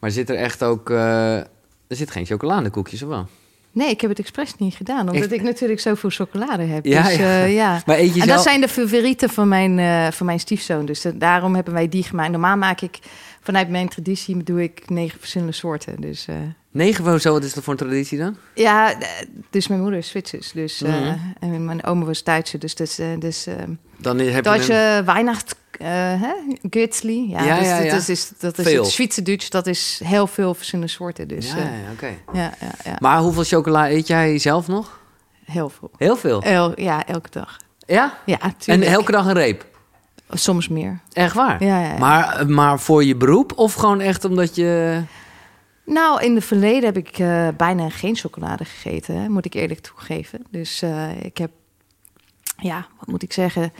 Maar 0.00 0.10
zit 0.10 0.30
er 0.30 0.36
echt 0.36 0.62
ook... 0.62 0.90
eh, 0.90 1.36
er 1.36 1.96
zit 1.96 2.10
geen 2.10 2.26
chocoladekoekjes, 2.26 3.02
of 3.02 3.08
wel? 3.08 3.26
Nee, 3.72 3.90
ik 3.90 4.00
heb 4.00 4.10
het 4.10 4.18
expres 4.18 4.54
niet 4.58 4.74
gedaan, 4.74 5.08
omdat 5.08 5.24
Ik- 5.24 5.30
ik 5.32 5.42
natuurlijk 5.42 5.80
zoveel 5.80 6.10
chocolade 6.10 6.62
heb. 6.62 6.84
Ja, 6.84 7.02
dus, 7.02 7.16
ja. 7.16 7.42
eh, 7.42 7.54
ja. 7.54 7.80
Maar 7.86 7.98
eet 7.98 8.14
je 8.14 8.20
En 8.20 8.26
zelf... 8.26 8.36
dat 8.36 8.42
zijn 8.42 8.60
de 8.60 8.68
favorieten 8.68 9.28
van 9.30 9.48
mijn, 9.48 9.78
eh, 9.78 10.10
van 10.12 10.26
mijn 10.26 10.40
stiefzoon. 10.40 10.86
Dus 10.86 11.00
de- 11.00 11.16
daarom 11.18 11.54
hebben 11.54 11.74
wij 11.74 11.88
die 11.88 12.02
gemaakt. 12.02 12.30
Normaal 12.30 12.56
maak 12.56 12.80
ik 12.80 12.98
vanuit 13.40 13.68
mijn 13.68 13.88
traditie 13.88 14.42
doe 14.42 14.62
ik 14.62 14.90
negen 14.90 15.18
verschillende 15.18 15.52
soorten. 15.52 16.00
Dus 16.00 16.26
Negen 16.72 17.04
van 17.04 17.20
zo, 17.20 17.32
wat 17.32 17.44
is 17.44 17.54
dat 17.54 17.64
voor 17.64 17.72
een 17.72 17.78
traditie 17.78 18.18
dan? 18.18 18.36
ja, 18.54 18.94
dus 19.50 19.68
mijn 19.68 19.80
moeder 19.80 19.98
is 19.98 20.08
Zwitsers. 20.08 20.52
Dus, 20.52 20.80
Mhm. 20.80 21.16
en 21.40 21.64
mijn 21.64 21.84
oma 21.84 22.04
was 22.04 22.24
Duitse. 22.24 22.58
Dus, 22.58 22.74
dus, 22.74 22.98
dus 23.18 23.46
Dan 23.98 24.18
heb 24.18 24.28
je 24.28 24.36
een... 24.36 24.42
Duitse 24.42 24.72
eh 24.72 25.04
hè? 25.86 26.32
Gürtli. 26.70 27.28
Ja, 27.30 27.42
Ja, 27.44 27.58
dus 27.58 27.68
ja, 27.68 27.76
dat 27.76 27.86
ja. 27.86 27.94
is, 27.96 28.08
is, 28.08 28.32
dat 28.38 28.58
is 28.58 28.64
Veel. 28.66 28.82
het 28.82 28.92
Zwitser 28.92 29.24
Duits. 29.24 29.50
Dat 29.50 29.66
is 29.66 30.00
heel 30.04 30.26
veel 30.26 30.54
verschillende 30.54 30.90
soorten. 30.90 31.28
Dus 31.28 31.50
Ja, 31.50 31.56
ja, 31.58 31.92
oké. 31.92 32.06
ja, 32.32 32.52
ja, 32.60 32.70
ja, 32.84 32.96
Maar 32.98 33.18
hoeveel 33.18 33.44
chocola 33.44 33.90
eet 33.90 34.06
jij 34.06 34.38
zelf 34.38 34.66
nog? 34.68 34.98
heel 35.44 35.68
veel. 35.68 35.90
Heel 35.96 36.16
veel. 36.16 36.42
El, 36.42 36.80
ja, 36.80 37.06
elke 37.06 37.30
dag. 37.30 37.56
Ja? 37.86 38.18
Ja, 38.26 38.40
En 38.40 38.54
tuurlijk. 38.58 38.90
elke 38.90 39.12
dag 39.12 39.26
een 39.26 39.32
reep? 39.32 39.64
Soms 40.30 40.68
meer. 40.68 41.00
Echt 41.12 41.34
waar? 41.34 41.64
Ja, 41.64 41.80
ja, 41.80 41.92
ja. 41.92 41.98
Maar, 41.98 42.46
maar 42.50 42.80
voor 42.80 43.04
je 43.04 43.16
beroep 43.16 43.52
of 43.58 43.74
gewoon 43.74 44.00
echt 44.00 44.24
omdat 44.24 44.54
je... 44.54 45.02
Nou, 45.84 46.22
in 46.22 46.34
het 46.34 46.44
verleden 46.44 46.84
heb 46.84 46.96
ik 46.96 47.18
eh, 47.18 47.48
bijna 47.56 47.88
geen 47.88 48.16
chocolade 48.16 48.64
gegeten, 48.64 49.14
hè, 49.20 49.28
moet 49.28 49.44
ik 49.44 49.54
eerlijk 49.54 49.80
toegeven. 49.80 50.42
Dus 50.50 50.82
eh, 50.82 51.24
ik 51.24 51.38
heb, 51.38 51.50
ja, 52.56 52.86
wat 52.98 53.08
moet 53.08 53.22
ik 53.22 53.32
zeggen, 53.32 53.72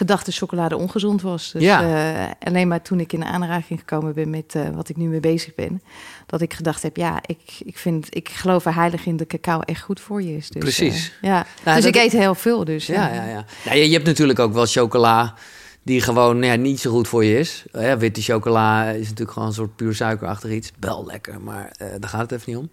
gedacht 0.00 0.26
dat 0.26 0.34
chocolade 0.34 0.76
ongezond 0.76 1.22
was. 1.22 1.50
Dus 1.52 1.62
Ja. 1.62 1.82
eh, 1.82 2.48
alleen 2.48 2.68
maar 2.68 2.82
toen 2.82 3.00
ik 3.00 3.12
in 3.12 3.24
aanraking 3.24 3.78
gekomen 3.78 4.14
ben 4.14 4.30
met 4.30 4.54
eh, 4.54 4.68
wat 4.74 4.88
ik 4.88 4.96
nu 4.96 5.08
mee 5.08 5.20
bezig 5.20 5.54
ben, 5.54 5.82
dat 6.26 6.40
ik 6.40 6.54
gedacht 6.54 6.82
heb, 6.82 6.96
ja, 6.96 7.18
ik, 7.26 7.40
ik, 7.64 7.78
vind, 7.78 8.06
ik 8.16 8.28
geloof 8.28 8.64
er 8.64 8.74
heilig 8.74 9.06
in 9.06 9.16
dat 9.16 9.26
cacao 9.26 9.60
echt 9.60 9.82
goed 9.82 10.00
voor 10.00 10.22
je 10.22 10.36
is. 10.36 10.48
Dus, 10.48 10.62
Precies. 10.62 11.12
eh, 11.20 11.30
ja. 11.30 11.46
Nou, 11.64 11.76
dus 11.76 11.86
ik 11.86 11.96
eet 11.96 12.12
heel 12.12 12.34
veel. 12.34 12.64
Dus, 12.64 12.86
Ja, 12.86 13.08
ja, 13.14 13.24
ja. 13.24 13.44
Nou, 13.64 13.76
je, 13.78 13.86
je 13.86 13.92
hebt 13.94 14.06
natuurlijk 14.06 14.38
ook 14.38 14.52
wel 14.52 14.66
chocola 14.66 15.34
die 15.82 16.00
gewoon 16.00 16.38
nou 16.38 16.52
ja, 16.52 16.58
niet 16.58 16.80
zo 16.80 16.90
goed 16.90 17.08
voor 17.08 17.24
je 17.24 17.38
is. 17.38 17.64
Ja, 17.72 17.96
witte 17.98 18.22
chocola 18.22 18.88
is 18.90 19.02
natuurlijk 19.08 19.30
gewoon 19.32 19.48
een 19.48 19.54
soort 19.54 19.76
puur 19.76 19.94
suikerachtig 19.94 20.50
iets. 20.50 20.70
Wel 20.80 21.04
lekker, 21.06 21.40
maar 21.40 21.72
daar 21.78 22.10
gaat 22.10 22.20
het 22.20 22.32
even 22.32 22.44
niet 22.52 22.56
om. 22.56 22.70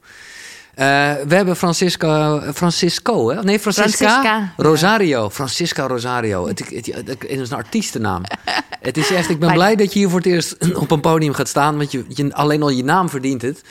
Eh, 0.78 0.86
we 1.28 1.36
hebben 1.36 1.56
Francisco, 1.56 2.42
Francisco 2.54 3.30
hè? 3.30 3.44
Nee, 3.44 3.60
Francisca, 3.60 4.08
Francisca, 4.10 4.54
Rosario. 4.58 5.30
Francisca 5.30 5.88
Rosario. 5.88 6.48
Het, 6.48 6.60
het, 6.60 6.86
het- 6.86 7.08
het 7.08 7.24
is 7.30 7.50
een 7.50 7.58
artiestennaam. 7.58 8.22
het 8.82 8.98
is 8.98 9.12
echt, 9.12 9.30
ik 9.30 9.40
ben 9.40 9.54
blij 9.60 9.76
dat 9.76 9.94
je 9.94 10.00
hier 10.00 10.10
voor 10.10 10.18
het 10.20 10.28
eerst 10.28 10.56
op 10.84 10.92
een 10.92 11.00
podium 11.02 11.34
gaat 11.34 11.48
staan. 11.48 11.78
Want 11.78 11.92
je, 11.92 12.06
je, 12.08 12.34
alleen 12.34 12.62
al 12.62 12.70
je 12.70 12.84
naam 12.84 13.10
verdient 13.10 13.42
het. 13.42 13.62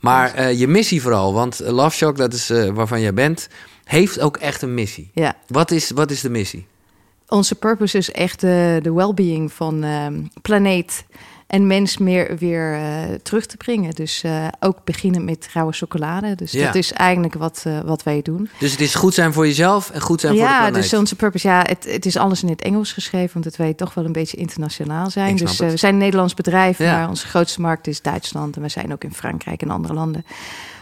Maar 0.00 0.34
eh, 0.34 0.58
je 0.58 0.68
missie 0.68 1.02
vooral. 1.02 1.32
Want 1.34 1.58
Love 1.64 1.96
Shock, 1.96 2.16
dat 2.16 2.32
is 2.32 2.50
eh, 2.50 2.68
waarvan 2.68 3.00
jij 3.00 3.14
bent, 3.14 3.48
heeft 3.84 4.20
ook 4.20 4.36
echt 4.36 4.62
een 4.62 4.74
missie. 4.74 5.10
ja. 5.14 5.34
Wat 5.46 5.70
is, 5.70 5.90
wat 5.90 6.10
is 6.10 6.20
de 6.20 6.30
missie? 6.30 6.66
Onze 7.28 7.54
purpose 7.54 7.98
is 7.98 8.10
echt 8.12 8.40
de, 8.40 8.78
de 8.82 8.92
well-being 8.92 9.52
van 9.52 9.82
ehm, 9.82 10.14
planeet 10.42 11.04
en 11.46 11.66
mens 11.66 11.98
meer 11.98 12.36
weer 12.38 12.74
eh, 12.74 13.14
terug 13.22 13.46
te 13.46 13.56
brengen. 13.56 13.94
Dus 13.94 14.22
eh, 14.22 14.46
ook 14.60 14.84
beginnen 14.84 15.24
met 15.24 15.48
rauwe 15.52 15.72
chocolade. 15.72 16.34
Dus 16.34 16.52
Ja. 16.52 16.66
dat 16.66 16.74
is 16.74 16.92
eigenlijk 16.92 17.34
wat, 17.34 17.62
eh, 17.66 17.80
wat 17.80 18.02
wij 18.02 18.22
doen. 18.22 18.48
Dus 18.58 18.70
het 18.70 18.80
is 18.80 18.94
goed 18.94 19.14
zijn 19.14 19.32
voor 19.32 19.46
jezelf 19.46 19.90
en 19.90 20.00
goed 20.00 20.20
zijn 20.20 20.32
voor 20.32 20.42
de 20.42 20.48
ja, 20.48 20.56
planeet. 20.58 20.74
dus 20.82 20.94
onze 20.94 21.16
purpose, 21.16 21.48
ja, 21.48 21.62
het, 21.68 21.84
het 21.84 22.06
is 22.06 22.16
alles 22.16 22.42
in 22.42 22.48
het 22.48 22.62
Engels 22.62 22.92
geschreven, 22.92 23.32
want 23.32 23.44
het 23.44 23.56
wij 23.56 23.74
toch 23.74 23.94
wel 23.94 24.04
een 24.04 24.12
beetje 24.12 24.36
internationaal 24.36 25.10
zijn. 25.10 25.36
Dus 25.36 25.58
we 25.58 25.76
zijn 25.76 25.92
een 25.92 25.98
Nederlands 26.00 26.34
bedrijf, 26.34 26.78
Ja. 26.78 26.98
maar 26.98 27.08
onze 27.08 27.26
grootste 27.26 27.60
markt 27.60 27.86
is 27.86 28.02
Duitsland 28.02 28.56
en 28.56 28.62
we 28.62 28.68
zijn 28.68 28.92
ook 28.92 29.04
in 29.04 29.14
Frankrijk 29.14 29.62
en 29.62 29.70
andere 29.70 29.94
landen. 29.94 30.24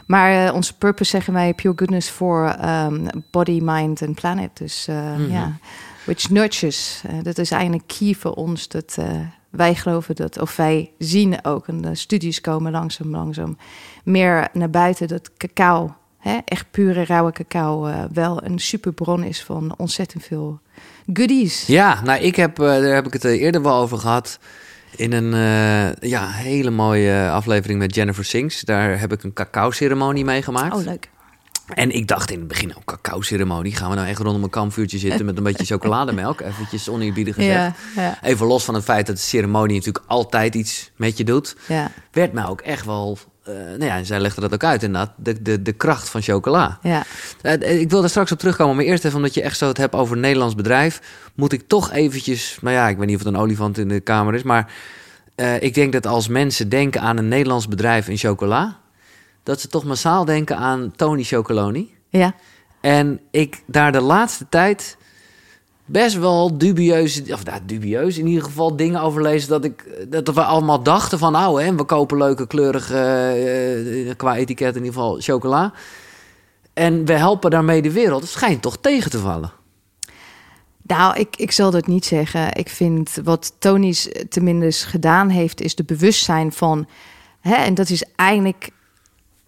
Maar 0.07 0.53
onze 0.55 0.77
purpose 0.77 1.11
zeggen 1.11 1.33
wij 1.33 1.55
pure 1.55 1.75
goodness 1.77 2.11
voor 2.11 2.48
ehm, 2.61 3.07
body, 3.31 3.61
mind 3.62 4.03
en 4.03 4.15
planet. 4.15 4.51
Dus 4.55 4.87
Mhm. 4.89 5.33
ja, 5.33 5.53
which 6.05 6.31
nurtures. 6.31 7.02
Dat 7.23 7.39
is 7.39 7.51
eigenlijk 7.51 7.83
key 7.98 8.14
voor 8.19 8.33
ons. 8.33 8.69
Dat 8.69 8.96
wij 9.57 9.75
geloven 9.75 10.15
dat, 10.15 10.41
of 10.41 10.57
wij 10.57 10.91
zien 10.98 11.45
ook, 11.45 11.69
en 11.69 11.81
de 11.81 11.95
studies 11.95 12.41
komen 12.41 12.73
langzaam, 12.73 13.11
langzaam 13.11 13.57
meer 14.05 14.48
naar 14.53 14.70
buiten 14.70 15.09
dat 15.09 15.31
cacao, 15.37 15.97
hè, 16.19 16.39
echt 16.45 16.70
pure 16.70 17.05
rauwe 17.05 17.33
cacao, 17.33 17.87
eh, 17.87 18.05
wel 18.13 18.45
een 18.45 18.59
superbron 18.59 19.23
is 19.23 19.43
van 19.43 19.75
ontzettend 19.77 20.25
veel 20.25 20.61
goodies. 21.13 21.67
Ja, 21.67 22.03
nou, 22.03 22.20
ik 22.20 22.37
heb, 22.37 22.59
eh, 22.59 22.67
daar 22.67 22.95
heb 22.95 23.07
ik 23.07 23.13
het 23.13 23.25
eh, 23.25 23.41
eerder 23.41 23.63
wel 23.63 23.81
over 23.81 23.98
gehad. 23.98 24.39
In 24.97 25.13
een 25.13 25.33
ja, 26.01 26.31
hele 26.31 26.70
mooie 26.70 27.31
aflevering 27.31 27.79
met 27.79 27.95
Jennifer 27.95 28.25
Sings. 28.25 28.61
Daar 28.61 29.01
heb 29.01 29.13
ik 29.13 29.23
een 29.23 29.33
cacao-ceremonie 29.33 30.25
meegemaakt. 30.25 30.75
Oh, 30.75 30.85
leuk. 30.85 31.11
En 31.69 31.91
ik 31.91 32.08
dacht 32.08 32.30
in 32.30 32.39
het 32.39 32.48
begin, 32.48 32.77
oh, 32.77 32.83
cacao-ceremonie. 32.85 33.77
Gaan 33.77 33.91
we 33.91 33.97
nou 33.97 34.08
echt 34.08 34.19
rondom 34.20 34.42
een 34.42 34.51
kampvuurtje 34.51 34.98
zitten 34.98 35.25
met 35.27 35.36
een 35.36 35.42
beetje 35.42 35.64
chocolademelk? 35.64 36.41
Eventjes 36.51 36.89
oneerbiedig 36.89 37.35
gezegd. 37.35 37.55
Ja, 37.97 38.02
ja, 38.02 38.19
Even 38.23 38.47
los 38.47 38.64
van 38.64 38.75
het 38.75 38.85
feit 38.85 39.07
dat 39.07 39.17
de 39.17 39.23
ceremonie 39.23 39.77
natuurlijk 39.77 40.05
altijd 40.07 40.55
iets 40.55 40.91
met 40.97 41.17
je 41.19 41.25
doet. 41.25 41.57
ja, 41.69 41.91
Werd 42.13 42.33
mij 42.33 42.47
ook 42.47 42.61
echt 42.61 42.85
wel... 42.85 43.19
eh 43.45 43.55
nou 43.55 43.85
ja, 43.85 44.02
zij 44.05 44.20
legde 44.20 44.41
dat 44.41 44.55
ook 44.55 44.64
uit 44.64 44.83
inderdaad. 44.83 45.13
De, 45.17 45.42
de, 45.42 45.63
de 45.63 45.73
kracht 45.73 46.08
van 46.08 46.23
chocola. 46.23 46.79
ja. 46.83 47.02
Eh, 47.42 47.81
Ik 47.81 47.91
wil 47.91 48.01
daar 48.01 48.11
straks 48.11 48.33
op 48.33 48.39
terugkomen, 48.39 48.77
maar 48.77 48.85
eerst 48.85 49.05
even 49.05 49.17
omdat 49.17 49.35
je 49.35 49.42
echt 49.42 49.58
zo 49.58 49.69
het 49.69 49.77
hebt 49.77 49.95
over 49.95 50.14
een 50.14 50.20
Nederlands 50.23 50.55
bedrijf, 50.55 51.01
moet 51.35 51.52
ik 51.52 51.69
toch 51.69 51.92
eventjes, 51.92 52.58
nou 52.61 52.75
ja, 52.75 52.89
ik 52.89 52.96
weet 52.96 53.07
niet 53.07 53.17
of 53.19 53.25
het 53.25 53.35
een 53.35 53.41
olifant 53.41 53.79
in 53.79 53.89
de 53.89 54.01
kamer 54.01 54.35
is, 54.35 54.42
maar 54.42 54.73
eh, 55.35 55.63
ik 55.63 55.75
denk 55.75 55.92
dat 55.92 56.07
als 56.07 56.29
mensen 56.29 56.69
denken 56.69 57.01
aan 57.01 57.17
een 57.17 57.29
Nederlands 57.29 57.69
bedrijf 57.69 58.08
in 58.08 58.17
chocola, 58.17 58.77
dat 59.45 59.61
ze 59.61 59.69
toch 59.69 59.85
massaal 59.85 60.25
denken 60.25 60.57
aan 60.57 60.93
Tony 60.97 61.23
Chocoloni. 61.23 61.95
ja. 62.09 62.35
En 62.81 63.21
ik 63.31 63.63
daar 63.67 63.93
de 63.93 64.01
laatste 64.01 64.47
tijd 64.49 64.97
best 65.85 66.19
wel 66.19 66.59
dubieus, 66.59 67.23
of 67.33 67.45
nou, 67.45 67.61
dubieus 67.67 68.19
in 68.19 68.27
ieder 68.27 68.45
geval 68.45 68.77
dingen 68.77 69.01
over 69.01 69.23
lezen 69.23 69.49
dat 69.49 69.65
ik 69.65 70.07
dat 70.09 70.35
we 70.35 70.43
allemaal 70.43 70.83
dachten 70.83 71.19
van, 71.19 71.33
nou, 71.33 71.63
hè, 71.63 71.75
we 71.75 71.85
kopen 71.85 72.19
leuke 72.19 72.47
kleurige 72.47 72.97
eh, 72.97 74.09
eh, 74.11 74.17
qua 74.17 74.37
etiket 74.37 74.77
in 74.77 74.85
ieder 74.85 75.01
geval 75.01 75.17
chocola. 75.21 75.73
En 76.73 77.05
we 77.05 77.13
helpen 77.13 77.51
daarmee 77.51 77.83
de 77.83 77.93
wereld. 77.93 78.23
Het 78.23 78.31
schijnt 78.31 78.63
toch 78.63 78.77
tegen 78.77 79.11
te 79.11 79.19
vallen. 79.19 79.53
Nou, 80.83 81.19
ik, 81.19 81.37
ik 81.37 81.51
zal 81.51 81.71
dat 81.71 81.87
niet 81.87 82.05
zeggen. 82.05 82.55
Ik 82.55 82.69
vind 82.69 83.19
wat 83.25 83.53
Tony's 83.59 84.09
tenminste 84.29 84.87
gedaan 84.87 85.29
heeft, 85.29 85.61
is 85.61 85.75
de 85.75 85.85
bewustzijn 85.85 86.53
van. 86.53 86.89
Hè, 87.41 87.55
en 87.55 87.75
dat 87.75 87.91
is 87.91 88.05
eigenlijk 88.17 88.71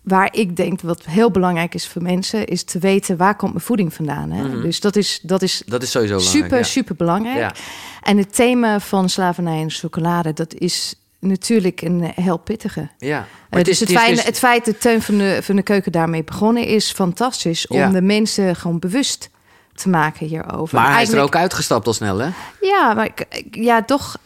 waar 0.06 0.28
ik 0.32 0.56
denk 0.56 0.80
wat 0.80 1.04
heel 1.04 1.30
belangrijk 1.30 1.74
is 1.74 1.88
voor 1.88 2.02
mensen, 2.02 2.46
is 2.46 2.62
te 2.64 2.78
weten 2.78 3.16
waar 3.16 3.36
komt 3.36 3.52
mijn 3.52 3.64
voeding 3.64 3.94
vandaan. 3.94 4.30
Hè? 4.30 4.42
Mhm. 4.48 4.60
Dus 4.62 4.80
dat 4.80 4.96
is, 4.96 5.20
dat 5.22 5.42
is 5.42 5.62
Dat 5.66 5.82
is 5.82 5.90
sowieso 5.90 6.16
belangrijk. 6.16 6.42
super, 6.44 6.58
ja. 6.58 6.64
super 6.64 6.96
belangrijk. 6.96 7.38
Ja. 7.38 7.52
En 8.02 8.18
het 8.18 8.34
thema 8.34 8.80
van 8.80 9.08
slavernij 9.08 9.60
en 9.60 9.70
chocolade, 9.70 10.32
dat 10.32 10.54
is 10.54 10.94
natuurlijk 11.20 11.82
een 11.82 12.02
eh, 12.02 12.24
heel 12.24 12.36
pittige. 12.36 12.88
Ja. 12.98 13.18
Eh, 13.18 13.24
Maar 13.50 13.62
dus 13.62 13.80
het, 13.80 13.90
is- 13.90 13.96
feit, 13.96 14.18
is- 14.18 14.24
het 14.24 14.38
feit 14.38 14.64
dat 14.64 14.80
Teun 14.80 15.02
van 15.02 15.18
de, 15.18 15.38
van 15.42 15.56
de 15.56 15.62
Keuken 15.62 15.92
daarmee 15.92 16.24
begonnen 16.24 16.64
is 16.66 16.92
fantastisch 16.92 17.66
om 17.66 17.76
Ja. 17.78 17.88
de 17.88 18.02
mensen 18.02 18.56
gewoon 18.56 18.78
bewust 18.78 19.30
te 19.74 19.88
maken 19.88 20.26
hierover. 20.26 20.78
maar 20.78 20.92
hij 20.92 21.02
is 21.02 21.12
er 21.12 21.20
ook 21.20 21.36
uitgestapt 21.36 21.86
al 21.86 21.92
snel, 21.92 22.18
hè? 22.18 22.28
ja, 22.60 22.94
maar 22.94 23.10
ja, 23.50 23.82
toch 23.84 24.16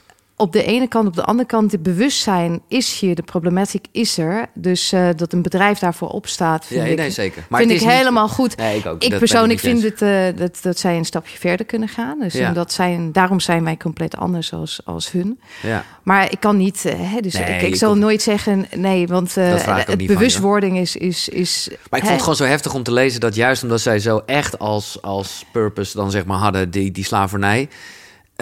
op 0.40 0.52
de 0.52 0.64
ene 0.64 0.88
kant, 0.88 1.06
op 1.06 1.14
de 1.14 1.24
andere 1.24 1.48
kant, 1.48 1.72
het 1.72 1.82
bewustzijn 1.82 2.60
is 2.68 3.00
hier, 3.00 3.14
de 3.14 3.22
problematiek 3.22 3.86
is 3.92 4.18
er. 4.18 4.46
Dus 4.54 4.92
eh, 4.92 5.08
dat 5.16 5.32
een 5.32 5.42
bedrijf 5.42 5.78
daarvoor 5.78 6.08
opstaat, 6.08 6.66
vind 6.66 6.80
Ja, 6.80 6.86
ik, 6.86 6.96
nee, 6.96 7.10
zeker. 7.10 7.44
Maar 7.48 7.60
vind 7.60 7.72
ik 7.72 7.80
niet- 7.80 7.88
helemaal 7.90 8.28
goed. 8.28 8.56
Nee, 8.56 8.78
ik 8.78 8.86
ook. 8.86 9.02
Ik 9.02 9.18
persoonlijk 9.18 9.60
vind 9.60 9.82
het, 9.82 10.02
eh, 10.02 10.24
dat, 10.36 10.58
dat 10.62 10.78
zij 10.78 10.96
een 10.96 11.04
stapje 11.04 11.38
verder 11.38 11.66
kunnen 11.66 11.88
gaan. 11.88 12.18
Dus 12.20 12.32
Ja. 12.34 12.46
en 12.48 12.54
dat 12.54 12.72
zijn, 12.72 13.12
daarom 13.12 13.40
zijn 13.40 13.64
wij 13.64 13.76
compleet 13.76 14.16
anders 14.16 14.52
als, 14.52 14.80
als 14.84 15.12
hun. 15.12 15.40
Ja. 15.62 15.84
Maar 16.02 16.32
ik 16.32 16.40
kan 16.40 16.56
niet, 16.56 16.84
eh, 16.84 16.94
hè, 16.98 17.20
dus 17.20 17.32
Nee, 17.34 17.54
ik, 17.54 17.62
ik 17.62 17.74
zal 17.76 17.96
nooit 17.96 18.22
zeggen 18.22 18.66
nee, 18.76 19.06
want 19.06 19.28
ook 19.38 19.44
het 19.44 19.62
van 19.62 20.06
bewustwording 20.06 20.78
is, 20.78 20.96
is, 20.96 21.28
is. 21.28 21.68
Maar 21.70 21.98
ik 21.98 22.04
vond 22.06 22.08
het 22.08 22.20
gewoon 22.20 22.36
zo 22.36 22.44
heftig 22.44 22.74
om 22.74 22.82
te 22.82 22.92
lezen 22.92 23.20
dat 23.20 23.34
juist 23.34 23.62
omdat 23.62 23.80
zij 23.80 23.98
zo 23.98 24.22
echt 24.26 24.58
als, 24.58 25.02
als 25.02 25.44
purpose 25.52 25.96
dan 25.96 26.10
zeg 26.10 26.24
maar 26.24 26.38
hadden 26.38 26.70
die, 26.70 26.90
die 26.90 27.04
slavernij 27.04 27.68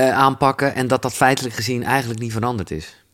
aanpakken 0.06 0.74
en 0.74 0.86
dat 0.86 1.02
dat 1.02 1.14
feitelijk 1.14 1.54
gezien 1.54 1.82
eigenlijk 1.82 2.20
niet 2.20 2.32
veranderd 2.32 2.70
is. 2.70 3.04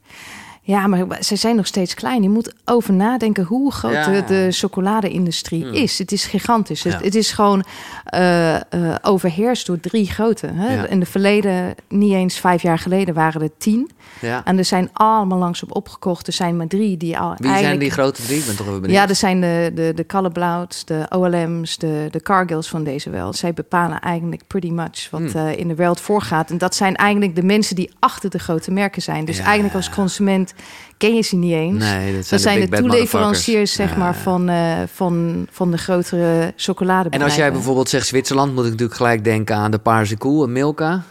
Ja, 0.67 0.87
maar 0.87 1.07
ze 1.21 1.37
zijn 1.37 1.57
nog 1.57 1.67
steeds 1.67 1.95
klein. 1.95 2.23
Je 2.23 2.29
moet 2.29 2.55
over 2.65 2.93
nadenken 2.93 3.45
hoe 3.45 3.73
groot 3.73 3.93
Ja. 3.93 4.11
de, 4.11 4.25
de 4.27 4.49
chocolade-industrie 4.51 5.71
is. 5.73 5.99
Het 5.99 6.13
is 6.13 6.25
gigantisch. 6.27 6.83
Het, 6.83 6.93
Ja. 6.93 6.99
het 7.01 7.15
is 7.15 7.33
gewoon 7.33 7.65
eh, 8.05 8.57
overheerst 9.03 9.67
door 9.67 9.81
drie 9.81 10.07
grote. 10.11 10.47
Hè? 10.47 10.75
Ja. 10.75 10.87
In 10.87 11.01
de 11.01 11.07
verleden, 11.07 11.75
niet 11.89 12.13
eens 12.13 12.39
vijf 12.39 12.63
jaar 12.63 12.79
geleden, 12.79 13.15
waren 13.15 13.43
er 13.43 13.51
tien. 13.59 13.91
Ja. 14.21 14.45
En 14.45 14.59
er 14.59 14.65
zijn 14.65 14.91
allemaal 14.93 15.39
langzaam 15.39 15.71
opgekocht. 15.71 16.27
Er 16.27 16.33
zijn 16.33 16.57
maar 16.57 16.67
drie 16.67 16.97
die 16.97 17.19
al 17.19 17.35
Wie 17.37 17.57
zijn 17.59 17.79
die 17.79 17.91
grote 17.91 18.23
drie? 18.23 18.39
Ik 18.39 18.47
ben 18.47 18.57
toch 18.57 18.67
even 18.67 18.81
benieuwd. 18.81 18.99
Ja, 19.01 19.09
er 19.09 19.15
zijn 19.15 19.41
de, 19.41 19.71
de, 19.75 19.93
de 19.95 20.07
Calleblauts, 20.07 20.85
de 20.85 21.07
OLM's, 21.11 21.79
de, 21.79 22.09
de 22.11 22.21
Cargills 22.21 22.69
van 22.69 22.85
deze 22.85 23.11
wereld. 23.11 23.37
Zij 23.37 23.53
bepalen 23.55 24.01
eigenlijk 24.01 24.43
pretty 24.47 24.71
much 24.71 25.09
wat 25.11 25.21
Hmm. 25.21 25.47
eh, 25.47 25.59
in 25.59 25.69
de 25.69 25.75
wereld 25.75 26.01
voorgaat. 26.01 26.51
En 26.51 26.59
dat 26.59 26.75
zijn 26.75 26.97
eigenlijk 26.97 27.35
de 27.35 27.43
mensen 27.43 27.77
die 27.77 27.91
achter 27.99 28.31
de 28.31 28.39
grote 28.39 28.71
merken 28.71 29.03
zijn. 29.03 29.25
Dus 29.25 29.39
eigenlijk 29.39 29.75
als 29.75 29.91
consument 29.91 30.54
ken 30.97 31.15
je 31.15 31.23
ze 31.23 31.37
niet 31.37 31.53
eens. 31.53 31.79
Nee, 31.85 32.15
dat 32.15 32.27
zijn, 32.27 32.41
dat 32.43 32.53
zijn 32.53 32.61
de, 32.71 32.77
toeleveranciers 32.77 33.73
zeg 33.73 33.97
maar, 33.97 34.15
van, 34.17 34.49
eh, 34.49 34.73
van, 34.93 35.47
van 35.51 35.71
de 35.71 35.79
grotere 35.79 36.41
En 36.41 36.53
chocoladebedrijven. 36.57 37.29
als 37.31 37.39
jij 37.39 37.53
bijvoorbeeld 37.53 37.89
zegt 37.89 38.07
Zwitserland, 38.07 38.55
moet 38.55 38.65
ik 38.65 38.71
natuurlijk 38.71 38.97
gelijk 38.97 39.25
denken 39.25 39.57
aan 39.57 39.71
de 39.71 39.79
Paarse 39.79 40.17
Koe 40.17 40.45
en 40.45 40.53
Milka. 40.53 41.03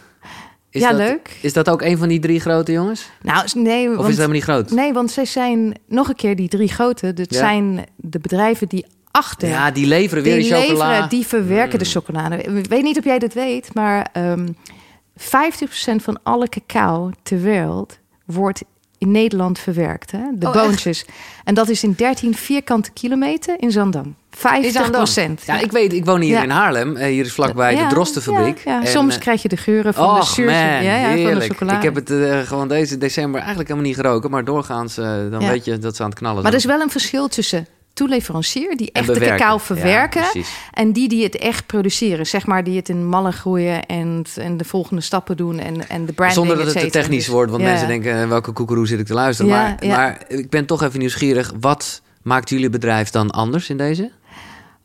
Is 0.70 0.80
Ja, 0.82 0.88
dat, 0.88 0.98
leuk. 0.98 1.38
Is 1.40 1.52
dat 1.52 1.68
ook 1.70 1.82
een 1.82 1.98
van 1.98 2.08
die 2.08 2.20
drie 2.20 2.40
grote 2.40 2.72
jongens? 2.72 3.10
Nou, 3.22 3.46
nee, 3.54 3.86
Of 3.88 3.92
is 3.92 3.96
het 3.98 4.08
helemaal 4.08 4.28
niet 4.28 4.42
groot? 4.42 4.70
nee, 4.70 4.92
want 4.92 5.10
zij 5.10 5.24
zijn 5.24 5.78
nog 5.88 6.08
een 6.08 6.14
keer 6.16 6.36
die 6.36 6.48
drie 6.48 6.68
grote. 6.68 7.12
Dat 7.12 7.32
Ja. 7.34 7.38
zijn 7.38 7.84
de 7.96 8.18
bedrijven 8.18 8.68
die 8.68 8.86
achter 9.10 9.48
Ja, 9.48 9.70
die 9.70 9.86
leveren 9.86 10.22
weer 10.24 10.38
die 10.38 10.48
de 10.48 10.54
chocola. 10.56 11.06
die 11.06 11.26
verwerken 11.26 11.78
de 11.78 11.84
Mm. 11.84 11.90
chocolade. 11.90 12.36
Ik 12.36 12.66
weet 12.66 12.82
niet 12.82 12.98
of 12.98 13.04
jij 13.04 13.18
dat 13.18 13.32
weet, 13.32 13.74
maar 13.74 14.08
ehm 14.12 14.46
50% 15.16 16.02
van 16.02 16.18
alle 16.22 16.48
cacao 16.48 17.10
ter 17.22 17.40
wereld 17.40 17.98
wordt 18.26 18.62
in 18.98 19.10
Nederland 19.10 19.58
verwerkt. 19.58 20.10
Hè? 20.10 20.18
De 20.34 20.46
Oh, 20.46 20.52
boontjes. 20.52 21.04
En 21.44 21.54
dat 21.54 21.68
is 21.68 21.82
in 21.82 21.92
13 21.96 22.34
vierkante 22.34 22.90
kilometer 22.92 23.54
in 23.58 23.70
Zandam. 23.70 24.14
50 24.30 24.90
procent. 24.90 25.42
Ja, 25.46 25.60
ik 25.60 25.72
weet, 25.72 25.92
ik 25.92 26.04
woon 26.04 26.20
hier 26.20 26.32
Ja. 26.36 26.42
in 26.42 26.50
Haarlem. 26.50 26.96
Eh, 26.96 27.06
hier 27.08 27.24
is 27.24 27.32
vlakbij 27.32 27.74
de 27.76 27.86
Drostenfabriek. 27.86 28.62
En, 28.64 28.86
Soms 28.86 29.14
eh, 29.14 29.20
krijg 29.20 29.42
je 29.42 29.48
de 29.48 29.56
geuren 29.56 29.94
van 29.94 30.14
de 30.20 30.24
zuurtje 30.26 30.44
man, 30.44 30.54
ja, 30.54 30.80
ja, 30.80 31.30
van 31.30 31.38
de 31.38 31.46
chocolade. 31.46 31.76
Ik 31.76 31.82
heb 31.82 31.94
het 31.94 32.10
eh, 32.10 32.38
gewoon 32.40 32.68
deze 32.68 32.98
december 32.98 33.38
eigenlijk 33.40 33.68
helemaal 33.68 33.88
niet 33.90 33.98
geroken. 33.98 34.30
Maar 34.30 34.44
doorgaans, 34.44 34.94
dan 34.94 35.38
weet 35.38 35.64
je 35.64 35.78
dat 35.78 35.96
ze 35.96 36.02
aan 36.02 36.08
het 36.08 36.18
knallen 36.18 36.42
Maar 36.42 36.52
er 36.52 36.60
zijn. 36.60 36.72
is 36.72 36.76
wel 36.78 36.86
een 36.86 36.92
verschil 36.92 37.28
tussen 37.28 37.66
toeleverancier... 37.94 38.76
die 38.76 38.92
echt 38.92 39.14
de 39.14 39.20
cacao 39.20 39.58
verwerken... 39.58 40.24
en 40.72 40.92
die 40.92 41.08
die 41.08 41.22
het 41.22 41.36
echt 41.36 41.66
produceren. 41.66 42.26
Zeg 42.26 42.46
maar, 42.46 42.64
die 42.64 42.76
het 42.76 42.88
in 42.88 43.06
mallen 43.06 43.32
groeien... 43.32 43.86
en, 43.86 44.24
en 44.36 44.56
de 44.56 44.64
volgende 44.64 45.02
stappen 45.02 45.36
doen 45.36 45.58
en, 45.58 45.88
en 45.88 46.06
de 46.06 46.12
branding, 46.12 46.46
Zonder 46.46 46.56
dat 46.56 46.66
het 46.66 46.76
et 46.76 46.82
te 46.82 46.98
technisch 46.98 47.24
Dus, 47.24 47.34
wordt. 47.34 47.50
Want 47.50 47.62
ja. 47.62 47.68
mensen 47.68 47.88
denken, 47.88 48.22
eh, 48.22 48.28
welke 48.28 48.52
koekeroe 48.52 48.86
zit 48.86 48.98
ik 48.98 49.06
te 49.06 49.14
luisteren? 49.14 49.52
Ja, 49.52 49.76
maar, 49.80 49.88
maar 49.88 50.24
ik 50.28 50.50
ben 50.50 50.66
toch 50.66 50.82
even 50.82 50.98
nieuwsgierig. 50.98 51.52
Wat 51.60 52.02
maakt 52.22 52.48
jullie 52.48 52.70
bedrijf 52.70 53.10
dan 53.10 53.30
anders 53.30 53.70
in 53.70 53.76
deze? 53.76 54.10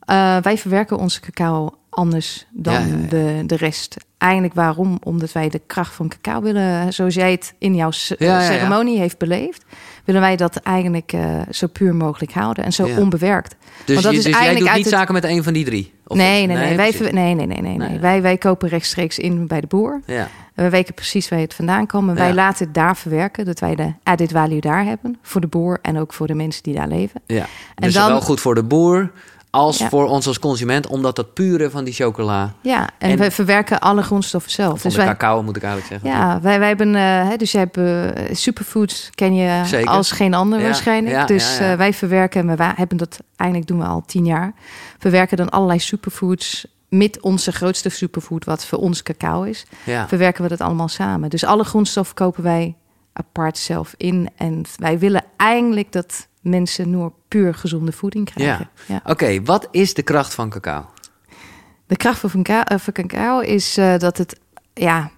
Eh, 0.00 0.36
wij 0.36 0.58
verwerken 0.58 0.98
onze 0.98 1.20
cacao 1.20 1.74
anders 1.90 2.46
dan. 2.50 3.06
De, 3.08 3.42
de 3.46 3.56
rest. 3.56 3.96
Eigenlijk 4.18 4.54
waarom? 4.54 4.98
Omdat 5.02 5.32
wij 5.32 5.48
de 5.48 5.60
kracht 5.66 5.94
van 5.94 6.08
cacao 6.08 6.42
willen, 6.42 6.92
zoals 6.92 7.14
jij 7.14 7.30
het 7.30 7.54
in 7.58 7.74
jouw 7.74 7.90
ceremonie 7.90 8.98
heeft 8.98 9.18
beleefd, 9.18 9.64
willen 10.12 10.20
wij 10.28 10.36
dat 10.36 10.56
eigenlijk 10.56 11.12
eh, 11.12 11.40
zo 11.50 11.66
puur 11.66 11.94
mogelijk 11.94 12.32
houden 12.32 12.64
en 12.64 12.72
zo 12.72 12.86
Ja. 12.86 12.96
onbewerkt. 12.98 13.56
Dus, 13.84 13.94
Want 13.94 14.02
dat 14.02 14.12
je- 14.12 14.18
is 14.18 14.24
dus 14.24 14.32
jij 14.32 14.42
eigenlijk 14.42 14.58
doet 14.58 14.68
uit 14.68 14.76
niet 14.76 14.86
het- 14.86 14.94
zaken 14.94 15.14
met 15.14 15.24
een 15.24 15.42
van 15.44 15.52
die 15.52 15.64
drie? 15.64 15.92
Of- 16.06 16.16
nee, 16.16 16.46
nee, 16.46 16.56
nee. 16.56 16.76
Wij, 16.76 16.94
nee, 17.00 17.12
nee, 17.12 17.34
nee, 17.34 17.46
nee, 17.46 17.60
nee. 17.76 17.88
Nee. 17.88 17.98
Wij, 17.98 18.22
wij 18.22 18.36
kopen 18.38 18.68
rechtstreeks 18.68 19.18
in 19.18 19.46
bij 19.46 19.60
de 19.60 19.66
boer. 19.66 20.00
Ja. 20.06 20.28
We 20.54 20.68
weten 20.70 20.94
precies 20.94 21.28
waar 21.28 21.38
het 21.38 21.54
vandaan 21.54 21.86
komt. 21.86 22.08
En 22.08 22.14
wij 22.14 22.28
Ja. 22.28 22.34
laten 22.34 22.64
het 22.64 22.74
daar 22.74 22.96
verwerken, 22.96 23.44
dat 23.44 23.60
wij 23.60 23.74
de 23.74 23.92
added 24.02 24.32
value 24.32 24.60
daar 24.60 24.84
hebben. 24.84 25.18
Voor 25.22 25.40
de 25.40 25.46
boer 25.46 25.78
en 25.82 25.98
ook 25.98 26.12
voor 26.12 26.26
de 26.26 26.34
mensen 26.34 26.62
die 26.62 26.74
daar 26.74 26.88
leven. 26.88 27.20
Ja. 27.26 27.36
En 27.40 27.46
Dus 27.74 27.94
dan- 27.94 28.04
zowel 28.04 28.20
goed 28.20 28.40
voor 28.40 28.54
de 28.54 28.62
boer 28.62 29.10
als 29.50 29.78
Ja. 29.78 29.88
voor 29.88 30.08
ons 30.08 30.26
als 30.26 30.38
consument, 30.38 30.86
omdat 30.86 31.16
dat 31.16 31.34
pure 31.34 31.70
van 31.70 31.84
die 31.84 31.94
chocola, 31.94 32.54
Ja, 32.60 32.88
en, 32.98 33.10
En- 33.10 33.18
we 33.18 33.30
verwerken 33.30 33.80
alle 33.80 34.02
grondstoffen 34.02 34.50
zelf. 34.52 34.82
Dus 34.82 34.92
de 34.92 34.98
wij, 34.98 35.06
cacao 35.08 35.42
moet 35.42 35.56
ik 35.56 35.62
eigenlijk 35.62 35.92
zeggen. 36.02 36.20
Ja, 36.20 36.40
wij, 36.40 36.58
wij 36.58 36.68
hebben, 36.68 36.94
eh, 36.94 37.28
dus 37.36 37.52
jij 37.52 37.60
hebt 37.60 37.76
eh, 37.76 38.34
superfoods, 38.34 39.10
ken 39.14 39.34
je 39.34 39.62
Zeker. 39.66 39.90
als 39.90 40.10
geen 40.10 40.34
ander 40.34 40.58
Ja, 40.58 40.64
waarschijnlijk. 40.64 41.14
ja, 41.14 41.24
dus 41.26 41.58
eh, 41.58 41.74
wij 41.74 41.92
verwerken, 41.92 42.48
en 42.48 42.56
we 42.56 42.62
hebben 42.64 42.96
dat 42.96 43.18
eigenlijk 43.36 43.70
doen 43.70 43.78
we 43.78 43.84
al 43.86 44.02
tien 44.06 44.24
jaar. 44.24 44.52
Verwerken 44.98 45.36
dan 45.36 45.48
allerlei 45.50 45.78
superfoods 45.78 46.66
met 46.88 47.20
onze 47.20 47.52
grootste 47.52 47.88
superfood, 47.88 48.44
wat 48.44 48.64
voor 48.66 48.78
ons 48.78 49.02
cacao 49.02 49.42
is. 49.42 49.66
Ja. 49.84 50.08
Verwerken 50.08 50.42
we 50.42 50.48
dat 50.48 50.60
allemaal 50.60 50.88
samen. 50.88 51.30
Dus 51.30 51.44
alle 51.44 51.64
grondstoffen 51.64 52.14
kopen 52.14 52.42
wij 52.42 52.74
apart 53.12 53.58
zelf 53.58 53.94
in. 53.96 54.28
En 54.36 54.62
wij 54.76 54.98
willen 54.98 55.24
eigenlijk 55.36 55.92
dat 55.92 56.28
mensen 56.40 56.90
nur 56.90 57.12
puur 57.28 57.54
gezonde 57.54 57.92
voeding 57.92 58.24
krijgen. 58.32 58.70
Ja. 58.88 59.00
Oké, 59.04 59.42
wat 59.42 59.68
is 59.70 59.94
de 59.94 60.02
kracht 60.02 60.34
van 60.34 60.50
cacao? 60.50 60.86
De 61.86 61.96
kracht 61.96 62.18
van 62.18 62.30
cacao, 62.42 62.62
eh, 62.76 62.78
van 62.78 62.92
cacao 62.92 63.40
is 63.40 63.76
eh, 63.76 63.98
dat 63.98 64.18
het 64.18 64.38
ja, 64.74 65.10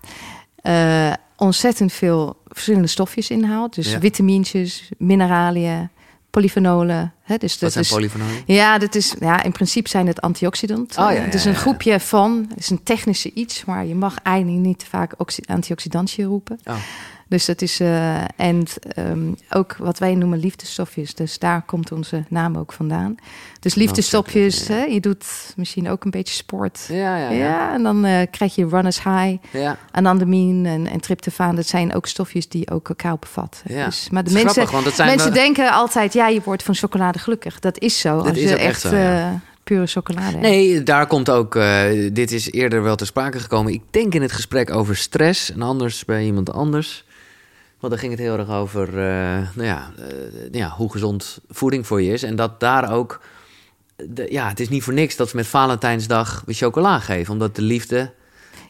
eh, 0.56 1.12
ontzettend 1.36 1.92
veel 1.92 2.42
verschillende 2.48 2.88
stofjes 2.88 3.30
inhoudt. 3.30 3.74
Dus 3.74 3.90
Ja. 3.90 4.00
vitamintjes, 4.00 4.90
mineraliën, 4.98 5.90
polyfenolen. 6.30 7.14
Hè, 7.22 7.36
dus 7.36 7.52
Wat 7.52 7.60
dat 7.60 7.72
zijn 7.72 7.84
is, 7.84 7.90
polyfenolen? 7.90 8.42
ja, 8.46 8.78
dat 8.78 8.94
is, 8.94 9.14
ja, 9.20 9.42
in 9.42 9.52
principe 9.52 9.88
zijn 9.88 10.06
het 10.06 10.20
antioxidanten. 10.20 11.04
Oh, 11.04 11.12
ja, 11.12 11.18
het 11.20 11.34
is 11.34 11.44
een 11.44 11.54
groepje 11.54 12.00
van, 12.00 12.46
het 12.48 12.58
is 12.58 12.70
een 12.70 12.82
technische 12.82 13.32
iets, 13.32 13.64
maar 13.64 13.86
je 13.86 13.94
mag 13.94 14.16
eigenlijk 14.22 14.66
niet 14.66 14.78
te 14.78 14.86
vaak 14.86 15.14
oxi- 15.16 15.42
antioxidantje 15.46 16.24
roepen. 16.24 16.58
Oh. 16.64 16.74
Dus 17.32 17.44
dat 17.44 17.62
is, 17.62 17.80
eh, 17.80 18.20
en 18.36 18.64
ehm, 18.94 19.32
ook 19.50 19.76
wat 19.76 19.98
wij 19.98 20.14
noemen 20.14 20.38
liefdestofjes. 20.38 21.14
Dus 21.14 21.38
daar 21.38 21.62
komt 21.62 21.92
onze 21.92 22.24
naam 22.28 22.56
ook 22.56 22.72
vandaan. 22.72 23.14
Dus 23.60 23.74
liefdestofjes, 23.74 24.66
ja. 24.66 24.74
hè, 24.74 24.82
je 24.84 25.00
doet 25.00 25.24
misschien 25.56 25.88
ook 25.88 26.04
een 26.04 26.10
beetje 26.10 26.34
sport. 26.34 26.84
Ja, 26.88 27.16
ja, 27.16 27.30
Ja, 27.30 27.30
ja. 27.30 27.74
en 27.74 27.82
dan 27.82 28.04
eh, 28.04 28.26
krijg 28.30 28.54
je 28.54 28.68
runners 28.68 29.02
high, 29.02 29.36
ja. 29.50 29.78
anandamine 29.90 30.68
en, 30.68 30.86
en 30.86 31.00
tryptofaan. 31.00 31.56
Dat 31.56 31.66
zijn 31.66 31.94
ook 31.94 32.06
stofjes 32.06 32.48
die 32.48 32.70
ook 32.70 32.84
cacao 32.84 33.16
bevatten. 33.20 33.74
Ja. 33.74 33.84
Dus, 33.84 34.08
maar 34.10 34.24
de 34.24 34.30
mensen, 34.32 34.50
grappig, 34.50 34.72
want 34.72 34.84
dat 34.84 34.94
zijn 34.94 35.08
mensen 35.08 35.28
we- 35.28 35.34
denken 35.38 35.70
altijd, 35.72 36.12
ja, 36.12 36.28
je 36.28 36.40
wordt 36.44 36.62
van 36.62 36.74
chocolade 36.74 37.18
gelukkig. 37.18 37.58
Dat 37.58 37.78
is 37.78 38.00
zo. 38.00 38.16
Dat 38.16 38.26
als 38.28 38.38
is 38.38 38.50
je 38.50 38.56
echt 38.56 38.80
zo, 38.80 38.94
eh, 38.94 39.26
pure 39.64 39.86
chocolade 39.86 40.30
hebt. 40.30 40.40
Nee, 40.40 40.82
daar 40.82 41.06
komt 41.06 41.30
ook. 41.30 41.54
eh, 41.56 41.84
dit 42.12 42.32
is 42.32 42.52
eerder 42.52 42.82
wel 42.82 42.96
ter 42.96 43.06
sprake 43.06 43.38
gekomen. 43.40 43.72
Ik 43.72 43.82
denk 43.90 44.14
in 44.14 44.22
het 44.22 44.32
gesprek 44.32 44.70
over 44.74 44.96
stress 44.96 45.52
en 45.52 45.62
anders 45.62 46.04
bij 46.04 46.24
iemand 46.24 46.52
anders. 46.52 47.04
Want 47.82 47.94
daar 47.94 48.02
ging 48.02 48.12
het 48.12 48.22
heel 48.22 48.38
erg 48.38 48.50
over 48.50 48.88
eh, 48.88 49.54
nou 49.54 49.66
ja, 49.66 49.92
eh, 49.98 50.50
ja, 50.50 50.68
hoe 50.68 50.92
gezond 50.92 51.40
voeding 51.48 51.86
voor 51.86 52.02
je 52.02 52.12
is. 52.12 52.22
En 52.22 52.36
dat 52.36 52.60
daar 52.60 52.92
ook. 52.92 53.20
De, 53.96 54.26
ja, 54.30 54.48
het 54.48 54.60
is 54.60 54.68
niet 54.68 54.82
voor 54.82 54.92
niks 54.92 55.16
dat 55.16 55.28
ze 55.28 55.36
met 55.36 55.46
Valentijnsdag 55.46 56.42
weer 56.46 56.54
chocola 56.54 56.98
geven. 56.98 57.32
Omdat 57.32 57.56
de 57.56 57.62
liefde. 57.62 58.12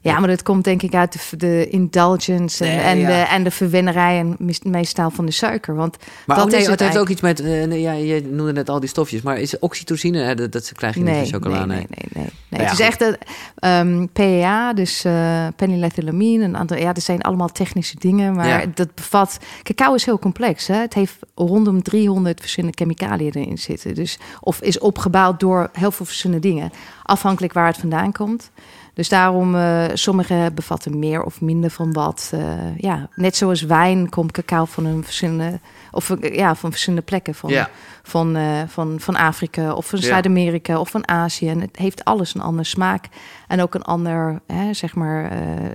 Ja, 0.03 0.19
maar 0.19 0.29
dat 0.29 0.43
komt 0.43 0.65
denk 0.65 0.83
ik 0.83 0.95
uit 0.95 1.13
de, 1.13 1.37
de 1.37 1.69
indulgence 1.69 2.65
en, 2.65 2.77
Nee, 2.77 2.85
en, 2.85 2.99
ja. 2.99 3.07
de, 3.07 3.13
en 3.35 3.45
de 3.45 3.51
verwennerij 3.51 4.19
en 4.19 4.37
meestal 4.63 5.11
van 5.11 5.27
de 5.27 5.33
suiker. 5.33 5.75
Want 5.75 5.97
Maar 6.27 6.37
dat 6.37 6.53
is 6.53 6.67
het 6.67 6.81
heeft 6.81 6.99
ook 6.99 7.09
iets 7.09 7.21
met. 7.21 7.41
eh, 7.41 7.81
ja, 7.81 7.93
je 7.93 8.23
noemde 8.31 8.53
net 8.53 8.69
al 8.69 8.81
die 8.81 8.89
stofjes. 8.89 9.23
Maar 9.23 9.39
is 9.39 9.59
oxytocine? 9.59 10.19
Hè, 10.19 10.35
dat, 10.35 10.53
dat 10.53 10.73
krijg 10.73 10.95
je 10.95 11.01
Nee, 11.03 11.21
niet 11.21 11.31
van 11.31 11.41
chocola. 11.41 11.65
nee, 11.65 11.77
nee, 11.77 11.87
nee, 11.89 12.09
nee. 12.13 12.33
nee. 12.49 12.61
ja, 12.61 12.67
het 12.67 12.79
is 12.79 12.87
goed. 12.87 13.01
echt 13.01 13.01
een 13.01 13.17
ehm, 13.59 14.07
PEA, 14.13 14.73
dus 14.73 15.05
eh 15.05 15.47
penylethylamine 15.57 16.45
en 16.45 16.55
andere. 16.55 16.81
Ja, 16.81 16.93
dat 16.93 17.03
zijn 17.03 17.21
allemaal 17.23 17.49
technische 17.49 17.97
dingen, 17.99 18.35
maar 18.35 18.47
Ja. 18.49 18.65
dat 18.75 18.95
bevat. 18.95 19.39
Cacao 19.63 19.95
is 19.95 20.05
heel 20.05 20.19
complex. 20.19 20.67
Hè? 20.67 20.75
Het 20.77 20.95
heeft 20.95 21.17
rondom 21.35 21.83
300 21.83 22.41
verschillende 22.41 22.77
chemicaliën 22.79 23.33
erin 23.35 23.59
zitten. 23.59 23.95
Dus 23.95 24.19
of 24.41 24.61
is 24.61 24.79
opgebouwd 24.79 25.41
door 25.41 25.71
heel 25.73 25.91
veel 25.91 26.07
verschillende 26.07 26.49
dingen, 26.49 26.71
afhankelijk 27.03 27.53
waar 27.53 27.67
het 27.67 27.77
vandaan 27.79 28.13
komt. 28.13 28.51
Dus 28.95 29.09
daarom, 29.09 29.57
eh 29.57 29.85
sommige 29.95 30.51
bevatten 30.55 30.99
meer 30.99 31.23
of 31.23 31.41
minder 31.41 31.71
van 31.71 31.93
wat. 31.93 32.31
Eh, 32.35 32.79
ja, 32.79 33.09
net 33.15 33.37
zoals 33.37 33.63
wijn 33.63 34.09
komt 34.09 34.33
cacao 34.33 34.65
van 34.65 34.85
een 34.85 35.05
verschillende, 35.05 35.61
of 35.91 36.11
eh, 36.11 36.35
ja, 36.35 36.55
van 36.55 36.71
verschillende 36.71 37.05
plekken. 37.05 37.35
Van, 37.35 37.67
van, 38.03 38.37
van, 38.69 39.01
van 39.01 39.17
Afrika 39.17 39.73
of 39.73 39.87
van. 39.87 39.99
Zuid-Amerika 39.99 40.81
of 40.81 40.91
van 40.91 41.09
Azië. 41.09 41.49
En 41.49 41.61
het 41.61 41.77
heeft 41.77 42.05
alles 42.05 42.35
een 42.35 42.41
ander 42.41 42.67
smaak 42.67 43.09
en 43.49 43.63
ook 43.63 43.75
een 43.75 43.83
ander, 43.83 44.41
hè, 44.47 44.73
zeg 44.75 44.95
maar, 44.95 45.33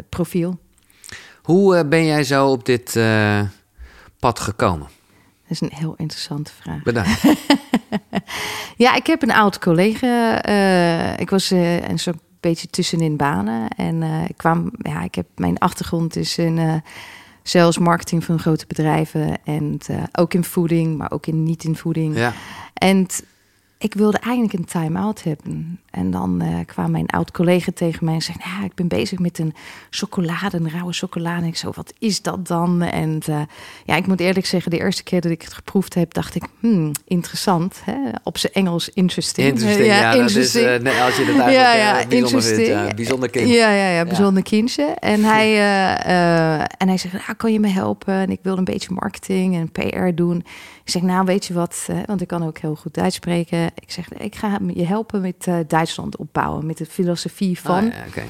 profiel. 0.09 0.59
Hoe 1.41 1.86
ben 1.86 2.05
jij 2.05 2.24
zo 2.24 2.47
op 2.47 2.65
dit 2.65 3.00
pad 4.19 4.39
gekomen? 4.39 4.88
Dat 5.47 5.51
is 5.51 5.62
een 5.62 5.71
heel 5.74 5.93
interessante 5.97 6.51
vraag. 6.62 6.83
Bedankt. 6.83 7.21
Ja, 8.77 8.95
ik 8.95 9.07
heb 9.07 9.21
een 9.21 9.31
oud 9.31 9.59
collega. 9.59 10.43
ik 11.17 11.29
was 11.29 11.50
een 11.50 12.00
soort 12.00 12.17
beetje 12.39 12.67
tussenin 12.67 13.17
banen. 13.17 13.70
En 13.70 14.03
eh, 14.03 14.24
ik 14.29 14.38
kwam, 14.38 14.72
ja, 14.77 15.03
ik 15.03 15.15
heb 15.15 15.27
mijn 15.36 15.58
achtergrond 15.58 16.15
is 16.15 16.38
in 16.38 16.58
eh 16.58 16.75
sales, 17.48 17.77
marketing 17.77 18.24
van 18.24 18.39
grote 18.39 18.67
bedrijven. 18.67 19.38
En 19.44 19.79
eh, 19.88 20.03
ook 20.12 20.34
in 20.34 20.44
voeding, 20.44 20.98
maar 20.98 21.12
ook 21.12 21.27
in 21.27 21.44
niet 21.44 21.63
in 21.63 21.75
voeding. 21.75 22.17
Ja. 22.17 22.34
En 22.74 23.08
ik 23.79 23.93
wilde 23.93 24.17
eigenlijk 24.17 24.53
een 24.53 24.65
time-out 24.65 25.24
hebben. 25.24 25.79
En 25.91 26.12
dan 26.12 26.41
eh, 26.41 26.48
kwam 26.65 26.91
mijn 26.91 27.07
oud 27.07 27.31
collega 27.31 27.72
tegen 27.75 28.05
mij 28.05 28.13
en 28.13 28.22
zei... 28.22 28.38
Nou, 28.46 28.65
ik 28.65 28.75
ben 28.75 28.88
bezig 28.88 29.19
met 29.19 29.39
een 29.39 29.53
chocolade, 29.89 30.57
een 30.57 30.69
rauwe 30.69 30.93
chocolade. 30.93 31.41
En 31.41 31.48
ik 31.48 31.57
zo, 31.57 31.72
wat 31.75 31.93
is 32.00 32.22
dat 32.22 32.48
dan? 32.48 32.81
En 32.81 33.19
eh, 33.25 33.41
ja, 33.86 33.96
ik 33.96 34.07
moet 34.07 34.19
eerlijk 34.19 34.46
zeggen, 34.46 34.72
de 34.72 34.77
eerste 34.77 35.03
keer 35.03 35.22
dat 35.22 35.31
ik 35.31 35.41
het 35.41 35.53
geproefd 35.53 35.93
heb... 35.93 36.13
dacht 36.13 36.36
ik, 36.36 36.43
hmm, 36.60 36.91
interessant. 37.05 37.81
Hè? 37.84 37.98
Op 38.24 38.38
zijn 38.38 38.53
Engels, 38.53 38.89
interesting. 38.89 39.48
Interesting, 39.48 39.88
ja, 39.88 40.15
dat 40.15 40.29
is, 40.29 40.55
eh, 40.55 40.63
nee, 40.63 41.01
als 41.01 41.15
je 41.17 41.25
het 41.25 41.39
eigenlijk 41.39 41.51
Ja, 41.51 41.74
ja, 41.74 42.07
bijzonder 42.07 42.43
vindt. 42.43 42.67
Ja, 42.67 42.93
bijzonder 42.96 43.29
kind. 43.29 43.50
Ja, 43.50 43.72
ja, 43.72 43.89
ja, 43.89 44.05
bijzonder 44.05 44.43
kindje. 44.43 44.84
En 44.84 45.24
hij, 45.24 45.60
en 46.77 46.88
hij 46.88 46.98
zegt, 46.98 47.15
ah, 47.15 47.38
kan 47.38 47.53
je 47.53 47.60
me 47.60 47.67
helpen? 47.67 48.13
En 48.13 48.29
ik 48.29 48.39
wil 48.41 48.57
een 48.57 48.63
beetje 48.63 48.93
marketing 48.93 49.55
en 49.55 49.72
PR 49.72 50.10
doen. 50.15 50.43
Ik 50.88 50.94
zeg, 50.94 51.01
nou 51.01 51.25
weet 51.25 51.46
je 51.46 51.53
wat, 51.53 51.88
eh, 51.88 51.98
want 52.06 52.22
ik 52.22 52.27
kan 52.27 52.44
ook 52.44 52.58
heel 52.58 52.75
goed 52.75 52.94
Duits 52.94 53.15
spreken. 53.15 53.65
Ik 53.65 53.91
zeg, 53.91 54.13
ik 54.13 54.36
ga 54.36 54.60
je 54.74 54.86
helpen 54.86 55.22
met 55.22 55.48
eh, 55.48 55.56
Duitsland 55.67 56.17
opbouwen, 56.17 56.65
met 56.65 56.77
de 56.77 56.86
filosofie 56.86 57.60
van. 57.60 57.86
Ah, 57.86 57.94
ja, 57.94 58.03
oké. 58.08 58.24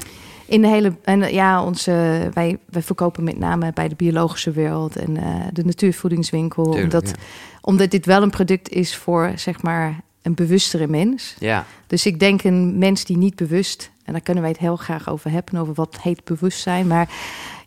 In 0.46 0.60
de 0.60 0.68
hele, 0.68 0.92
en 1.04 1.32
ja, 1.32 1.64
onze, 1.64 1.90
wij, 2.34 2.58
wij 2.70 2.82
verkopen 2.82 3.24
met 3.24 3.38
name 3.38 3.72
bij 3.72 3.88
de 3.88 3.94
biologische 3.94 4.50
wereld 4.50 4.96
en 4.96 5.14
de 5.52 5.64
natuurvoedingswinkel. 5.64 6.64
Tuurlijk, 6.64 6.84
omdat, 6.84 7.08
ja. 7.08 7.22
omdat 7.60 7.90
dit 7.90 8.06
wel 8.06 8.22
een 8.22 8.30
product 8.30 8.68
is 8.68 8.96
voor, 8.96 9.32
zeg 9.34 9.62
maar, 9.62 10.00
een 10.22 10.34
bewustere 10.34 10.86
mens. 10.86 11.36
Ja, 11.38 11.66
Dus 11.86 12.06
ik 12.06 12.20
denk 12.20 12.44
een 12.44 12.78
mens 12.78 13.04
die 13.04 13.16
niet 13.16 13.36
bewust, 13.36 13.90
en 14.04 14.12
daar 14.12 14.22
kunnen 14.22 14.42
wij 14.42 14.52
het 14.52 14.60
heel 14.60 14.76
graag 14.76 15.08
over 15.08 15.30
hebben, 15.30 15.60
over 15.60 15.74
wat 15.74 15.98
heet 16.00 16.24
bewustzijn. 16.24 16.86
Maar 16.86 17.08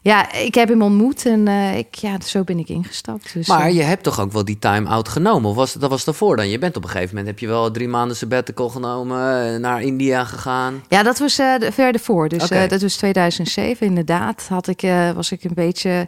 ja, 0.04 0.32
ik 0.34 0.56
heb 0.56 0.68
hem 0.70 0.82
ontmoet 0.82 1.26
en 1.26 1.48
eh, 1.48 1.78
ik, 1.78 1.96
ja, 1.96 2.18
zo 2.26 2.44
ben 2.44 2.60
ik 2.60 2.70
ingestapt. 2.70 3.34
Dus, 3.34 3.48
maar 3.48 3.66
eh, 3.68 3.76
je 3.76 3.82
hebt 3.82 4.04
toch 4.04 4.20
ook 4.20 4.32
wel 4.32 4.46
die 4.46 4.60
time-out 4.60 5.08
genomen? 5.10 5.50
Of 5.50 5.56
was, 5.56 5.74
dat 5.74 5.90
was 5.90 6.04
daarvoor 6.04 6.36
dan? 6.36 6.50
Je 6.50 6.58
bent 6.60 6.76
op 6.78 6.84
een 6.84 6.90
gegeven 6.90 7.10
moment, 7.16 7.28
heb 7.28 7.40
je 7.40 7.48
wel 7.48 7.72
drie 7.72 7.88
maanden 7.88 8.18
sabbatical 8.18 8.70
genomen, 8.70 9.54
eh, 9.54 9.60
naar 9.60 9.82
India 9.82 10.26
gegaan. 10.26 10.84
ja, 10.88 11.04
dat 11.04 11.20
was 11.20 11.36
de- 11.36 11.70
verder 11.72 12.02
voor. 12.02 12.30
Dus 12.30 12.48
dat 12.48 12.82
was 12.82 12.96
2007 12.96 13.88
inderdaad. 13.88 14.46
Had 14.50 14.68
ik, 14.68 14.82
was 15.16 15.32
ik 15.32 15.44
een 15.44 15.54
beetje 15.54 16.08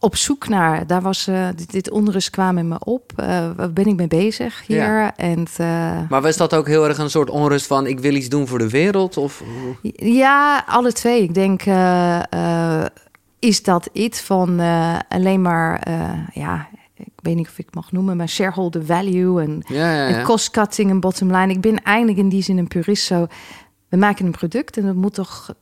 op 0.00 0.16
zoek 0.16 0.48
naar. 0.48 0.86
Daar 0.86 1.02
was 1.02 1.26
eh, 1.26 1.48
dit, 1.56 1.70
dit 1.70 1.90
onrust 1.90 2.30
kwam 2.30 2.58
in 2.58 2.68
me 2.68 2.76
op. 2.78 3.12
Eh, 3.16 3.50
waar 3.56 3.72
ben 3.72 3.86
ik 3.86 3.96
mee 3.96 4.06
bezig 4.06 4.66
hier? 4.66 4.76
Ja. 4.76 5.16
En 5.16 5.46
eh, 5.56 6.00
Maar 6.08 6.22
was 6.22 6.36
dat 6.36 6.54
ook 6.54 6.66
heel 6.66 6.88
erg 6.88 6.98
een 6.98 7.10
soort 7.10 7.30
onrust 7.30 7.66
van, 7.66 7.86
ik 7.86 8.00
wil 8.00 8.14
iets 8.14 8.28
doen 8.28 8.46
voor 8.46 8.58
de 8.58 8.68
wereld? 8.68 9.16
Of, 9.16 9.42
Ja, 9.92 10.64
alle 10.66 10.92
twee. 10.92 11.22
Ik 11.22 11.34
denk, 11.34 11.62
is 13.38 13.62
dat 13.62 13.88
iets 13.92 14.20
van 14.20 14.60
alleen 15.08 15.42
maar, 15.42 15.88
ja, 16.32 16.68
ik 16.94 17.12
weet 17.22 17.36
niet 17.36 17.48
of 17.48 17.58
ik 17.58 17.64
het 17.64 17.74
mag 17.74 17.92
noemen, 17.92 18.16
maar 18.16 18.28
shareholder 18.28 18.84
value 18.84 19.42
en, 19.42 19.62
ja, 19.66 19.92
ja, 19.92 20.08
ja. 20.08 20.16
en 20.16 20.24
cost 20.24 20.50
cutting 20.50 20.90
en 20.90 21.00
bottom 21.00 21.36
line. 21.36 21.52
Ik 21.52 21.60
ben 21.60 21.82
eigenlijk 21.82 22.18
in 22.18 22.28
die 22.28 22.42
zin 22.42 22.58
een 22.58 22.68
purist. 22.68 23.04
Zo, 23.04 23.26
we 23.88 23.96
maken 23.96 24.26
een 24.26 24.32
product 24.32 24.76
en 24.76 24.84
het 24.84 24.96
moet 24.96 25.14
toch, 25.14 25.54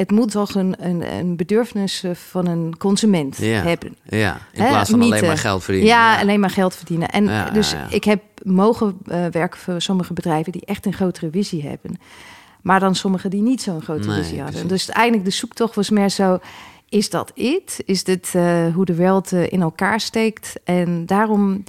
het 0.00 0.10
moet 0.10 0.30
toch 0.30 0.54
een, 0.54 0.74
een, 0.78 1.12
een 1.14 1.36
bedürfnis 1.36 2.02
eh, 2.02 2.10
van 2.14 2.46
een 2.46 2.76
consument 2.78 3.36
Ja. 3.36 3.62
hebben. 3.62 3.96
ja, 4.08 4.38
in 4.52 4.66
plaats 4.68 4.90
van 4.90 5.02
alleen 5.02 5.24
maar 5.26 5.38
geld 5.38 5.64
verdienen. 5.64 5.90
Ja, 5.92 6.20
alleen 6.20 6.40
maar 6.40 6.50
geld 6.50 6.74
verdienen. 6.74 7.08
En 7.08 7.24
Ja, 7.24 7.50
dus 7.50 7.74
ik 7.88 8.04
heb 8.04 8.22
mogen 8.42 8.98
eh, 9.06 9.24
werken 9.30 9.60
voor 9.60 9.80
sommige 9.82 10.12
bedrijven 10.12 10.52
die 10.52 10.64
echt 10.64 10.86
een 10.86 10.92
grotere 10.92 11.30
visie 11.30 11.62
hebben. 11.68 11.98
Maar 12.62 12.80
dan 12.80 12.94
sommige 12.94 13.28
die 13.28 13.42
niet 13.42 13.62
zo'n 13.62 13.82
grote 13.82 14.08
Nee, 14.08 14.16
visie 14.22 14.40
hadden. 14.40 14.66
precies. 14.66 14.86
Dus 14.86 14.94
eigenlijk 14.94 15.24
de 15.30 15.34
zoektocht 15.36 15.74
was 15.74 15.90
meer 15.90 16.08
zo... 16.08 16.38
Is 16.88 17.10
dat 17.10 17.30
it? 17.34 17.82
Is 17.84 18.04
dit 18.04 18.30
eh, 18.34 18.66
hoe 18.74 18.84
de 18.84 18.94
wereld 18.94 19.32
in 19.32 19.60
elkaar 19.62 20.00
steekt? 20.00 20.52
En 20.64 21.06
daarom... 21.06 21.62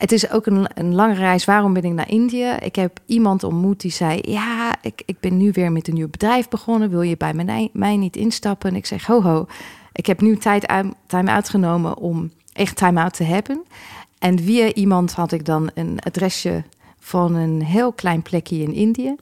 Het 0.00 0.12
is 0.12 0.30
ook 0.30 0.46
een, 0.46 0.66
een 0.74 0.94
lange 0.94 1.14
reis. 1.14 1.44
Waarom 1.44 1.72
ben 1.72 1.82
ik 1.82 1.92
naar 1.92 2.10
Indië? 2.10 2.56
Ik 2.60 2.76
heb 2.76 2.98
iemand 3.06 3.44
ontmoet 3.44 3.80
die 3.80 3.90
zei... 3.90 4.18
Ja, 4.22 4.74
ik, 4.82 5.02
ik 5.06 5.20
ben 5.20 5.36
nu 5.36 5.50
weer 5.52 5.72
met 5.72 5.88
een 5.88 5.94
nieuw 5.94 6.08
bedrijf 6.08 6.48
begonnen. 6.48 6.90
Wil 6.90 7.02
je 7.02 7.16
bij 7.16 7.34
mij, 7.34 7.68
mij 7.72 7.96
niet 7.96 8.16
instappen? 8.16 8.70
En 8.70 8.76
ik 8.76 8.86
zeg, 8.86 9.06
ho 9.06 9.22
ho. 9.22 9.46
Ik 9.92 10.06
heb 10.06 10.20
nu 10.20 10.36
tijd 10.36 10.66
uit, 10.66 10.86
time 11.06 11.30
uitgenomen 11.30 11.96
om 11.96 12.30
echt 12.52 12.76
time-out 12.76 13.14
te 13.14 13.24
hebben. 13.24 13.62
En 14.18 14.38
via 14.38 14.72
iemand 14.72 15.12
had 15.12 15.32
ik 15.32 15.44
dan 15.44 15.70
een 15.74 15.98
adresje 16.04 16.64
van 16.98 17.34
een 17.34 17.62
heel 17.62 17.92
klein 17.92 18.22
plekje 18.22 18.58
in 18.62 18.72
Indië. 18.72 19.14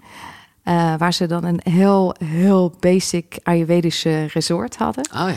eh, 0.62 0.94
waar 0.98 1.12
ze 1.12 1.26
dan 1.26 1.44
een 1.44 1.60
heel, 1.62 2.14
heel 2.24 2.74
basic 2.80 3.38
Ayurvedische 3.42 4.24
resort 4.32 4.76
hadden. 4.76 5.04
Oh 5.14 5.28
ja, 5.28 5.36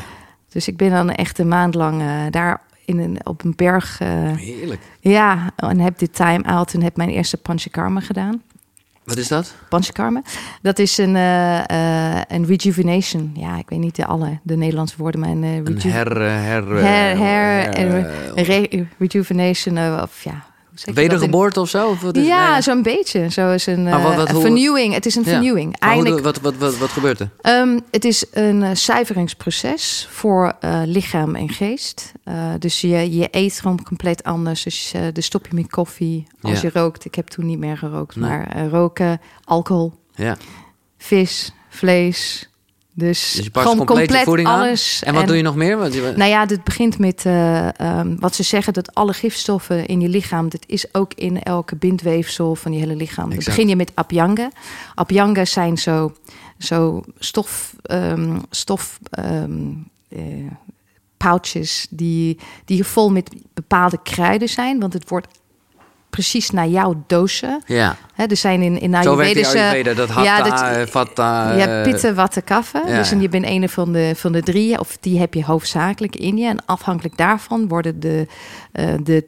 Dus 0.50 0.68
ik 0.68 0.78
ben 0.78 0.90
dan 0.90 1.10
echt 1.10 1.40
een 1.40 1.48
maand 1.48 1.76
lang 1.76 2.02
eh, 2.02 2.08
daar 2.30 2.62
in 2.86 3.00
een, 3.00 3.18
op 3.26 3.44
een 3.44 3.54
berg. 3.56 4.00
eh, 4.00 4.08
heerlijk. 4.36 4.82
ja, 5.00 5.52
en 5.56 5.80
heb 5.80 5.98
dit 5.98 6.16
time-out 6.16 6.74
en 6.74 6.84
heb 6.84 6.96
mijn 6.98 7.10
eerste 7.10 7.38
Panchakarma 7.38 8.00
gedaan. 8.00 8.42
Wat 9.04 9.18
is 9.18 9.28
dat? 9.28 9.56
Panchakarma. 9.70 10.22
Dat 10.62 10.80
is 10.80 10.98
een, 10.98 11.16
eh, 11.16 12.22
een 12.28 12.46
rejuvenation. 12.46 13.32
Ja, 13.34 13.58
ik 13.58 13.70
weet 13.70 13.80
niet 13.80 13.96
de 13.96 14.06
alle 14.06 14.40
de 14.44 14.56
Nederlandse 14.58 14.96
woorden, 14.98 15.20
maar 15.20 15.30
een, 15.30 15.44
her... 15.82 16.22
her, 16.22 17.18
her, 17.18 17.70
re- 18.36 18.86
rejuvenation 18.98 20.02
of 20.02 20.24
ja. 20.24 20.46
Dat 20.86 20.96
in- 20.96 21.02
Wedergeboorte 21.02 21.60
of 21.60 21.70
zo? 21.70 21.90
Of 21.90 22.02
wat 22.02 22.18
is, 22.18 22.26
Ja, 22.28 22.52
nee. 22.52 22.62
zo'n 22.62 22.82
beetje. 22.82 23.30
Zo 23.32 23.52
is 23.52 23.66
een, 23.66 23.84
wat- 23.90 23.94
eh, 24.12 24.16
wat- 24.16 24.28
een 24.28 24.34
hoe- 24.34 24.42
vernieuwing. 24.44 24.94
Het 24.94 25.06
is 25.06 25.16
een 25.16 25.24
Ja. 25.26 25.30
vernieuwing. 25.32 25.80
Eigenlijk, 25.80 26.24
wat, 26.24 26.40
wat, 26.40 26.56
wat, 26.56 26.78
wat 26.78 26.90
gebeurt 26.90 27.20
er? 27.20 27.30
Ehm, 27.42 27.80
het 27.92 28.06
is 28.06 28.26
een 28.32 28.64
eh, 28.64 28.76
zuiveringsproces 28.76 30.08
voor 30.12 30.54
eh, 30.60 30.82
lichaam 30.86 31.36
en 31.36 31.50
geest. 31.50 32.12
Dus 32.60 32.82
je, 32.82 33.16
je 33.18 33.28
eet 33.32 33.60
gewoon 33.60 33.84
compleet 33.84 34.24
anders. 34.24 34.64
Dus 34.64 34.94
dus 35.14 35.26
stop 35.26 35.48
je 35.48 35.56
met 35.56 35.70
koffie 35.70 36.28
als 36.42 36.62
Ja. 36.62 36.70
je 36.74 36.80
rookt. 36.80 37.06
Ik 37.06 37.16
heb 37.16 37.28
toen 37.28 37.46
niet 37.46 37.60
meer 37.60 37.78
gerookt, 37.78 38.16
Nee. 38.16 38.30
maar 38.30 38.68
roken, 38.68 39.22
alcohol, 39.44 39.94
Ja. 40.16 40.38
vis, 40.98 41.54
vlees. 41.70 42.50
Dus, 42.94 43.32
Dus 43.32 43.44
je 43.44 43.52
past 43.52 43.68
gewoon 43.68 43.86
compleet 43.86 44.08
compleet 44.08 44.26
voeding 44.26 44.48
aan? 44.48 44.60
alles. 44.60 45.04
En 45.04 45.14
wat 45.14 45.28
doe 45.28 45.36
je 45.36 45.42
nog 45.42 45.56
meer? 45.56 45.78
Nou 45.78 46.30
ja, 46.30 46.46
dit 46.46 46.64
begint 46.64 46.98
met 47.00 47.26
eh, 47.26 47.80
ehm, 47.80 48.16
wat 48.20 48.36
ze 48.36 48.44
zeggen 48.44 48.74
dat 48.74 48.96
alle 48.96 49.14
gifstoffen 49.14 49.86
in 49.86 50.02
je 50.02 50.10
lichaam, 50.10 50.50
dit 50.50 50.64
is 50.68 50.94
ook 50.94 51.14
in 51.14 51.44
elke 51.44 51.76
bindweefsel 51.76 52.56
van 52.56 52.74
je 52.74 52.80
hele 52.80 52.96
lichaam. 52.96 53.30
Dan 53.30 53.38
begin 53.38 53.68
je 53.68 53.76
met 53.76 53.92
abhyanga. 53.94 54.50
Abhyanga 54.96 55.46
zijn 55.46 55.78
zo, 55.78 56.16
zo 56.58 57.04
stof, 57.20 57.76
ehm, 57.82 58.38
stof 58.50 59.00
eh, 59.10 59.44
pouches 61.18 61.88
die, 61.90 62.38
die 62.66 62.84
vol 62.84 63.12
met 63.12 63.36
bepaalde 63.54 64.00
kruiden 64.04 64.50
zijn, 64.50 64.80
want 64.80 64.94
het 64.94 65.10
wordt 65.10 65.28
precies 66.12 66.50
naar 66.50 66.68
jouw 66.68 67.04
doosje. 67.08 67.62
ja, 67.66 67.96
Hè, 68.14 68.26
er 68.26 68.38
zijn 68.38 68.62
in, 68.62 68.80
in 68.80 69.04
zo 69.04 69.16
werkt 69.16 69.34
die 69.34 69.46
Ayurvedische... 69.46 69.60
Ayurveda. 69.60 69.94
Dat 69.94 70.10
hatha, 70.10 70.24
Ja, 70.24 70.44
dat-. 70.44 71.10
Je 71.56 71.60
hebt 71.60 71.88
eh, 71.88 71.92
pitten, 71.92 72.16
watten, 72.16 72.44
kaffen. 72.44 72.88
ja, 72.88 72.98
dus 72.98 73.10
ja. 73.10 73.20
je 73.20 73.30
bent 73.30 73.46
een 73.46 73.70
van 73.70 73.92
de, 73.92 74.14
van 74.16 74.32
de 74.32 74.42
drie. 74.42 74.80
Of 74.80 74.98
die 75.00 75.20
heb 75.20 75.34
je 75.34 75.46
hoofdzakelijk 75.46 76.16
in 76.16 76.38
je. 76.38 76.48
En 76.48 76.66
afhankelijk 76.66 77.18
daarvan 77.18 77.68
worden 77.68 78.00
de, 78.00 78.28
eh, 78.72 78.86
de, 79.04 79.26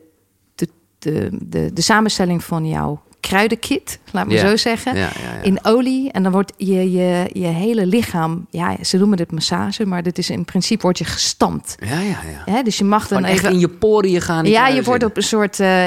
de, 0.55 0.67
de, 0.99 1.29
de, 1.41 1.73
de 1.73 1.81
samenstelling 1.81 2.43
van 2.43 2.67
jouw 2.67 3.01
kruidenkit, 3.27 3.99
laat 4.11 4.27
me 4.27 4.33
Ja. 4.33 4.47
zo 4.47 4.55
zeggen, 4.57 4.95
Ja, 4.95 5.01
ja, 5.01 5.33
ja. 5.35 5.41
in 5.41 5.59
olie. 5.65 6.11
En 6.11 6.23
dan 6.23 6.31
wordt 6.31 6.53
je, 6.57 6.91
je, 6.91 7.29
je 7.33 7.45
hele 7.47 7.85
lichaam, 7.85 8.45
ja, 8.49 8.75
ze 8.83 8.97
noemen 8.97 9.19
het 9.19 9.31
massage, 9.31 9.85
maar 9.85 10.03
dit 10.03 10.17
is 10.17 10.29
in 10.29 10.45
principe 10.45 10.81
word 10.81 10.97
je 10.97 11.03
gestampt. 11.05 11.75
ja, 11.85 11.99
ja, 11.99 12.17
ja. 12.45 12.63
Dus 12.63 12.77
je 12.77 12.83
mag 12.83 13.07
dan 13.07 13.17
Gewoon 13.17 13.33
even 13.37 13.51
in 13.51 13.59
je 13.59 13.69
poriën 13.69 14.21
gaan. 14.21 14.45
ja, 14.45 14.67
je 14.67 14.83
wordt 14.83 15.03
op 15.03 15.17
een 15.17 15.23
soort. 15.23 15.59
eh, 15.59 15.85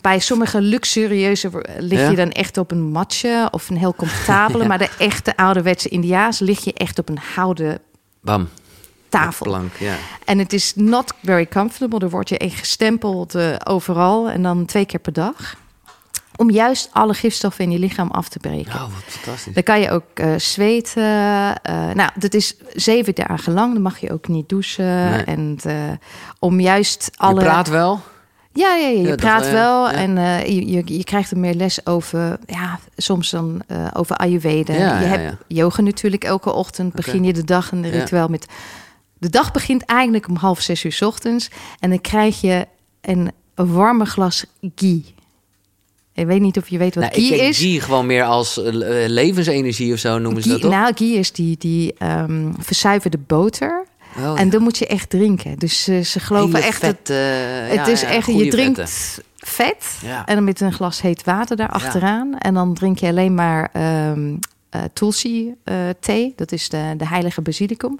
bij 0.00 0.18
sommige 0.18 0.60
luxurieuze 0.60 1.50
lig 1.78 2.10
je 2.10 2.16
dan 2.16 2.30
echt 2.30 2.58
op 2.58 2.70
een 2.70 2.82
matje 2.90 3.48
of 3.50 3.68
een 3.70 3.76
heel 3.76 3.94
comfortabele. 3.94 4.66
Maar 4.68 4.78
de 4.78 4.90
echte 4.98 5.36
ouderwetse 5.36 5.88
Indiaas 5.88 6.38
lig 6.38 6.64
je 6.64 6.72
echt 6.72 6.98
op 6.98 7.08
een 7.08 7.18
zitten. 7.36 7.78
Bam. 8.20 8.48
tafel. 9.08 9.46
Plank, 9.46 9.72
ja. 9.78 9.94
En 10.24 10.38
het 10.38 10.52
is 10.52 10.72
not 10.74 11.12
very 11.22 11.46
comfortable. 11.46 11.98
Er 11.98 12.10
word 12.10 12.28
je 12.28 12.38
echt 12.38 12.58
gestempeld 12.58 13.34
eh, 13.34 13.54
overal 13.64 14.30
en 14.30 14.42
dan 14.42 14.64
twee 14.64 14.84
keer 14.86 15.00
per 15.00 15.12
dag. 15.12 15.56
Om 16.36 16.50
juist 16.50 16.88
alle 16.92 17.14
gifstoffen 17.14 17.64
in 17.64 17.70
je 17.70 17.78
lichaam 17.78 18.10
af 18.10 18.28
te 18.28 18.38
breken. 18.38 18.74
Oh, 18.74 18.80
wat 18.80 18.90
fantastisch. 19.06 19.54
Dan 19.54 19.62
kan 19.62 19.80
je 19.80 19.90
ook 19.90 20.04
eh, 20.14 20.34
zweten. 20.36 21.02
eh, 21.62 21.90
nou, 21.94 22.10
dat 22.14 22.34
is 22.34 22.54
zeven 22.74 23.14
dagen 23.14 23.52
lang. 23.52 23.72
Dan 23.72 23.82
mag 23.82 23.98
je 23.98 24.12
ook 24.12 24.28
niet 24.28 24.48
douchen. 24.48 25.10
Nee. 25.10 25.24
En 25.24 25.58
eh, 25.64 25.74
om 26.38 26.60
juist 26.60 27.10
alle. 27.16 27.40
Je 27.40 27.46
praat 27.46 27.68
wel. 27.68 28.00
Ja, 28.52 28.74
ja, 28.74 28.88
ja 28.88 29.00
je 29.00 29.08
Ja, 29.08 29.14
praat 29.14 29.50
wel, 29.50 29.52
wel 29.52 29.90
ja. 29.90 30.00
Ja. 30.00 30.42
en 30.42 30.54
je, 30.54 30.66
je, 30.70 30.82
je 30.98 31.04
krijgt 31.04 31.30
er 31.30 31.38
meer 31.38 31.54
les 31.54 31.86
over, 31.86 32.38
ja, 32.46 32.78
soms 32.96 33.30
dan 33.30 33.62
over 33.92 34.16
Ayurveda. 34.16 34.72
Je 34.72 35.06
hebt 35.06 35.36
yoga 35.48 35.82
natuurlijk 35.82 36.24
elke 36.24 36.52
ochtend. 36.52 36.92
Begin 36.94 37.24
je 37.24 37.32
de 37.32 37.44
dag 37.44 37.70
en 37.70 37.82
de 37.82 37.88
ritueel 37.88 38.28
met... 38.28 38.46
De 39.18 39.28
dag 39.30 39.52
begint 39.52 39.84
eigenlijk 39.84 40.28
om 40.28 40.36
half 40.36 40.60
zes 40.60 40.84
uur 40.84 40.92
's 40.92 41.02
ochtends. 41.02 41.50
En 41.80 41.90
dan 41.90 42.00
krijg 42.00 42.40
je 42.40 42.66
een, 43.00 43.32
een 43.54 43.72
warme 43.72 44.04
glas 44.04 44.44
ghee. 44.74 45.14
Ik 46.16 46.26
weet 46.26 46.40
niet 46.40 46.56
of 46.56 46.68
je 46.68 46.78
weet 46.78 46.94
wat 46.94 47.04
Nou, 47.04 47.16
ik 47.16 47.26
ghee 47.26 47.38
ken 47.38 47.48
is. 47.48 47.58
ghee 47.58 47.80
gewoon 47.80 48.06
meer 48.06 48.24
als 48.24 48.62
eh, 48.62 48.72
levensenergie 49.06 49.92
of 49.92 49.98
zo 49.98 50.18
noemen 50.18 50.42
ze 50.42 50.48
dat 50.48 50.60
toch? 50.60 50.70
nou, 50.70 50.92
ghee 50.94 51.14
is 51.14 51.32
die, 51.32 51.56
die 51.58 51.94
ehm, 51.98 52.52
verzuiverde 52.58 53.18
boter. 53.26 53.84
Oh, 54.18 54.38
En 54.40 54.44
ja. 54.44 54.50
dan 54.50 54.62
moet 54.62 54.78
je 54.78 54.86
echt 54.86 55.10
drinken. 55.10 55.58
Dus 55.58 55.88
eh, 55.88 56.00
ze 56.00 56.20
geloven 56.20 56.54
Hele 56.54 56.66
echt... 56.66 56.80
dat 56.80 56.96
vet, 56.96 57.10
eh, 57.10 57.16
het 57.68 57.86
ja, 57.86 57.86
is 57.86 58.00
ja, 58.00 58.06
echt, 58.08 58.26
je 58.26 58.48
drinkt 58.48 58.78
vetten. 58.78 59.24
vet 59.36 59.98
en 60.26 60.34
dan 60.34 60.44
met 60.44 60.60
een 60.60 60.72
glas 60.72 61.00
heet 61.00 61.24
water 61.24 61.56
daar 61.56 61.68
achteraan. 61.70 62.38
En 62.38 62.54
dan 62.54 62.74
drink 62.74 62.98
je 62.98 63.06
alleen 63.06 63.34
maar 63.34 63.68
ehm 63.72 64.34
eh, 64.76 64.88
tulsi 64.92 65.54
eh, 65.64 65.76
thee. 66.00 66.32
Dat 66.36 66.52
is 66.52 66.68
de, 66.68 66.94
de 66.96 67.06
heilige 67.08 67.40
basilicum. 67.40 67.98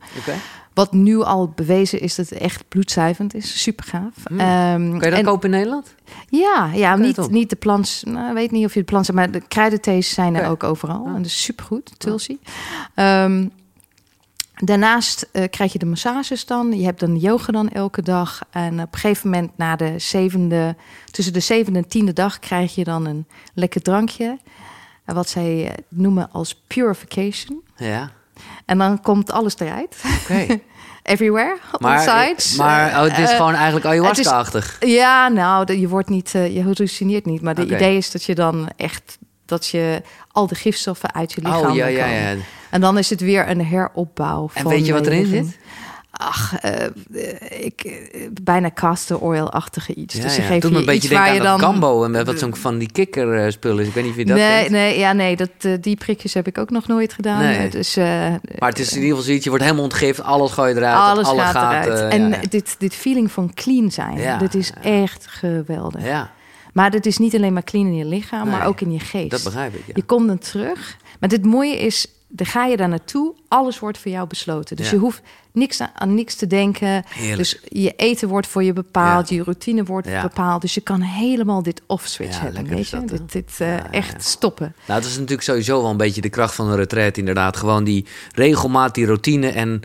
Wat 0.74 0.92
nu 0.92 1.20
al 1.22 1.48
bewezen 1.54 2.00
is 2.00 2.14
dat 2.14 2.28
het 2.28 2.38
echt 2.38 2.68
bloedzuivend 2.68 3.34
is. 3.34 3.62
Super 3.62 3.84
gaaf. 3.84 4.14
Hmm. 4.26 4.38
Ehm, 4.40 4.80
Kan 4.90 4.94
je 4.94 5.10
dat 5.10 5.12
en- 5.12 5.24
kopen 5.24 5.50
in 5.50 5.56
Nederland? 5.56 5.94
Ja, 6.28 6.70
ja 6.74 6.96
niet, 6.96 7.30
niet 7.30 7.50
de 7.50 7.56
plants. 7.56 8.02
Nou, 8.04 8.34
weet 8.34 8.50
niet 8.50 8.64
of 8.64 8.74
je 8.74 8.78
de 8.80 8.84
plants 8.86 9.10
maar 9.10 9.30
de 9.30 9.42
kruidenthees 9.48 10.10
zijn 10.10 10.34
er 10.34 10.48
ook 10.48 10.64
overal. 10.64 11.00
Ah. 11.06 11.06
En 11.06 11.16
dat 11.16 11.26
is 11.26 11.42
supergoed, 11.42 11.92
tulsi. 11.98 12.38
Ehm, 12.94 13.46
daarnaast 14.54 15.28
eh, 15.32 15.44
krijg 15.50 15.72
je 15.72 15.78
de 15.78 15.86
massages 15.86 16.46
dan. 16.46 16.78
Je 16.78 16.84
hebt 16.84 17.00
dan 17.00 17.16
yoga 17.16 17.52
dan 17.52 17.68
elke 17.68 18.02
dag. 18.02 18.40
En 18.50 18.80
op 18.80 18.92
een 18.92 18.98
gegeven 18.98 19.30
moment 19.30 19.50
na 19.56 19.76
de 19.76 19.94
zevende, 19.98 20.76
tussen 21.10 21.32
de 21.32 21.40
zevende 21.40 21.78
en 21.78 21.88
tiende 21.88 22.12
dag 22.12 22.38
krijg 22.38 22.74
je 22.74 22.84
dan 22.84 23.06
een 23.06 23.26
lekker 23.54 23.82
drankje. 23.82 24.38
Eh, 25.06 25.14
Wat 25.14 25.28
zij 25.28 25.66
eh, 25.68 25.74
noemen 25.88 26.28
als 26.32 26.54
purification. 26.66 27.62
Ja. 27.76 28.10
En 28.64 28.78
dan 28.78 29.00
komt 29.02 29.32
alles 29.32 29.58
eruit. 29.58 30.02
Oké. 30.22 30.46
Everywhere, 31.02 31.56
Maar, 31.78 32.08
all 32.08 32.26
sides. 32.28 32.56
maar 32.56 32.90
oh, 32.90 33.02
het 33.02 33.18
is 33.18 33.30
Eh, 33.30 33.36
gewoon 33.36 33.54
eigenlijk 33.54 33.86
ayahuasca-achtig. 33.86 34.76
Ja, 34.80 35.28
nou, 35.28 35.72
je 35.78 35.88
wordt 35.88 36.08
niet, 36.08 36.34
eh, 36.34 36.54
je 36.54 36.62
hallucineert 36.62 37.24
niet. 37.26 37.42
Maar 37.42 37.54
de 37.54 37.64
idee 37.64 37.96
is 37.96 38.10
dat 38.10 38.24
je 38.24 38.34
dan 38.34 38.68
echt, 38.76 39.18
dat 39.44 39.66
je 39.66 40.02
al 40.32 40.46
de 40.46 40.54
gifstoffen 40.54 41.14
uit 41.14 41.32
je 41.32 41.40
lichaam 41.42 41.70
Oh, 41.70 41.74
ja, 41.74 41.86
ja, 41.86 42.06
ja. 42.06 42.34
En 42.70 42.80
dan 42.80 42.98
is 42.98 43.10
het 43.10 43.20
weer 43.20 43.48
een 43.48 43.64
heropbouw. 43.64 44.50
En 44.54 44.62
van 44.62 44.70
weet 44.72 44.86
je 44.86 44.92
wat 44.92 45.06
eh, 45.06 45.12
erin 45.12 45.26
zit? 45.26 45.58
Ach, 46.18 46.60
eh, 46.60 46.84
eh, 46.84 46.90
ik, 47.64 47.80
eh, 47.80 48.20
bijna 48.42 48.70
castor 48.74 49.20
oil-achtige 49.20 49.94
iets. 49.94 50.14
Ja, 50.14 50.22
dus 50.22 50.36
ja. 50.36 50.52
je 50.52 50.64
een 50.64 50.84
beetje 50.84 51.08
denken 51.08 51.26
aan 51.28 51.36
dat 51.36 51.44
dan... 51.44 51.60
gambo 51.60 52.04
en 52.04 52.24
wat 52.24 52.38
zo'n 52.38 52.56
van 52.56 52.78
die 52.78 52.92
kikkerspullen 52.92 53.80
is. 53.80 53.88
Ik 53.88 53.94
weet 53.94 54.04
niet 54.04 54.12
of 54.12 54.18
je 54.18 54.24
dat 54.24 54.36
nee, 54.36 54.60
kent. 54.60 54.70
nee, 54.70 54.98
ja, 54.98 55.12
nee 55.12 55.36
dat, 55.36 55.50
die 55.80 55.96
prikjes 55.96 56.34
heb 56.34 56.46
ik 56.46 56.58
ook 56.58 56.70
nog 56.70 56.86
nooit 56.86 57.12
gedaan. 57.12 57.40
Nee. 57.42 57.70
Dus, 57.70 57.94
Maar 57.94 58.68
het 58.68 58.78
is 58.78 58.88
in 58.88 58.94
ieder 58.94 59.08
geval 59.08 59.24
zoiets, 59.24 59.44
je 59.44 59.50
wordt 59.50 59.64
helemaal 59.64 59.84
ontgift, 59.84 60.22
alles 60.22 60.52
gooi 60.52 60.74
je 60.74 60.80
eruit. 60.80 60.96
alles 60.96 61.26
alle 61.26 61.40
gaat 61.40 61.86
eruit. 61.86 62.12
en 62.12 62.28
ja. 62.28 62.40
Dit, 62.48 62.74
dit 62.78 62.94
feeling 62.94 63.32
van 63.32 63.54
clean 63.54 63.90
zijn, 63.90 64.18
Ja, 64.18 64.38
dit 64.38 64.54
is 64.54 64.72
echt 64.82 65.26
geweldig. 65.26 66.04
Ja, 66.04 66.30
Maar 66.72 66.90
dit 66.90 67.06
is 67.06 67.18
niet 67.18 67.34
alleen 67.34 67.52
maar 67.52 67.64
clean 67.64 67.86
in 67.86 67.96
je 67.96 68.04
lichaam, 68.04 68.48
maar 68.48 68.66
ook 68.66 68.80
in 68.80 68.92
je 68.92 69.00
geest. 69.00 69.30
dat 69.30 69.42
begrijp 69.42 69.74
ik. 69.74 69.96
Je 69.96 70.02
komt 70.02 70.26
dan 70.26 70.38
terug. 70.38 70.96
Maar 71.20 71.28
dit 71.28 71.44
mooie 71.44 71.78
is, 71.78 72.06
dan 72.28 72.46
ga 72.46 72.64
je 72.64 72.76
daar 72.76 72.88
naartoe. 72.88 73.34
Alles 73.48 73.78
wordt 73.78 73.98
voor 73.98 74.10
jou 74.10 74.26
besloten. 74.26 74.76
Dus 74.76 74.86
Ja. 74.86 74.92
je 74.92 74.98
hoeft 74.98 75.22
niks 75.56 75.80
aan, 75.80 75.90
aan 75.94 76.14
niks 76.14 76.34
te 76.34 76.46
denken. 76.46 77.04
Heerlijk. 77.08 77.36
Dus 77.38 77.58
je 77.68 77.92
eten 77.96 78.28
wordt 78.28 78.46
voor 78.46 78.62
je 78.64 78.72
bepaald. 78.72 79.28
Je 79.28 79.42
routine 79.42 79.84
wordt 79.84 80.08
Ja. 80.08 80.22
bepaald. 80.22 80.60
Dus 80.60 80.74
je 80.74 80.80
kan 80.80 81.00
helemaal 81.00 81.62
dit 81.62 81.82
off-switch 81.86 82.40
hebben. 82.40 82.66
Weet 82.68 82.88
je? 82.88 82.96
dat, 83.04 83.08
dit 83.08 83.32
dit 83.32 83.54
eh, 83.58 83.92
echt 83.92 84.24
stoppen. 84.24 84.74
Nou, 84.86 85.00
het 85.00 85.08
is 85.08 85.14
natuurlijk 85.14 85.42
sowieso 85.42 85.82
wel 85.82 85.90
een 85.90 85.96
beetje 85.96 86.20
de 86.20 86.28
kracht 86.28 86.54
van 86.54 86.68
een 86.68 86.76
retreat, 86.76 87.16
inderdaad. 87.16 87.56
Gewoon 87.56 87.84
die 87.84 88.06
regelmaat, 88.34 88.94
die 88.94 89.06
routine 89.06 89.48
en 89.48 89.80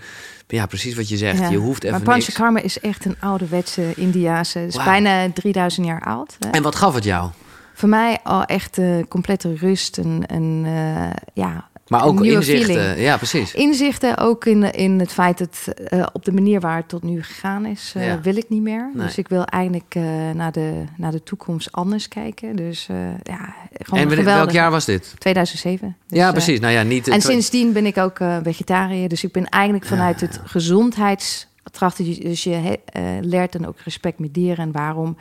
ja, 0.47 0.65
precies 0.65 0.95
wat 0.95 1.09
je 1.09 1.17
zegt. 1.17 1.39
Ja. 1.39 1.49
Je 1.49 1.57
hoeft 1.57 1.83
even 1.83 2.03
maar 2.03 2.15
niks. 2.15 2.25
Panchakarma 2.25 2.59
is 2.59 2.79
echt 2.79 3.05
een 3.05 3.15
ouderwetse 3.19 3.93
Indiaanse. 3.95 4.59
Het 4.59 4.75
is 4.75 4.83
bijna 4.83 5.31
3000 5.31 5.85
jaar 5.85 6.01
oud. 6.03 6.35
Hè? 6.39 6.49
En 6.49 6.63
wat 6.63 6.75
gaf 6.75 6.93
het 6.93 7.03
jou? 7.03 7.29
Voor 7.73 7.89
mij 7.89 8.17
al 8.23 8.43
echt 8.43 8.77
eh, 8.77 8.99
complete 9.09 9.55
rust. 9.55 9.97
En, 9.97 10.23
en 10.27 10.61
eh, 10.65 11.09
ja, 11.33 11.69
Maar 11.91 12.05
ook 12.05 12.24
inzichten. 12.24 12.75
feeling. 12.75 13.00
Ja, 13.00 13.17
precies. 13.17 13.53
Inzichten 13.53 14.17
ook 14.17 14.45
in, 14.45 14.71
in 14.71 15.00
het 15.00 15.12
feit 15.12 15.38
dat 15.38 15.67
eh, 15.88 16.05
op 16.13 16.25
de 16.25 16.31
manier 16.31 16.60
waar 16.60 16.75
het 16.75 16.88
tot 16.89 17.03
nu 17.03 17.24
gegaan 17.24 17.65
is, 17.65 17.93
eh, 17.95 18.05
Ja. 18.05 18.21
wil 18.21 18.36
ik 18.36 18.45
niet 18.50 18.62
meer. 18.62 18.91
Nee. 18.93 19.05
Dus 19.05 19.17
ik 19.17 19.27
wil 19.27 19.45
eigenlijk 19.45 19.95
eh, 19.95 20.03
naar, 20.33 20.51
de, 20.51 20.83
naar 20.98 21.12
de 21.12 21.24
toekomst 21.24 21.71
anders 21.71 22.07
kijken. 22.07 22.55
Dus 22.55 22.88
ja, 23.24 23.55
gewoon 23.74 24.12
En 24.12 24.24
welk 24.24 24.51
jaar 24.51 24.71
was 24.71 24.86
dit? 24.86 25.13
2007. 25.17 25.95
Dus, 26.07 26.17
ja, 26.19 26.31
precies. 26.31 26.60
Nou 26.60 26.74
ja, 26.74 26.83
niet. 26.83 27.07
en 27.07 27.21
sindsdien 27.21 27.74
ben 27.74 27.86
ik 27.86 27.98
ook 27.98 28.17
vegetariër. 28.43 29.10
Dus 29.10 29.24
ik 29.24 29.31
ben 29.31 29.45
eigenlijk 29.50 29.86
vanuit 29.86 30.21
het 30.21 30.39
gezondheidstrachten. 30.43 32.21
Dus 32.21 32.43
je 32.43 32.79
leert 33.21 33.51
dan 33.51 33.65
ook 33.65 33.79
respect 33.79 34.19
met 34.19 34.33
dieren 34.33 34.65
en 34.65 34.71
waarom. 34.71 35.17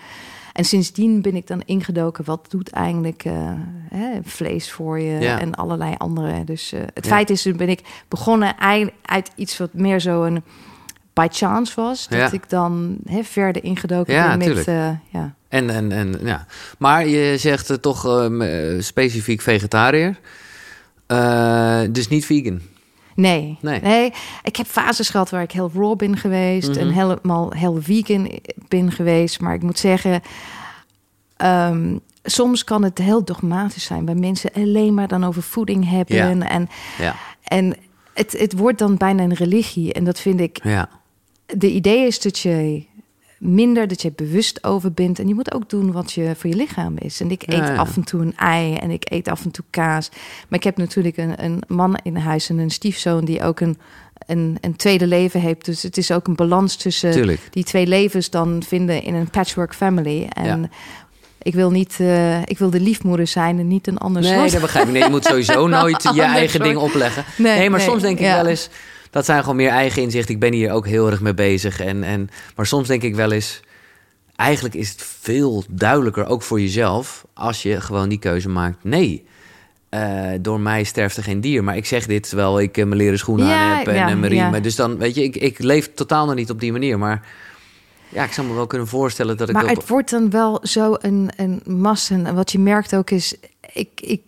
En 0.61 0.67
sindsdien 0.67 1.23
ben 1.23 1.35
ik 1.37 1.47
dan 1.47 1.63
ingedoken. 1.65 2.25
Wat 2.25 2.47
doet 2.49 2.71
eigenlijk 2.71 3.25
eh, 3.25 3.33
hè, 3.89 4.19
vlees 4.23 4.71
voor 4.73 5.01
je 5.01 5.19
Ja. 5.21 5.41
en 5.41 5.55
allerlei 5.55 5.95
andere. 5.99 6.45
Dus 6.45 6.73
eh, 6.73 6.81
het 6.95 7.05
Ja. 7.05 7.11
feit 7.11 7.31
is, 7.31 7.43
toen 7.43 7.57
ben 7.57 7.69
ik 7.69 7.81
begonnen 8.09 8.55
uit 9.03 9.31
iets 9.35 9.59
wat 9.59 9.73
meer 9.73 10.01
zo 10.01 10.23
een 10.25 10.43
by 11.13 11.27
chance 11.31 11.81
was. 11.81 12.09
Dat 12.09 12.19
Ja. 12.19 12.33
ik 12.33 12.49
dan 12.49 12.97
hè, 13.05 13.23
verder 13.23 13.65
ingedoken 13.65 14.15
Ja, 14.15 14.37
ben 14.37 14.55
met... 14.55 14.67
eh, 14.67 14.91
ja. 15.09 15.35
En, 15.49 15.71
en, 15.71 15.93
en 15.93 16.15
ja. 16.23 16.47
Maar 16.79 17.07
je 17.07 17.37
zegt 17.39 17.83
toch 17.83 18.31
specifiek 18.79 19.41
vegetariër. 19.41 20.19
Dus 21.91 22.09
niet 22.09 22.27
vegan. 22.27 22.61
Nee, 23.21 23.59
Nee. 23.61 23.81
nee. 23.81 24.13
Ik 24.43 24.57
heb 24.57 24.67
fases 24.67 25.09
gehad 25.09 25.31
waar 25.31 25.43
ik 25.43 25.53
heel 25.53 25.71
raw 25.75 25.97
ben 25.97 26.17
geweest 26.17 26.69
Mhm. 26.69 26.79
en 26.79 26.89
helemaal 26.91 27.51
heel 27.53 27.79
vegan 27.83 28.31
ben 28.69 28.93
geweest. 28.93 29.41
Maar 29.41 29.55
ik 29.55 29.63
moet 29.63 29.79
zeggen, 29.79 30.21
ehm, 31.37 31.97
soms 32.23 32.65
kan 32.65 32.83
het 32.85 32.99
heel 32.99 33.25
dogmatisch 33.25 33.85
zijn, 33.85 34.07
waar 34.07 34.17
mensen 34.17 34.51
alleen 34.53 34.95
maar 34.95 35.09
dan 35.09 35.25
over 35.25 35.43
voeding 35.43 35.89
hebben. 35.91 36.17
Ja. 36.17 36.49
En, 36.49 36.69
Ja. 36.99 37.15
en 37.45 37.77
het, 38.15 38.33
het 38.39 38.53
wordt 38.59 38.79
dan 38.79 38.97
bijna 38.97 39.23
een 39.23 39.35
religie. 39.35 39.93
En 39.93 40.05
dat 40.05 40.21
vind 40.21 40.41
ik. 40.41 40.61
Ja. 40.63 40.89
De 41.47 41.71
idee 41.71 42.07
is 42.07 42.21
dat 42.21 42.39
je 42.39 42.85
minder, 43.41 43.89
dat 43.89 44.03
je 44.03 44.13
bewust 44.17 44.65
over 44.65 44.93
bent. 44.93 45.19
En 45.19 45.29
je 45.29 45.35
moet 45.35 45.55
ook 45.55 45.71
doen 45.71 45.93
wat 45.93 46.13
je 46.13 46.33
voor 46.37 46.51
je 46.51 46.57
lichaam 46.57 46.95
is. 46.99 47.21
En 47.21 47.31
ik 47.31 47.43
eet 47.47 47.57
ja. 47.57 47.77
af 47.77 47.97
en 47.97 48.05
toe 48.05 48.21
een 48.23 48.37
ei 48.37 48.75
en 48.75 48.91
ik 48.91 49.03
eet 49.11 49.29
af 49.29 49.45
en 49.45 49.51
toe 49.51 49.65
kaas. 49.71 50.09
Maar 50.49 50.59
ik 50.59 50.65
heb 50.65 50.77
natuurlijk 50.77 51.17
een, 51.17 51.45
een 51.45 51.63
man 51.69 51.99
in 52.03 52.17
huis 52.17 52.49
en 52.49 52.59
een 52.59 52.71
stiefzoon 52.71 53.25
die 53.25 53.43
ook 53.43 53.61
een, 53.61 53.79
een, 54.27 54.57
een 54.61 54.77
tweede 54.77 55.07
leven 55.07 55.41
heeft. 55.41 55.65
Dus 55.65 55.83
het 55.83 55.97
is 55.97 56.11
ook 56.13 56.27
een 56.27 56.35
balans 56.35 56.77
tussen 56.77 57.11
Tuurlijk. 57.11 57.41
die 57.51 57.65
twee 57.65 57.87
levens 57.87 58.31
dan 58.31 58.63
vinden 58.67 59.03
in 59.03 59.15
een 59.15 59.31
patchwork 59.31 59.75
family. 59.75 60.29
En 60.33 60.61
Ja. 60.61 60.69
ik 61.43 61.55
wil 61.55 61.71
niet, 61.71 61.97
eh, 62.01 62.43
ik 62.43 62.59
wil 62.59 62.71
de 62.71 62.81
liefmoeder 62.81 63.27
zijn 63.27 63.59
en 63.59 63.69
niet 63.69 63.87
een 63.87 63.99
ander 63.99 64.23
Nee, 64.23 64.39
soort. 64.39 64.53
dat 64.53 64.61
begrijp 64.61 64.87
ik. 64.87 64.93
Nee, 64.93 65.03
je 65.03 65.11
moet 65.11 65.25
sowieso 65.25 65.67
nooit 65.79 66.03
je 66.15 66.23
eigen 66.23 66.51
soort. 66.51 66.63
ding 66.63 66.77
opleggen. 66.77 67.25
Nee, 67.37 67.59
Nee, 67.59 67.71
maar 67.71 67.79
nee, 67.79 67.89
soms 67.89 68.03
denk 68.03 68.19
ik 68.19 68.27
wel 68.27 68.47
eens... 68.47 68.69
Dat 69.11 69.25
zijn 69.25 69.41
gewoon 69.41 69.57
meer 69.57 69.71
eigen 69.71 70.03
inzichten. 70.03 70.35
Ik 70.35 70.41
ben 70.41 70.53
hier 70.53 70.73
ook 70.73 70.87
heel 70.87 71.11
erg 71.11 71.21
mee 71.21 71.35
bezig. 71.35 71.81
En, 71.81 72.03
en, 72.03 72.29
maar 72.57 72.67
soms 72.67 72.89
denk 72.89 73.03
ik 73.03 73.15
wel 73.15 73.33
eens... 73.33 73.61
Eigenlijk 74.37 74.75
is 74.75 74.89
het 74.89 75.03
veel 75.03 75.65
duidelijker, 75.71 76.27
ook 76.27 76.43
voor 76.43 76.61
jezelf... 76.61 77.27
als 77.35 77.63
je 77.63 77.81
gewoon 77.81 78.09
die 78.09 78.19
keuze 78.19 78.49
maakt. 78.49 78.85
Nee, 78.85 79.25
eh, 79.89 80.31
door 80.41 80.61
mij 80.61 80.85
sterft 80.85 81.17
er 81.17 81.23
geen 81.23 81.41
dier. 81.41 81.65
Maar 81.65 81.77
ik 81.77 81.87
zeg 81.87 82.07
dit 82.07 82.29
terwijl 82.29 82.61
ik 82.61 82.77
eh, 82.77 82.85
mijn 82.85 82.97
leren 82.97 83.19
schoenen 83.19 83.47
Ja, 83.47 83.71
aan 83.71 83.79
heb 83.79 83.87
en 83.87 83.95
ja, 83.95 84.09
eh, 84.09 84.17
mijn 84.17 84.33
riemen. 84.33 84.55
ja. 84.55 84.61
Dus 84.61 84.77
dan, 84.77 84.99
weet 84.99 85.15
je, 85.15 85.23
ik, 85.23 85.37
ik 85.37 85.59
leef 85.59 85.95
totaal 85.95 86.27
nog 86.27 86.35
niet 86.35 86.51
op 86.51 86.61
die 86.61 86.73
manier. 86.73 86.99
Maar 86.99 87.27
ja, 88.09 88.25
ik 88.25 88.33
zou 88.33 88.47
me 88.47 88.55
wel 88.55 88.67
kunnen 88.67 88.89
voorstellen 88.89 89.37
dat 89.37 89.49
ik... 89.49 89.55
Maar 89.55 89.65
op, 89.65 89.77
het 89.77 89.89
wordt 89.89 90.11
dan 90.11 90.31
wel 90.31 90.61
zo 90.63 90.97
een, 90.99 91.31
een 91.37 91.63
massa. 91.65 92.15
En 92.15 92.35
wat 92.35 92.53
je 92.53 92.59
merkt 92.59 92.97
ook 92.97 93.11
is, 93.11 93.35
ik, 93.73 93.89
ik 94.01 94.21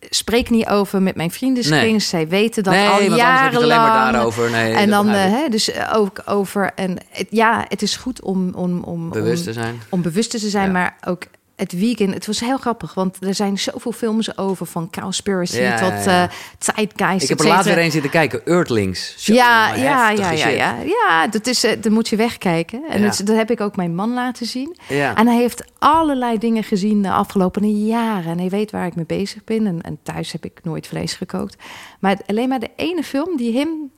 spreek 0.00 0.50
niet 0.50 0.66
over 0.66 1.02
met 1.02 1.16
mijn 1.16 1.30
vriendenkring. 1.30 1.90
Nee. 1.90 1.98
Zij 1.98 2.28
weten 2.28 2.62
dat 2.62 2.72
nee, 2.72 2.88
al 2.88 3.00
het 3.00 3.56
alleen 3.56 3.76
maar 3.76 4.12
daarover. 4.12 4.50
Nee, 4.50 4.72
en 4.72 4.90
dan, 4.90 5.08
eh, 5.08 5.14
hè, 5.14 5.48
dus 5.48 5.70
ook 5.92 6.22
over. 6.26 6.72
En 6.74 6.98
het, 7.08 7.26
ja, 7.30 7.64
het 7.68 7.82
is 7.82 7.96
goed 7.96 8.22
om, 8.22 8.54
om, 8.54 8.82
om, 8.82 9.10
bewust 9.10 9.46
om, 9.46 9.52
te 9.52 9.60
zijn. 9.60 9.80
om 9.88 10.02
bewust 10.02 10.30
te 10.30 10.38
zijn, 10.38 10.66
Ja. 10.66 10.72
maar 10.72 10.96
ook 11.06 11.22
het 11.56 11.72
weekend. 11.72 12.14
Het 12.14 12.26
was 12.26 12.40
heel 12.40 12.56
grappig, 12.58 12.94
want 12.94 13.16
er 13.20 13.34
zijn 13.34 13.58
zoveel 13.58 13.92
films 13.92 14.36
over 14.38 14.66
van 14.66 14.90
Cowspiracy 14.90 15.60
Ja, 15.60 15.78
tot 15.78 16.06
eh 16.06 16.24
Zeitgeist. 16.58 17.22
Ik 17.22 17.28
heb 17.28 17.40
er 17.40 17.46
laatst 17.46 17.74
weer 17.74 17.78
een 17.84 17.90
zitten 17.90 18.10
kijken, 18.10 18.46
Earthlings. 18.46 19.26
Ja, 19.26 19.74
ja, 19.74 20.10
ja, 20.10 20.30
ja, 20.30 20.48
ja, 20.48 20.76
ja. 20.84 21.26
Dat 21.26 21.46
is, 21.46 21.66
dan 21.80 21.92
moet 21.92 22.08
je 22.08 22.16
wegkijken. 22.16 22.82
En 22.88 23.00
Ja. 23.00 23.06
dat, 23.06 23.20
dat 23.24 23.36
heb 23.36 23.50
ik 23.50 23.60
ook 23.60 23.76
mijn 23.76 23.94
man 23.94 24.14
laten 24.14 24.46
zien. 24.46 24.76
Ja. 24.88 25.14
En 25.16 25.26
hij 25.26 25.36
heeft 25.36 25.64
allerlei 25.78 26.38
dingen 26.38 26.64
gezien 26.64 27.02
de 27.02 27.10
afgelopen 27.10 27.84
jaren. 27.86 28.30
En 28.30 28.38
hij 28.38 28.48
weet 28.48 28.70
waar 28.70 28.86
ik 28.86 28.94
mee 28.94 29.06
bezig 29.06 29.44
ben. 29.44 29.66
En, 29.66 29.80
en 29.80 29.98
thuis 30.02 30.32
heb 30.32 30.44
ik 30.44 30.60
nooit 30.62 30.86
vlees 30.86 31.14
gekookt. 31.14 31.56
Maar 32.00 32.16
alleen 32.26 32.48
maar 32.48 32.60
de 32.60 32.70
ene 32.76 33.02
film 33.02 33.36
die 33.36 33.56
hem 33.58 33.90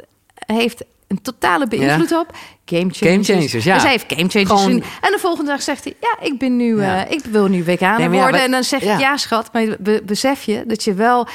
heeft 0.46 0.84
een 1.08 1.22
totale 1.22 1.68
beïnvloed 1.68 2.12
op. 2.18 2.26
Game 2.64 2.90
Changers. 2.92 2.98
Game 2.98 3.22
Changers, 3.24 3.64
ja. 3.64 3.74
Dus 3.74 3.82
hij 3.82 3.92
heeft 3.92 4.04
Game 4.08 4.28
Changers 4.28 4.60
Gewoon-. 4.62 4.82
En 5.00 5.12
de 5.12 5.18
volgende 5.20 5.50
dag 5.50 5.62
zegt 5.62 5.84
hij... 5.84 5.94
Ja, 6.00 6.26
ik 6.26 6.38
ben 6.38 6.56
nu... 6.56 6.80
Ja. 6.80 7.06
eh, 7.06 7.12
ik 7.12 7.24
wil 7.24 7.46
nu 7.46 7.62
Nee, 7.66 7.76
ja, 7.78 8.08
worden. 8.08 8.42
en 8.42 8.50
dan 8.50 8.64
zeg 8.64 8.82
ik... 8.82 8.98
ja. 8.98 9.16
Schat. 9.16 9.52
Maar 9.52 9.76
be- 9.78 10.02
besef 10.04 10.42
je 10.42 10.64
dat 10.66 10.84
je 10.84 10.94
wel... 10.94 11.26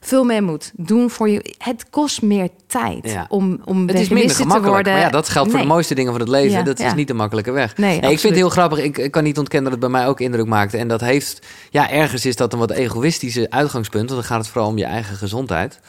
Veel 0.00 0.24
meer 0.24 0.42
moet 0.42 0.72
doen 0.76 1.10
voor 1.10 1.28
je. 1.28 1.54
Het 1.58 1.90
kost 1.90 2.22
meer 2.22 2.48
tijd 2.66 2.98
Ja. 3.10 3.26
om, 3.28 3.60
om 3.64 3.86
Het 3.88 3.98
is 3.98 4.08
minder 4.08 4.28
te 4.28 4.34
gemakkelijk. 4.34 4.72
worden. 4.72 4.92
Maar 4.92 5.02
ja, 5.02 5.08
dat 5.10 5.28
geldt 5.28 5.50
voor 5.50 5.60
de 5.60 5.66
mooiste 5.66 5.94
dingen 5.94 6.10
van 6.12 6.20
het 6.20 6.28
leven. 6.30 6.50
Ja, 6.58 6.62
dat 6.62 6.78
is 6.80 6.94
niet 6.94 7.08
de 7.08 7.14
makkelijke 7.14 7.50
weg. 7.50 7.76
Nee, 7.76 7.96
ik 7.96 8.02
vind 8.06 8.22
het 8.22 8.34
heel 8.34 8.48
grappig. 8.48 8.78
Ik, 8.78 8.98
ik 8.98 9.10
kan 9.10 9.22
niet 9.22 9.38
ontkennen 9.38 9.70
dat 9.70 9.80
het 9.80 9.90
bij 9.90 10.00
mij 10.00 10.08
ook 10.10 10.20
indruk 10.20 10.46
maakte. 10.46 10.76
En 10.76 10.88
dat 10.88 11.00
heeft... 11.00 11.46
Ja, 11.70 11.90
ergens 11.90 12.26
is 12.26 12.36
dat 12.36 12.52
een 12.52 12.58
wat 12.58 12.70
egoïstische 12.70 13.46
uitgangspunt. 13.50 14.08
Want 14.10 14.20
dan 14.20 14.28
gaat 14.30 14.38
het 14.40 14.48
vooral 14.48 14.70
om 14.70 14.78
je 14.78 14.84
eigen 14.84 15.16
gezondheid. 15.16 15.80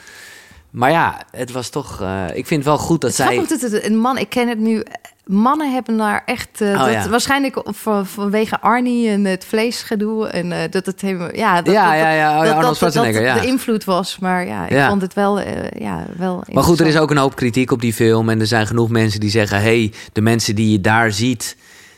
Maar 0.70 0.92
ja, 0.92 1.22
het 1.32 1.52
was 1.52 1.70
toch... 1.70 2.02
eh, 2.02 2.24
ik 2.34 2.48
vind 2.48 2.50
het 2.64 2.64
wel 2.64 2.78
goed 2.78 3.02
dat 3.02 3.18
Het 3.18 3.20
zij... 3.28 3.46
dat 3.48 3.62
het 3.62 3.84
een 3.86 3.98
man, 3.98 4.18
ik 4.18 4.30
ken 4.30 4.48
het 4.48 4.60
nu. 4.60 4.84
Mannen 5.26 5.74
hebben 5.74 5.98
daar 5.98 6.24
echt. 6.26 6.62
eh, 6.62 6.68
Oh, 6.68 6.80
dat, 6.80 6.92
ja. 6.92 7.10
Waarschijnlijk 7.10 7.62
van, 7.66 8.06
vanwege 8.08 8.60
Arnie 8.62 9.10
en 9.10 9.26
het 9.26 9.46
vleesgedoe. 9.46 10.28
En 10.28 10.52
eh, 10.52 10.72
dat 10.72 10.86
het 10.86 11.02
helemaal. 11.02 11.36
Ja, 11.36 11.62
dat, 11.62 11.74
Ja, 11.74 11.90
dat, 11.92 12.00
ja, 12.00 12.12
ja, 12.12 12.32
dat, 12.34 12.42
Arnold 12.42 12.56
dat, 12.56 12.64
dat, 12.66 12.76
Schwarzenegger, 12.76 13.22
ja. 13.24 13.40
de 13.40 13.48
invloed 13.48 13.84
was. 13.84 14.20
Maar 14.20 14.46
ja, 14.46 14.66
ik 14.66 14.72
Ja. 14.72 14.90
vond 14.90 15.02
het 15.02 15.14
wel. 15.14 15.40
ja, 15.80 16.06
wel 16.18 16.44
Maar 16.52 16.64
goed, 16.64 16.80
er 16.80 16.88
is 16.88 16.98
ook 16.98 17.12
een 17.12 17.18
hoop 17.18 17.36
kritiek 17.36 17.72
op 17.72 17.82
die 17.82 17.94
film. 17.94 18.30
En 18.30 18.40
er 18.40 18.48
zijn 18.48 18.68
genoeg 18.68 18.90
mensen 18.90 19.20
die 19.20 19.30
zeggen... 19.30 19.62
hey, 19.62 19.94
de 20.14 20.22
mensen 20.22 20.56
die 20.56 20.72
je 20.72 20.82
daar 20.82 21.12
ziet... 21.12 21.56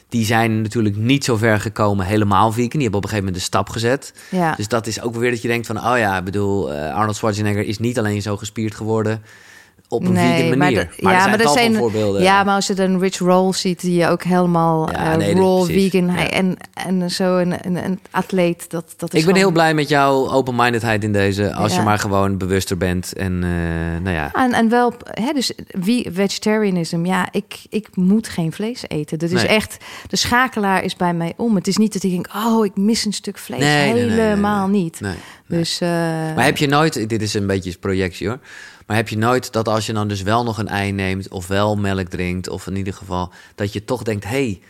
die 0.10 0.26
zijn 0.26 0.62
natuurlijk 0.62 0.96
niet 0.96 1.24
zo 1.24 1.38
ver 1.38 1.60
gekomen 1.60 2.06
helemaal 2.06 2.52
vegan. 2.52 2.70
Die 2.70 2.82
hebben 2.82 2.98
op 2.98 3.04
een 3.04 3.10
gegeven 3.10 3.26
moment 3.26 3.44
de 3.44 3.50
stap 3.50 3.70
gezet. 3.70 4.14
Ja. 4.32 4.56
Dus 4.56 4.68
dat 4.68 4.88
is 4.88 5.02
ook 5.02 5.16
weer 5.16 5.32
dat 5.32 5.42
je 5.42 5.48
denkt 5.48 5.68
van... 5.68 5.78
oh 5.78 5.98
ja, 5.98 6.18
ik 6.18 6.24
bedoel, 6.24 6.74
eh, 6.74 6.96
Arnold 6.96 7.16
Schwarzenegger 7.16 7.66
is 7.66 7.78
niet 7.78 8.00
alleen 8.00 8.22
zo 8.22 8.38
gespierd 8.38 8.76
geworden... 8.76 9.22
op 9.92 10.06
een 10.06 10.14
Nee, 10.14 10.34
vegan 10.36 10.48
maar 10.50 10.58
manier. 10.58 10.90
de- 10.98 11.04
maar 11.04 11.14
ja, 11.14 11.18
er 11.18 11.24
zijn 11.24 11.38
maar 11.38 11.46
er 11.48 11.60
zijn- 11.60 11.76
voorbeelden. 11.76 12.22
Ja, 12.22 12.44
maar 12.44 12.56
als 12.56 12.68
je 12.68 12.74
dan 12.74 13.00
Rich 13.00 13.18
Roll 13.18 13.54
ziet, 13.54 13.82
die 13.82 13.94
je 14.00 14.08
ook 14.08 14.24
helemaal 14.24 14.92
Ja, 14.92 15.12
eh, 15.12 15.18
nee, 15.18 15.34
raw 15.36 15.64
precies. 15.66 15.92
vegan. 15.92 16.08
Ja. 16.16 16.30
En, 16.30 16.58
en 16.74 17.12
zo 17.12 17.38
een, 17.38 17.54
een, 17.66 17.84
een 17.86 18.00
atleet, 18.12 18.70
dat, 18.70 18.94
dat 18.98 19.14
is 19.14 19.20
ik 19.20 19.26
ben 19.26 19.36
heel 19.36 19.52
blij 19.52 19.74
met 19.74 19.90
jouw 19.90 20.30
open-mindedheid 20.32 21.04
in 21.04 21.14
deze. 21.14 21.54
Als 21.54 21.76
je 21.76 21.82
maar 21.82 22.00
gewoon 22.00 22.38
bewuster 22.38 22.78
bent. 22.78 23.14
En 23.14 23.44
eh, 23.44 24.02
nou 24.04 24.16
ja, 24.16 24.32
En, 24.34 24.54
en 24.54 24.70
wel, 24.70 24.94
hè, 25.12 25.34
dus 25.34 25.52
wie 25.68 26.08
vegetarianism, 26.12 27.06
ja, 27.06 27.28
ik, 27.32 27.60
ik 27.70 27.88
moet 27.96 28.28
geen 28.28 28.52
vlees 28.52 28.84
eten. 28.88 29.20
Dat 29.20 29.30
is 29.30 29.42
Nee. 29.42 29.48
echt, 29.48 29.78
de 30.08 30.16
schakelaar 30.16 30.84
is 30.84 30.96
bij 30.96 31.14
mij 31.14 31.34
om. 31.38 31.56
Het 31.56 31.68
is 31.68 31.78
niet 31.78 31.94
dat 31.94 32.04
ik 32.04 32.12
denk, 32.12 32.28
oh, 32.36 32.66
ik 32.66 32.76
mis 32.78 33.06
een 33.06 33.14
stuk 33.14 33.38
vlees. 33.38 33.60
Nee. 33.60 33.94
Helemaal 33.94 34.68
niet. 34.68 35.00
Dus, 35.48 35.80
eh, 35.82 35.90
Maar 35.90 36.44
heb 36.44 36.58
je 36.58 36.68
nooit, 36.68 37.10
dit 37.10 37.22
is 37.22 37.34
een 37.34 37.48
beetje 37.48 37.78
projectie 37.80 38.28
hoor. 38.28 38.40
Maar 38.90 38.98
heb 38.98 39.10
je 39.10 39.18
nooit 39.18 39.52
dat 39.52 39.68
als 39.68 39.86
je 39.86 39.94
dan 39.94 40.08
dus 40.08 40.22
wel 40.22 40.44
nog 40.44 40.58
een 40.58 40.68
ei 40.68 40.92
neemt 40.92 41.28
of 41.28 41.48
wel 41.48 41.76
melk 41.76 42.08
drinkt, 42.08 42.50
of 42.50 42.68
in 42.68 42.76
ieder 42.76 42.94
geval 42.94 43.32
dat 43.56 43.74
je 43.74 43.86
toch 43.86 44.04
denkt: 44.04 44.24
hé, 44.24 44.30
hey, 44.30 44.62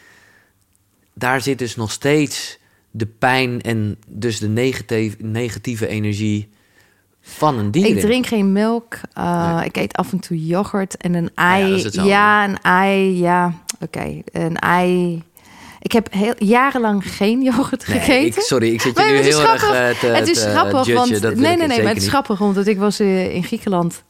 daar 1.13 1.41
zit 1.41 1.57
dus 1.59 1.75
nog 1.75 1.91
steeds 1.91 2.57
de 2.91 3.05
pijn 3.05 3.61
en 3.61 3.97
dus 4.07 4.39
de 4.39 4.47
negatieve, 4.47 5.17
negatieve 5.19 5.87
energie 5.87 6.49
van 7.21 7.57
een 7.57 7.71
dier. 7.71 7.85
ik 7.85 7.95
in. 7.95 8.01
drink 8.01 8.25
geen 8.25 8.51
melk. 8.51 8.93
Uh, 9.17 9.55
Nee. 9.55 9.65
Ik 9.65 9.77
eet 9.77 9.95
af 9.95 10.11
en 10.11 10.19
toe 10.19 10.45
yoghurt 10.45 10.97
en 10.97 11.13
een 11.13 11.29
ei. 11.35 11.85
ja, 11.91 12.43
een 12.49 12.57
ei. 12.61 13.19
Ja, 13.19 13.53
oké. 13.79 14.21
Een 14.31 14.57
ei. 14.57 15.23
Ik 15.81 15.91
heb 15.91 16.13
heel, 16.13 16.33
jarenlang 16.37 17.15
geen 17.15 17.41
yoghurt 17.41 17.87
Nee, 17.87 17.99
gegeten. 17.99 18.41
ik, 18.41 18.47
sorry, 18.47 18.73
ik 18.73 18.81
zit 18.81 18.97
je 18.97 19.03
Maar 19.03 19.11
nu 19.11 19.17
heel 19.17 19.39
grappig. 19.39 19.71
erg 19.71 19.93
eh, 19.93 19.99
te, 19.99 20.07
het 20.07 20.27
is 20.27 20.43
te 20.43 20.49
grappig, 20.49 20.93
want 20.93 21.21
nee, 21.21 21.57
nee, 21.57 21.67
nee, 21.67 21.83
maar 21.83 21.93
het 21.93 22.01
is 22.01 22.07
grappig, 22.07 22.41
omdat 22.41 22.67
ik 22.67 22.77
was 22.77 22.99
eh, 22.99 23.35
in 23.35 23.43
Griekenland 23.43 24.03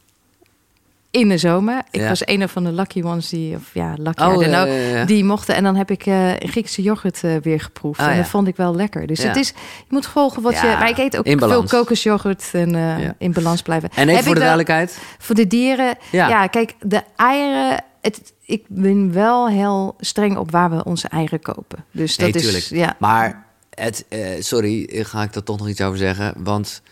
in 1.10 1.28
de 1.28 1.38
zomer. 1.38 1.82
Ik 1.90 2.00
Ja. 2.00 2.08
was 2.08 2.22
een 2.26 2.48
van 2.48 2.64
de 2.64 2.72
lucky 2.72 3.02
ones 3.02 3.28
die, 3.28 3.56
of 3.56 3.70
ja, 3.74 3.94
lucky, 3.96 4.22
Oh, 4.22 4.38
know, 4.38 4.50
ja. 4.92 5.04
die 5.04 5.24
mochten. 5.24 5.54
En 5.54 5.62
dan 5.62 5.76
heb 5.76 5.90
ik 5.90 6.06
eh 6.06 6.30
Griekse 6.38 6.82
yoghurt 6.82 7.24
eh, 7.24 7.36
weer 7.42 7.60
geproefd. 7.60 8.00
Ah, 8.00 8.10
en 8.10 8.16
dat 8.16 8.26
vond 8.26 8.46
ik 8.48 8.56
wel 8.56 8.74
lekker. 8.74 9.06
Dus 9.06 9.22
het 9.22 9.36
is, 9.36 9.48
je 9.48 9.54
moet 9.88 10.06
volgen 10.06 10.42
wat 10.42 10.60
je. 10.60 10.66
Maar 10.66 10.88
ik 10.88 10.98
eet 10.98 11.16
ook 11.16 11.26
veel 11.38 11.62
kokosyoghurt 11.64 12.48
en 12.52 12.74
eh, 12.74 13.08
in 13.18 13.32
balans 13.32 13.62
blijven. 13.62 13.90
En 13.94 14.08
even 14.08 14.24
voor 14.24 14.34
de 14.34 14.38
duidelijkheid. 14.40 14.98
voor 15.18 15.34
de 15.34 15.46
dieren. 15.46 15.96
Ja. 16.12 16.46
Kijk, 16.46 16.74
de 16.80 17.02
eieren. 17.16 17.84
Het, 18.00 18.32
ik 18.44 18.64
ben 18.68 19.12
wel 19.12 19.48
heel 19.48 19.94
streng 19.98 20.36
op 20.36 20.50
waar 20.50 20.70
we 20.70 20.84
onze 20.84 21.08
eieren 21.08 21.40
kopen. 21.40 21.84
Dus 21.90 22.16
dat 22.16 22.32
Nee, 22.34 22.42
is. 22.42 22.68
Ja, 22.68 22.96
Maar 22.98 23.46
het, 23.74 24.04
sorry, 24.38 24.88
ga 24.92 25.22
ik 25.22 25.34
er 25.34 25.42
toch 25.42 25.58
nog 25.58 25.68
iets 25.68 25.80
over 25.80 25.98
zeggen. 25.98 26.34
Want 26.36 26.82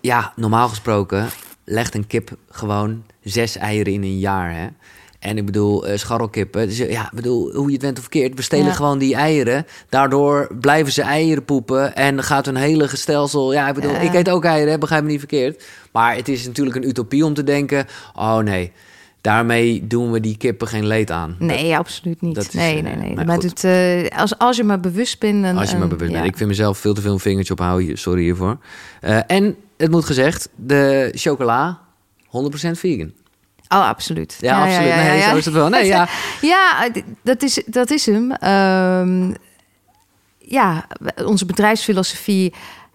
ja, 0.00 0.32
normaal 0.36 0.68
gesproken 0.68 1.28
legt 1.68 1.94
een 1.94 2.06
kip 2.06 2.30
gewoon 2.50 3.02
zes 3.22 3.56
eieren 3.56 3.92
in 3.92 4.02
een 4.02 4.18
jaar. 4.18 4.54
Hè? 4.54 4.66
En 5.18 5.36
ik 5.38 5.46
bedoel, 5.46 5.86
eh, 5.86 5.98
scharrelkippen. 5.98 6.66
Dus, 6.68 6.76
ja, 6.78 7.04
ik 7.04 7.12
bedoel, 7.14 7.52
hoe 7.54 7.66
je 7.66 7.72
het 7.72 7.82
went 7.82 7.96
of 7.96 8.02
verkeerd. 8.02 8.34
We 8.34 8.42
stelen 8.42 8.66
Ja. 8.66 8.72
gewoon 8.72 8.98
die 8.98 9.14
eieren. 9.14 9.66
Daardoor 9.88 10.48
blijven 10.60 10.92
ze 10.92 11.02
eieren 11.02 11.44
poepen. 11.44 11.94
En 11.96 12.22
gaat 12.22 12.46
hun 12.46 12.56
hele 12.56 12.88
gestelsel... 12.88 13.52
Ja, 13.52 13.68
ik 13.68 13.74
bedoel, 13.74 13.90
Ja. 13.90 13.98
ik 14.00 14.14
eet 14.14 14.30
ook 14.30 14.44
eieren, 14.44 14.72
hè, 14.72 14.78
begrijp 14.78 15.02
me 15.02 15.08
niet 15.10 15.18
verkeerd. 15.18 15.64
Maar 15.92 16.16
het 16.16 16.28
is 16.28 16.46
natuurlijk 16.46 16.76
een 16.76 16.88
utopie 16.88 17.24
om 17.24 17.34
te 17.34 17.44
denken... 17.44 17.86
Oh 18.14 18.38
nee, 18.38 18.72
daarmee 19.20 19.86
doen 19.86 20.10
we 20.10 20.20
die 20.20 20.36
kippen 20.36 20.68
geen 20.68 20.86
leed 20.86 21.10
aan. 21.10 21.36
nee, 21.38 21.76
absoluut 21.76 22.20
niet. 22.20 22.36
is, 22.36 22.50
nee, 22.50 22.76
eh, 22.76 22.82
nee, 22.82 22.96
nee. 22.96 23.14
maar 23.14 23.38
eh, 23.38 24.18
als, 24.18 24.38
als 24.38 24.56
je 24.56 24.64
maar 24.64 24.80
bewust 24.80 25.18
bent. 25.18 25.44
En, 25.44 25.56
Als 25.56 25.68
je 25.70 25.74
maar 25.74 25.82
en- 25.82 25.88
bewust 25.96 26.12
ja. 26.12 26.18
bent. 26.18 26.30
Ik 26.30 26.36
vind 26.36 26.48
mezelf 26.48 26.78
veel 26.78 26.94
te 26.94 27.00
veel 27.00 27.12
een 27.12 27.18
vingertje 27.20 27.52
ophouden. 27.52 27.98
Sorry 27.98 28.22
hiervoor. 28.22 28.58
En 29.26 29.56
het 29.78 29.90
moet 29.90 30.04
gezegd, 30.04 30.48
de 30.56 31.12
chocola 31.14 31.78
100% 32.26 32.28
vegan. 32.72 33.12
Oh, 33.68 33.88
absoluut. 33.88 34.36
Ja, 34.40 34.62
absoluut. 34.64 34.94
nee, 34.94 35.22
zo 35.22 35.36
is 35.36 35.44
het 35.44 35.54
wel. 35.54 35.68
Nee, 35.68 35.86
ja. 35.96 36.08
Ja, 36.40 36.88
dat 37.22 37.42
is, 37.42 37.62
dat 37.66 37.90
is 37.90 38.06
hem. 38.06 38.32
Ehm, 38.32 39.32
ja, 40.38 40.86
onze 41.24 41.46
bedrijfsfilosofie 41.46 42.54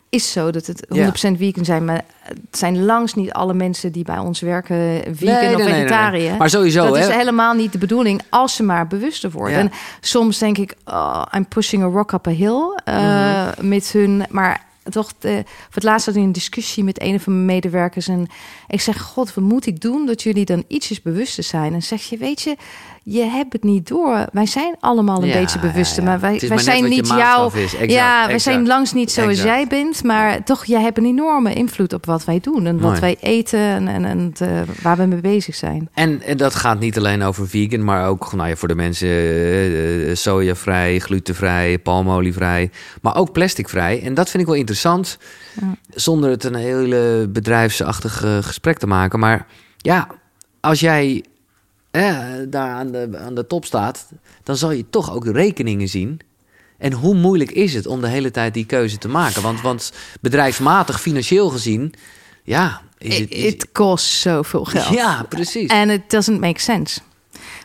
is 0.10 0.32
zo 0.32 0.52
dat 0.52 0.65
het 0.65 0.88
100% 0.96 0.98
vegan 1.38 1.65
zijn. 1.65 1.86
Maar 1.86 2.04
het 2.24 2.38
zijn 2.58 2.86
langs 2.86 3.13
niet 3.13 3.32
alle 3.34 3.54
mensen 3.54 3.91
die 3.91 4.04
bij 4.04 4.17
ons 4.17 4.39
werken 4.41 5.02
vegan 5.15 5.34
Nee, 5.34 5.46
nee, 5.46 5.56
of 5.56 5.62
nee, 5.62 5.72
nee, 5.72 5.82
vegetariër. 5.82 6.30
nee. 6.30 6.38
Maar 6.38 6.50
sowieso, 6.50 6.86
Dat 6.86 6.98
hè. 6.98 7.08
is 7.10 7.15
helemaal 7.15 7.54
niet 7.54 7.72
de 7.72 7.78
bedoeling 7.78 8.22
als 8.30 8.56
ze 8.56 8.63
maar 8.63 8.88
bewuster 8.88 9.32
worden. 9.32 9.58
Ja. 9.58 9.63
En 9.63 9.72
soms 10.02 10.38
denk 10.38 10.58
ik, 10.58 10.76
oh, 10.86 11.22
I'm 11.36 11.48
pushing 11.48 11.84
a 11.84 11.88
rock 11.88 12.12
up 12.12 12.28
a 12.28 12.32
hill 12.32 12.80
Mhm. 12.86 13.67
met 13.67 13.91
hun... 13.91 14.26
Maar 14.30 14.65
toch, 14.84 15.12
eh, 15.19 15.32
voor 15.34 15.74
het 15.74 15.84
laatst 15.84 16.06
had 16.06 16.15
ik 16.15 16.22
een 16.22 16.32
discussie 16.32 16.84
met 16.84 17.02
een 17.02 17.19
van 17.19 17.34
mijn 17.34 17.46
medewerkers. 17.46 18.08
En 18.08 18.28
ik 18.74 18.82
zeg, 18.82 19.02
god, 19.02 19.34
wat 19.34 19.44
moet 19.44 19.66
ik 19.66 19.82
doen 19.82 20.06
dat 20.06 20.24
jullie 20.24 20.46
dan 20.46 20.64
ietsjes 20.68 21.02
bewuster 21.02 21.44
zijn? 21.44 21.74
En 21.74 21.82
zeg 21.84 22.02
je, 22.04 22.18
weet 22.18 22.42
je, 22.42 22.56
je 23.04 23.24
hebt 23.24 23.54
het 23.54 23.64
niet 23.64 23.88
door. 23.88 24.26
Wij 24.32 24.46
zijn 24.46 24.76
allemaal 24.80 25.22
een 25.22 25.28
Ja, 25.28 25.40
beetje 25.40 25.60
bewuster. 25.60 26.04
ja. 26.04 26.10
Maar 26.10 26.20
wij, 26.20 26.40
wij 26.40 26.50
maar 26.50 26.60
zijn 26.60 26.84
niet. 26.84 27.00
Exact, 27.00 27.90
ja, 27.90 28.16
wij 28.16 28.24
exact. 28.24 28.42
zijn 28.42 28.68
langs 28.68 28.94
niet 28.94 29.12
zoals 29.12 29.30
Exact. 29.30 29.48
jij 29.48 29.68
bent. 29.68 30.04
Maar 30.04 30.44
toch, 30.44 30.66
jij 30.66 30.82
hebt 30.82 30.98
een 30.98 31.06
enorme 31.06 31.54
invloed 31.54 31.94
op 31.94 32.06
wat 32.06 32.26
wij 32.26 32.40
doen. 32.42 32.66
En 32.66 32.76
Mooi. 32.76 32.88
wat 32.92 33.00
wij 33.00 33.18
eten 33.20 33.60
en, 33.60 33.88
en, 33.88 34.06
en 34.06 34.34
eh, 34.40 34.62
waar 34.82 34.98
we 34.98 35.06
mee 35.06 35.22
bezig 35.22 35.56
zijn. 35.56 35.90
En, 35.94 36.22
en 36.22 36.38
dat 36.38 36.56
gaat 36.56 36.80
niet 36.80 36.98
alleen 36.98 37.24
over 37.24 37.50
vegan, 37.50 37.84
maar 37.84 38.08
ook 38.08 38.34
nou 38.34 38.50
ja, 38.50 38.56
voor 38.56 38.68
de 38.68 38.76
mensen 38.76 39.08
eh, 39.08 40.10
eh, 40.10 40.16
sojavrij, 40.16 41.00
glutenvrij, 41.00 41.80
palmolievrij, 41.80 42.70
maar 43.02 43.16
ook 43.16 43.32
plasticvrij. 43.32 44.02
En 44.04 44.14
dat 44.14 44.30
vind 44.30 44.44
ik 44.44 44.50
wel 44.50 44.58
interessant, 44.58 45.18
Ja. 45.62 45.76
zonder 45.89 46.30
het 46.30 46.44
een 46.44 46.56
hele 46.56 47.28
bedrijfsachtig 47.30 48.24
gesprek 48.42 48.78
te 48.78 48.88
maken. 48.88 49.20
Maar 49.20 49.48
ja, 49.78 50.08
als 50.60 50.80
jij 50.80 51.24
eh, 51.92 52.18
daar 52.48 52.70
aan 52.74 52.92
de, 52.92 53.10
aan 53.26 53.36
de 53.36 53.48
top 53.48 53.66
staat, 53.66 54.08
dan 54.44 54.58
zal 54.58 54.72
je 54.72 54.89
toch 54.89 55.13
ook 55.13 55.24
de 55.24 55.32
rekeningen 55.32 55.88
zien. 55.88 56.20
En 56.78 56.94
hoe 56.94 57.16
moeilijk 57.16 57.52
is 57.52 57.74
het 57.74 57.86
om 57.88 58.02
de 58.02 58.08
hele 58.08 58.32
tijd 58.32 58.54
die 58.54 58.66
keuze 58.66 58.98
te 58.98 59.08
maken? 59.08 59.42
Want, 59.42 59.62
want 59.62 59.94
bedrijfsmatig, 60.22 61.02
financieel 61.02 61.50
gezien, 61.50 61.94
ja, 62.44 62.82
is 62.98 63.20
het... 63.20 63.30
is- 63.32 63.46
Het 63.46 63.72
kost 63.72 64.06
zoveel 64.06 64.66
geld. 64.66 64.88
ja, 64.94 65.24
precies. 65.30 65.70
En 65.70 65.89
it 65.89 66.10
doesn't 66.10 66.39
make 66.39 66.60
sense. 66.60 67.00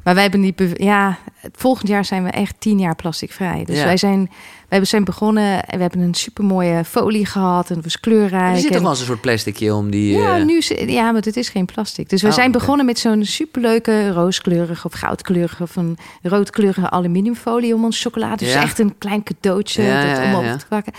Maar 0.05 0.15
wij 0.15 0.23
hebben 0.23 0.41
die, 0.41 0.85
ja, 0.85 1.19
volgend 1.53 1.89
jaar 1.89 2.05
zijn 2.05 2.25
we 2.25 2.31
echt 2.31 2.55
tien 2.59 2.79
jaar 2.79 2.95
plasticvrij. 2.97 3.65
Dus 3.65 3.79
Ja. 3.79 3.85
wij 3.85 3.97
zijn, 3.97 4.31
wij 4.69 4.85
zijn 4.85 5.05
begonnen 5.05 5.65
en 5.65 5.77
we 5.77 5.83
hebben 5.83 6.01
een 6.01 6.15
supermooie 6.15 6.85
folie 6.85 7.27
gehad 7.27 7.69
en 7.69 7.75
het 7.75 7.85
was 7.85 8.01
kleurrijk. 8.01 8.55
Er 8.55 8.61
zit 8.61 8.73
toch 8.73 8.81
wel 8.81 8.91
eens 8.91 9.01
een 9.01 9.07
soort 9.07 9.21
plasticje 9.21 9.75
om 9.75 9.91
die... 9.91 10.13
ja, 10.19 10.37
eh, 10.39 10.45
nu, 10.45 10.63
ja, 10.87 11.05
maar 11.13 11.23
het 11.23 11.37
is 11.37 11.49
geen 11.49 11.65
plastic. 11.65 12.09
Dus 12.09 12.23
we 12.23 12.29
Oh, 12.29 12.35
zijn 12.35 12.53
begonnen 12.53 12.87
met 12.87 12.99
zo'n 12.99 13.25
superleuke 13.25 14.13
rooskleurige 14.13 14.87
of 14.87 14.93
goudkleurige 14.93 15.63
of 15.63 15.77
een 15.77 15.99
roodkleurige 16.23 16.91
aluminiumfolie 16.91 17.75
om 17.75 17.85
ons 17.85 18.03
chocolade. 18.03 18.37
Dus 18.45 18.53
Ja. 18.53 18.63
echt 18.63 18.79
een 18.79 18.99
klein 18.99 19.23
cadeautje 19.23 19.83
Ja, 19.83 20.15
dat, 20.15 20.25
om 20.41 20.47
op 20.53 20.59
te 20.59 20.67
pakken. 20.67 20.93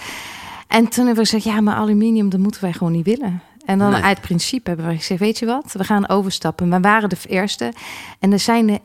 En 0.67 0.87
toen 0.87 1.05
hebben 1.05 1.23
we 1.23 1.29
gezegd, 1.29 1.43
ja, 1.43 1.61
maar 1.61 1.75
aluminium, 1.75 2.29
dat 2.29 2.39
moeten 2.39 2.61
wij 2.61 2.73
gewoon 2.73 2.91
niet 2.93 3.05
willen. 3.05 3.41
En 3.65 3.77
dan 3.79 3.91
Nee. 3.91 4.01
uit 4.01 4.21
principe 4.21 4.69
hebben 4.69 4.87
we 4.87 4.95
gezegd, 4.95 5.19
weet 5.19 5.39
je 5.39 5.45
wat, 5.45 5.73
we 5.77 5.83
gaan 5.83 6.09
overstappen. 6.09 6.69
We 6.69 6.79
waren 6.79 7.09
de 7.09 7.15
eerste. 7.27 7.73
En 8.19 8.31
er 8.31 8.39
zijn, 8.39 8.65
de, 8.67 8.79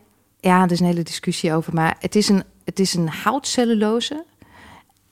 ja, 0.45 0.63
er 0.65 0.71
is 0.73 0.81
een 0.81 0.87
hele 0.87 1.03
discussie 1.03 1.53
over, 1.55 1.75
maar 1.75 1.97
het 1.99 2.15
is 2.15 2.29
een, 2.29 2.43
het 2.65 2.79
is 2.79 2.95
een 2.95 3.09
houtcellulose 3.09 4.25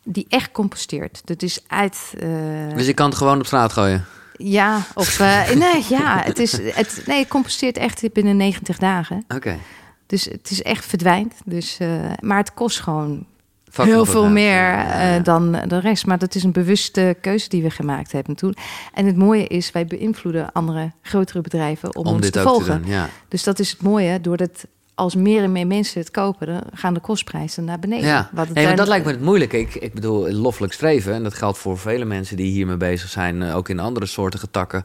die 0.04 0.26
echt 0.28 0.52
composteert. 0.52 1.20
Dat 1.24 1.42
is 1.42 1.60
uit... 1.66 2.14
eh, 2.18 2.28
Dus 2.76 2.86
ik 2.86 2.94
kan 2.94 3.08
het 3.08 3.18
gewoon 3.18 3.38
op 3.38 3.46
straat 3.46 3.72
gooien. 3.72 4.04
ja, 4.36 4.80
of 4.94 5.20
eh, 5.20 5.50
nee, 5.64 5.84
ja, 5.88 6.22
het 6.24 6.38
is 6.38 6.52
het, 6.62 7.02
nee, 7.06 7.18
het 7.18 7.28
composteert 7.28 7.76
echt 7.76 8.12
binnen 8.12 8.36
90 8.36 8.78
dagen. 8.78 9.24
Oké. 9.34 9.58
Dus 10.06 10.24
het 10.24 10.50
is 10.50 10.62
echt 10.62 10.84
verdwijnt. 10.84 11.34
Dus, 11.44 11.76
eh, 11.78 11.88
maar 12.20 12.38
het 12.38 12.54
kost 12.54 12.80
gewoon 12.80 13.26
heel 13.72 14.04
veel 14.04 14.28
meer 14.28 14.52
Ja, 14.62 15.12
ja. 15.12 15.18
dan 15.18 15.52
de 15.52 15.78
rest. 15.78 16.06
Maar 16.06 16.18
dat 16.18 16.34
is 16.34 16.42
een 16.44 16.52
bewuste 16.52 17.16
keuze 17.20 17.48
die 17.48 17.62
we 17.62 17.70
gemaakt 17.70 18.12
hebben 18.12 18.34
toen. 18.36 18.54
En 18.94 19.06
het 19.06 19.16
mooie 19.16 19.46
is, 19.46 19.70
wij 19.72 19.86
beïnvloeden 19.86 20.52
andere 20.52 20.92
grotere 21.02 21.40
bedrijven 21.40 21.96
om, 21.96 22.06
Om 22.06 22.12
ons 22.12 22.22
dit 22.22 22.32
te 22.32 22.40
ook 22.40 22.46
volgen. 22.48 22.72
te 22.74 22.80
doen, 22.80 22.90
ja. 22.90 23.08
Dus 23.28 23.42
dat 23.42 23.58
is 23.58 23.70
het 23.70 23.82
mooie. 23.82 24.20
Doordat 24.20 24.64
als 24.94 25.14
meer 25.14 25.42
en 25.42 25.52
meer 25.52 25.66
mensen 25.66 26.00
het 26.00 26.10
kopen, 26.10 26.46
dan 26.46 26.62
gaan 26.74 26.94
de 26.94 27.00
kostprijzen 27.00 27.64
naar 27.64 27.78
beneden. 27.78 28.06
Ja, 28.06 28.30
Wat 28.32 28.48
nee, 28.48 28.66
maar 28.66 28.76
dat 28.76 28.88
lijkt 28.88 29.04
me 29.06 29.12
het 29.12 29.20
moeilijke. 29.20 29.58
Ik, 29.58 29.74
ik 29.74 29.92
bedoel, 29.94 30.32
loffelijk 30.32 30.72
streven. 30.72 31.14
En 31.14 31.22
dat 31.22 31.34
geldt 31.34 31.58
voor 31.58 31.78
vele 31.78 32.04
mensen 32.04 32.36
die 32.36 32.52
hiermee 32.52 32.76
bezig 32.76 33.08
zijn. 33.08 33.42
eh, 33.42 33.56
Ook 33.56 33.68
in 33.68 33.78
andere 33.78 34.06
soorten 34.06 34.50
takken. 34.50 34.84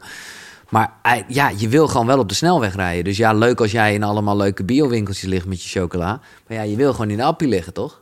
Maar 0.68 0.92
eh, 1.02 1.12
ja, 1.28 1.48
je 1.56 1.68
wil 1.68 1.88
gewoon 1.88 2.06
wel 2.06 2.18
op 2.18 2.28
de 2.28 2.34
snelweg 2.34 2.74
rijden. 2.74 3.04
Dus 3.04 3.16
ja, 3.16 3.32
leuk 3.32 3.60
als 3.60 3.70
jij 3.70 3.94
in 3.94 4.02
allemaal 4.02 4.36
leuke 4.36 4.64
biowinkeltjes 4.64 5.28
ligt 5.30 5.46
met 5.46 5.62
je 5.62 5.80
chocola. 5.80 6.20
Maar 6.48 6.56
ja, 6.56 6.62
je 6.62 6.76
wil 6.76 6.92
gewoon 6.92 7.10
in 7.10 7.16
de 7.16 7.24
appie 7.24 7.48
liggen, 7.48 7.72
toch? 7.72 8.00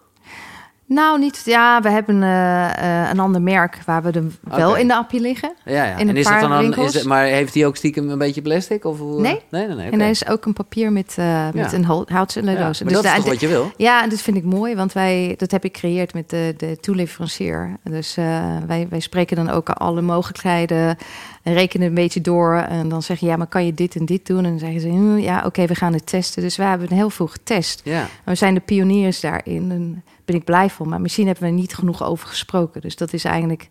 Nou, 0.88 1.18
niet. 1.18 1.42
Ja, 1.44 1.80
we 1.80 1.90
hebben 1.90 2.22
eh, 2.22 3.02
eh, 3.02 3.10
een 3.10 3.18
ander 3.18 3.42
merk 3.42 3.78
waar 3.84 4.02
we 4.02 4.10
er 4.10 4.24
wel 4.42 4.76
in 4.76 4.88
de 4.88 4.94
appje 4.94 5.20
liggen. 5.20 5.52
Ja, 5.64 5.72
ja. 5.72 5.92
In 5.92 5.98
en 5.98 6.08
een 6.08 6.16
is 6.16 6.24
dat 6.24 6.40
dan 6.40 6.52
een, 6.52 6.74
is 6.74 6.94
het, 6.94 7.04
maar 7.04 7.24
heeft 7.24 7.54
hij 7.54 7.66
ook 7.66 7.76
stiekem 7.76 8.10
een 8.10 8.18
beetje 8.18 8.42
plastic? 8.42 8.84
Of 8.84 8.98
hoe? 8.98 9.20
Nee. 9.20 9.40
Nee, 9.50 9.66
nee, 9.66 9.76
nee. 9.76 9.90
En 9.90 10.00
er 10.00 10.08
is 10.08 10.28
ook 10.28 10.44
een 10.44 10.52
papier 10.52 10.92
met, 10.92 11.14
eh, 11.18 11.44
met 11.52 11.70
Ja. 11.70 11.76
een 11.76 11.84
houten 11.84 12.44
ja, 12.44 12.52
maar 12.52 12.92
dat 12.92 13.04
is 13.04 13.14
toch 13.14 13.24
wat 13.24 13.40
je 13.40 13.48
wil? 13.48 13.70
Ja, 13.76 14.02
en 14.02 14.08
dit 14.08 14.22
vind 14.22 14.36
ik 14.36 14.44
mooi, 14.44 14.74
want 14.74 14.92
wij, 14.92 15.34
dat 15.36 15.50
heb 15.50 15.64
ik 15.64 15.74
gecreëerd 15.76 16.14
met 16.14 16.30
de, 16.30 16.54
de 16.56 16.78
toeleverancier. 16.80 17.76
Dus 17.82 18.16
eh, 18.16 18.56
wij, 18.66 18.86
wij 18.90 19.00
spreken 19.00 19.36
dan 19.36 19.50
ook 19.50 19.68
alle 19.68 20.00
mogelijkheden, 20.00 20.96
en 21.42 21.54
rekenen 21.54 21.88
een 21.88 21.94
beetje 21.94 22.20
door. 22.20 22.54
En 22.54 22.88
dan 22.88 23.02
zeggen 23.02 23.26
ja, 23.26 23.36
maar 23.36 23.46
kan 23.46 23.66
je 23.66 23.74
dit 23.74 23.96
en 23.96 24.04
dit 24.04 24.26
doen? 24.26 24.44
En 24.44 24.50
dan 24.50 24.58
zeggen 24.58 24.80
ze, 24.80 24.88
hm, 24.88 25.18
ja, 25.18 25.42
oké, 25.46 25.66
we 25.66 25.74
gaan 25.74 25.92
het 25.92 26.06
testen. 26.06 26.42
Dus 26.42 26.56
we 26.56 26.62
hebben 26.62 26.92
heel 26.92 27.10
veel 27.10 27.26
getest. 27.26 27.80
Ja. 27.84 28.06
We 28.24 28.34
zijn 28.34 28.54
de 28.54 28.60
pioniers 28.60 29.20
daarin. 29.20 29.70
En 29.70 30.04
ben 30.26 30.36
ik 30.36 30.44
blij 30.44 30.70
van. 30.70 30.88
Maar 30.88 31.00
misschien 31.00 31.26
hebben 31.26 31.44
we 31.44 31.50
er 31.50 31.54
niet 31.56 31.74
genoeg 31.74 32.02
over 32.04 32.28
gesproken. 32.28 32.80
Dus 32.80 32.96
dat 32.96 33.12
is 33.12 33.24
eigenlijk 33.24 33.68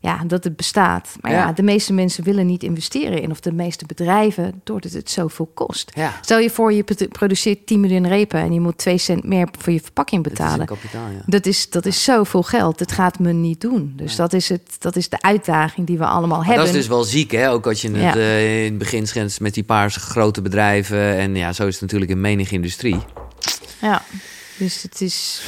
ja, 0.00 0.24
dat 0.26 0.44
het 0.44 0.56
bestaat. 0.56 1.16
Maar 1.20 1.32
ja. 1.32 1.38
Ja. 1.38 1.52
de 1.52 1.62
meeste 1.62 1.92
mensen 1.92 2.24
willen 2.24 2.46
niet 2.46 2.62
investeren 2.62 3.22
in, 3.22 3.30
of 3.30 3.40
de 3.40 3.52
meeste 3.52 3.86
bedrijven, 3.86 4.60
doordat 4.64 4.92
het 4.92 5.10
zoveel 5.10 5.50
kost. 5.54 5.90
Ja. 5.94 6.12
Stel 6.20 6.38
je 6.38 6.50
voor, 6.50 6.72
je 6.72 6.82
produ- 6.82 7.08
produceert 7.08 7.66
10 7.66 7.80
miljoen 7.80 8.08
repen 8.08 8.40
en 8.40 8.52
je 8.52 8.60
moet 8.60 8.78
2 8.78 8.98
cent 8.98 9.24
meer 9.24 9.48
voor 9.58 9.72
je 9.72 9.80
verpakking 9.80 10.24
is 10.24 10.30
betalen. 10.32 10.60
een 10.60 10.66
kapitaal, 10.66 11.08
ja. 11.08 11.22
Dat 11.26 11.46
is, 11.46 11.70
dat 11.70 11.86
is 11.86 12.04
zoveel 12.04 12.42
geld. 12.42 12.78
Dat 12.78 12.92
gaat 12.92 13.18
me 13.18 13.32
niet 13.32 13.60
doen. 13.60 13.92
Dus 13.96 14.16
dat, 14.16 14.32
is 14.32 14.48
het, 14.48 14.76
dat 14.78 14.96
is 14.96 15.08
de 15.08 15.20
uitdaging 15.20 15.86
die 15.86 15.98
we 15.98 16.06
allemaal 16.06 16.38
Maar 16.38 16.46
hebben. 16.46 16.64
dat 16.64 16.74
is 16.74 16.80
dus 16.80 16.88
wel 16.90 17.04
ziek, 17.04 17.30
hè? 17.30 17.50
Ook 17.50 17.66
als 17.66 17.82
je 17.82 17.90
het 17.90 18.16
eh, 18.16 18.58
in 18.64 18.70
het 18.70 18.78
begin 18.78 19.06
schetst 19.06 19.40
met 19.40 19.54
die 19.54 19.64
paar 19.64 19.90
grote 19.90 20.42
bedrijven. 20.42 21.16
En 21.16 21.36
ja, 21.36 21.52
zo 21.52 21.66
is 21.66 21.72
het 21.72 21.82
natuurlijk 21.82 22.10
in 22.10 22.20
menige 22.20 22.54
industrie. 22.54 22.98
Ja, 23.80 24.02
dus 24.58 24.82
het 24.82 25.00
is. 25.00 25.40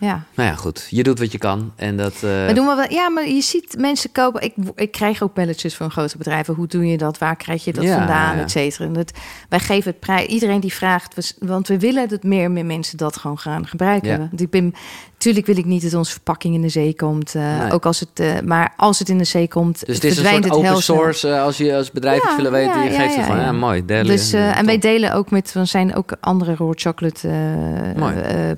Nou 0.00 0.20
ja, 0.34 0.54
goed. 0.54 0.86
Je 0.90 1.02
doet 1.02 1.18
wat 1.18 1.32
je 1.32 1.38
kan. 1.38 1.72
En 1.76 1.96
dat... 1.96 2.22
Maar 2.22 2.54
doen 2.54 2.66
we 2.66 2.74
wel, 2.74 2.90
ja, 2.90 3.08
maar 3.08 3.28
je 3.28 3.40
ziet 3.40 3.74
mensen 3.78 4.12
kopen. 4.12 4.42
Ik, 4.42 4.54
ik 4.74 4.92
krijg 4.92 5.22
ook 5.22 5.34
belletjes 5.34 5.74
van 5.74 5.90
grote 5.90 6.18
bedrijven. 6.18 6.54
Hoe 6.54 6.66
doe 6.66 6.86
je 6.86 6.96
dat? 6.96 7.18
Waar 7.18 7.36
krijg 7.36 7.64
je 7.64 7.72
dat 7.72 7.84
Ja, 7.84 7.96
vandaan? 7.96 8.36
ja. 8.36 8.42
Et 8.42 8.50
cetera. 8.50 8.84
En 8.84 8.92
dat, 8.92 9.12
wij 9.48 9.60
geven 9.60 9.90
het 9.90 10.00
prijs. 10.00 10.26
Iedereen 10.26 10.60
die 10.60 10.72
vraagt, 10.72 11.14
we- 11.14 11.46
want 11.46 11.68
we 11.68 11.78
willen 11.78 12.08
dat 12.08 12.22
meer 12.22 12.44
en 12.44 12.52
meer 12.52 12.66
mensen 12.66 12.96
dat 12.98 13.16
gewoon 13.16 13.38
gaan 13.38 13.66
gebruiken. 13.66 14.10
Ja. 14.10 14.18
Want 14.18 14.40
ik 14.40 14.50
ben, 14.50 14.74
natuurlijk 15.12 15.46
wil 15.46 15.56
ik 15.56 15.64
niet 15.64 15.82
dat 15.82 15.94
onze 15.94 16.12
verpakking 16.12 16.54
in 16.54 16.62
de 16.62 16.68
zee 16.68 16.94
komt. 16.94 17.34
eh, 17.34 17.58
Nee. 17.60 17.72
Ook 17.72 17.86
als 17.86 18.00
het, 18.00 18.20
eh, 18.20 18.40
maar 18.44 18.72
als 18.76 18.98
het 18.98 19.08
in 19.08 19.18
de 19.18 19.24
zee 19.24 19.48
komt, 19.48 19.86
dus 19.86 19.94
het 19.94 20.04
is 20.04 20.18
een 20.18 20.24
soort 20.26 20.50
open 20.50 20.82
source. 20.82 21.38
als 21.40 21.56
je 21.56 21.74
als 21.76 21.90
bedrijf 21.90 22.22
Ja, 22.22 22.26
het 22.28 22.36
willen 22.36 22.52
weten, 22.52 22.74
ja, 22.78 22.82
je 22.84 22.90
ja, 22.90 22.98
geeft 23.00 23.10
ja, 23.14 23.16
het 23.16 23.24
gewoon. 23.26 23.40
Ja, 23.40 23.46
ja. 23.46 23.52
mooi. 23.52 23.84
Delen, 23.84 24.06
Dus, 24.06 24.32
en 24.32 24.66
wij 24.66 24.78
delen 24.78 25.12
ook 25.14 25.30
met, 25.30 25.54
er 25.54 25.66
zijn 25.66 25.94
ook 25.94 26.16
andere 26.20 26.54
raw 26.54 26.72
chocolate 26.76 27.28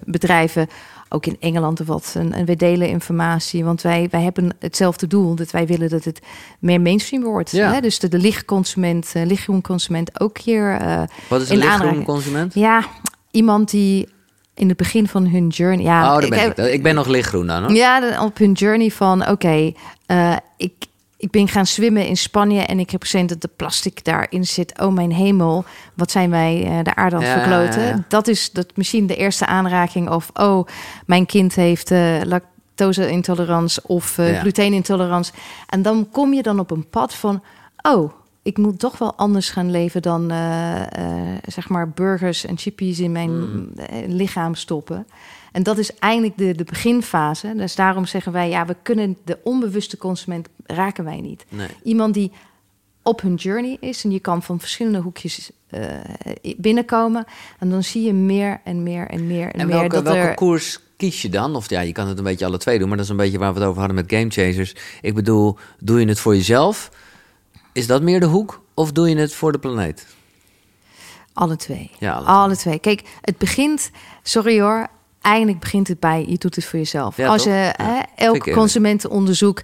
bedrijven, 0.04 0.68
ook 1.12 1.26
in 1.26 1.36
Engeland 1.40 1.80
of 1.80 1.86
wat. 1.86 2.12
En, 2.16 2.32
en 2.32 2.44
wij 2.46 2.56
delen 2.56 2.88
informatie, 2.88 3.64
want 3.64 3.82
wij, 3.82 4.08
wij 4.10 4.22
hebben 4.22 4.56
hetzelfde 4.58 5.06
doel. 5.06 5.34
Dat 5.34 5.50
wij 5.50 5.66
willen 5.66 5.88
dat 5.88 6.04
het 6.04 6.20
meer 6.58 6.80
mainstream 6.80 7.22
wordt. 7.22 7.50
Ja. 7.50 7.72
Hè? 7.72 7.80
Dus 7.80 7.98
de, 7.98 8.08
de 8.08 8.18
lichtconsument, 8.18 9.10
eh 9.14 9.26
lichtgroenconsument 9.26 10.20
ook 10.20 10.38
hier. 10.38 10.76
eh, 10.80 11.02
Wat 11.28 11.40
is 11.40 11.48
een 11.48 11.56
lichtgroen 11.58 12.04
consument? 12.04 12.54
ja, 12.54 12.84
iemand 13.30 13.70
die 13.70 14.08
in 14.54 14.68
het 14.68 14.76
begin 14.76 15.08
van 15.08 15.26
hun 15.26 15.48
journey... 15.48 15.84
Ja, 15.84 16.14
oh, 16.14 16.20
daar 16.20 16.28
ben 16.28 16.66
ik. 16.66 16.72
Ik 16.72 16.82
ben 16.82 16.94
nog 16.94 17.06
lichtgroen 17.06 17.46
dan, 17.46 17.62
hoor. 17.62 17.72
ja, 17.72 18.22
op 18.24 18.38
hun 18.38 18.52
journey 18.52 18.90
van 18.90 19.28
oké, 19.28 19.72
eh, 20.06 20.36
ik, 20.56 20.72
ik 21.22 21.30
ben 21.30 21.48
gaan 21.48 21.66
zwemmen 21.66 22.06
in 22.06 22.16
Spanje 22.16 22.60
en 22.60 22.78
ik 22.78 22.90
heb 22.90 23.02
gezien 23.02 23.26
dat 23.26 23.40
de 23.40 23.50
plastic 23.56 24.04
daarin 24.04 24.46
zit. 24.46 24.78
Oh 24.80 24.92
mijn 24.94 25.12
hemel, 25.12 25.64
wat 25.94 26.10
zijn 26.10 26.30
wij 26.30 26.64
eh, 26.64 26.84
de 26.84 26.94
aarde 26.94 27.16
aan 27.16 27.22
het 27.22 27.32
verkloten. 27.32 27.82
ja, 27.82 27.88
ja. 27.88 28.04
Dat 28.08 28.28
is 28.28 28.50
dat 28.50 28.66
misschien 28.74 29.06
de 29.06 29.16
eerste 29.16 29.46
aanraking 29.46 30.10
of 30.10 30.30
oh, 30.34 30.66
mijn 31.06 31.26
kind 31.26 31.54
heeft 31.54 31.90
eh 31.90 32.20
lactose-intolerantie 32.24 33.82
of 33.86 34.18
eh 34.18 34.38
glutenintolerantie. 34.38 35.34
En 35.68 35.82
dan 35.82 36.08
kom 36.10 36.32
je 36.32 36.42
dan 36.42 36.58
op 36.58 36.70
een 36.70 36.88
pad 36.88 37.14
van 37.14 37.42
oh, 37.82 38.12
ik 38.42 38.58
moet 38.58 38.78
toch 38.78 38.98
wel 38.98 39.14
anders 39.14 39.50
gaan 39.50 39.70
leven 39.70 40.02
dan 40.02 40.32
zeg 41.46 41.68
maar 41.68 41.90
burgers 41.90 42.44
en 42.44 42.58
chippies 42.58 42.98
in 43.00 43.12
mijn 43.12 43.30
Mm. 43.30 43.72
lichaam 44.06 44.54
stoppen. 44.54 45.06
En 45.52 45.62
dat 45.62 45.78
is 45.78 45.94
eigenlijk 45.94 46.38
de, 46.38 46.54
de 46.54 46.64
beginfase. 46.64 47.54
Dus 47.56 47.74
daarom 47.74 48.06
zeggen 48.06 48.32
wij, 48.32 48.48
ja, 48.48 48.66
we 48.66 48.76
kunnen 48.82 49.16
de 49.24 49.38
onbewuste 49.44 49.96
consument 49.96 50.48
raken 50.66 51.04
wij 51.04 51.20
niet. 51.20 51.44
Nee. 51.48 51.68
Iemand 51.82 52.14
die 52.14 52.32
op 53.02 53.20
hun 53.20 53.34
journey 53.34 53.76
is 53.80 54.04
en 54.04 54.10
je 54.10 54.20
kan 54.20 54.42
van 54.42 54.60
verschillende 54.60 54.98
hoekjes 54.98 55.50
eh, 55.68 55.82
binnenkomen. 56.56 57.24
En 57.58 57.70
dan 57.70 57.82
zie 57.82 58.02
je 58.02 58.12
meer 58.12 58.60
en 58.64 58.82
meer 58.82 59.08
en 59.08 59.26
meer 59.26 59.46
en, 59.52 59.60
En 59.60 59.66
meer 59.66 59.76
welke, 59.76 59.94
dat 59.94 60.02
welke 60.02 60.18
er. 60.18 60.34
koers 60.34 60.78
kies 60.96 61.22
je 61.22 61.28
dan? 61.28 61.56
Of 61.56 61.70
ja, 61.70 61.80
je 61.80 61.92
kan 61.92 62.08
het 62.08 62.18
een 62.18 62.24
beetje 62.24 62.46
alle 62.46 62.58
twee 62.58 62.78
doen, 62.78 62.88
maar 62.88 62.96
dat 62.96 63.06
is 63.06 63.10
een 63.10 63.16
beetje 63.16 63.38
waar 63.38 63.52
we 63.52 63.58
het 63.58 63.68
over 63.68 63.78
hadden 63.78 63.96
met 63.96 64.12
Game 64.12 64.30
Chasers. 64.30 64.74
Ik 65.00 65.14
bedoel, 65.14 65.56
doe 65.78 66.00
je 66.00 66.06
het 66.06 66.20
voor 66.20 66.34
jezelf? 66.36 66.90
Is 67.72 67.86
dat 67.86 68.02
meer 68.02 68.20
de 68.20 68.26
hoek? 68.26 68.60
Of 68.74 68.92
doe 68.92 69.08
je 69.08 69.16
het 69.16 69.34
voor 69.34 69.52
de 69.52 69.58
planeet? 69.58 70.06
Alle 71.32 71.56
twee. 71.56 71.90
Ja, 71.98 72.12
alle 72.12 72.26
Alle 72.26 72.56
twee. 72.56 72.78
Kijk, 72.78 73.02
het 73.20 73.38
begint, 73.38 73.90
sorry 74.22 74.60
hoor, 74.60 74.86
eigenlijk 75.22 75.60
begint 75.60 75.88
het 75.88 76.00
bij 76.00 76.24
je 76.28 76.38
doet 76.38 76.54
het 76.54 76.64
voor 76.64 76.78
jezelf. 76.78 77.16
Ja, 77.16 77.28
Als 77.28 77.44
je 77.44 77.50
Ja, 77.50 77.74
hè, 77.76 78.00
elk 78.14 78.52
consumentenonderzoek. 78.52 79.62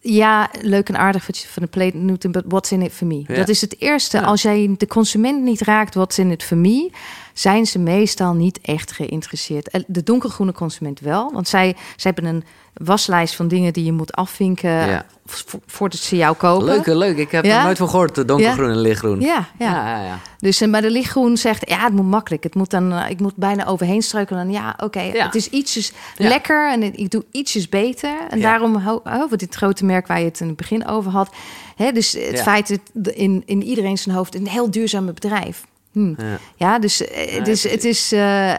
Ja, 0.00 0.50
leuk 0.60 0.88
en 0.88 0.96
aardig 0.96 1.26
wat 1.26 1.38
je 1.38 1.48
van 1.48 1.62
de 1.62 1.68
plate 1.68 1.96
noemt, 1.96 2.32
but 2.32 2.44
what's 2.46 2.70
in 2.70 2.82
it 2.82 2.92
for 2.92 3.06
me? 3.06 3.24
Ja. 3.26 3.34
Dat 3.34 3.48
is 3.48 3.60
het 3.60 3.80
eerste. 3.80 4.16
Ja. 4.16 4.22
Als 4.22 4.42
jij 4.42 4.74
de 4.78 4.86
consument 4.86 5.42
niet 5.42 5.60
raakt, 5.60 5.94
what's 5.94 6.18
in 6.18 6.30
it 6.30 6.42
for 6.42 6.56
me, 6.56 6.90
zijn 7.32 7.66
ze 7.66 7.78
meestal 7.78 8.34
niet 8.34 8.60
echt 8.60 8.92
geïnteresseerd. 8.92 9.84
De 9.86 10.02
donkergroene 10.02 10.52
consument 10.52 11.00
wel, 11.00 11.32
want 11.32 11.48
zij, 11.48 11.76
zij 11.96 12.12
hebben 12.14 12.34
een 12.34 12.44
waslijst 12.84 13.34
van 13.36 13.48
dingen 13.48 13.72
die 13.72 13.84
je 13.84 13.92
moet 13.92 14.12
afvinken 14.12 14.70
Ja. 14.70 15.06
vo- 15.26 15.60
voordat 15.66 15.98
ze 16.00 16.16
jou 16.16 16.36
kopen. 16.36 16.64
Leuk, 16.66 16.86
leuk. 16.86 17.16
Ik 17.16 17.30
heb 17.30 17.44
Ja? 17.44 17.58
er 17.58 17.64
nooit 17.64 17.76
van 17.78 17.88
gehoord, 17.88 18.14
de 18.14 18.24
donkergroen 18.24 18.70
en 18.70 18.80
lichtgroen. 18.80 19.20
Ja, 19.20 19.48
ja. 19.58 20.00
ja. 20.02 20.18
Dus, 20.38 20.60
eh, 20.60 20.68
maar 20.68 20.82
de 20.82 20.90
lichtgroen 20.90 21.36
zegt, 21.36 21.68
ja, 21.68 21.78
het 21.84 21.92
moet 21.92 22.06
makkelijk. 22.06 22.42
Het 22.42 22.54
moet 22.54 22.70
dan, 22.70 22.92
eh, 22.92 23.10
ik 23.10 23.20
moet 23.20 23.36
bijna 23.36 23.66
overheen 23.66 24.02
struikelen. 24.02 24.40
En 24.42 24.50
ja, 24.50 24.74
oké, 24.82 24.98
het 25.00 25.34
is 25.34 25.48
ietsjes 25.48 25.92
lekker 26.16 26.70
en 26.72 26.82
ik 26.98 27.10
doe 27.10 27.24
ietsjes 27.30 27.68
beter. 27.68 28.14
En 28.30 28.40
daarom 28.40 29.00
over 29.22 29.36
dit 29.38 29.54
grote 29.54 29.84
merk 29.84 30.06
waar 30.06 30.18
je 30.18 30.24
het 30.24 30.40
in 30.40 30.46
het 30.46 30.56
begin 30.56 30.86
over 30.86 31.10
had. 31.10 31.30
Hè, 31.76 31.92
dus 31.92 32.12
het 32.12 32.42
feit 32.42 32.78
dat 32.92 33.14
in, 33.14 33.42
in 33.46 33.62
iedereen 33.62 33.98
zijn 33.98 34.14
hoofd 34.16 34.34
een 34.34 34.48
heel 34.48 34.70
duurzaam 34.70 35.06
bedrijf. 35.06 35.64
Hm. 35.92 36.14
Ja. 36.56 36.78
Dus 36.78 37.06
eh, 37.06 37.36
het 37.36 37.48
is, 37.48 37.70
het 37.70 37.84
is, 37.84 38.12
eh, 38.12 38.52
eh, 38.52 38.58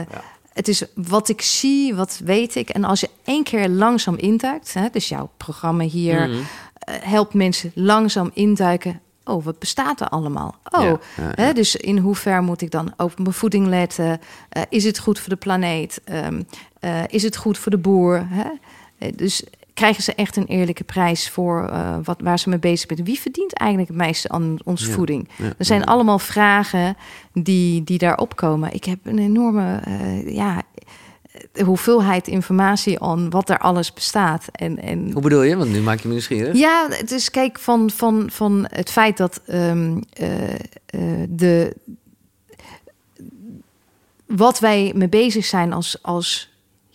eh, 0.00 0.06
het 0.58 0.68
is 0.68 0.82
wat 0.94 1.28
ik 1.28 1.42
zie, 1.42 1.94
wat 1.94 2.20
weet 2.24 2.54
ik. 2.54 2.68
En 2.68 2.84
als 2.84 3.00
je 3.00 3.08
één 3.24 3.42
keer 3.44 3.68
langzaam 3.68 4.16
induikt, 4.16 4.74
hè, 4.74 4.88
dus 4.92 5.08
jouw 5.08 5.30
programma 5.36 5.84
hier 5.84 6.28
Mhm. 6.28 6.38
eh, 6.78 6.94
helpt 7.00 7.34
mensen 7.34 7.72
langzaam 7.74 8.30
induiken. 8.34 9.00
Oh, 9.24 9.44
wat 9.44 9.58
bestaat 9.58 10.00
er 10.00 10.08
allemaal? 10.08 10.54
Oh, 10.70 10.82
Ja, 10.82 10.88
ja, 11.16 11.32
Hè, 11.34 11.52
dus 11.52 11.76
in 11.76 11.98
hoever 11.98 12.42
moet 12.42 12.60
ik 12.62 12.70
dan 12.70 12.92
op 12.96 13.18
mijn 13.18 13.32
voeding 13.32 13.66
letten? 13.66 14.20
Eh, 14.48 14.62
is 14.68 14.84
het 14.84 14.98
goed 14.98 15.18
voor 15.18 15.28
de 15.28 15.36
planeet? 15.36 16.00
Ehm, 16.04 16.42
eh, 16.80 17.00
is 17.08 17.22
het 17.22 17.36
goed 17.36 17.58
voor 17.58 17.70
de 17.70 17.78
boer? 17.78 18.26
Hè? 18.28 18.50
Dus 19.14 19.42
krijgen 19.78 20.02
ze 20.02 20.14
echt 20.14 20.36
een 20.36 20.46
eerlijke 20.46 20.84
prijs 20.84 21.30
voor 21.30 21.68
eh, 21.68 21.96
wat, 22.04 22.20
waar 22.22 22.38
ze 22.38 22.48
mee 22.48 22.58
bezig 22.58 22.90
zijn? 22.94 23.04
Wie 23.04 23.20
verdient 23.20 23.52
eigenlijk 23.52 23.90
het 23.90 23.98
meeste 23.98 24.28
aan 24.28 24.56
onze 24.64 24.88
Ja, 24.88 24.94
voeding? 24.94 25.28
ja, 25.36 25.44
Er 25.58 25.64
zijn 25.64 25.80
ja. 25.80 25.86
allemaal 25.86 26.18
vragen 26.18 26.96
die, 27.32 27.84
die 27.84 27.98
daarop 27.98 28.36
komen. 28.36 28.72
Ik 28.72 28.84
heb 28.84 28.98
een 29.02 29.18
enorme 29.18 29.80
eh, 29.84 30.34
ja, 30.34 30.62
eh, 31.52 31.64
hoeveelheid 31.64 32.26
informatie 32.28 33.00
aan 33.02 33.30
wat 33.30 33.50
er 33.50 33.58
alles 33.58 33.92
bestaat. 33.92 34.44
En, 34.52 34.82
en 34.82 35.12
Hoe 35.12 35.22
bedoel 35.22 35.42
je? 35.42 35.56
Want 35.56 35.70
nu 35.70 35.80
maak 35.80 35.98
je 36.00 36.06
me 36.06 36.12
nieuwsgierig. 36.12 36.56
ja, 36.56 36.86
het 36.90 37.10
is 37.10 37.30
kijk 37.30 37.58
van, 37.58 37.90
van, 37.90 38.30
van 38.30 38.66
het 38.70 38.90
feit 38.90 39.16
dat 39.16 39.40
ehm, 39.46 39.98
eh, 40.12 40.54
eh, 40.54 40.60
de. 41.28 41.76
Wat 44.26 44.58
wij 44.58 44.92
mee 44.94 45.08
bezig 45.08 45.44
zijn 45.44 45.72
als, 45.72 45.98
als 46.02 46.50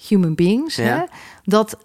human 0.08 0.36
beings, 0.36 0.76
hè, 0.76 1.04
dat 1.44 1.78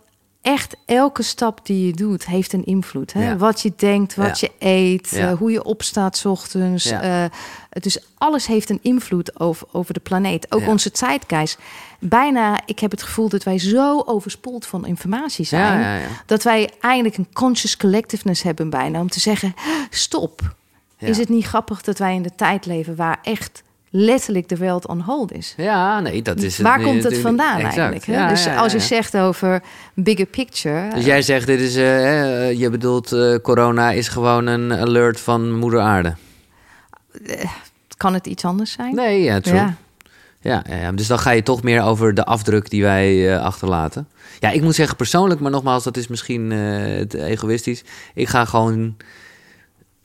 echt 0.49 0.77
elke 0.87 1.23
stap 1.23 1.67
die 1.67 1.87
je 1.87 1.93
doet, 1.93 2.27
heeft 2.27 2.53
een 2.53 2.65
invloed. 2.65 3.13
Hè? 3.13 3.25
Ja. 3.29 3.37
Wat 3.37 3.61
je 3.61 3.73
denkt, 3.77 4.15
wat 4.15 4.41
Ja. 4.41 4.49
je 4.59 4.67
eet, 4.67 5.11
Ja. 5.11 5.31
eh, 5.31 5.37
hoe 5.39 5.51
je 5.51 5.65
opstaat 5.65 6.17
's 6.17 6.25
ochtends. 6.25 6.85
Eh, 6.91 7.25
dus 7.71 7.99
alles 8.19 8.47
heeft 8.47 8.71
een 8.71 8.79
invloed 8.83 9.41
over, 9.41 9.67
over 9.73 9.95
de 9.95 10.01
planeet. 10.01 10.53
Ook 10.53 10.67
onze 10.67 10.91
tijdgeest. 10.91 11.59
Bijna, 12.01 12.61
ik 12.67 12.79
heb 12.79 12.91
het 12.91 13.03
gevoel 13.03 13.29
dat 13.29 13.43
wij 13.43 13.59
zo 13.59 14.03
overspoeld 14.07 14.67
van 14.67 14.87
informatie 14.87 15.45
zijn 15.45 16.03
dat 16.27 16.43
wij 16.43 16.71
eigenlijk 16.81 17.17
een 17.17 17.29
conscious 17.33 17.77
collectiveness 17.77 18.43
hebben 18.43 18.71
bijna 18.71 19.01
om 19.01 19.09
te 19.11 19.21
zeggen: 19.21 19.55
stop. 19.91 20.55
Is 20.99 21.19
het 21.19 21.29
niet 21.29 21.47
grappig 21.47 21.83
dat 21.83 21.99
wij 21.99 22.15
in 22.15 22.23
de 22.23 22.35
tijd 22.37 22.67
leven 22.67 22.97
waar 22.97 23.19
echt 23.23 23.63
letterlijk 23.91 24.49
de 24.49 24.57
wereld 24.57 24.87
on 24.87 25.01
hold 25.01 25.33
is? 25.33 25.55
Ja, 25.57 26.01
nee, 26.01 26.23
dat 26.23 26.43
is. 26.43 26.59
Waar 26.59 26.83
komt 26.83 27.03
het 27.03 27.19
vandaan 27.19 27.57
Exact. 27.57 27.77
eigenlijk? 27.77 28.05
hè? 28.05 28.13
Ja, 28.13 28.29
dus 28.29 28.45
ja, 28.45 28.53
ja, 28.53 28.59
als 28.59 28.73
je 28.73 28.79
zegt 28.79 29.17
over 29.17 29.63
bigger 29.95 30.27
picture, 30.27 30.95
Dus 30.95 31.05
jij 31.05 31.23
zegt, 31.23 31.47
dit 31.47 31.61
is, 31.61 31.77
eh, 31.77 31.83
hè, 31.85 32.45
je 32.45 32.71
bedoelt, 32.71 33.13
eh, 33.13 33.35
corona 33.43 33.91
is 33.91 34.09
gewoon 34.09 34.47
een 34.47 34.73
alert 34.73 35.21
van 35.21 35.53
moeder 35.59 35.81
aarde. 35.81 36.15
kan 37.97 38.15
het 38.15 38.27
iets 38.27 38.45
anders 38.45 38.73
zijn? 38.73 38.95
Nee, 38.95 39.23
ja, 39.23 39.41
true. 39.41 39.57
Ja. 39.57 39.77
Ja. 40.41 40.93
Dus 40.93 41.07
dan 41.07 41.19
ga 41.19 41.31
je 41.31 41.43
toch 41.43 41.63
meer 41.63 41.83
over 41.83 42.15
de 42.15 42.25
afdruk 42.25 42.71
die 42.71 42.83
wij 42.83 43.35
eh, 43.35 43.43
achterlaten. 43.43 44.09
Ja, 44.41 44.51
ik 44.51 44.63
moet 44.63 44.75
zeggen 44.75 44.97
persoonlijk, 44.97 45.41
maar 45.41 45.51
nogmaals, 45.51 45.85
dat 45.85 45.97
is 45.97 46.09
misschien 46.09 46.53
eh, 46.53 47.29
egoïstisch. 47.31 47.85
Ik 48.15 48.29
ga 48.29 48.45
gewoon. 48.45 48.97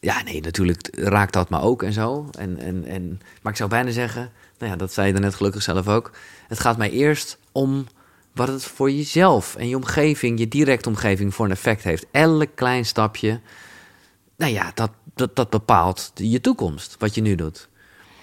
Ja, 0.03 0.23
nee, 0.23 0.41
natuurlijk 0.41 0.87
raakt 0.91 1.33
dat 1.33 1.49
me 1.49 1.59
ook 1.59 1.83
en 1.83 1.93
zo. 1.93 2.29
En, 2.37 2.59
en, 2.59 2.85
en, 2.85 3.21
maar 3.41 3.51
ik 3.51 3.57
zou 3.57 3.69
bijna 3.69 3.91
zeggen, 3.91 4.31
nou 4.57 4.71
ja, 4.71 4.77
dat 4.77 4.93
zei 4.93 5.13
je 5.13 5.19
net 5.19 5.35
gelukkig 5.35 5.61
zelf 5.61 5.87
ook. 5.87 6.11
Het 6.47 6.59
gaat 6.59 6.77
mij 6.77 6.89
eerst 6.91 7.37
om 7.51 7.85
wat 8.33 8.47
het 8.47 8.63
voor 8.63 8.91
jezelf 8.91 9.55
en 9.55 9.69
je 9.69 9.75
omgeving, 9.75 10.39
je 10.39 10.47
directe 10.47 10.89
omgeving, 10.89 11.33
voor 11.33 11.45
een 11.45 11.51
effect 11.51 11.83
heeft. 11.83 12.05
Elk 12.11 12.47
klein 12.55 12.85
stapje, 12.85 13.39
nou 14.37 14.51
ja, 14.51 14.71
dat, 14.73 14.91
dat, 15.15 15.35
dat 15.35 15.49
bepaalt 15.49 16.11
je 16.15 16.41
toekomst, 16.41 16.95
wat 16.99 17.15
je 17.15 17.21
nu 17.21 17.35
doet. 17.35 17.67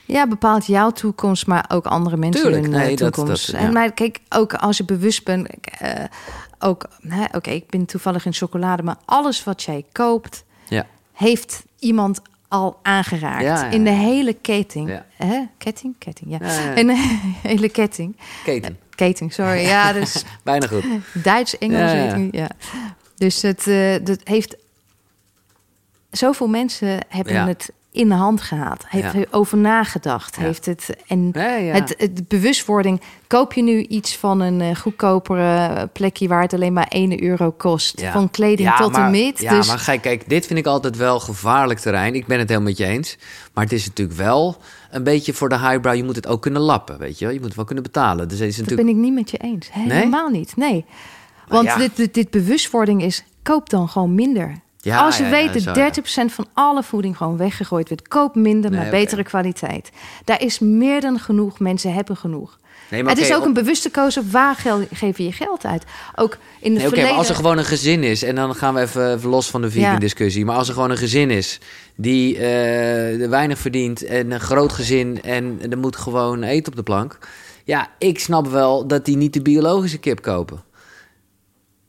Ja, 0.07 0.27
bepaalt 0.29 0.67
jouw 0.67 0.91
toekomst, 0.91 1.47
maar 1.47 1.65
ook 1.69 1.87
andere 1.87 2.17
mensen 2.17 2.43
Tuurlijk, 2.43 2.63
hun 2.63 2.73
nee, 2.73 2.97
dat- 2.97 3.13
toekomst. 3.13 3.47
dat- 3.51 3.61
ja. 3.61 3.67
En 3.67 3.73
maar 3.73 3.93
kijk, 3.93 4.21
ook 4.29 4.55
als 4.55 4.77
je 4.77 4.85
bewust 4.85 5.25
bent, 5.25 5.49
eh, 5.79 6.05
ook, 6.59 6.85
oké, 7.33 7.51
ik 7.51 7.67
ben 7.71 7.85
toevallig 7.87 8.25
in 8.27 8.33
chocolade, 8.33 8.83
maar 8.83 8.97
alles 9.05 9.45
wat 9.45 9.63
jij 9.63 9.85
koopt, 9.93 10.45
heeft 11.21 11.63
iemand 11.79 12.21
al 12.49 12.79
aangeraakt 12.83 13.43
Ja, 13.43 13.65
ja, 13.65 13.71
in 13.71 13.85
de 13.85 13.91
hele 13.91 14.33
ketting. 14.33 14.89
Ja. 14.89 15.07
Hè? 15.17 15.41
Ketting, 15.59 15.95
ketting, 15.99 16.39
ja. 16.39 16.75
In 16.75 16.87
de 16.87 17.19
hele 17.49 17.69
ketting. 17.69 18.17
keten. 18.45 18.79
Ketting, 18.95 19.33
sorry. 19.33 19.61
Ja, 19.61 19.93
dus 20.01 20.25
Bijna 20.43 20.67
goed. 20.67 20.85
Duits, 21.25 21.59
Engels, 21.59 21.91
Ja, 21.91 21.97
weet 21.97 22.05
ja. 22.05 22.11
ik 22.11 22.17
niet. 22.17 22.35
Ja. 22.35 22.51
Dus 23.17 23.43
het, 23.43 23.67
eh, 23.67 23.95
dat 24.03 24.21
heeft... 24.25 24.57
Zoveel 26.11 26.49
mensen 26.49 26.99
hebben 27.09 27.47
het 27.47 27.73
in 27.93 28.09
de 28.09 28.15
hand 28.15 28.41
gehad. 28.43 28.85
Heeft 28.89 29.13
Ja. 29.13 29.19
er 29.19 29.27
over 29.31 29.59
nagedacht. 29.59 30.37
Ja. 30.37 30.43
Heeft 30.43 30.67
het... 30.67 30.97
En 31.07 31.31
Ja, 31.33 31.41
het, 31.41 31.95
het 31.99 32.29
bewustwording... 32.29 33.01
Koop 33.27 33.53
je 33.53 33.63
nu 33.63 33.83
iets 33.83 34.17
van 34.17 34.41
een 34.41 34.61
eh, 34.61 34.77
goedkopere 34.77 35.87
plekje... 35.93 36.29
waar 36.29 36.43
het 36.43 36.53
alleen 36.53 36.73
maar 36.73 36.87
1 36.89 37.23
euro 37.23 37.51
kost? 37.51 38.01
Ja. 38.01 38.13
Van 38.13 38.31
kleding 38.31 38.75
tot 38.77 38.93
maar, 38.93 39.05
en 39.05 39.11
met. 39.11 39.41
Ja, 39.41 39.51
dus 39.55 39.67
maar 39.67 39.83
kijk, 39.85 40.01
kijk, 40.01 40.29
dit 40.29 40.47
vind 40.47 40.59
ik 40.59 40.67
altijd 40.67 40.97
wel 40.97 41.21
gevaarlijk 41.21 41.79
terrein. 41.81 42.15
Ik 42.15 42.27
ben 42.27 42.39
het 42.39 42.49
helemaal 42.49 42.69
met 42.69 42.79
je 42.79 42.87
eens. 42.87 43.19
Maar 43.55 43.65
het 43.65 43.73
is 43.73 43.87
natuurlijk 43.87 44.19
wel 44.19 44.57
een 44.91 45.03
beetje 45.03 45.33
voor 45.33 45.49
de 45.49 45.59
highbrow. 45.59 45.95
Je 45.95 46.05
moet 46.05 46.17
het 46.17 46.27
ook 46.27 46.43
kunnen 46.43 46.63
lappen, 46.63 46.99
weet 46.99 47.19
je 47.19 47.25
wel. 47.25 47.35
Je 47.35 47.39
moet 47.39 47.49
het 47.49 47.57
wel 47.57 47.65
kunnen 47.65 47.85
betalen. 47.85 48.29
Dus 48.29 48.39
het 48.39 48.49
is 48.49 48.57
dat 48.57 48.65
natuurlijk... 48.67 48.97
ben 48.97 49.05
ik 49.05 49.11
niet 49.11 49.19
met 49.19 49.31
je 49.31 49.39
eens. 49.39 49.69
Helemaal 49.73 50.29
niet, 50.29 50.57
nee. 50.57 50.85
Want 51.49 51.67
ja. 51.67 51.77
dit, 51.77 51.97
dit, 51.97 52.15
dit 52.15 52.31
bewustwording 52.31 53.03
is... 53.03 53.25
koop 53.43 53.71
dan 53.71 53.89
gewoon 53.89 54.15
minder. 54.15 54.55
Ja, 54.83 55.05
Als 55.05 55.17
je 55.17 55.25
ja, 55.25 55.31
weet 55.31 55.65
dat 55.65 55.77
ja. 55.77 55.93
30% 56.29 56.33
van 56.35 56.47
alle 56.53 56.83
voeding 56.83 57.17
gewoon 57.17 57.37
weggegooid 57.37 57.89
wordt, 57.89 58.09
koop 58.09 58.35
minder, 58.35 58.71
maar 58.73 58.91
betere 58.91 59.23
kwaliteit. 59.23 59.91
Daar 60.25 60.43
is 60.43 60.59
meer 60.59 61.01
dan 61.01 61.19
genoeg. 61.19 61.59
Mensen 61.59 61.93
hebben 61.95 62.17
genoeg. 62.17 62.59
Nee, 62.91 63.03
maar 63.03 63.15
het 63.15 63.23
is 63.25 63.35
ook 63.35 63.45
een 63.45 63.53
bewuste 63.53 63.91
keuze 63.91 64.21
op 64.21 64.31
waar 64.31 64.55
gel- 64.55 64.87
geef 64.93 65.17
je 65.19 65.25
je 65.25 65.33
geld 65.33 65.67
uit. 65.67 65.85
Ook 66.15 66.33
in 66.61 66.75
de 66.75 66.79
Nee, 66.79 66.89
verleden... 66.89 67.09
maar 67.11 67.19
als 67.19 67.29
er 67.29 67.35
gewoon 67.35 67.59
een 67.59 67.65
gezin 67.65 68.03
is, 68.03 68.23
en 68.23 68.35
dan 68.35 68.55
gaan 68.55 68.75
we 68.75 68.81
even, 68.81 69.15
even 69.15 69.31
los 69.31 69.51
van 69.51 69.63
de 69.63 69.71
vegan 69.71 69.99
discussie. 69.99 70.45
Maar 70.45 70.57
als 70.57 70.69
er 70.69 70.75
gewoon 70.75 70.91
een 70.91 70.97
gezin 70.97 71.31
is 71.31 71.61
die 71.95 72.37
eh, 72.37 73.29
weinig 73.29 73.59
verdient 73.59 74.05
en 74.05 74.31
een 74.31 74.41
groot 74.41 74.73
gezin 74.73 75.23
en 75.23 75.61
er 75.71 75.79
moet 75.79 75.97
gewoon 75.97 76.43
eten 76.43 76.73
op 76.73 76.77
de 76.77 76.83
plank. 76.83 77.19
Ja, 77.65 77.89
ik 77.99 78.19
snap 78.21 78.47
wel 78.47 78.87
dat 78.87 79.05
die 79.05 79.17
niet 79.17 79.33
de 79.33 79.43
biologische 79.43 79.99
kip 79.99 80.23
kopen. 80.23 80.63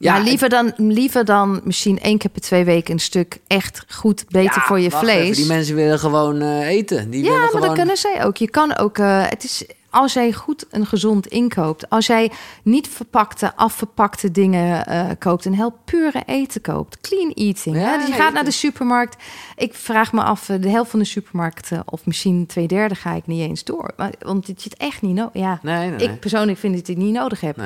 Ja, 0.01 0.19
liever 0.19 0.49
dan, 0.49 0.73
liever 0.77 1.25
dan 1.25 1.61
misschien 1.63 1.99
één 1.99 2.17
keer 2.17 2.29
per 2.29 2.41
twee 2.41 2.63
weken 2.63 2.93
een 2.93 2.99
stuk 2.99 3.39
echt 3.47 3.85
goed 3.87 4.25
beter 4.29 4.55
ja, 4.55 4.65
voor 4.65 4.79
je 4.79 4.91
vlees. 4.91 5.21
even, 5.21 5.35
die 5.35 5.45
mensen 5.45 5.75
willen 5.75 5.99
gewoon 5.99 6.41
eh, 6.41 6.67
eten. 6.67 7.09
Die 7.09 7.23
ja, 7.23 7.25
willen 7.25 7.39
maar 7.41 7.49
gewoon... 7.49 7.67
dat 7.67 7.77
kunnen 7.77 7.97
zij 7.97 8.25
ook. 8.25 8.37
Je 8.37 8.49
kan 8.49 8.77
ook. 8.77 8.97
eh, 8.97 9.23
het 9.29 9.43
is 9.43 9.65
als 9.91 10.13
jij 10.13 10.33
goed 10.33 10.67
en 10.67 10.85
gezond 10.85 11.27
inkoopt, 11.27 11.89
als 11.89 12.05
jij 12.05 12.31
niet 12.63 12.87
verpakte, 12.87 13.55
afverpakte 13.55 14.31
dingen 14.31 14.85
eh, 14.85 15.09
koopt 15.19 15.45
en 15.45 15.53
heel 15.53 15.73
pure 15.85 16.23
eten 16.25 16.61
koopt, 16.61 17.01
clean 17.01 17.31
eating. 17.33 17.75
Ja, 17.75 17.81
hè? 17.81 17.97
Dus 17.97 18.07
je 18.07 18.13
gaat 18.13 18.33
naar 18.33 18.43
de 18.43 18.51
supermarkt. 18.51 19.23
Ik 19.55 19.73
vraag 19.73 20.13
me 20.13 20.21
af, 20.23 20.45
de 20.45 20.69
helft 20.69 20.89
van 20.89 20.99
de 20.99 21.05
supermarkten 21.05 21.83
of 21.85 22.05
misschien 22.05 22.45
twee 22.45 22.67
derde 22.67 22.95
ga 22.95 23.13
ik 23.13 23.27
niet 23.27 23.49
eens 23.49 23.63
door, 23.63 23.93
want 24.19 24.47
het 24.47 24.61
zit 24.61 24.75
echt 24.77 25.01
niet 25.01 25.15
nodig. 25.15 25.33
Ja, 25.33 25.59
Nee, 25.61 25.77
nee, 25.77 25.89
nee. 25.97 26.07
ik 26.07 26.19
persoonlijk 26.19 26.57
vind 26.57 26.73
dat 26.73 26.87
ik 26.87 26.95
het 26.95 27.03
niet 27.05 27.13
nodig 27.13 27.41
heb. 27.41 27.57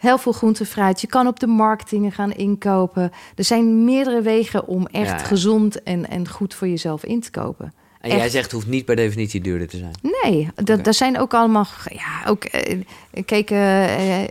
Heel 0.00 0.18
veel 0.18 0.32
groente, 0.32 0.64
fruit. 0.66 1.00
Je 1.00 1.06
kan 1.06 1.26
op 1.26 1.40
de 1.40 1.46
markt 1.46 1.90
dingen 1.90 2.12
gaan 2.12 2.32
inkopen. 2.32 3.12
Er 3.34 3.44
zijn 3.44 3.84
meerdere 3.84 4.22
wegen 4.22 4.66
om 4.66 4.86
echt 4.86 5.10
Ja, 5.10 5.16
ja. 5.16 5.22
gezond 5.24 5.82
en, 5.82 6.08
en 6.08 6.28
goed 6.28 6.54
voor 6.54 6.68
jezelf 6.68 7.04
in 7.04 7.20
te 7.20 7.30
kopen. 7.30 7.72
En 8.00 8.16
jij 8.16 8.28
zegt, 8.28 8.44
het 8.44 8.52
hoeft 8.52 8.66
niet 8.66 8.84
per 8.84 8.96
definitie 8.96 9.40
duurder 9.40 9.68
te 9.68 9.76
zijn. 9.76 9.92
Nee, 10.22 10.48
dat, 10.82 10.94
zijn 10.94 11.18
ook 11.18 11.34
allemaal. 11.34 11.66
Ja, 11.84 12.28
ook. 12.30 12.44
eh, 12.44 12.78
kijk, 13.24 13.50
eh, 13.50 14.22
eh, 14.22 14.28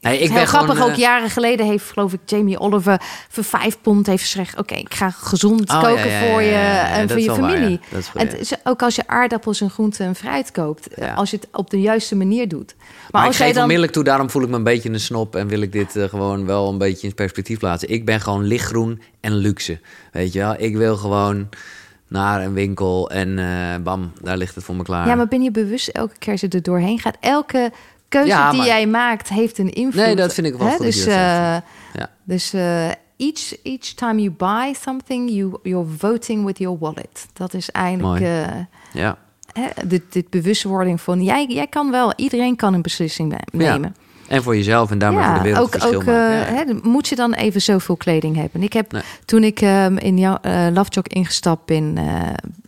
Nee, 0.00 0.18
ik 0.18 0.26
heel 0.26 0.32
ben 0.34 0.46
grappig. 0.46 0.72
gewoon, 0.74 0.88
ook 0.88 0.94
eh, 0.94 1.00
jaren 1.02 1.30
geleden 1.30 1.66
heeft, 1.66 1.90
geloof 1.92 2.12
ik, 2.12 2.20
Jamie 2.26 2.58
Oliver 2.58 3.00
voor 3.28 3.44
vijf 3.44 3.78
pond 3.80 4.06
heeft 4.06 4.22
gezegd: 4.22 4.58
Oké, 4.58 4.74
ik 4.74 4.94
ga 4.94 5.10
gezond 5.10 5.70
Oh, 5.70 5.82
koken 5.82 6.08
ja, 6.08 6.20
ja, 6.20 6.30
voor 6.30 6.42
je 6.42 6.50
ja, 6.50 6.90
en 6.90 7.08
voor 7.08 7.20
je 7.20 7.26
waar, 7.26 7.36
familie. 7.50 7.80
en 8.14 8.28
het 8.28 8.60
ook 8.64 8.82
als 8.82 8.94
je 8.94 9.02
aardappels 9.06 9.60
en 9.60 9.70
groenten 9.70 10.06
en 10.06 10.14
fruit 10.14 10.50
koopt, 10.50 10.88
eh, 10.88 11.16
als 11.16 11.30
je 11.30 11.36
het 11.36 11.48
op 11.52 11.70
de 11.70 11.80
juiste 11.80 12.16
manier 12.16 12.48
doet. 12.48 12.74
Maar, 12.78 12.86
Maar, 13.10 13.26
als 13.26 13.38
ik 13.38 13.42
geef 13.42 13.52
dan. 13.52 13.60
onmiddellijk 13.62 13.92
toe, 13.94 14.04
daarom 14.04 14.30
voel 14.30 14.42
ik 14.42 14.48
me 14.48 14.56
een 14.56 14.62
beetje 14.62 14.90
een 14.90 15.00
snop... 15.00 15.36
en 15.36 15.48
wil 15.48 15.60
ik 15.60 15.72
dit 15.72 15.96
eh, 15.96 16.08
gewoon 16.08 16.46
wel 16.46 16.68
een 16.68 16.78
beetje 16.78 17.06
in 17.08 17.14
perspectief 17.14 17.58
plaatsen. 17.58 17.88
Ik 17.90 18.04
ben 18.04 18.20
gewoon 18.20 18.44
lichtgroen 18.44 19.02
en 19.20 19.34
luxe, 19.34 19.80
weet 20.12 20.32
je 20.32 20.38
wel. 20.38 20.54
Ik 20.58 20.76
wil 20.76 20.96
gewoon 20.96 21.48
naar 22.08 22.44
een 22.44 22.52
winkel 22.52 23.10
en 23.10 23.38
eh, 23.38 23.82
bam, 23.82 24.12
daar 24.22 24.36
ligt 24.36 24.54
het 24.54 24.64
voor 24.64 24.76
me 24.76 24.82
klaar. 24.82 25.06
Ja, 25.06 25.14
maar 25.14 25.28
ben 25.28 25.42
je 25.42 25.50
bewust 25.50 25.88
elke 25.88 26.14
keer 26.18 26.32
als 26.32 26.40
je 26.40 26.48
er 26.48 26.62
doorheen 26.62 26.98
gaat? 26.98 27.16
Elke 27.20 27.70
keuze 28.10 28.28
Ja, 28.28 28.48
die 28.50 28.58
maar- 28.58 28.66
jij 28.66 28.86
maakt 28.86 29.28
heeft 29.28 29.58
een 29.58 29.70
invloed. 29.72 30.04
Nee, 30.04 30.16
dat 30.16 30.34
vind 30.34 30.46
ik 30.46 30.54
wel 30.54 30.66
Hè? 30.68 30.74
goed 30.74 30.84
Dus, 30.84 31.06
eh, 31.06 31.14
Ja. 31.14 32.10
dus 32.24 32.52
eh, 32.52 32.86
each, 33.16 33.62
each 33.62 33.94
time 33.94 34.20
you 34.22 34.30
buy 34.30 34.74
something, 34.80 35.30
you, 35.30 35.58
you're 35.62 35.88
voting 35.98 36.44
with 36.44 36.58
your 36.58 36.78
wallet. 36.78 37.26
Dat 37.32 37.54
is 37.54 37.70
eigenlijk 37.70 38.20
eh, 38.22 38.46
Ja. 38.92 39.16
hè, 39.52 39.66
dit, 39.84 40.02
dit 40.08 40.30
bewustwording 40.30 41.00
van... 41.00 41.22
Jij, 41.22 41.46
jij 41.48 41.66
kan 41.66 41.90
wel, 41.90 42.12
iedereen 42.16 42.56
kan 42.56 42.74
een 42.74 42.82
beslissing 42.82 43.28
ne- 43.28 43.64
Ja, 43.64 43.72
nemen. 43.72 43.94
En 44.28 44.42
voor 44.42 44.56
jezelf 44.56 44.90
en 44.90 44.98
daarmee 44.98 45.24
voor 45.24 45.34
de 45.34 45.40
wereld 45.42 45.62
ook, 45.64 45.70
verschil 45.72 45.94
ook 45.98 46.04
Ja. 46.04 46.12
hè, 46.12 46.64
moet 46.82 47.08
je 47.08 47.16
dan 47.16 47.32
even 47.34 47.62
zoveel 47.62 47.96
kleding 47.96 48.36
hebben? 48.36 48.62
Ik 48.62 48.72
heb 48.72 48.92
Nee. 48.92 49.02
toen 49.24 49.44
ik 49.44 49.60
ehm, 49.60 49.96
in 49.96 50.18
jouw 50.18 50.38
eh 50.42 50.66
Lovejock 50.72 51.06
ingestapt 51.08 51.64
ben, 51.66 51.92
eh, 51.96 52.04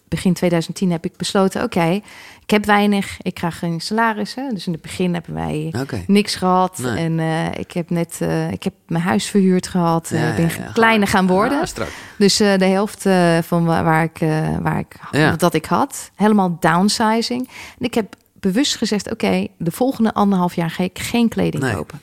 begin 0.08 0.32
2010, 0.32 0.90
heb 0.90 1.04
ik 1.04 1.16
besloten: 1.16 1.62
oké, 1.62 2.00
ik 2.42 2.50
heb 2.50 2.64
weinig, 2.64 3.16
ik 3.22 3.34
krijg 3.34 3.58
geen 3.58 3.80
salaris. 3.80 4.34
Hè? 4.34 4.48
Dus 4.48 4.66
in 4.66 4.72
het 4.72 4.82
begin 4.82 5.14
hebben 5.14 5.34
wij 5.34 5.74
niks 6.06 6.34
gehad. 6.34 6.78
Nee. 6.78 6.96
En 7.04 7.18
eh, 7.20 7.46
ik 7.58 7.72
heb 7.72 7.90
net, 7.90 8.16
eh, 8.20 8.50
ik 8.50 8.62
heb 8.62 8.74
mijn 8.86 9.02
huis 9.02 9.26
verhuurd 9.30 9.68
gehad. 9.68 10.08
Ja, 10.08 10.16
Eh, 10.16 10.28
ik 10.28 10.36
ben 10.36 10.48
ja, 10.48 10.54
ja. 10.64 10.72
kleiner 10.72 11.08
gaan 11.08 11.26
worden. 11.26 11.60
Ah. 11.60 11.86
Dus 12.18 12.36
de 12.36 12.44
helft 12.64 13.02
van 13.46 13.64
wa- 13.64 13.82
waar 13.84 14.02
ik, 14.02 14.18
waar 14.60 14.78
ik 14.78 14.96
Ja. 15.10 15.36
dat 15.36 15.54
ik 15.54 15.64
had, 15.64 16.10
helemaal 16.14 16.56
downsizing. 16.60 17.48
En 17.78 17.84
ik 17.84 17.94
heb 17.94 18.14
bewust 18.32 18.76
gezegd: 18.76 19.10
oké, 19.10 19.46
de 19.58 19.70
volgende 19.70 20.14
anderhalf 20.14 20.54
jaar 20.54 20.70
ga 20.70 20.82
ik 20.82 20.98
geen 20.98 21.28
kleding 21.28 21.62
Nee. 21.62 21.74
kopen. 21.74 22.00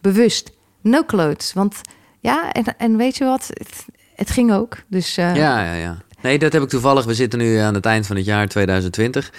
Bewust, 0.00 0.50
no 0.80 1.04
clothes. 1.04 1.52
Want 1.52 1.80
ja, 2.20 2.52
en, 2.52 2.64
en 2.78 2.96
weet 2.96 3.16
je 3.16 3.24
wat? 3.24 3.46
Het, 3.48 3.86
het 4.14 4.30
ging 4.30 4.52
ook. 4.52 4.76
Dus 4.88 5.14
Ja, 5.14 5.34
ja, 5.34 5.72
ja. 5.74 5.96
Nee, 6.22 6.38
dat 6.38 6.52
heb 6.52 6.62
ik 6.62 6.68
toevallig. 6.68 7.04
We 7.04 7.14
zitten 7.14 7.38
nu 7.38 7.56
aan 7.56 7.74
het 7.74 7.86
eind 7.86 8.06
van 8.06 8.16
het 8.16 8.24
jaar 8.24 8.48
2020. 8.48 9.32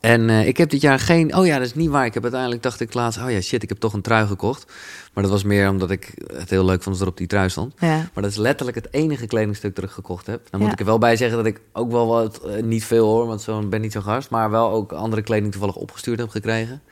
En 0.00 0.30
eh, 0.30 0.46
ik 0.46 0.56
heb 0.56 0.70
dit 0.70 0.80
jaar 0.80 0.98
geen... 0.98 1.36
Oh 1.36 1.46
ja, 1.46 1.58
dat 1.58 1.66
is 1.66 1.74
niet 1.74 1.90
waar. 1.90 2.04
Ik 2.04 2.14
heb 2.14 2.22
uiteindelijk 2.22 2.62
dacht 2.62 2.80
ik 2.80 2.94
laatst... 2.94 3.22
Oh 3.22 3.30
ja, 3.30 3.40
shit, 3.40 3.62
ik 3.62 3.68
heb 3.68 3.78
toch 3.78 3.92
een 3.92 4.00
trui 4.02 4.26
gekocht. 4.26 4.72
Maar 5.12 5.22
dat 5.22 5.32
was 5.32 5.42
meer 5.42 5.68
omdat 5.68 5.90
ik 5.90 6.14
het 6.36 6.50
heel 6.50 6.64
leuk 6.64 6.82
vond 6.82 6.94
dat 6.96 7.04
er 7.04 7.10
op 7.12 7.16
die 7.18 7.26
trui 7.26 7.48
stond. 7.48 7.74
ja. 7.78 7.96
Maar 7.96 8.22
dat 8.22 8.30
is 8.32 8.36
letterlijk 8.36 8.76
het 8.76 8.88
enige 8.90 9.26
kledingstuk 9.26 9.74
dat 9.74 9.84
ik 9.84 9.90
gekocht 9.90 10.26
heb. 10.26 10.40
Dan 10.50 10.58
moet 10.60 10.68
Ja. 10.68 10.74
ik 10.74 10.80
er 10.80 10.86
wel 10.86 10.98
bij 10.98 11.16
zeggen 11.16 11.36
dat 11.36 11.46
ik 11.46 11.60
ook 11.72 11.90
wel 11.90 12.06
wat... 12.06 12.40
eh, 12.44 12.62
niet 12.62 12.84
veel 12.84 13.06
hoor, 13.06 13.26
want 13.26 13.42
zo 13.42 13.60
ben 13.68 13.80
niet 13.80 13.92
zo 13.92 14.00
gast. 14.00 14.30
Maar 14.30 14.50
wel 14.50 14.70
ook 14.70 14.92
andere 14.92 15.22
kleding 15.22 15.52
toevallig 15.52 15.76
opgestuurd 15.76 16.18
heb 16.18 16.28
gekregen. 16.28 16.82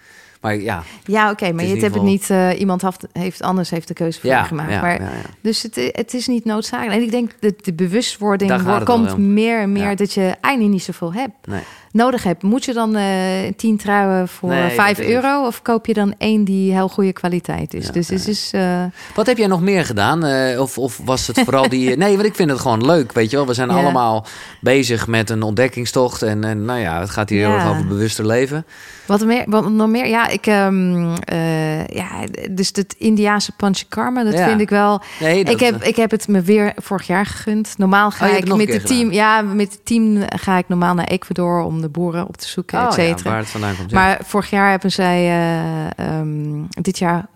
Maar 0.41 0.57
ja, 0.57 0.83
Ja, 1.05 1.31
oké, 1.31 1.53
maar 1.53 1.65
je 1.65 1.77
hebt 1.77 1.95
het 1.95 2.03
niet. 2.03 2.31
eh, 2.31 2.61
iemand 2.61 2.83
heeft, 2.83 3.07
heeft 3.13 3.43
anders 3.43 3.71
heeft 3.71 3.89
de 3.89 3.95
keuze 3.95 4.21
voor 4.21 4.31
ja, 4.31 4.43
gemaakt. 4.43 4.71
ja, 4.71 4.81
maar, 4.81 5.03
ja. 5.03 5.09
Dus 5.41 5.63
het, 5.63 5.75
het 5.93 6.15
is 6.15 6.27
niet 6.27 6.45
noodzakelijk. 6.45 6.97
En 6.97 7.03
ik 7.03 7.11
denk 7.11 7.33
dat 7.41 7.65
de 7.65 7.73
bewustwording 7.73 8.85
komt 8.85 9.13
om. 9.13 9.33
meer 9.33 9.61
en 9.61 9.73
meer 9.73 9.97
dat 9.97 10.13
je 10.13 10.21
eigenlijk 10.23 10.75
niet 10.75 10.83
zoveel 10.83 11.13
hebt. 11.13 11.47
Nee. 11.47 11.61
Nodig 11.93 12.23
hebt. 12.23 12.43
Moet 12.43 12.65
je 12.65 12.73
dan 12.73 12.97
eh 12.97 13.53
tien 13.57 13.77
truien 13.77 14.29
voor 14.29 14.49
Nee, 14.49 14.71
5 14.71 14.97
dat 14.97 15.07
is 15.07 15.15
het. 15.15 15.25
euro? 15.25 15.47
Of 15.47 15.63
koop 15.63 15.87
je 15.87 15.95
dan 15.95 16.15
één 16.19 16.45
die 16.45 16.73
heel 16.73 16.89
goede 16.89 17.13
kwaliteit 17.13 17.75
is? 17.75 17.87
Ja, 17.87 17.93
dus 17.93 18.09
het 18.09 18.29
is. 18.29 18.51
eh, 18.53 18.83
Wat 19.15 19.27
heb 19.27 19.37
jij 19.39 19.47
nog 19.47 19.61
meer 19.61 19.85
gedaan? 19.85 20.25
Eh, 20.25 20.61
of, 20.61 20.79
of 20.79 21.01
was 21.05 21.27
het 21.27 21.41
vooral 21.41 21.69
die... 21.69 21.97
Nee, 21.97 22.15
want 22.15 22.27
ik 22.27 22.35
vind 22.35 22.51
het 22.51 22.61
gewoon 22.61 22.87
leuk, 22.87 23.13
weet 23.13 23.31
je 23.31 23.37
wel. 23.37 23.47
We 23.47 23.55
zijn 23.55 23.69
Ja. 23.69 23.75
allemaal 23.77 24.27
bezig 24.61 25.07
met 25.07 25.31
een 25.31 25.43
ontdekkingstocht. 25.43 26.23
En, 26.23 26.45
en 26.45 26.65
nou 26.65 26.79
ja, 26.81 27.01
het 27.01 27.11
gaat 27.11 27.29
hier 27.29 27.39
heel 27.47 27.55
erg 27.55 27.69
over 27.69 27.87
bewuster 27.87 28.27
leven. 28.27 28.67
Wat, 29.07 29.25
meer, 29.25 29.45
wat 29.47 29.71
nog 29.71 29.89
meer? 29.89 30.07
Ja, 30.07 30.29
ik, 30.29 30.47
ehm, 30.47 31.13
eh, 31.25 31.87
ja, 31.87 32.09
dus 32.51 32.71
het 32.73 32.95
Indiaanse 32.99 33.53
Panchakarma, 33.57 34.25
dat 34.25 34.41
vind 34.41 34.61
ik 34.61 34.69
wel. 34.71 35.01
Nee, 35.21 35.45
dat, 35.45 35.55
ik, 35.55 35.61
heb, 35.61 35.83
ik 35.83 35.97
heb 35.97 36.11
het 36.11 36.29
me 36.29 36.41
weer 36.41 36.73
vorig 36.77 37.07
jaar 37.07 37.27
gegund. 37.27 37.75
Normaal 37.79 38.11
ga 38.11 38.27
Oh, 38.27 38.33
hebt 38.33 38.49
ik 38.49 38.57
met 38.57 38.73
het 38.73 38.87
team, 38.87 39.13
ja, 39.13 39.43
met 39.43 39.73
het 39.73 39.85
team 39.87 40.23
ga 40.37 40.59
ik 40.59 40.69
normaal 40.69 40.95
naar 40.95 41.07
Ecuador 41.07 41.63
om 41.63 41.80
de 41.81 41.89
boeren 41.89 42.27
op 42.27 42.37
te 42.37 42.49
zoeken, 42.49 42.79
oh, 42.79 42.85
et 42.85 42.95
ja, 42.95 43.03
cetera. 43.03 43.31
waar 43.31 43.39
het 43.39 43.49
vandaan 43.49 43.77
komt. 43.77 43.91
ja. 43.91 43.97
Maar 43.99 44.21
vorig 44.25 44.51
jaar 44.51 44.71
hebben 44.71 44.93
zij, 44.93 45.19
eh, 45.29 46.19
ehm, 46.19 46.63
dit 46.69 46.99
jaar 46.99 47.27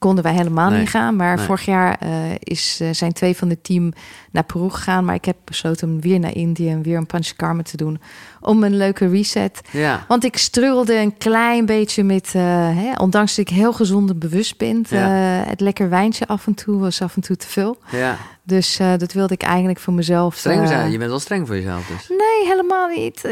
konden 0.00 0.24
wij 0.24 0.32
helemaal 0.32 0.70
Nee, 0.70 0.78
niet 0.78 0.88
gaan. 0.88 1.16
Maar 1.16 1.36
nee. 1.36 1.44
vorig 1.46 1.64
jaar 1.64 1.96
eh, 2.00 2.10
is, 2.38 2.78
eh, 2.82 2.88
zijn 2.92 3.12
twee 3.12 3.36
van 3.36 3.48
het 3.48 3.64
team 3.64 3.92
naar 4.30 4.44
Peru 4.44 4.70
gegaan. 4.70 5.04
Maar 5.04 5.14
ik 5.14 5.24
heb 5.24 5.36
besloten 5.44 5.88
om 5.88 6.00
weer 6.00 6.18
naar 6.18 6.34
Indië 6.34 6.68
en 6.70 6.82
weer 6.82 6.96
een 6.96 7.06
Panchakarma 7.06 7.62
te 7.62 7.76
doen. 7.76 8.00
Om 8.40 8.62
een 8.64 8.76
leuke 8.76 9.08
reset. 9.08 9.60
ja. 9.70 10.04
Want 10.08 10.24
ik 10.24 10.36
struggelde 10.36 10.94
een 10.96 11.16
klein 11.18 11.66
beetje 11.66 12.04
met, 12.04 12.30
eh, 12.34 12.42
hè, 12.76 12.92
ondanks 13.00 13.34
dat 13.36 13.48
ik 13.48 13.54
heel 13.56 13.72
gezond 13.72 14.10
en 14.10 14.18
bewust 14.18 14.56
ben. 14.58 14.84
Ja. 14.88 15.08
het 15.46 15.60
lekker 15.60 15.88
wijntje 15.88 16.26
af 16.26 16.46
en 16.46 16.54
toe 16.54 16.78
was 16.78 17.02
af 17.02 17.14
en 17.16 17.22
toe 17.22 17.36
te 17.36 17.46
veel. 17.46 17.78
ja. 17.90 18.16
Dus 18.42 18.76
dat 18.98 19.12
wilde 19.12 19.34
ik 19.34 19.42
eigenlijk 19.42 19.78
voor 19.78 19.92
mezelf. 19.92 20.34
Streng 20.34 20.68
zijn. 20.68 20.90
Je 20.90 20.98
bent 20.98 21.10
wel 21.10 21.18
streng 21.18 21.46
voor 21.46 21.56
jezelf 21.56 21.86
dus. 21.86 22.08
Nee, 22.08 22.46
helemaal 22.48 22.88
niet. 22.88 23.24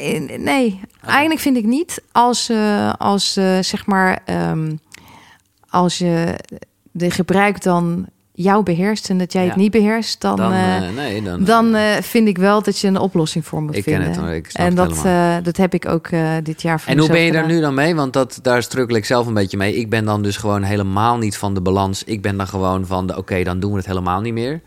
In- 0.00 0.42
nee, 0.42 0.80
eigenlijk 1.04 1.40
vind 1.40 1.56
ik 1.56 1.64
niet. 1.64 2.02
Als, 2.12 2.50
als 2.98 3.32
zeg 3.60 3.86
maar, 3.86 4.18
ehm, 4.24 4.72
als 5.68 5.98
je 5.98 6.38
de 6.90 7.10
gebruik 7.10 7.62
dan 7.62 8.06
jou 8.36 8.62
beheerst 8.62 9.10
en 9.10 9.18
dat 9.18 9.32
jij 9.32 9.44
het 9.44 9.56
niet 9.56 9.70
beheerst, 9.70 10.20
dan, 10.20 10.36
Dan, 10.36 10.52
eh, 10.52 10.88
eh, 10.88 10.94
nee, 10.94 11.22
dan... 11.22 11.44
dan 11.44 11.74
eh, 11.74 12.02
vind 12.02 12.28
ik 12.28 12.38
wel 12.38 12.62
dat 12.62 12.78
je 12.78 12.88
een 12.88 12.98
oplossing 12.98 13.46
voor 13.46 13.62
moet 13.62 13.76
ik 13.76 13.84
ken 13.84 14.02
vinden. 14.02 14.24
het 14.24 14.36
ik 14.36 14.50
snap 14.50 14.66
en 14.66 14.76
het 14.76 15.02
dat, 15.04 15.44
dat 15.44 15.56
heb 15.56 15.74
ik 15.74 15.86
ook 15.86 16.08
dit 16.42 16.62
jaar 16.62 16.80
voor 16.80 16.92
En 16.92 16.98
hoe 16.98 17.08
ben 17.08 17.20
je 17.20 17.32
daar 17.32 17.46
nu 17.46 17.60
dan 17.60 17.74
mee? 17.74 17.94
Want 17.94 18.12
dat, 18.12 18.38
daar 18.42 18.62
struggle 18.62 18.96
ik 18.96 19.04
zelf 19.04 19.26
een 19.26 19.34
beetje 19.34 19.56
mee. 19.56 19.74
Ik 19.74 19.90
ben 19.90 20.04
dan 20.04 20.22
dus 20.22 20.36
gewoon 20.36 20.62
helemaal 20.62 21.18
niet 21.18 21.36
van 21.36 21.54
de 21.54 21.60
balans. 21.60 22.04
Ik 22.04 22.22
ben 22.22 22.36
dan 22.36 22.48
gewoon 22.48 22.86
van 22.86 23.06
de 23.06 23.16
oké, 23.16 23.42
dan 23.42 23.60
doen 23.60 23.70
we 23.70 23.76
het 23.76 23.86
helemaal 23.86 24.20
niet 24.20 24.34
meer. 24.34 24.60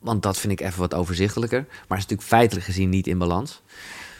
Want 0.00 0.22
dat 0.22 0.38
vind 0.38 0.52
ik 0.52 0.60
even 0.60 0.80
wat 0.80 0.94
overzichtelijker. 0.94 1.64
Maar 1.68 1.98
het 1.98 1.98
is 1.98 2.02
natuurlijk 2.02 2.28
feitelijk 2.28 2.66
gezien 2.66 2.88
niet 2.88 3.06
in 3.06 3.18
balans. 3.18 3.62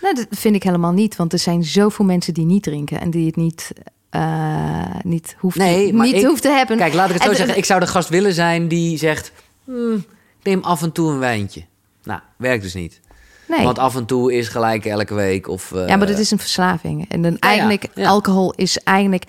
Nou, 0.00 0.14
dat 0.14 0.26
vind 0.30 0.54
ik 0.54 0.62
helemaal 0.62 0.92
niet, 0.92 1.16
want 1.16 1.32
er 1.32 1.38
zijn 1.38 1.64
zoveel 1.64 2.04
mensen 2.04 2.34
die 2.34 2.44
niet 2.44 2.62
drinken 2.62 3.00
en 3.00 3.10
die 3.10 3.26
het 3.26 3.36
niet, 3.36 3.72
eh, 4.14 4.84
niet, 5.02 5.36
hoeft, 5.38 5.56
Nee, 5.56 5.92
maar 5.92 6.06
niet 6.06 6.14
ik- 6.14 6.24
hoeft 6.26 6.42
te 6.42 6.48
hebben. 6.48 6.76
Kijk, 6.76 6.94
laat 6.94 7.08
ik 7.08 7.14
het 7.14 7.22
zo 7.22 7.30
En- 7.30 7.36
zeggen. 7.36 7.56
Ik 7.56 7.64
zou 7.64 7.80
de 7.80 7.86
gast 7.86 8.08
willen 8.08 8.34
zijn 8.34 8.68
die 8.68 8.98
zegt... 8.98 9.32
"Hmm, 9.64 10.04
neem 10.42 10.62
af 10.62 10.82
en 10.82 10.92
toe 10.92 11.10
een 11.10 11.18
wijntje. 11.18 11.64
Nou, 12.02 12.20
werkt 12.36 12.62
dus 12.62 12.74
niet. 12.74 13.00
nee. 13.48 13.64
Want 13.64 13.78
af 13.78 13.96
en 13.96 14.04
toe 14.06 14.34
is 14.34 14.48
gelijk 14.48 14.84
elke 14.84 15.14
week. 15.14 15.48
Of, 15.48 15.72
eh, 15.72 15.88
Ja, 15.88 15.96
maar 15.96 16.06
dat 16.06 16.18
is 16.18 16.30
een 16.30 16.38
verslaving. 16.38 17.10
En 17.10 17.22
dan 17.22 17.38
eigenlijk, 17.38 17.86
ja. 17.94 18.08
alcohol 18.08 18.52
is 18.56 18.78
eigenlijk... 18.78 19.24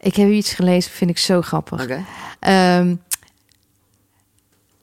Ik 0.00 0.16
heb 0.16 0.30
iets 0.30 0.52
gelezen, 0.52 0.90
vind 0.92 1.10
ik 1.10 1.18
zo 1.18 1.40
grappig. 1.42 1.86
Ehm, 2.40 2.94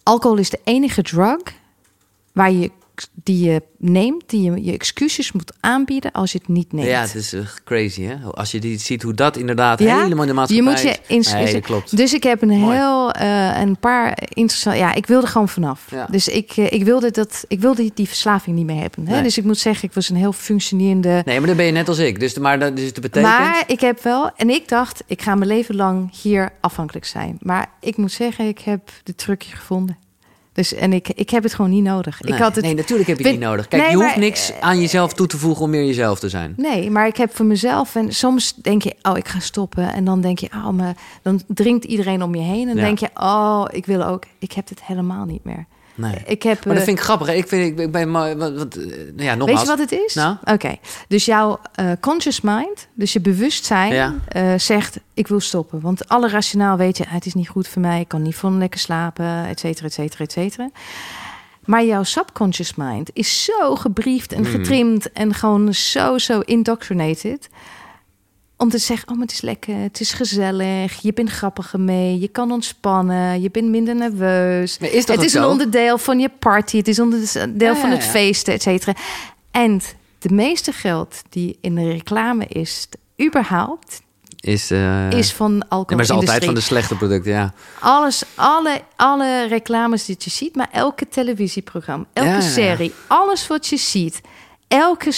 alcohol 0.04 0.38
is 0.38 0.50
de 0.50 0.60
enige 0.64 1.02
drug 1.02 1.38
waar 2.32 2.52
je, 2.52 2.72
die 3.24 3.44
je 3.50 3.62
neemt, 3.78 4.24
die 4.30 4.42
je 4.52 4.64
je 4.64 4.72
excuses 4.72 5.32
moet 5.32 5.54
aanbieden 5.60 6.12
als 6.12 6.32
je 6.32 6.38
het 6.38 6.48
niet 6.48 6.74
neemt. 6.74 6.88
Ja, 6.88 7.02
het 7.02 7.16
is 7.16 7.34
eh, 7.34 7.42
crazy 7.66 8.02
hè. 8.04 8.16
Als 8.32 8.52
je 8.52 8.60
die 8.60 8.78
ziet 8.80 9.02
hoe 9.02 9.14
dat 9.14 9.38
inderdaad 9.38 9.80
Ja, 9.80 9.86
helemaal 9.86 10.10
in 10.12 10.20
de 10.20 10.26
je 10.26 10.34
maatschappij... 10.34 10.72
moet 10.72 10.82
je 10.82 11.14
ins- 11.14 11.34
Nee, 11.34 11.44
is- 11.44 11.52
dat 11.52 11.62
klopt. 11.62 11.98
Dus 11.98 12.14
ik 12.14 12.24
heb 12.24 12.42
een 12.42 12.48
Mooi. 12.60 12.76
heel, 12.78 13.12
eh, 13.12 13.60
een 13.62 13.78
paar 13.78 14.18
interessante... 14.34 14.80
Ja, 14.80 14.94
ik 14.94 15.06
wilde 15.06 15.28
gewoon 15.28 15.50
vanaf. 15.50 15.86
Ja. 15.92 16.08
Dus 16.12 16.28
ik, 16.28 16.52
eh, 16.58 16.72
ik 16.72 16.84
wilde, 16.84 17.12
dat, 17.12 17.46
ik 17.48 17.60
wilde 17.60 17.82
die, 17.82 17.92
die 17.94 18.08
verslaving 18.08 18.56
niet 18.56 18.66
meer 18.66 18.82
hebben. 18.82 19.08
Hè? 19.08 19.14
Nee. 19.14 19.24
Dus 19.24 19.38
ik 19.38 19.44
moet 19.44 19.58
zeggen, 19.58 19.88
ik 19.88 19.94
was 19.94 20.10
een 20.10 20.16
heel 20.16 20.34
functionerende... 20.34 21.22
Nee, 21.26 21.38
maar 21.38 21.48
dan 21.48 21.58
ben 21.58 21.66
je 21.66 21.72
net 21.72 21.88
als 21.88 21.98
ik. 22.00 22.20
Dus, 22.20 22.38
maar 22.38 22.60
dat 22.60 22.76
dus 22.76 22.94
dat 22.94 23.02
betekent... 23.02 23.34
Maar 23.34 23.64
ik 23.68 23.80
heb 23.82 24.04
wel, 24.04 24.32
en 24.36 24.50
ik 24.50 24.68
dacht, 24.68 25.04
ik 25.08 25.22
ga 25.22 25.36
mijn 25.36 25.50
leven 25.50 25.76
lang 25.76 26.22
hier 26.22 26.50
afhankelijk 26.62 27.06
zijn. 27.06 27.38
Maar 27.42 27.70
ik 27.80 27.98
moet 27.98 28.12
zeggen, 28.12 28.48
ik 28.48 28.60
heb 28.60 28.90
de 29.04 29.16
trucje 29.16 29.56
gevonden. 29.56 29.98
Dus 30.62 30.74
en 30.74 30.94
ik, 30.94 31.10
ik 31.10 31.30
heb 31.30 31.44
het 31.44 31.54
gewoon 31.54 31.72
niet 31.72 31.84
nodig. 31.84 32.22
Nee, 32.22 32.34
ik 32.34 32.40
had 32.40 32.56
het, 32.56 32.64
nee, 32.66 32.74
natuurlijk 32.76 33.08
heb 33.10 33.18
je 33.18 33.24
het 33.24 33.32
Vind- 33.32 33.40
niet 33.42 33.50
nodig. 33.50 33.68
Kijk, 33.68 33.82
Nee, 33.82 33.92
je 33.92 33.98
hoeft 33.98 34.10
maar, 34.10 34.20
niks 34.20 34.52
eh, 34.52 34.60
aan 34.60 34.80
jezelf 34.80 35.14
toe 35.14 35.28
te 35.28 35.38
voegen 35.38 35.64
om 35.64 35.70
meer 35.70 35.86
jezelf 35.86 36.20
te 36.20 36.30
zijn. 36.30 36.54
nee, 36.58 36.92
maar 36.92 37.08
ik 37.08 37.18
heb 37.18 37.36
voor 37.36 37.46
mezelf. 37.46 37.96
En 37.96 38.14
soms 38.14 38.54
denk 38.54 38.82
je, 38.82 38.96
oh, 39.02 39.18
ik 39.18 39.28
ga 39.28 39.40
stoppen. 39.40 39.94
En 39.94 40.06
dan 40.06 40.22
denk 40.22 40.40
je, 40.40 40.48
oh, 40.56 40.70
maar 40.70 40.96
dan 41.22 41.42
drinkt 41.48 41.86
iedereen 41.86 42.24
om 42.24 42.36
je 42.36 42.42
heen. 42.42 42.62
En 42.62 42.68
dan 42.68 42.76
Ja. 42.76 42.82
denk 42.84 43.00
je, 43.00 43.10
oh, 43.14 43.66
ik 43.72 43.86
wil 43.86 44.04
ook. 44.06 44.24
Ik 44.40 44.52
heb 44.52 44.70
het 44.70 44.84
helemaal 44.84 45.26
niet 45.26 45.44
meer. 45.44 45.66
Nee. 45.96 46.16
Ik 46.26 46.44
heb. 46.44 46.66
Maar 46.66 46.74
dat 46.74 46.78
eh, 46.78 46.84
vind 46.84 46.98
ik 46.98 47.04
grappig. 47.04 47.30
Ik, 47.30 47.48
vind, 47.48 47.80
ik, 47.80 47.92
ben 47.92 48.12
wat, 48.12 48.36
wat, 48.36 48.76
eh, 48.76 48.86
nou 48.86 49.24
ja, 49.24 49.36
nogmaals. 49.36 49.60
Weet 49.60 49.60
je 49.60 49.66
wat 49.68 49.80
het 49.80 49.92
is? 49.92 50.14
Nou? 50.14 50.36
Oké, 50.44 50.76
dus 51.08 51.26
jouw 51.26 51.60
eh, 51.74 51.92
conscious 52.00 52.42
mind, 52.42 52.88
dus 52.94 53.14
je 53.14 53.20
bewustzijn, 53.22 53.94
Ja. 53.94 54.58
zegt: 54.58 55.00
Ik 55.14 55.28
wil 55.28 55.40
stoppen. 55.40 55.82
Want 55.82 56.08
alle 56.08 56.30
rationaal 56.30 56.78
weet 56.78 56.98
je, 56.98 57.06
ah, 57.06 57.12
het 57.12 57.26
is 57.26 57.34
niet 57.34 57.50
goed 57.50 57.68
voor 57.68 57.82
mij, 57.82 58.00
ik 58.00 58.08
kan 58.08 58.22
niet 58.22 58.36
van 58.36 58.58
lekker 58.58 58.80
slapen, 58.80 59.46
et 59.48 59.60
cetera, 59.60 59.86
et 59.88 59.94
cetera, 59.94 60.24
et 60.24 60.32
cetera. 60.32 60.70
Maar 61.66 61.84
jouw 61.86 62.04
subconscious 62.04 62.76
mind 62.76 63.10
is 63.14 63.44
zo 63.44 63.76
gebriefd 63.76 64.32
en 64.34 64.40
Mm. 64.40 64.46
getrimd 64.46 65.12
en 65.12 65.34
gewoon 65.34 65.74
zo, 65.74 66.18
zo 66.18 66.40
indoctrinated. 66.40 67.50
Om 68.62 68.70
te 68.70 68.78
zeggen, 68.78 69.08
oh, 69.10 69.14
maar 69.14 69.26
het 69.26 69.32
is 69.36 69.42
lekker, 69.42 69.76
het 69.76 70.00
is 70.00 70.14
gezellig, 70.14 71.02
je 71.02 71.14
bent 71.14 71.30
grappiger 71.30 71.80
mee, 71.80 72.20
je 72.20 72.28
kan 72.28 72.52
ontspannen, 72.52 73.42
je 73.42 73.52
bent 73.52 73.68
minder 73.70 73.96
nerveus. 73.96 74.80
Maar 74.80 74.90
is 74.90 75.06
dat 75.06 75.16
het 75.16 75.26
is 75.26 75.34
een 75.34 75.46
onderdeel 75.46 75.98
van 75.98 76.20
je 76.20 76.30
party, 76.40 76.78
het 76.78 76.88
is 76.88 77.00
onderdeel 77.00 77.74
Ja, 77.74 77.76
van 77.76 77.90
ja, 77.90 77.96
het 77.96 78.06
ja. 78.06 78.10
feesten, 78.12 78.54
et 78.54 78.62
cetera. 78.62 78.94
En 79.52 79.82
de 80.20 80.30
meeste 80.34 80.72
geld 80.72 81.22
die 81.30 81.58
in 81.62 81.76
de 81.76 81.92
reclame 81.92 82.46
is, 82.48 82.88
überhaupt, 83.26 84.02
Is, 84.40 84.72
eh, 84.72 85.10
is 85.12 85.34
van 85.34 85.68
alcohol. 85.68 85.96
maar 85.96 86.06
is 86.06 86.12
altijd 86.12 86.46
van 86.46 86.54
de 86.54 86.62
slechte 86.62 86.96
producten, 86.96 87.32
ja. 87.32 87.54
Alles, 87.80 88.24
alle, 88.36 88.82
alle 88.96 89.48
reclames 89.48 90.06
die 90.06 90.16
je 90.20 90.30
ziet, 90.30 90.56
maar 90.56 90.70
elke 90.72 91.08
televisieprogramma, 91.08 92.06
elke 92.14 92.30
Ja, 92.30 92.36
ja, 92.36 92.42
ja. 92.44 92.50
serie, 92.50 92.94
alles 93.08 93.48
wat 93.48 93.68
je 93.68 93.78
ziet, 93.78 94.22
elke, 94.72 95.12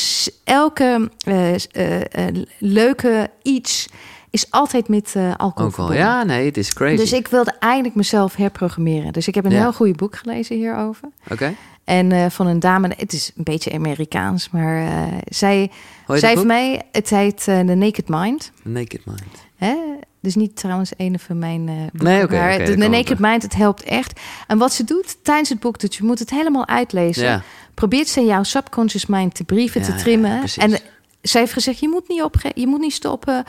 elke 0.44 1.10
eh, 1.26 1.54
eh, 1.54 2.02
eh, 2.02 2.36
leuke 2.60 3.30
iets 3.42 3.88
is 4.30 4.52
altijd 4.52 4.88
met 4.88 5.16
alcohol. 5.38 5.94
Ja, 5.94 6.24
nee, 6.24 6.46
het 6.46 6.58
is 6.58 6.74
crazy. 6.74 6.96
Dus 6.96 7.14
ik 7.14 7.28
wilde 7.28 7.54
eigenlijk 7.60 7.96
mezelf 7.96 8.36
herprogrammeren. 8.36 9.14
Dus 9.14 9.28
ik 9.28 9.36
heb 9.36 9.46
een 9.46 9.52
Ja. 9.52 9.60
heel 9.62 9.74
goede 9.74 9.94
boek 9.94 10.16
gelezen 10.16 10.56
hierover. 10.56 11.10
Oké. 11.32 11.54
En 11.84 12.32
van 12.32 12.48
een 12.48 12.60
dame, 12.60 12.92
het 12.98 13.14
is 13.14 13.32
een 13.36 13.44
beetje 13.44 13.72
Amerikaans, 13.74 14.50
maar 14.50 14.86
eh, 14.86 15.18
zij, 15.26 15.72
zij 16.08 16.30
heeft 16.30 16.44
mij, 16.44 16.82
het 16.92 17.10
heet 17.10 17.44
The 17.44 17.64
Naked 17.64 18.08
Mind. 18.08 18.52
Naked 18.64 19.06
Mind. 19.06 19.46
Hè? 19.56 19.76
Dus 20.24 20.36
niet 20.36 20.56
trouwens 20.56 20.92
een 20.98 21.20
van 21.20 21.40
mijn 21.40 21.66
boeken. 21.66 22.04
Nee, 22.04 22.24
oké, 22.24 22.36
maar 22.38 22.54
oké, 22.54 22.76
de, 22.76 22.88
Naked. 22.90 23.20
Mind, 23.20 23.42
het 23.42 23.56
helpt 23.56 23.84
echt. 23.84 24.20
En 24.48 24.58
wat 24.58 24.74
ze 24.74 24.84
doet 24.84 25.18
tijdens 25.24 25.50
het 25.50 25.60
boek, 25.60 25.80
dat 25.80 25.96
je 25.96 26.04
moet 26.04 26.20
het 26.20 26.30
helemaal 26.30 26.68
uitlezen. 26.68 27.24
Ja. 27.24 27.42
Probeert 27.74 28.08
ze 28.08 28.22
jouw 28.26 28.44
subconscious 28.44 29.06
mind 29.06 29.36
te 29.36 29.44
brieven, 29.44 29.82
Ja, 29.82 29.88
te 29.88 29.96
trimmen. 29.96 30.44
en 30.58 30.80
zij 31.22 31.42
heeft 31.42 31.54
gezegd, 31.54 31.80
je 31.80 31.90
moet 31.90 32.08
niet 32.08 32.22
opge 32.24 32.52
je 32.56 32.68
moet 32.68 32.80
niet 32.80 32.94
stoppen. 32.94 33.44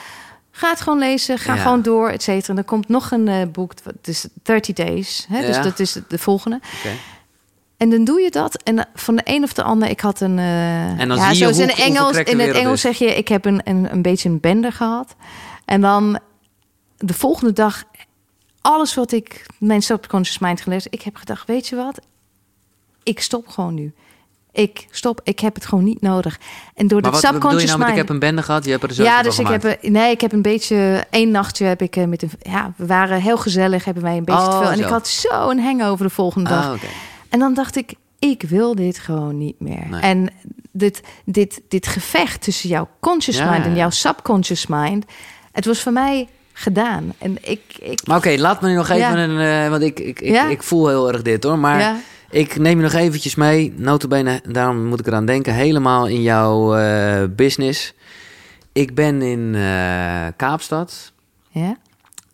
Ga 0.50 0.70
het 0.70 0.80
gewoon 0.80 0.98
lezen, 0.98 1.38
ga 1.38 1.56
gewoon 1.56 1.82
door, 1.82 2.08
et 2.08 2.22
cetera. 2.22 2.48
En 2.48 2.54
dan 2.54 2.64
komt 2.64 2.88
nog 2.88 3.10
een 3.10 3.28
eh, 3.28 3.42
boek, 3.52 3.72
het 3.84 4.08
is 4.08 4.26
30 4.42 4.74
Days. 4.74 5.26
Hè? 5.28 5.46
Dus 5.46 5.62
dat 5.62 5.78
is 5.80 5.98
de 6.08 6.18
volgende. 6.18 6.60
En 7.76 7.90
dan 7.90 8.04
doe 8.04 8.20
je 8.20 8.30
dat. 8.30 8.62
En 8.62 8.78
eh, 8.78 8.84
van 8.94 9.16
de 9.16 9.22
een 9.24 9.42
of 9.42 9.52
de 9.52 9.62
ander, 9.62 9.88
ik 9.88 10.00
had 10.00 10.20
een. 10.20 10.38
En 10.38 11.08
dan 11.08 11.16
ja, 11.16 11.22
zie 11.22 11.46
je 11.46 11.54
zoals 11.54 11.58
in 11.58 11.68
hoe- 11.68 11.84
Engels. 11.84 12.16
In 12.16 12.38
het 12.40 12.50
Engels 12.56 12.80
zeg 12.80 12.98
je, 12.98 13.06
ik 13.16 13.28
heb 13.28 13.44
een, 13.44 13.60
een, 13.64 13.92
een 13.92 14.02
beetje 14.02 14.28
een 14.28 14.40
bende 14.40 14.70
gehad. 14.70 15.14
En 15.64 15.80
dan 15.80 16.18
de 17.06 17.14
volgende 17.14 17.52
dag, 17.52 17.84
alles 18.60 18.94
wat 18.94 19.12
ik 19.12 19.46
mijn 19.58 19.82
subconscious 19.82 20.38
mind 20.38 20.60
gelezen, 20.60 20.92
ik 20.92 21.02
heb 21.02 21.16
gedacht, 21.16 21.46
weet 21.46 21.68
je 21.68 21.76
wat? 21.76 22.00
Ik 23.02 23.20
stop 23.20 23.48
gewoon 23.48 23.74
nu. 23.74 23.92
Ik 24.52 24.86
stop, 24.90 25.20
ik 25.24 25.38
heb 25.38 25.54
het 25.54 25.66
gewoon 25.66 25.84
niet 25.84 26.00
nodig. 26.00 26.38
En 26.74 26.86
door 26.88 27.00
Maar 27.00 27.10
dat 27.12 27.20
wat 27.22 27.32
bedoel 27.32 27.50
je 27.50 27.58
subconscious 27.58 27.78
nou 27.80 27.90
ik 27.90 27.96
heb 27.96 28.08
een 28.08 28.18
bende 28.18 28.42
gehad? 28.42 28.64
Je 28.64 28.70
hebt 28.70 28.82
er 28.82 28.94
zo 28.94 29.02
ja, 29.02 29.22
dus 29.22 29.38
ik 29.38 29.46
heb, 29.46 29.64
een- 29.64 29.92
nee, 29.92 30.10
ik 30.10 30.20
heb 30.20 30.32
een 30.32 30.42
beetje, 30.42 31.04
één 31.10 31.30
nachtje 31.30 31.64
heb 31.64 31.82
ik 31.82 31.96
eh, 31.96 32.04
met 32.04 32.22
een, 32.22 32.30
ja, 32.40 32.72
we 32.76 32.86
waren 32.86 33.20
heel 33.20 33.36
gezellig, 33.38 33.84
hebben 33.84 34.02
wij 34.02 34.16
een 34.16 34.24
beetje 34.24 34.40
Oh, 34.40 34.50
te 34.50 34.56
veel. 34.56 34.70
En 34.70 34.76
zo. 34.76 34.82
ik 34.82 34.88
had 34.88 35.08
zo 35.08 35.50
een 35.50 35.60
hangover 35.60 36.06
de 36.06 36.12
volgende 36.12 36.50
dag. 36.50 36.64
Ah. 36.72 36.82
En 37.28 37.38
dan 37.38 37.54
dacht 37.54 37.76
ik, 37.76 37.94
ik 38.18 38.42
wil 38.42 38.74
dit 38.74 38.98
gewoon 38.98 39.38
niet 39.38 39.60
meer. 39.60 39.86
Nee. 39.88 40.00
En 40.00 40.30
dit, 40.72 41.02
dit, 41.24 41.60
dit 41.68 41.86
gevecht 41.86 42.42
tussen 42.42 42.68
jouw 42.68 42.88
conscious 43.00 43.38
Ja, 43.38 43.50
mind 43.50 43.64
en 43.64 43.76
jouw 43.76 43.90
subconscious 43.90 44.66
mind, 44.66 45.04
het 45.52 45.64
was 45.64 45.80
voor 45.82 45.92
mij 45.92 46.28
gedaan. 46.56 47.12
En 47.18 47.36
ik, 47.40 47.60
ik 47.80 48.06
Maar 48.06 48.16
oké, 48.16 48.34
laat 48.38 48.60
me 48.60 48.68
nu 48.68 48.74
nog 48.74 48.88
even 48.88 48.98
Ja. 48.98 49.16
een... 49.24 49.64
eh, 49.64 49.70
want 49.70 49.82
ik, 49.82 50.00
ik, 50.00 50.20
ik, 50.20 50.32
Ja. 50.32 50.48
ik 50.48 50.62
voel 50.62 50.88
heel 50.88 51.12
erg 51.12 51.22
dit 51.22 51.44
hoor. 51.44 51.58
Maar 51.58 51.80
ja, 51.80 51.96
ik 52.30 52.58
neem 52.58 52.76
je 52.76 52.82
nog 52.82 52.92
eventjes 52.92 53.34
mee. 53.34 53.72
Notabene, 53.76 54.40
daarom 54.48 54.84
moet 54.84 55.00
ik 55.00 55.06
eraan 55.06 55.26
denken. 55.26 55.54
Helemaal 55.54 56.06
in 56.08 56.22
jouw 56.22 56.74
eh, 56.76 57.22
business. 57.30 57.94
Ik 58.72 58.94
ben 58.94 59.22
in 59.22 59.54
eh, 59.54 60.26
Kaapstad. 60.36 61.12
ja. 61.50 61.76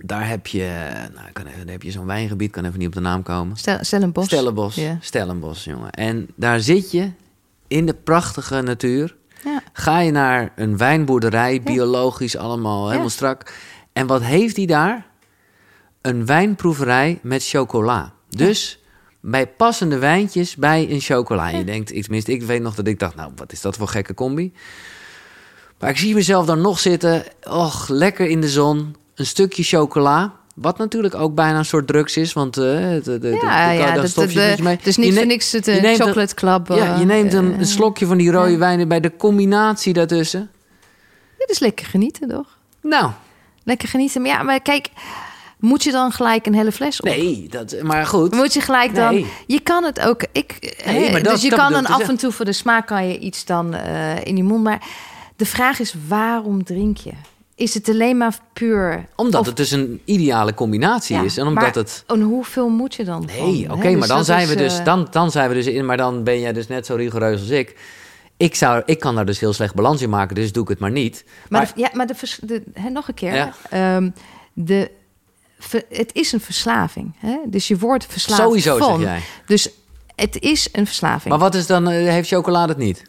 Daar 0.03 0.29
heb 0.29 0.47
je, 0.47 0.71
nou, 1.15 1.27
ik 1.29 1.35
kan 1.35 1.47
even, 1.47 1.61
daar 1.65 1.73
heb 1.73 1.83
je 1.83 1.91
zo'n 1.91 2.07
wijngebied. 2.07 2.51
kan 2.51 2.65
even 2.65 2.79
niet 2.79 2.87
op 2.89 2.95
de 2.95 3.01
naam 3.01 3.23
komen. 3.23 3.57
Stel, 3.57 3.79
Stellenbosch. 3.81 4.27
Stellenbosch. 4.27 4.77
Ja. 4.77 4.97
Stellenbosch, 5.01 5.65
jongen. 5.65 5.91
En 5.91 6.29
daar 6.37 6.61
zit 6.61 6.91
je 6.91 7.11
in 7.69 7.87
de 7.87 7.95
prachtige 7.95 8.61
natuur. 8.61 9.17
Ja. 9.45 9.63
ga 9.73 10.01
je 10.01 10.11
naar 10.11 10.53
een 10.57 10.77
wijnboerderij, 10.77 11.63
biologisch 11.63 12.37
allemaal, 12.37 12.89
helemaal 12.89 13.09
strak. 13.11 13.53
En 13.93 14.07
wat 14.07 14.23
heeft 14.23 14.57
hij 14.57 14.67
daar? 14.67 15.07
Een 16.01 16.27
wijnproeverij 16.27 17.19
met 17.23 17.47
chocola. 17.47 18.13
Dus 18.29 18.81
bij 19.21 19.47
passende 19.47 19.99
wijntjes 19.99 20.57
bij 20.57 20.91
een 20.91 21.01
chocola. 21.01 21.51
En 21.51 21.59
je 21.59 21.65
denkt, 21.65 21.95
ik, 21.95 22.03
tenminste, 22.03 22.33
ik 22.33 22.43
weet 22.43 22.63
nog 22.63 22.75
dat 22.75 22.87
ik 22.87 22.99
dacht, 22.99 23.15
nou, 23.15 23.33
wat 23.37 23.53
is 23.53 23.61
dat 23.61 23.77
voor 23.77 23.89
gekke 23.89 24.15
combi? 24.15 24.53
Maar 25.79 25.91
ik 25.91 25.97
zie 25.97 26.15
mezelf 26.15 26.47
dan 26.47 26.61
nog 26.61 26.79
zitten, 26.79 27.25
och, 27.43 27.89
lekker 27.89 28.27
in 28.27 28.41
de 28.41 28.49
zon, 28.49 28.97
een 29.15 29.27
stukje 29.27 29.63
chocola. 29.63 30.39
Wat 30.55 30.79
natuurlijk 30.79 31.15
ook 31.15 31.35
bijna 31.35 31.59
een 31.59 31.65
soort 31.65 31.87
drugs 31.87 32.17
is, 32.17 32.33
want 32.33 32.59
uh, 32.59 32.65
de, 32.65 33.19
de, 33.19 33.39
ja, 33.43 33.71
ja, 33.71 33.95
dat 33.95 34.09
stof 34.09 34.33
je 34.33 34.57
mee. 34.63 34.79
Dus 34.83 34.97
niet 34.97 35.15
voor 35.15 35.27
niks 35.27 35.53
het 35.53 35.69
uh, 35.69 35.95
chocolate 35.95 36.35
club. 36.35 36.69
ja, 36.69 36.97
je 36.99 37.05
neemt 37.05 37.33
een, 37.33 37.59
een 37.59 37.67
slokje 37.67 38.07
van 38.07 38.17
die 38.17 38.31
rode 38.31 38.57
wijnen 38.57 38.89
bij 38.89 39.01
de 39.01 39.17
combinatie 39.17 39.93
daartussen. 39.93 40.51
Dit 41.39 41.51
is 41.51 41.59
lekker 41.59 41.87
genieten, 41.87 42.29
toch? 42.29 42.59
Nou. 42.83 43.11
Lekker 43.65 43.89
genieten. 43.89 44.23
Maar 44.23 44.31
ja, 44.31 44.43
maar 44.43 44.61
kijk, 44.61 44.89
moet 45.59 45.83
je 45.83 45.91
dan 45.91 46.13
gelijk 46.13 46.47
een 46.47 46.55
hele 46.55 46.73
fles 46.73 47.01
op? 47.01 47.07
Nee, 47.07 47.47
dat, 47.51 47.83
maar 47.83 48.07
goed. 48.07 48.35
Moet 48.35 48.53
je 48.53 48.61
gelijk 48.61 48.95
dan... 48.95 49.15
Nee. 49.15 49.27
Je 49.47 49.61
kan 49.61 49.85
het 49.85 50.01
ook... 50.01 50.25
Ik, 50.33 50.77
nee, 50.87 51.13
maar 51.13 51.23
dat, 51.23 51.33
dus 51.33 51.43
je 51.43 51.51
kan 51.51 51.73
dan 51.73 51.87
af 51.87 52.09
en 52.09 52.17
toe 52.17 52.33
voor 52.33 52.45
de 52.45 52.53
smaak 52.53 52.87
kan 52.87 53.09
je 53.09 53.19
iets 53.19 53.45
dan 53.45 53.75
uh, 53.75 54.25
in 54.25 54.35
die 54.35 54.45
mond. 54.45 54.63
Maar 54.63 54.83
de 55.37 55.47
vraag 55.47 55.79
is, 55.79 55.95
waarom 56.09 56.65
drink 56.65 56.97
je? 56.97 57.13
Is 57.55 57.75
het 57.75 57.89
alleen 57.89 58.17
maar 58.17 58.39
puur? 58.53 59.09
Omdat 59.17 59.47
het 59.47 59.57
dus 59.57 59.71
een 59.71 60.01
ideale 60.05 60.55
combinatie 60.55 61.25
is. 61.25 61.37
En 61.37 61.47
omdat 61.47 61.75
het. 61.75 62.05
En 62.07 62.21
hoeveel 62.21 62.69
moet 62.69 62.95
je 62.95 63.05
dan? 63.05 63.29
Nee, 63.39 63.65
oké, 63.65 63.73
okay, 63.73 63.91
maar 63.91 64.01
dus 64.01 64.09
dan 64.09 64.25
zijn 64.25 64.49
we 64.49 64.57
dus. 64.57 64.85
Dan, 64.85 65.07
dan 65.11 65.31
zijn 65.31 65.49
we 65.49 65.55
dus 65.55 65.67
in. 65.67 65.87
Maar 65.87 65.97
dan 65.97 66.25
ben 66.25 66.41
jij 66.41 66.53
dus 66.53 66.69
net 66.69 66.87
zo 66.87 66.95
rigoureus 66.95 67.41
als 67.41 67.51
ik. 67.51 67.77
Ik, 68.41 68.55
zou, 68.55 68.83
ik 68.87 69.01
kan 69.01 69.15
daar 69.15 69.27
dus 69.27 69.41
heel 69.41 69.53
slecht 69.53 69.75
balans 69.75 70.03
in 70.03 70.11
maken, 70.11 70.35
dus 70.35 70.53
doe 70.53 70.63
ik 70.63 70.69
het 70.69 70.79
maar 70.79 70.91
niet. 70.91 71.25
Maar, 71.49 71.61
maar 71.63 71.73
de, 71.75 71.81
ja, 71.81 71.91
maar 71.93 72.07
de, 72.07 72.15
de, 72.41 72.63
hè, 72.73 72.89
nog 72.89 73.09
een 73.09 73.15
keer. 73.15 73.35
Ja. 73.35 73.97
Um, 73.97 74.15
de, 74.53 74.91
het 75.89 76.11
is 76.13 76.33
een 76.33 76.41
verslaving. 76.41 77.15
Hè? 77.19 77.37
Dus 77.47 77.69
je 77.69 77.79
wordt 77.79 78.07
verslaafd 78.07 78.43
Sowieso, 78.43 78.77
van. 78.77 79.01
zeg 79.01 79.09
jij. 79.09 79.21
Dus 79.47 79.71
het 80.17 80.41
is 80.41 80.69
een 80.73 80.87
verslaving. 80.87 81.29
Maar 81.29 81.39
wat 81.39 81.55
is 81.55 81.67
dan, 81.67 81.89
heeft 81.89 82.29
chocolade 82.29 82.73
het 82.73 82.83
niet? 82.83 83.03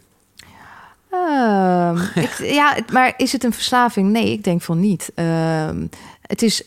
Um, 1.12 1.96
ik, 2.24 2.38
ja, 2.38 2.76
maar 2.92 3.14
is 3.16 3.32
het 3.32 3.44
een 3.44 3.52
verslaving? 3.52 4.10
Nee, 4.10 4.32
ik 4.32 4.44
denk 4.44 4.62
van 4.62 4.80
niet. 4.80 5.12
Um, 5.14 5.88
het 6.22 6.42
is 6.42 6.62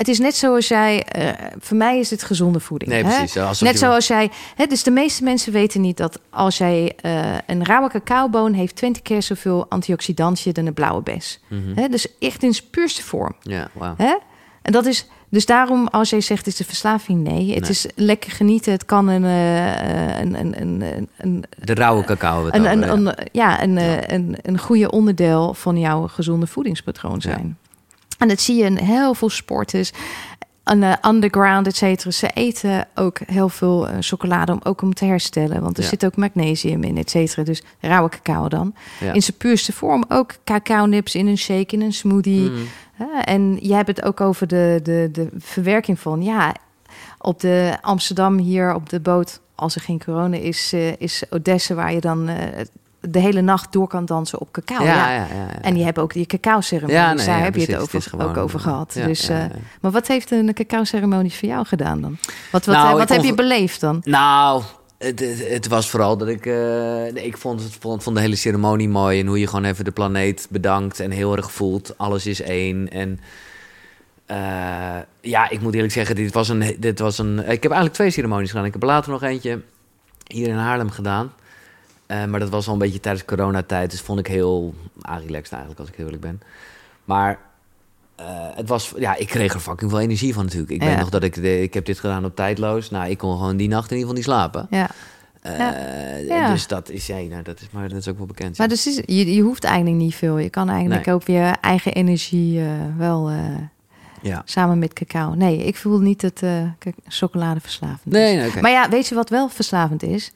het 0.00 0.08
is 0.08 0.18
net 0.18 0.36
zoals 0.36 0.68
jij, 0.68 1.06
uh, 1.18 1.28
voor 1.58 1.76
mij 1.76 1.98
is 1.98 2.10
het 2.10 2.22
gezonde 2.22 2.60
voeding. 2.60 2.90
Nee, 2.90 3.04
hè? 3.04 3.16
precies. 3.26 3.60
Net 3.60 3.78
zoals 3.78 4.06
jij, 4.06 4.30
hè, 4.56 4.66
dus 4.66 4.82
de 4.82 4.90
meeste 4.90 5.22
mensen 5.22 5.52
weten 5.52 5.80
niet 5.80 5.96
dat 5.96 6.20
als 6.30 6.58
jij 6.58 6.92
uh, 7.02 7.22
een 7.46 7.64
rauwe 7.64 7.88
cacaoboon 7.90 8.52
heeft 8.52 8.76
20 8.76 9.02
keer 9.02 9.22
zoveel 9.22 9.66
antioxidantje 9.68 10.52
dan 10.52 10.66
een 10.66 10.74
blauwe 10.74 11.02
bes. 11.02 11.40
Mm 11.48 11.64
-hmm. 11.64 11.76
hè? 11.76 11.88
Dus 11.88 12.06
echt 12.18 12.42
in 12.42 12.54
zijn 12.54 12.70
puurste 12.70 13.02
vorm. 13.02 13.34
Ja, 13.42 13.70
wow. 13.72 13.98
Hè? 13.98 14.16
En 14.62 14.72
dat 14.72 14.86
is, 14.86 15.06
dus 15.28 15.46
daarom, 15.46 15.88
als 15.88 16.10
jij 16.10 16.20
zegt, 16.20 16.46
is 16.46 16.58
een 16.58 16.64
verslaving, 16.64 17.22
nee. 17.22 17.54
Het 17.54 17.60
nee. 17.60 17.70
is 17.70 17.86
lekker 17.94 18.30
genieten. 18.30 18.72
Het 18.72 18.84
kan 18.84 19.08
een... 19.08 19.24
Uh, 19.24 20.20
een, 20.20 20.40
een, 20.40 20.60
een, 20.60 21.08
een 21.16 21.44
de 21.58 21.74
rauwe 21.74 22.04
cacao. 22.04 22.48
Een, 22.50 22.64
een, 22.64 22.80
ja, 22.80 22.92
een, 22.92 23.14
ja, 23.32 23.62
een. 23.62 24.12
Een, 24.14 24.36
een 24.42 24.58
goede 24.58 24.90
onderdeel 24.90 25.54
van 25.54 25.78
jouw 25.78 26.06
gezonde 26.06 26.46
voedingspatroon 26.46 27.20
zijn. 27.20 27.56
Ja. 27.62 27.68
En 28.20 28.28
dat 28.28 28.40
zie 28.40 28.56
je 28.56 28.64
in 28.64 28.76
heel 28.76 29.14
veel 29.14 29.30
sporters. 29.30 29.92
Een 30.64 30.82
uh, 30.82 30.92
underground, 31.06 31.66
et 31.66 31.76
cetera. 31.76 32.10
Ze 32.10 32.30
eten 32.34 32.88
ook 32.94 33.18
heel 33.26 33.48
veel 33.48 33.88
uh, 33.88 33.96
chocolade 34.00 34.52
om 34.52 34.60
ook 34.62 34.82
om 34.82 34.94
te 34.94 35.04
herstellen. 35.04 35.62
Want 35.62 35.76
er 35.76 35.82
ja. 35.82 35.88
zit 35.88 36.04
ook 36.04 36.16
magnesium 36.16 36.82
in, 36.82 36.96
et 36.96 37.10
cetera. 37.10 37.42
Dus 37.42 37.62
rauwe 37.80 38.08
cacao 38.08 38.48
dan. 38.48 38.74
Ja. 39.00 39.12
In 39.12 39.22
zijn 39.22 39.36
puurste 39.36 39.72
vorm 39.72 40.04
ook 40.08 40.34
cacao 40.44 40.86
nips 40.86 41.14
in 41.14 41.26
een 41.26 41.38
shake, 41.38 41.74
in 41.74 41.82
een 41.82 41.92
smoothie. 41.92 42.50
Mm. 42.50 42.66
En 43.24 43.58
jij 43.60 43.76
hebt 43.76 43.88
het 43.88 44.02
ook 44.02 44.20
over 44.20 44.46
de, 44.46 44.80
de, 44.82 45.08
de 45.12 45.28
verwerking 45.38 46.00
van, 46.00 46.22
ja, 46.22 46.54
op 47.18 47.40
de 47.40 47.76
Amsterdam 47.80 48.38
hier 48.38 48.74
op 48.74 48.88
de 48.88 49.00
boot, 49.00 49.40
als 49.54 49.74
er 49.74 49.80
geen 49.80 50.04
corona 50.04 50.36
is, 50.36 50.72
uh, 50.74 50.92
is 50.98 51.22
Odessa, 51.30 51.74
waar 51.74 51.92
je 51.92 52.00
dan 52.00 52.30
uh, 52.30 52.36
de 53.00 53.18
hele 53.18 53.40
nacht 53.40 53.72
door 53.72 53.88
kan 53.88 54.04
dansen 54.04 54.40
op 54.40 54.52
cacao. 54.52 54.84
Ja, 54.84 55.10
ja. 55.14 55.26
En 55.60 55.74
die 55.74 55.84
hebben 55.84 56.02
ook 56.02 56.12
die 56.12 56.26
cacao-ceremonie. 56.26 56.96
Ja, 56.96 57.12
nee, 57.12 57.26
daar 57.26 57.42
heb 57.42 57.52
precies, 57.52 57.68
je 57.68 57.74
het, 57.74 57.82
over, 57.82 57.94
het 57.94 58.06
gewoon, 58.06 58.28
ook 58.28 58.36
over 58.36 58.60
gehad. 58.60 58.92
dus, 58.92 59.30
uh, 59.30 59.44
Maar 59.80 59.90
wat 59.90 60.06
heeft 60.06 60.30
een 60.30 60.54
cacao-ceremonie 60.54 61.32
voor 61.32 61.48
jou 61.48 61.66
gedaan 61.66 62.00
dan? 62.00 62.18
Wat, 62.50 62.64
wat, 62.64 62.74
nou, 62.74 62.98
wat 62.98 63.08
heb 63.08 63.22
je 63.22 63.34
beleefd 63.34 63.80
dan? 63.80 64.00
Nou, 64.04 64.62
het, 64.98 65.20
het, 65.20 65.48
het, 65.48 65.68
was 65.68 65.90
vooral 65.90 66.16
dat 66.16 66.28
ik... 66.28 66.46
Uh, 66.46 67.24
ik 67.24 67.36
vond, 67.36 67.62
het, 67.62 67.76
vond, 67.80 68.02
vond 68.02 68.16
de 68.16 68.22
hele 68.22 68.36
ceremonie 68.36 68.88
mooi. 68.88 69.20
En 69.20 69.26
hoe 69.26 69.40
je 69.40 69.46
gewoon 69.46 69.64
even 69.64 69.84
de 69.84 69.90
planeet 69.90 70.46
bedankt. 70.50 71.00
En 71.00 71.10
heel 71.10 71.36
erg 71.36 71.52
voelt, 71.52 71.98
alles 71.98 72.26
is 72.26 72.40
één. 72.40 72.90
En... 72.90 73.20
Uh, 74.30 74.96
ja, 75.20 75.50
ik 75.50 75.60
moet 75.60 75.74
eerlijk 75.74 75.92
zeggen, 75.92 76.14
dit 76.14 76.32
was, 76.32 76.48
een, 76.48 76.76
dit 76.78 76.98
was 76.98 77.18
een. 77.18 77.38
Ik 77.38 77.62
heb 77.62 77.64
eigenlijk 77.64 77.94
twee 77.94 78.10
ceremonies 78.10 78.50
gedaan. 78.50 78.64
Ik 78.64 78.72
heb 78.72 78.82
later 78.82 79.10
nog 79.10 79.22
eentje 79.22 79.62
hier 80.26 80.48
in 80.48 80.56
Haarlem 80.56 80.90
gedaan. 80.90 81.32
Uh, 82.10 82.24
maar 82.24 82.40
dat 82.40 82.48
was 82.48 82.66
al 82.66 82.72
een 82.72 82.78
beetje 82.78 83.00
tijdens 83.00 83.24
coronatijd. 83.24 83.90
Dus 83.90 84.00
vond 84.00 84.18
ik 84.18 84.26
heel 84.26 84.74
ah, 85.00 85.24
relaxed 85.24 85.52
eigenlijk, 85.52 85.80
als 85.80 85.88
ik 85.88 85.94
heel 85.94 86.04
eerlijk 86.04 86.22
ben. 86.22 86.40
Maar 87.04 87.38
uh, 88.20 88.26
het 88.54 88.68
was, 88.68 88.92
ja, 88.96 89.16
ik 89.16 89.26
kreeg 89.26 89.54
er 89.54 89.60
fucking 89.60 89.90
veel 89.90 90.00
energie 90.00 90.34
van 90.34 90.44
natuurlijk. 90.44 90.72
Ik 90.72 90.82
ja. 90.82 90.88
weet 90.88 90.98
nog 90.98 91.08
dat 91.08 91.22
ik, 91.22 91.34
de, 91.34 91.62
ik 91.62 91.74
heb 91.74 91.84
dit 91.84 91.98
gedaan 91.98 92.24
op 92.24 92.36
tijdloos. 92.36 92.90
Nou, 92.90 93.10
ik 93.10 93.18
kon 93.18 93.30
gewoon 93.36 93.56
die 93.56 93.68
nacht 93.68 93.90
in 93.90 93.96
ieder 93.96 94.14
geval 94.14 94.14
niet 94.14 94.24
slapen. 94.24 94.66
Ja. 94.70 94.90
Uh, 95.46 96.28
ja. 96.28 96.52
Dus 96.52 96.66
dat 96.66 96.88
is, 96.88 97.06
ja, 97.06 97.16
nou, 97.16 97.42
dat 97.42 97.60
is, 97.60 97.66
maar 97.70 97.88
dat 97.88 97.98
is 97.98 98.08
ook 98.08 98.18
wel 98.18 98.26
bekend. 98.26 98.58
Maar 98.58 98.68
dus 98.68 98.86
is, 98.86 99.02
je, 99.06 99.34
je 99.34 99.42
hoeft 99.42 99.64
eigenlijk 99.64 99.96
niet 99.96 100.14
veel. 100.14 100.38
Je 100.38 100.50
kan 100.50 100.68
eigenlijk 100.68 101.06
nee. 101.06 101.14
ook 101.14 101.26
je 101.26 101.54
eigen 101.60 101.92
energie 101.92 102.62
wel 102.96 103.30
ja. 104.22 104.42
Samen 104.44 104.78
met 104.78 104.92
cacao. 104.92 105.34
Nee, 105.34 105.64
ik 105.64 105.76
voel 105.76 105.98
niet 105.98 106.20
dat 106.20 106.42
uh, 106.42 106.62
chocolade 107.06 107.60
verslavend 107.60 108.04
nee, 108.04 108.36
nee, 108.36 108.48
okay. 108.48 108.62
Maar 108.62 108.70
ja, 108.70 108.88
weet 108.88 109.06
je 109.06 109.14
wat 109.14 109.28
wel 109.28 109.48
verslavend 109.48 110.02
is? 110.02 110.32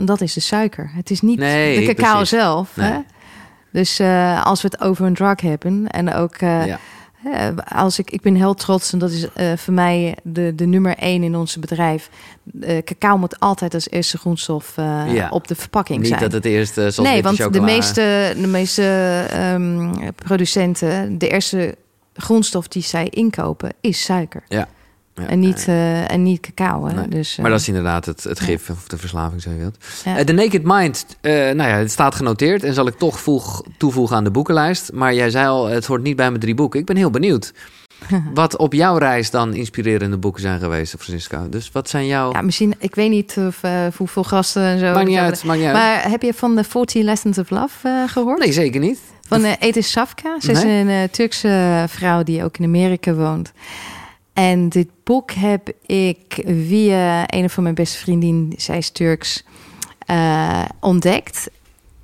En 0.00 0.06
dat 0.06 0.20
is 0.20 0.32
de 0.32 0.40
suiker. 0.40 0.90
Het 0.94 1.10
is 1.10 1.20
niet 1.20 1.38
nee, 1.38 1.86
de 1.86 1.94
cacao 1.94 2.14
precies. 2.14 2.38
zelf. 2.38 2.76
Nee. 2.76 2.90
Hè? 2.90 2.98
Dus 3.72 4.00
uh, 4.00 4.44
als 4.44 4.62
we 4.62 4.68
het 4.70 4.80
over 4.80 5.06
een 5.06 5.14
drug 5.14 5.40
hebben 5.40 5.88
en 5.88 6.14
ook... 6.14 6.40
Uh, 6.40 6.66
ja. 6.66 6.78
als 7.68 7.98
ik, 7.98 8.10
ik 8.10 8.20
ben 8.20 8.34
heel 8.34 8.54
trots 8.54 8.92
en 8.92 8.98
dat 8.98 9.10
is 9.10 9.26
uh, 9.36 9.52
voor 9.56 9.74
mij 9.74 10.16
de, 10.22 10.54
de 10.54 10.66
nummer 10.66 10.96
één 10.96 11.22
in 11.22 11.36
ons 11.36 11.58
bedrijf. 11.58 12.10
Cacao 12.84 13.16
moet 13.16 13.40
altijd 13.40 13.74
als 13.74 13.90
eerste 13.90 14.18
grondstof 14.18 14.72
ja. 14.76 15.28
op 15.30 15.48
de 15.48 15.54
verpakking 15.54 15.98
Niet 15.98 16.08
zijn. 16.08 16.20
dat 16.20 16.32
het 16.32 16.44
eerste 16.44 16.90
zoals 16.90 17.10
Nee, 17.10 17.22
want 17.22 17.36
chocola. 17.36 17.58
de 17.58 17.72
meeste, 17.72 18.34
de 18.40 18.46
meeste 18.46 19.26
um, 19.54 19.92
producenten, 20.14 21.18
de 21.18 21.28
eerste 21.28 21.76
grondstof 22.14 22.68
die 22.68 22.82
zij 22.82 23.08
inkopen 23.08 23.72
is 23.80 24.02
suiker. 24.02 24.42
Ja. 24.48 24.68
Ja 25.14 25.26
en, 25.26 25.38
niet. 25.38 25.66
Uh, 25.68 26.10
en 26.10 26.22
niet 26.22 26.40
cacao. 26.40 26.86
Hè? 26.86 26.94
Nee. 26.94 27.08
Dus, 27.08 27.32
uh, 27.32 27.38
maar 27.38 27.50
dat 27.50 27.60
is 27.60 27.68
inderdaad 27.68 28.06
het, 28.06 28.24
het 28.24 28.40
gif 28.40 28.70
of 28.70 28.86
de 28.86 28.96
verslaving, 28.96 29.42
zo 29.42 29.50
je 29.50 29.56
wilt. 29.56 29.76
Uh, 30.06 30.24
de 30.24 30.32
Naked 30.32 30.62
Mind, 30.64 31.06
nou 31.22 31.56
ja, 31.56 31.76
het 31.76 31.90
staat 31.90 32.14
genoteerd 32.14 32.64
en 32.64 32.74
zal 32.74 32.86
ik 32.86 32.98
toch 32.98 33.20
voeg, 33.20 33.62
toevoegen 33.76 34.16
aan 34.16 34.24
de 34.24 34.30
boekenlijst. 34.30 34.92
Maar 34.92 35.14
jij 35.14 35.30
zei 35.30 35.48
al, 35.48 35.66
het 35.66 35.86
hoort 35.86 36.02
niet 36.02 36.16
bij 36.16 36.28
mijn 36.28 36.40
drie 36.40 36.54
boeken. 36.54 36.80
Ik 36.80 36.86
ben 36.86 36.96
heel 36.96 37.10
benieuwd. 37.10 37.52
wat 38.34 38.56
op 38.56 38.72
jouw 38.72 38.96
reis 38.96 39.30
dan 39.30 39.54
inspirerende 39.54 40.16
boeken 40.16 40.40
zijn 40.40 40.60
geweest, 40.60 40.94
Francisco. 40.98 41.48
Dus 41.48 41.70
wat 41.72 41.88
zijn 41.88 42.06
jouw... 42.06 42.32
Ja, 42.32 42.42
misschien, 42.42 42.74
ik 42.78 42.94
weet 42.94 43.10
niet 43.10 43.36
of, 43.46 43.60
hoeveel 43.96 44.24
gasten 44.24 44.62
en 44.62 44.78
zo. 44.78 44.92
Maakt 44.92 45.06
niet 45.06 45.18
uit, 45.18 45.44
maakt 45.44 45.58
niet 45.58 45.68
uit. 45.68 45.76
Maar 45.76 46.10
heb 46.10 46.22
je 46.22 46.34
van 46.34 46.56
de 46.56 46.64
40 46.64 47.02
Lessons 47.02 47.38
of 47.38 47.50
Love 47.50 48.04
gehoord? 48.06 48.38
Nee, 48.38 48.52
zeker 48.52 48.80
niet. 48.80 48.98
Van 49.28 49.44
uh, 49.44 49.52
Edith 49.58 49.84
Safka. 49.84 50.40
Ze 50.40 50.50
is 50.50 50.62
een 50.62 51.10
Turkse 51.10 51.84
vrouw 51.88 52.22
die 52.22 52.44
ook 52.44 52.56
in 52.58 52.64
Amerika 52.64 53.12
woont. 53.12 53.52
En 54.40 54.68
dit 54.68 54.88
boek 55.04 55.30
heb 55.30 55.72
ik 55.86 56.42
via 56.46 57.32
een 57.32 57.50
van 57.50 57.62
mijn 57.62 57.74
beste 57.74 57.98
vriendinnen, 57.98 58.52
zij 58.56 58.78
is 58.78 58.90
Turks, 58.90 59.44
uh, 60.10 60.64
ontdekt. 60.80 61.50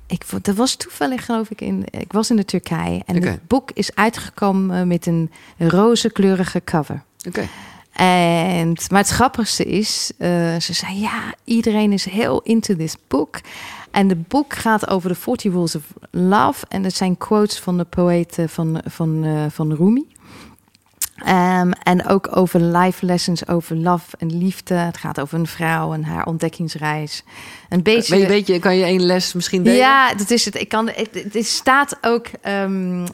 Ik, 0.07 0.23
dat 0.41 0.55
was 0.55 0.75
toevallig, 0.75 1.25
geloof 1.25 1.49
ik, 1.49 1.61
in. 1.61 1.83
Ik 1.91 2.11
was 2.11 2.29
in 2.29 2.35
de 2.35 2.45
Turkije. 2.45 3.01
En 3.05 3.17
okay. 3.17 3.31
het 3.31 3.47
boek 3.47 3.71
is 3.73 3.95
uitgekomen 3.95 4.87
met 4.87 5.05
een 5.05 5.31
roze-kleurige 5.57 6.61
cover. 6.63 7.03
Okay. 7.27 7.49
En, 7.91 8.73
maar 8.91 9.01
het 9.01 9.09
grappigste 9.09 9.65
is, 9.65 10.11
uh, 10.17 10.27
ze 10.59 10.73
zei 10.73 10.99
ja, 10.99 11.33
iedereen 11.43 11.91
is 11.91 12.05
heel 12.05 12.41
into 12.41 12.75
this 12.75 12.95
book. 13.07 13.39
En 13.91 14.09
het 14.09 14.27
boek 14.27 14.53
gaat 14.53 14.87
over 14.87 15.09
de 15.09 15.15
40 15.15 15.51
Rules 15.51 15.75
of 15.75 15.83
Love. 16.11 16.65
En 16.69 16.83
dat 16.83 16.93
zijn 16.93 17.17
quotes 17.17 17.59
van 17.59 17.77
de 17.77 17.83
poëet 17.83 18.37
van, 18.47 18.81
van, 18.85 19.23
uh, 19.25 19.45
van 19.49 19.73
Rumi. 19.73 20.05
Um, 21.27 21.71
en 21.73 22.07
ook 22.07 22.37
over 22.37 22.61
life 22.61 23.05
lessons 23.05 23.47
over 23.47 23.75
love 23.75 24.17
en 24.17 24.37
liefde. 24.37 24.73
Het 24.73 24.97
gaat 24.97 25.19
over 25.19 25.39
een 25.39 25.47
vrouw 25.47 25.93
en 25.93 26.03
haar 26.03 26.25
ontdekkingsreis. 26.25 27.23
Een 27.69 27.83
beetje. 27.83 28.13
Weet 28.13 28.21
je, 28.21 28.27
weet 28.27 28.47
je, 28.47 28.59
kan 28.59 28.75
je 28.75 28.83
één 28.83 29.01
les 29.05 29.33
misschien 29.33 29.63
delen? 29.63 29.79
Ja, 29.79 30.13
dat 30.13 30.29
is 30.29 30.45
het. 30.45 30.55
Ik 30.55 30.69
kan. 30.69 30.89
Het, 30.89 31.09
het 31.31 31.45
staat 31.45 31.97
ook 32.01 32.27
um, 32.47 32.99
uh, 33.01 33.07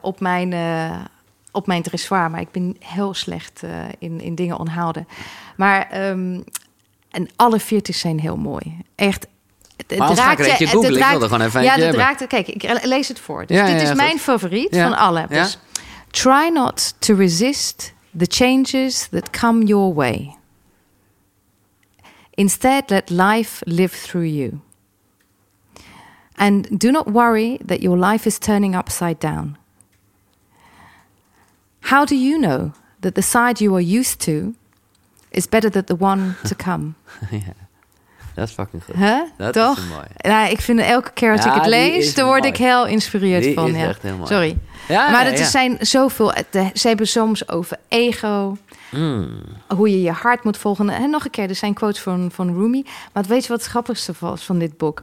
op 0.00 0.20
mijn. 0.20 0.52
Uh, 0.52 0.96
op 1.52 1.66
mijn 1.66 1.82
dressoir, 1.82 2.30
maar 2.30 2.40
ik 2.40 2.50
ben 2.50 2.76
heel 2.78 3.14
slecht 3.14 3.60
uh, 3.64 3.70
in, 3.98 4.20
in 4.20 4.34
dingen 4.34 4.58
onthouden. 4.58 5.08
Maar 5.56 6.08
um, 6.08 6.44
en 7.10 7.28
alle 7.36 7.60
veertig 7.60 7.96
zijn 7.96 8.20
heel 8.20 8.36
mooi. 8.36 8.76
Echt 8.94 9.26
het 9.76 9.90
er 9.90 9.96
je- 9.96 10.02
het 10.02 10.68
googlen. 10.68 10.92
Ik 10.92 10.98
raakt- 10.98 11.10
wilde 11.10 11.28
gewoon 11.28 11.46
even 11.46 11.62
Ja, 11.62 11.76
dat 11.76 11.94
raakt... 11.94 12.26
Kijk, 12.26 12.48
ik 12.48 12.80
lees 12.82 13.08
het 13.08 13.20
voor. 13.20 13.46
Dus 13.46 13.56
Ja, 13.56 13.66
dit 13.66 13.80
ja, 13.80 13.90
is 13.90 13.94
mijn 13.94 14.18
favoriet 14.18 14.76
van 14.76 14.96
alle. 14.96 15.26
Ja. 15.28 15.42
Dus, 15.42 15.58
Try 16.14 16.48
not 16.48 16.94
to 17.00 17.16
resist 17.16 17.92
the 18.14 18.28
changes 18.28 19.08
that 19.08 19.32
come 19.32 19.64
your 19.64 19.92
way. 19.92 20.36
Instead, 22.38 22.90
let 22.90 23.10
life 23.10 23.64
live 23.66 23.90
through 23.90 24.22
you. 24.22 24.62
And 26.38 26.78
do 26.78 26.92
not 26.92 27.08
worry 27.10 27.58
that 27.64 27.82
your 27.82 27.98
life 27.98 28.28
is 28.28 28.38
turning 28.38 28.76
upside 28.76 29.18
down. 29.18 29.58
How 31.80 32.04
do 32.04 32.14
you 32.14 32.38
know 32.38 32.72
that 33.00 33.16
the 33.16 33.22
side 33.22 33.60
you 33.60 33.74
are 33.74 33.80
used 33.80 34.20
to 34.20 34.54
is 35.32 35.48
better 35.48 35.68
than 35.68 35.86
the 35.86 35.96
one 35.96 36.36
to 36.46 36.54
come? 36.54 36.94
Dat 38.34 38.48
is 38.48 38.54
fucking 38.54 38.84
goed. 38.84 38.94
Huh? 38.94 39.20
Dat 39.36 39.52
Toch? 39.52 39.78
is 39.78 39.84
mooi. 39.88 40.06
Nou, 40.16 40.50
ik 40.50 40.60
vind 40.60 40.80
elke 40.80 41.10
keer 41.12 41.32
als 41.32 41.44
Ja, 41.44 41.54
ik 41.54 41.60
het 41.60 41.66
lees, 41.70 42.14
dan 42.14 42.26
word 42.26 42.38
mooi. 42.40 42.52
ik 42.52 42.58
heel 42.58 42.86
inspireerd 42.86 43.42
Die 43.42 43.54
van. 43.54 43.68
is 43.68 43.76
ja. 43.80 43.86
echt 43.88 44.02
heel 44.02 44.16
mooi. 44.16 44.26
Sorry. 44.26 44.58
Ja, 44.88 45.10
maar 45.10 45.24
het 45.24 45.38
ja. 45.38 45.44
zijn 45.44 45.76
zoveel. 45.80 46.32
Ze 46.74 46.88
hebben 46.88 47.06
soms 47.08 47.48
over 47.48 47.76
ego, 47.88 48.56
Mm. 48.90 49.38
hoe 49.76 49.90
je 49.90 50.02
je 50.02 50.10
hart 50.10 50.44
moet 50.44 50.56
volgen. 50.56 50.88
En 50.90 51.10
nog 51.10 51.24
een 51.24 51.30
keer, 51.30 51.48
er 51.48 51.54
zijn 51.54 51.74
quotes 51.74 52.00
van, 52.00 52.30
van 52.32 52.54
Rumi. 52.58 52.84
Maar 53.12 53.24
weet 53.28 53.42
je 53.42 53.48
wat 53.48 53.60
het 53.60 53.68
grappigste 53.70 54.12
was 54.18 54.44
van 54.44 54.58
dit 54.58 54.76
boek? 54.76 55.02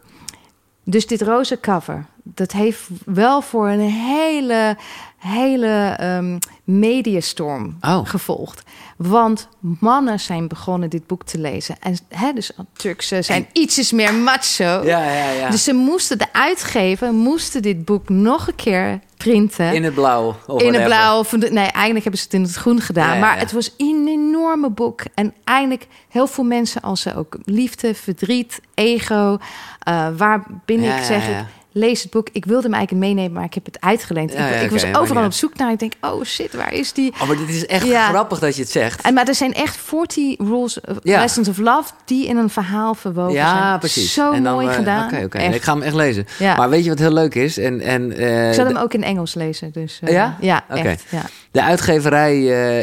Dus 0.84 1.08
dit 1.08 1.22
roze 1.22 1.60
cover, 1.60 2.06
dat 2.24 2.52
heeft 2.52 2.82
wel 3.06 3.42
voor 3.42 3.68
een 3.70 3.80
hele, 3.90 4.78
hele 5.18 5.96
ehm 5.98 6.38
mediastorm 6.64 7.78
Oh. 7.82 8.00
gevolgd. 8.08 8.64
Want 9.08 9.48
mannen 9.60 10.20
zijn 10.20 10.48
begonnen 10.48 10.90
dit 10.90 11.08
boek 11.08 11.24
te 11.24 11.38
lezen. 11.40 11.76
En 11.80 11.98
hè, 12.10 12.34
dus 12.34 12.52
Turkse 12.74 13.22
zijn 13.22 13.48
ietsjes 13.54 13.92
meer 13.92 14.14
macho. 14.14 14.64
Ja, 14.64 15.12
ja, 15.14 15.30
ja. 15.30 15.50
Dus 15.50 15.64
ze 15.64 15.74
moesten 15.74 16.18
de 16.18 16.34
uitgever, 16.34 17.14
moesten 17.14 17.62
dit 17.62 17.86
boek 17.86 18.10
nog 18.10 18.48
een 18.48 18.56
keer 18.56 19.00
printen. 19.18 19.74
in 19.74 19.84
het 19.84 19.94
blauw. 19.94 20.36
of 20.48 20.62
In 20.62 20.74
het 20.74 20.84
blauw. 20.84 21.20
Of 21.20 21.32
nee, 21.38 21.50
eigenlijk 21.52 22.02
hebben 22.04 22.18
ze 22.18 22.24
het 22.24 22.34
in 22.34 22.42
het 22.42 22.54
groen 22.56 22.82
gedaan. 22.82 23.14
Ja, 23.14 23.20
maar 23.20 23.34
ja. 23.34 23.40
het 23.40 23.52
was 23.52 23.74
een 23.78 24.08
enorme 24.08 24.70
boek. 24.70 25.02
En 25.14 25.34
eigenlijk 25.44 25.88
heel 26.10 26.28
veel 26.28 26.44
mensen 26.44 26.82
als 26.82 27.02
ze 27.02 27.16
ook 27.16 27.38
liefde, 27.44 27.96
verdriet, 27.96 28.60
ego. 28.74 29.38
eh 29.80 30.08
waar 30.18 30.44
Ja, 30.66 30.98
ik 30.98 31.04
zeg 31.04 31.28
ik, 31.28 31.46
lees 31.72 32.02
het 32.02 32.12
boek. 32.12 32.28
Ik 32.32 32.46
wilde 32.46 32.64
hem 32.64 32.74
eigenlijk 32.74 33.06
meenemen, 33.06 33.32
maar 33.34 33.44
ik 33.44 33.54
heb 33.54 33.66
het 33.66 33.82
uitgeleend. 33.82 34.34
Ja, 34.34 34.48
ik 34.48 34.70
was 34.72 34.86
overal 34.94 35.26
op 35.26 35.32
zoek 35.32 35.58
naar. 35.58 35.72
Ik 35.72 35.80
denk, 35.80 35.94
oh 36.02 36.24
shit, 36.24 36.54
waar 36.54 36.74
is 36.74 36.94
die? 36.94 37.12
Oh, 37.22 37.28
maar 37.28 37.38
dit 37.38 37.50
is 37.50 37.66
echt 37.66 37.88
grappig 37.90 38.40
dat 38.40 38.56
je 38.56 38.62
het 38.62 38.72
zegt. 38.72 39.02
En, 39.02 39.14
maar 39.14 39.28
er 39.28 39.36
zijn 39.36 39.54
echt 39.54 39.78
40 39.78 40.38
rules, 40.38 40.82
of 40.82 40.98
Ja. 41.04 41.20
lessons 41.20 41.48
of 41.48 41.58
love, 41.58 41.92
die 42.06 42.28
in 42.28 42.38
een 42.38 42.50
verhaal 42.50 42.94
verwoven 42.94 43.34
zijn. 43.34 43.46
Ja, 43.46 43.78
precies. 43.78 44.14
Zo 44.14 44.32
En 44.32 44.44
dan, 44.44 44.54
mooi 44.54 44.68
eh, 44.68 44.74
gedaan. 44.74 45.06
Oké, 45.14 45.24
oké. 45.24 45.38
Ik 45.40 45.62
ga 45.62 45.74
hem 45.74 45.82
echt 45.82 45.96
lezen. 45.96 46.26
Maar 46.40 46.70
weet 46.70 46.84
je 46.84 46.90
wat 46.90 47.00
heel 47.00 47.14
leuk 47.14 47.36
is? 47.36 47.58
En, 47.58 47.80
en, 47.82 48.12
eh, 48.18 48.48
Ik 48.48 48.54
zal 48.54 48.66
hem 48.66 48.78
ook 48.78 48.94
in 48.94 49.04
Engels 49.04 49.34
lezen. 49.34 49.72
Dus, 49.72 50.00
eh, 50.04 50.14
Ja? 50.14 50.38
Ja, 50.40 50.64
echt. 50.70 51.04
Ja. 51.10 51.22
De 51.52 51.62
uitgeverij, 51.62 52.34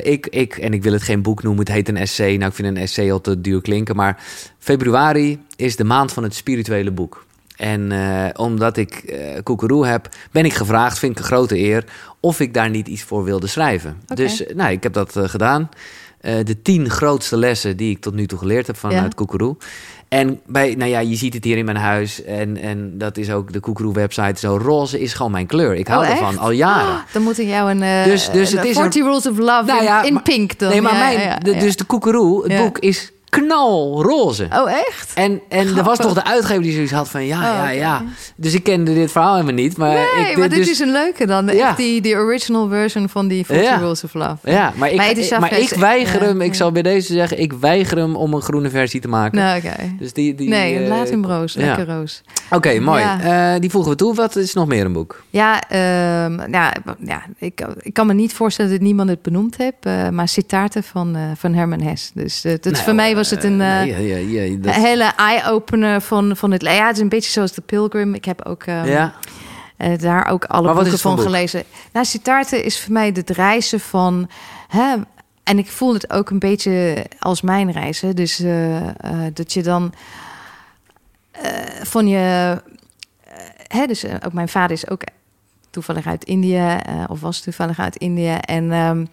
eh, 0.02 0.12
ik, 0.12 0.26
ik, 0.26 0.56
en 0.56 0.72
ik 0.72 0.82
wil 0.82 0.92
het 0.92 1.02
geen 1.02 1.22
boek 1.22 1.42
noemen, 1.42 1.64
het 1.64 1.74
heet 1.74 1.88
een 1.88 1.96
essay. 1.96 2.36
Nou, 2.36 2.48
ik 2.50 2.54
vind 2.56 2.68
een 2.68 2.76
essay 2.76 3.12
al 3.12 3.20
te 3.20 3.40
duur 3.40 3.60
klinken. 3.60 3.96
Maar 3.96 4.22
februari 4.58 5.40
is 5.56 5.76
de 5.76 5.84
maand 5.84 6.12
van 6.12 6.22
het 6.22 6.34
spirituele 6.34 6.90
boek. 6.90 7.26
En 7.58 7.92
eh, 7.92 8.24
omdat 8.44 8.76
ik 8.76 8.94
eh 8.94 9.42
koekeroe 9.42 9.86
heb, 9.86 10.08
ben 10.32 10.44
ik 10.44 10.52
gevraagd, 10.54 10.98
vind 10.98 11.12
ik 11.12 11.18
een 11.18 11.24
grote 11.24 11.58
eer, 11.58 11.84
of 12.20 12.40
ik 12.40 12.54
daar 12.54 12.70
niet 12.70 12.88
iets 12.88 13.02
voor 13.02 13.24
wilde 13.24 13.46
schrijven. 13.46 13.96
Dus 14.14 14.44
eh, 14.46 14.54
nou, 14.54 14.70
ik 14.72 14.82
heb 14.82 14.92
dat 14.92 15.14
gedaan. 15.22 15.68
De 16.20 16.62
tien 16.62 16.90
grootste 16.90 17.36
lessen 17.36 17.76
die 17.76 17.90
ik 17.90 18.00
tot 18.00 18.14
nu 18.14 18.26
toe 18.26 18.38
geleerd 18.38 18.66
heb 18.66 18.76
vanuit 18.76 19.14
Ja. 19.16 19.54
En 20.08 20.40
bij, 20.46 20.74
nou 20.74 20.90
ja, 20.90 20.98
je 20.98 21.16
ziet 21.16 21.34
het 21.34 21.44
hier 21.44 21.56
in 21.56 21.64
mijn 21.64 21.76
huis. 21.76 22.24
En, 22.24 22.56
en 22.56 22.98
dat 22.98 23.16
is 23.16 23.30
ook 23.30 23.52
de 23.52 23.60
koekeroe 23.60 23.92
website. 23.94 24.38
Zo 24.40 24.56
roze 24.62 25.00
is 25.00 25.12
gewoon 25.12 25.32
mijn 25.32 25.46
kleur. 25.46 25.74
Ik 25.74 25.86
hou 25.88 26.04
Oh, 26.04 26.10
ervan 26.10 26.38
al 26.38 26.50
jaren. 26.50 26.92
Oh, 26.92 26.98
dan 27.12 27.22
moet 27.22 27.38
ik 27.38 27.48
jou 27.48 27.70
een, 27.70 27.82
eh 27.82 28.04
Dus- 28.04 28.30
dus 28.30 28.52
het 28.52 28.64
is 28.64 28.76
40 28.76 29.02
Rules 29.02 29.26
of 29.26 29.38
Love 29.38 29.64
Nou 29.64 29.78
in, 29.78 29.84
ja, 29.84 30.02
in 30.02 30.12
maar- 30.12 30.22
pink 30.22 30.58
dan. 30.58 30.68
Nee, 30.70 30.80
maar 30.82 30.92
Ja, 30.92 30.98
mijn, 30.98 31.20
ja, 31.20 31.38
de- 31.38 31.54
ja. 31.54 31.58
dus 31.60 31.76
de 31.76 31.84
koekeroe, 31.84 32.52
het 32.52 32.62
boek 32.62 32.78
is 32.78 33.12
knalroze. 33.28 34.46
Oh, 34.52 34.70
echt? 34.72 35.12
En, 35.14 35.40
en 35.48 35.76
er 35.76 35.82
was 35.84 35.98
toch 35.98 36.14
de 36.14 36.24
uitgever 36.24 36.62
die 36.62 36.72
zoiets 36.72 36.92
had 36.92 37.08
van 37.08 37.24
ja, 37.24 37.36
Oh, 37.36 37.42
ja, 37.42 37.62
oké. 37.62 37.70
ja. 37.70 38.02
Dus 38.36 38.54
ik 38.54 38.62
kende 38.62 38.94
dit 38.94 39.12
verhaal 39.12 39.32
helemaal 39.32 39.54
niet. 39.54 39.76
Maar 39.76 39.88
nee, 40.16 40.30
ik, 40.30 40.36
maar 40.36 40.48
dit 40.48 40.58
dus- 40.58 40.70
is 40.70 40.78
een 40.78 40.92
leuke 40.92 41.26
dan. 41.26 41.46
Ja. 41.46 41.68
Echt 41.68 41.76
die, 41.76 42.00
die 42.00 42.14
original 42.16 42.68
version 42.68 43.08
van 43.08 43.28
die 43.28 43.44
40 43.46 43.66
Ja. 43.68 43.76
Rules 43.76 44.04
of 44.04 44.14
Love. 44.14 44.36
Ja, 44.50 44.72
maar 44.76 44.90
ik, 44.90 44.96
Maar 44.96 45.10
is 45.18 45.30
maar 45.38 45.58
ik 45.58 45.68
weiger 45.68 46.20
ja, 46.22 46.26
hem, 46.26 46.40
ik 46.40 46.54
zal 46.54 46.72
bij 46.72 46.82
deze 46.82 47.12
zeggen, 47.12 47.40
ik 47.40 47.52
weiger 47.52 47.96
hem 47.98 48.16
om 48.16 48.34
een 48.34 48.42
groene 48.42 48.70
versie 48.70 49.00
te 49.00 49.08
maken. 49.08 49.38
Nou, 49.38 49.58
oké. 49.58 49.74
Dus 49.98 50.12
die, 50.12 50.34
die, 50.34 50.48
Nee, 50.48 50.78
eh, 50.78 50.88
laat 50.88 51.10
hem 51.10 51.24
roos. 51.26 51.54
Lekker 51.54 51.86
roos. 51.86 52.22
Oké, 52.50 52.78
mooi. 52.80 53.04
Eh, 53.22 53.52
die 53.58 53.70
voegen 53.70 53.90
we 53.90 53.96
toe. 53.96 54.14
Wat 54.14 54.36
is 54.36 54.54
nog 54.54 54.66
meer 54.66 54.84
een 54.84 54.92
boek? 54.92 55.22
Ja, 55.30 55.60
ehm, 55.68 56.50
ja, 56.52 56.72
ja 57.04 57.22
ik, 57.38 57.66
ik 57.80 57.94
kan 57.94 58.06
me 58.06 58.14
niet 58.14 58.32
voorstellen 58.32 58.70
dat 58.70 58.80
niemand 58.80 59.08
het 59.08 59.22
benoemd 59.22 59.56
heeft. 59.56 59.76
eh, 59.80 60.08
maar 60.08 60.28
Citaten 60.28 60.82
van, 60.82 61.16
van 61.36 61.54
Herman 61.54 61.80
Hesse. 61.80 62.10
Dus 62.14 62.42
dat, 62.42 62.64
Nou, 62.64 62.76
voor 62.76 62.94
mij 62.94 63.14
was 63.18 63.30
het 63.30 63.44
een... 63.44 63.60
eh, 63.60 63.82
eh, 63.82 64.50
Een 64.52 64.68
hele 64.68 65.12
eye-opener 65.16 66.00
van, 66.00 66.36
van 66.36 66.50
het... 66.50 66.62
Ja, 66.62 66.86
het 66.86 66.96
is 66.96 67.02
een 67.02 67.08
beetje 67.08 67.30
zoals 67.30 67.52
The 67.52 67.60
Pilgrim. 67.60 68.14
Ik 68.14 68.24
heb 68.24 68.44
ook 68.44 68.62
ehm, 68.62 68.86
ja. 68.86 69.14
eh, 69.76 69.98
daar 69.98 70.26
ook 70.26 70.44
alle 70.44 70.74
boeken 70.74 70.98
van 70.98 71.14
boek? 71.14 71.24
gelezen. 71.24 71.62
Nou, 71.92 72.06
Siddhartha 72.06 72.56
is 72.56 72.80
voor 72.80 72.92
mij 72.92 73.06
het 73.14 73.30
reizen 73.30 73.80
van... 73.80 74.28
Hè, 74.68 74.94
en 75.42 75.58
ik 75.58 75.70
voel 75.70 75.92
het 75.92 76.12
ook 76.12 76.30
een 76.30 76.38
beetje 76.38 77.06
als 77.18 77.40
mijn 77.40 77.72
reizen. 77.72 78.16
Dus 78.16 78.36
dat 79.32 79.52
je 79.52 79.62
dan 79.62 79.92
van 81.82 82.08
je... 82.08 82.56
hè, 83.66 83.86
dus 83.86 84.04
ook 84.24 84.32
mijn 84.32 84.48
vader 84.48 84.70
is 84.70 84.90
ook 84.90 85.02
toevallig 85.70 86.06
uit 86.06 86.24
India. 86.24 86.82
of 87.08 87.20
was 87.20 87.40
toevallig 87.40 87.78
uit 87.78 87.96
India. 87.96 88.40
En... 88.40 88.72
ehm, 88.72 89.04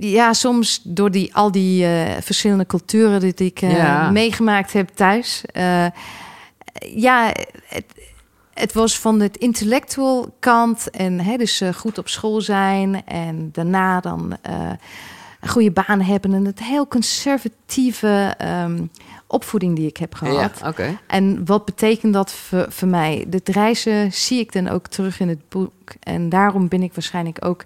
ja, 0.00 0.32
soms 0.32 0.80
door 0.84 1.10
die, 1.10 1.34
al 1.34 1.50
die 1.52 1.84
eh, 1.84 2.22
verschillende 2.22 2.66
culturen 2.66 3.20
die 3.20 3.34
ik 3.34 3.60
eh, 3.60 3.76
Ja. 3.76 4.10
meegemaakt 4.10 4.72
heb 4.72 4.88
thuis. 4.88 5.44
eh, 5.52 5.86
ja, 6.94 7.32
het, 7.66 7.84
het 8.54 8.72
was 8.72 8.98
van 8.98 9.20
het 9.20 9.36
intellectual 9.36 10.34
kant 10.38 10.90
en 10.90 11.20
hè, 11.20 11.36
dus 11.36 11.62
goed 11.74 11.98
op 11.98 12.08
school 12.08 12.40
zijn 12.40 13.04
en 13.06 13.48
daarna 13.52 14.00
dan 14.00 14.36
een 15.40 15.48
goede 15.48 15.70
baan 15.70 16.00
hebben 16.00 16.34
en 16.34 16.44
het 16.44 16.62
heel 16.62 16.86
conservatieve 16.88 18.34
ehm, 18.38 18.86
opvoeding 19.26 19.76
die 19.76 19.86
ik 19.86 19.96
heb 19.96 20.14
gehad. 20.14 20.58
Ja, 20.60 20.68
oké. 20.68 20.98
En 21.06 21.44
wat 21.44 21.64
betekent 21.64 22.12
dat 22.12 22.32
voor, 22.32 22.66
voor 22.68 22.88
mij? 22.88 23.24
Dit 23.28 23.48
reizen 23.48 24.12
zie 24.12 24.38
ik 24.38 24.52
dan 24.52 24.68
ook 24.68 24.86
terug 24.86 25.20
in 25.20 25.28
het 25.28 25.48
boek. 25.48 25.72
En 26.00 26.28
daarom 26.28 26.68
ben 26.68 26.82
ik 26.82 26.94
waarschijnlijk 26.94 27.44
ook, 27.44 27.64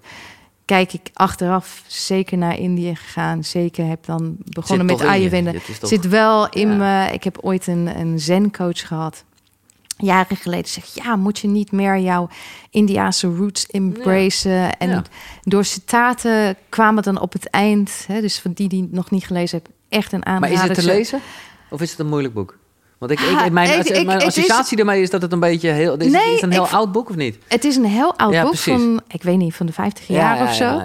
kijk 0.65 0.93
ik 0.93 1.09
achteraf 1.13 1.83
zeker 1.87 2.37
naar 2.37 2.57
Indië 2.59 2.95
gegaan. 2.95 3.43
Zeker 3.43 3.85
heb 3.87 4.05
dan 4.05 4.35
begonnen 4.43 4.85
met. 4.85 5.01
Ayurveda. 5.01 5.51
Toch- 5.79 5.89
Zit 5.89 6.07
wel 6.07 6.49
in 6.49 6.69
Ja. 6.69 7.05
me. 7.05 7.13
Ik 7.13 7.23
heb 7.23 7.37
ooit 7.41 7.67
een, 7.67 7.99
een 7.99 8.19
zen-coach 8.19 8.87
gehad. 8.87 9.23
Jaren 9.97 10.37
geleden 10.37 10.69
zeg 10.69 10.85
ja, 10.93 11.15
moet 11.15 11.39
je 11.39 11.47
niet 11.47 11.71
meer 11.71 11.99
jouw 11.99 12.29
Indiaanse 12.69 13.27
roots 13.27 13.65
embracen. 13.65 14.77
En 14.77 14.89
Ja. 14.89 15.03
door 15.43 15.65
citaten 15.65 16.55
kwamen 16.69 17.03
dan 17.03 17.19
op 17.19 17.33
het 17.33 17.49
eind, 17.49 18.03
hè, 18.07 18.21
dus 18.21 18.39
van 18.39 18.51
die 18.53 18.67
die 18.69 18.81
het 18.81 18.91
nog 18.91 19.11
niet 19.11 19.25
gelezen 19.25 19.57
hebben, 19.61 19.77
echt 19.89 20.11
een 20.11 20.19
Maar 20.19 20.27
aanrader. 20.33 20.55
is 20.57 20.61
het 20.63 20.73
te 20.73 20.81
Ze- 20.81 20.87
lezen? 20.87 21.19
Of 21.69 21.81
is 21.81 21.89
het 21.91 21.99
een 21.99 22.07
moeilijk 22.07 22.33
boek? 22.33 22.57
Want 22.97 23.11
ik, 23.11 23.19
ik, 23.19 23.37
Ah, 23.37 23.49
mijn, 23.49 23.79
ik- 23.79 23.87
het 24.09 24.23
associatie 24.23 24.77
ermee 24.77 25.01
is 25.01 25.09
dat 25.09 25.21
het 25.21 25.31
een 25.31 25.39
beetje 25.39 25.69
heel... 25.69 25.97
Is, 25.97 26.03
het- 26.03 26.13
Nee, 26.13 26.25
is 26.27 26.33
het 26.33 26.43
een 26.43 26.51
heel 26.51 26.67
oud 26.67 26.91
boek 26.91 27.09
of 27.09 27.15
niet? 27.15 27.37
Het 27.47 27.63
is 27.65 27.75
een 27.75 27.85
heel 27.85 28.17
oud 28.17 28.33
Ja, 28.33 28.41
boek 28.41 28.51
precies. 28.51 28.73
van, 28.73 29.01
ik 29.07 29.23
weet 29.23 29.37
niet, 29.37 29.55
van 29.55 29.65
de 29.65 29.73
50 29.73 30.07
jaar 30.07 30.37
ja, 30.37 30.43
of 30.43 30.53
zo. 30.53 30.81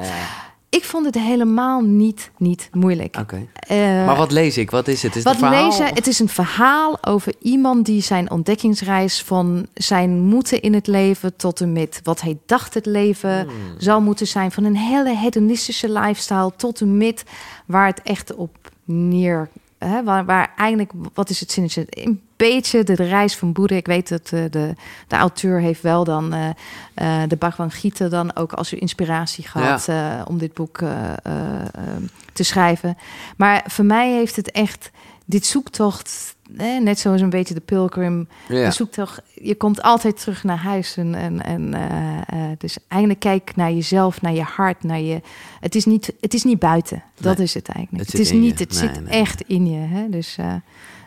Ik 0.71 0.85
vond 0.85 1.07
het 1.07 1.15
helemaal 1.15 1.81
niet, 1.81 2.31
niet 2.37 2.69
moeilijk. 2.73 3.17
Eh, 3.55 3.77
Maar 4.07 4.17
wat 4.17 4.33
lees 4.33 4.59
ik? 4.59 4.71
Wat 4.71 4.89
is 4.89 5.03
het? 5.03 5.17
Is 5.17 5.25
het 5.25 5.33
wat 5.33 5.43
een 5.43 5.49
verhaal? 5.49 5.69
lezen? 5.69 5.87
Het 5.95 6.07
is 6.07 6.19
een 6.19 6.29
verhaal 6.29 6.99
over 7.05 7.33
iemand 7.41 7.87
die 7.87 8.03
zijn 8.03 8.31
ontdekkingsreis 8.31 9.23
van 9.23 9.67
zijn 9.75 10.21
moeten 10.21 10.61
in 10.61 10.75
het 10.75 10.87
leven 10.87 11.37
tot 11.37 11.61
en 11.61 11.73
met 11.73 12.01
wat 12.03 12.21
hij 12.21 12.39
dacht 12.47 12.75
het 12.75 12.87
leven 12.87 13.41
Hmm. 13.41 13.53
zou 13.79 14.03
moeten 14.03 14.27
zijn. 14.27 14.53
Van 14.53 14.65
een 14.65 14.77
hele 14.77 15.17
hedonistische 15.17 15.91
lifestyle 15.93 16.53
tot 16.57 16.81
en 16.81 16.97
met 16.97 17.23
waar 17.67 17.87
het 17.87 18.01
echt 18.03 18.35
op 18.35 18.57
neer. 18.85 19.49
Hè, 19.79 20.05
waar, 20.05 20.25
waar 20.25 20.53
eigenlijk, 20.57 20.93
wat 21.15 21.31
is 21.31 21.41
het 21.41 21.53
zinnetje? 21.53 21.87
Een 21.89 22.23
beetje 22.37 22.85
de 22.85 22.95
reis 22.95 23.37
van 23.37 23.53
Boeddha. 23.53 23.77
Ik 23.77 23.87
weet 23.87 24.09
dat 24.09 24.33
eh, 24.33 24.45
de, 24.51 24.75
de 25.09 25.17
auteur 25.17 25.61
heeft 25.61 25.83
wel 25.83 26.05
dan 26.05 26.33
eh, 26.33 26.49
eh, 26.95 27.29
de 27.29 27.37
Bhagavad 27.37 27.75
Gita 27.75 28.09
dan 28.09 28.37
ook 28.37 28.53
als 28.53 28.73
inspiratie 28.73 29.49
gehad 29.49 29.89
eh, 29.89 30.21
om 30.25 30.39
dit 30.39 30.55
boek 30.55 30.79
te 32.33 32.43
schrijven. 32.43 32.97
Maar 33.37 33.65
voor 33.67 33.85
mij 33.85 34.13
heeft 34.13 34.37
het 34.37 34.51
echt 34.51 34.91
dit 35.25 35.47
zoektocht 35.47 36.37
eh, 36.57 36.81
net 36.81 36.99
zoals 36.99 37.21
een 37.21 37.31
beetje 37.31 37.55
de 37.55 37.61
pilgrim. 37.61 38.29
Ja. 38.49 38.65
Je 38.65 38.71
zoekt 38.71 38.93
toch, 38.93 39.21
je 39.35 39.55
komt 39.55 39.83
altijd 39.83 40.21
terug 40.21 40.45
naar 40.45 40.57
huis. 40.57 40.97
En, 40.97 41.15
en, 41.15 41.45
en 41.45 41.75
eh, 41.75 42.39
dus 42.59 42.79
eigenlijk 42.89 43.21
kijk 43.21 43.57
naar 43.57 43.73
jezelf, 43.73 44.21
naar 44.23 44.33
je 44.35 44.43
hart, 44.43 44.83
naar 44.83 45.01
je. 45.01 45.21
Het 45.61 45.75
is 45.75 45.85
niet, 45.85 46.13
het 46.21 46.35
is 46.35 46.45
niet 46.45 46.59
buiten. 46.59 47.03
Dat 47.21 47.37
Nee, 47.37 47.47
is 47.47 47.55
het 47.55 47.69
eigenlijk. 47.69 48.11
het 48.11 48.21
is 48.21 48.33
niet, 48.33 48.59
je. 48.59 48.65
het 48.65 48.81
Nee, 48.81 48.95
zit 48.95 49.01
nee, 49.05 49.21
echt 49.21 49.41
in 49.41 49.67
je. 49.71 49.79
Hè? 49.79 50.09
Dus 50.09 50.37
eh, 50.39 50.55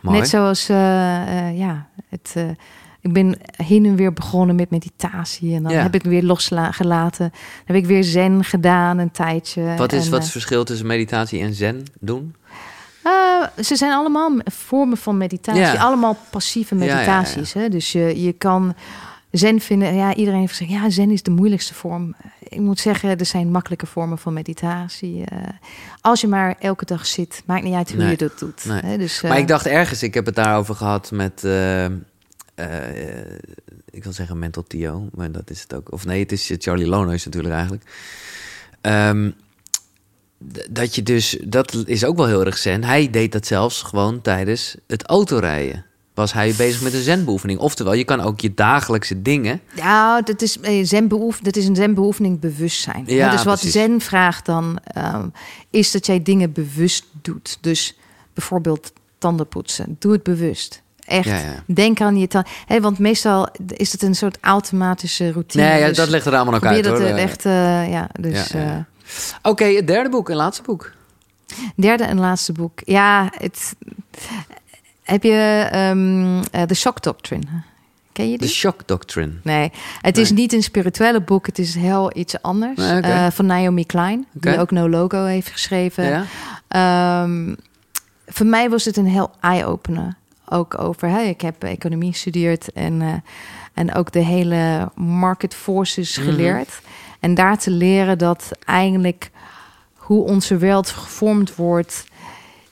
net 0.01 0.27
zoals, 0.29 0.67
ja, 0.67 1.87
het. 2.09 2.35
ik 3.01 3.13
ben 3.13 3.37
heen 3.55 3.85
en 3.85 3.95
weer 3.95 4.13
begonnen 4.13 4.55
met 4.55 4.69
meditatie 4.69 5.55
en 5.55 5.63
dan 5.63 5.71
Ja. 5.71 5.81
heb 5.81 5.95
ik 5.95 6.03
weer 6.03 6.23
losgelaten. 6.23 7.31
Heb 7.65 7.75
ik 7.75 7.85
weer 7.85 8.03
zen 8.03 8.43
gedaan 8.43 8.97
een 8.97 9.11
tijdje. 9.11 9.75
Wat 9.77 9.91
is 9.93 10.05
En, 10.05 10.11
wat 10.11 10.19
is 10.19 10.25
het 10.25 10.31
verschil 10.31 10.63
tussen 10.63 10.87
meditatie 10.87 11.41
en 11.41 11.53
zen 11.53 11.83
doen? 11.99 12.35
Eh, 13.03 13.63
ze 13.63 13.75
zijn 13.75 13.91
allemaal 13.91 14.31
vormen 14.45 14.97
van 14.97 15.17
meditatie. 15.17 15.61
Ja. 15.61 15.73
Allemaal 15.75 16.17
passieve 16.29 16.75
Ja, 16.75 16.83
ja, 16.83 16.87
ja. 16.89 16.95
meditaties. 16.95 17.53
Hè? 17.53 17.69
Dus 17.69 17.91
je, 17.91 18.21
je 18.21 18.33
kan 18.33 18.75
zen 19.31 19.59
vinden. 19.59 19.95
Ja, 19.95 20.15
iedereen 20.15 20.39
heeft 20.39 20.57
gezegd, 20.57 20.71
ja, 20.71 20.89
zen 20.89 21.11
is 21.11 21.23
de 21.23 21.31
moeilijkste 21.31 21.73
vorm. 21.73 22.15
Ik 22.39 22.59
moet 22.59 22.79
zeggen, 22.79 23.19
er 23.19 23.25
zijn 23.25 23.51
makkelijke 23.51 23.85
vormen 23.85 24.17
van 24.17 24.33
meditatie. 24.33 25.25
Eh, 25.25 25.37
als 26.01 26.21
je 26.21 26.27
maar 26.27 26.55
elke 26.59 26.85
dag 26.85 27.05
zit, 27.05 27.43
maakt 27.45 27.63
niet 27.63 27.73
uit 27.73 27.89
hoe 27.89 27.97
Nee. 27.99 28.09
je 28.09 28.17
dat 28.17 28.39
doet. 28.39 28.65
Nee. 28.65 28.81
Hè? 28.81 28.97
Dus, 28.97 29.21
Maar 29.21 29.31
eh, 29.31 29.37
ik 29.37 29.47
dacht 29.47 29.65
ergens, 29.65 30.03
ik 30.03 30.13
heb 30.13 30.25
het 30.25 30.35
daarover 30.35 30.75
gehad 30.75 31.11
met, 31.11 31.43
eh, 31.43 31.85
eh, 31.85 31.91
ik 33.89 34.03
wil 34.03 34.13
zeggen 34.13 34.39
Mental 34.39 34.63
Tio, 34.63 35.09
maar 35.13 35.31
dat 35.31 35.49
is 35.49 35.61
het 35.61 35.73
ook. 35.75 35.91
Of 35.91 36.05
nee, 36.05 36.19
het 36.19 36.31
is 36.31 36.51
Charlie 36.57 36.87
Lonois 36.87 37.25
natuurlijk 37.25 37.53
eigenlijk. 37.53 37.83
Ehm, 38.81 39.31
dat 40.69 40.95
je 40.95 41.03
dus, 41.03 41.37
dat 41.43 41.83
is 41.85 42.05
ook 42.05 42.17
wel 42.17 42.27
heel 42.27 42.45
erg 42.45 42.57
zen. 42.57 42.83
Hij 42.83 43.09
deed 43.09 43.31
dat 43.31 43.45
zelfs 43.47 43.81
gewoon 43.81 44.21
tijdens 44.21 44.75
het 44.87 45.05
autorijden. 45.07 45.85
Was 46.13 46.33
hij 46.33 46.53
bezig 46.57 46.81
met 46.81 46.93
een 46.93 47.01
zenbeoefening. 47.01 47.59
Oftewel, 47.59 47.93
je 47.93 48.03
kan 48.03 48.21
ook 48.21 48.39
je 48.41 48.53
dagelijkse 48.53 49.21
dingen. 49.21 49.61
Ja, 49.75 50.21
dat 50.21 50.41
is, 50.41 50.59
eh, 50.59 50.85
zenbeoef, 50.85 51.39
dat 51.39 51.55
is 51.55 51.65
een 51.67 51.75
zenbeoefening 51.75 52.39
bewustzijn. 52.39 53.03
Ja, 53.05 53.31
dus 53.31 53.43
wat 53.43 53.53
precies. 53.59 53.71
zen 53.73 54.01
vraagt 54.01 54.45
dan, 54.45 54.79
ehm, 54.83 55.27
is 55.69 55.91
dat 55.91 56.05
jij 56.05 56.23
dingen 56.23 56.51
bewust 56.51 57.05
doet. 57.21 57.57
Dus 57.61 57.97
bijvoorbeeld 58.33 58.93
tanden 59.17 59.47
poetsen, 59.47 59.95
doe 59.99 60.11
het 60.11 60.23
bewust. 60.23 60.81
Echt, 61.05 61.25
Ja, 61.27 61.37
ja. 61.37 61.63
denk 61.65 62.01
aan 62.01 62.17
je 62.17 62.27
tanden. 62.27 62.51
Want 62.81 62.99
meestal 62.99 63.49
is 63.67 63.91
het 63.91 64.01
een 64.01 64.15
soort 64.15 64.37
automatische 64.41 65.31
routine. 65.31 65.63
Nee, 65.63 65.79
ja, 65.79 65.87
dus 65.87 65.97
dat 65.97 66.09
legt 66.09 66.25
er 66.25 66.33
allemaal 66.35 66.53
nog 66.53 66.61
probeer 66.61 66.77
uit 66.77 66.85
dat 66.85 66.97
hoor. 66.97 67.07
eh, 67.07 67.13
Eh, 67.17 67.23
echt, 67.23 67.45
eh, 67.45 67.91
ja, 67.91 68.09
dus... 68.19 68.47
Ja, 68.49 68.59
ja, 68.59 68.85
Oké, 69.41 69.65
het 69.65 69.87
derde 69.87 70.09
boek 70.09 70.29
en 70.29 70.35
laatste 70.35 70.63
boek. 70.63 70.91
derde 71.75 72.03
en 72.03 72.19
laatste 72.19 72.51
boek. 72.51 72.79
Ja, 72.85 73.29
het... 73.37 73.75
Heb 75.03 75.23
je 75.23 75.67
eh, 76.51 76.61
The 76.61 76.75
Shock 76.75 77.01
Doctrine? 77.03 77.43
Ken 78.11 78.29
je 78.31 78.37
The 78.37 78.45
die? 78.45 78.53
Shock 78.53 78.87
Doctrine. 78.87 79.31
Nee, 79.43 79.71
het 80.01 80.17
is 80.17 80.31
niet 80.31 80.53
een 80.53 80.63
spirituele 80.63 81.21
boek. 81.21 81.45
Het 81.45 81.59
is 81.59 81.75
heel 81.75 82.17
iets 82.17 82.41
anders. 82.41 82.77
Nee. 82.77 83.01
Eh, 83.01 83.27
van 83.31 83.45
Naomi 83.45 83.85
Klein, 83.85 84.25
die 84.31 84.59
ook 84.59 84.71
No 84.71 84.89
Logo 84.89 85.23
heeft 85.25 85.49
geschreven. 85.49 86.03
Ja? 86.05 86.25
Ehm, 86.67 87.55
voor 88.27 88.45
mij 88.45 88.69
was 88.69 88.85
het 88.85 88.97
een 88.97 89.05
heel 89.07 89.31
eye-opener. 89.39 90.15
Ook 90.45 90.79
over, 90.79 91.25
ik 91.27 91.41
heb 91.41 91.63
economie 91.63 92.11
gestudeerd 92.11 92.71
en, 92.71 93.01
eh, 93.01 93.13
en 93.73 93.93
ook 93.93 94.11
de 94.11 94.19
hele 94.23 94.91
market 94.95 95.55
forces 95.55 96.17
Mhm. 96.17 96.25
geleerd. 96.27 96.81
En 97.21 97.33
daar 97.33 97.57
te 97.57 97.71
leren 97.71 98.17
dat 98.17 98.51
eigenlijk 98.65 99.31
hoe 99.95 100.23
onze 100.23 100.57
wereld 100.57 100.89
gevormd 100.89 101.55
wordt, 101.55 102.05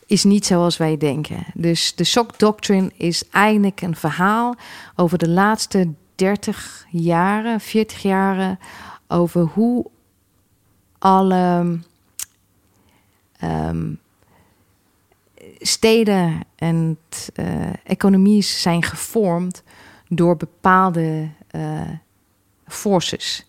is 0.05 0.23
niet 0.23 0.45
zoals 0.45 0.77
wij 0.77 0.97
denken. 0.97 1.45
Dus 1.53 1.95
de 1.95 2.03
Shock 2.03 2.39
Doctrine 2.39 2.91
is 2.95 3.29
eigenlijk 3.29 3.81
een 3.81 3.95
verhaal 3.95 4.55
over 4.95 5.17
de 5.17 5.29
laatste 5.29 5.93
30 6.15 6.85
jaren, 6.89 7.59
40 7.59 8.01
jaren, 8.01 8.59
over 9.07 9.41
hoe 9.41 9.85
alle 10.99 11.79
ehm, 13.39 13.93
steden 15.59 16.39
en 16.55 16.97
eh, 17.35 17.45
economieën 17.83 18.43
zijn 18.43 18.83
gevormd 18.83 19.63
door 20.07 20.37
bepaalde 20.37 21.29
eh, 21.47 21.89
forces. 22.67 23.47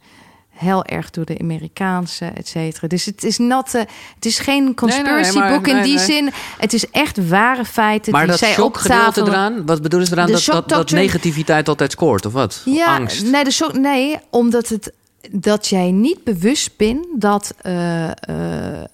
Heel 0.61 0.85
erg 0.85 1.11
door 1.11 1.25
de 1.25 1.39
Amerikaanse, 1.39 2.25
et 2.25 2.49
cetera. 2.49 2.87
Dus 2.87 3.05
het 3.05 3.25
is, 3.25 3.39
not, 3.39 3.75
eh, 3.75 3.83
het 4.15 4.25
is 4.25 4.39
geen 4.39 4.75
conspiracy 4.75 5.39
in 5.39 5.75
nee, 5.75 5.83
die 5.83 5.99
zin. 5.99 6.31
Het 6.59 6.73
is 6.73 6.91
echt 6.91 7.29
ware 7.29 7.65
feiten 7.65 8.13
Maar 8.13 8.21
die 8.21 8.31
dat 8.31 8.39
zij 8.39 8.59
optafelen. 8.59 9.29
eraan, 9.29 9.67
wat 9.67 9.83
bedoelen 9.83 10.09
ze 10.09 10.15
eraan? 10.15 10.31
Dat, 10.31 10.45
dat, 10.45 10.69
dat 10.69 10.91
negativiteit 10.91 11.69
altijd 11.69 11.93
scoort, 11.93 12.27
of 12.27 12.33
wat? 12.33 12.63
Ja, 12.65 12.97
Angst. 12.97 13.25
Nee, 13.25 13.45
de 13.45 13.51
shock, 13.51 13.73
nee, 13.73 14.19
omdat 14.31 14.69
het 14.69 14.93
dat 15.33 15.67
jij 15.67 15.91
niet 15.91 16.25
bewust 16.25 16.77
bent 16.77 17.07
dat 17.17 17.55
eh, 17.63 18.09
eh, 18.11 18.81
eh, 18.81 18.85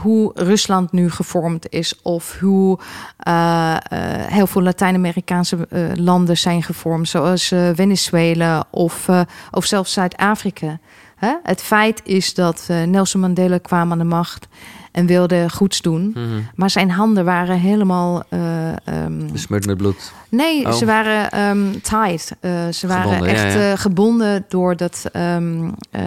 hoe 0.00 0.30
Rusland 0.34 0.92
nu 0.92 1.10
gevormd 1.10 1.66
is 1.70 2.00
of 2.02 2.38
hoe 2.40 2.78
heel 4.28 4.46
veel 4.46 4.62
Latijns-Amerikaanse 4.62 5.68
landen 5.94 6.38
zijn 6.38 6.62
gevormd, 6.62 7.08
zoals 7.08 7.48
Venezuela 7.74 8.64
of, 8.70 9.08
of 9.50 9.64
zelfs 9.64 9.92
Zuid-Afrika. 9.92 10.78
Hè? 11.16 11.34
Het 11.42 11.62
feit 11.62 12.00
is 12.04 12.34
dat 12.34 12.64
eh, 12.68 12.82
Nelson 12.82 13.20
Mandela 13.20 13.58
kwam 13.58 13.92
aan 13.92 13.98
de 13.98 14.04
macht 14.04 14.48
en 14.92 15.06
wilde 15.06 15.50
goeds 15.50 15.80
doen, 15.82 16.10
Mhm. 16.14 16.40
maar 16.54 16.70
zijn 16.70 16.90
handen 16.90 17.24
waren 17.24 17.58
helemaal 17.58 18.22
eh, 18.28 18.68
ehm, 18.86 19.32
Besmeurd 19.32 19.66
met 19.66 19.76
bloed. 19.76 20.12
Nee, 20.28 20.66
Oh. 20.66 20.72
ze 20.72 20.84
waren 20.84 21.30
ehm 21.30 21.70
tied. 21.72 22.36
Eh, 22.40 22.68
ze 22.68 22.86
waren 22.86 23.02
Gebonden, 23.12 23.28
echt 23.28 23.52
ja. 23.52 23.70
eh, 23.72 23.78
gebonden 23.78 24.44
doordat... 24.48 25.04
ehm 25.12 25.70
eh, 25.90 26.02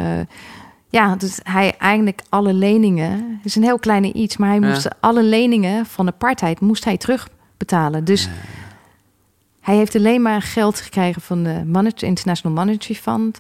ja, 0.91 1.15
dat 1.15 1.39
hij 1.43 1.75
eigenlijk 1.77 2.21
alle 2.29 2.53
leningen... 2.53 3.11
Het 3.11 3.45
is 3.45 3.55
een 3.55 3.63
heel 3.63 3.79
kleine 3.79 4.13
iets, 4.13 4.37
maar 4.37 4.49
hij 4.49 4.59
Ja. 4.59 4.67
moest 4.67 4.87
alle 4.99 5.23
leningen 5.23 5.85
van 5.85 6.07
apartheid 6.07 6.59
moest 6.59 6.85
hij 6.85 6.97
terugbetalen. 6.97 8.03
Dus 8.03 8.29
hij 9.61 9.75
heeft 9.75 9.95
alleen 9.95 10.21
maar 10.21 10.41
geld 10.41 10.79
gekregen 10.81 11.21
van 11.21 11.43
de 11.43 11.61
Monetary, 11.65 12.07
International 12.07 12.57
Monetary 12.65 12.95
Fund... 12.99 13.39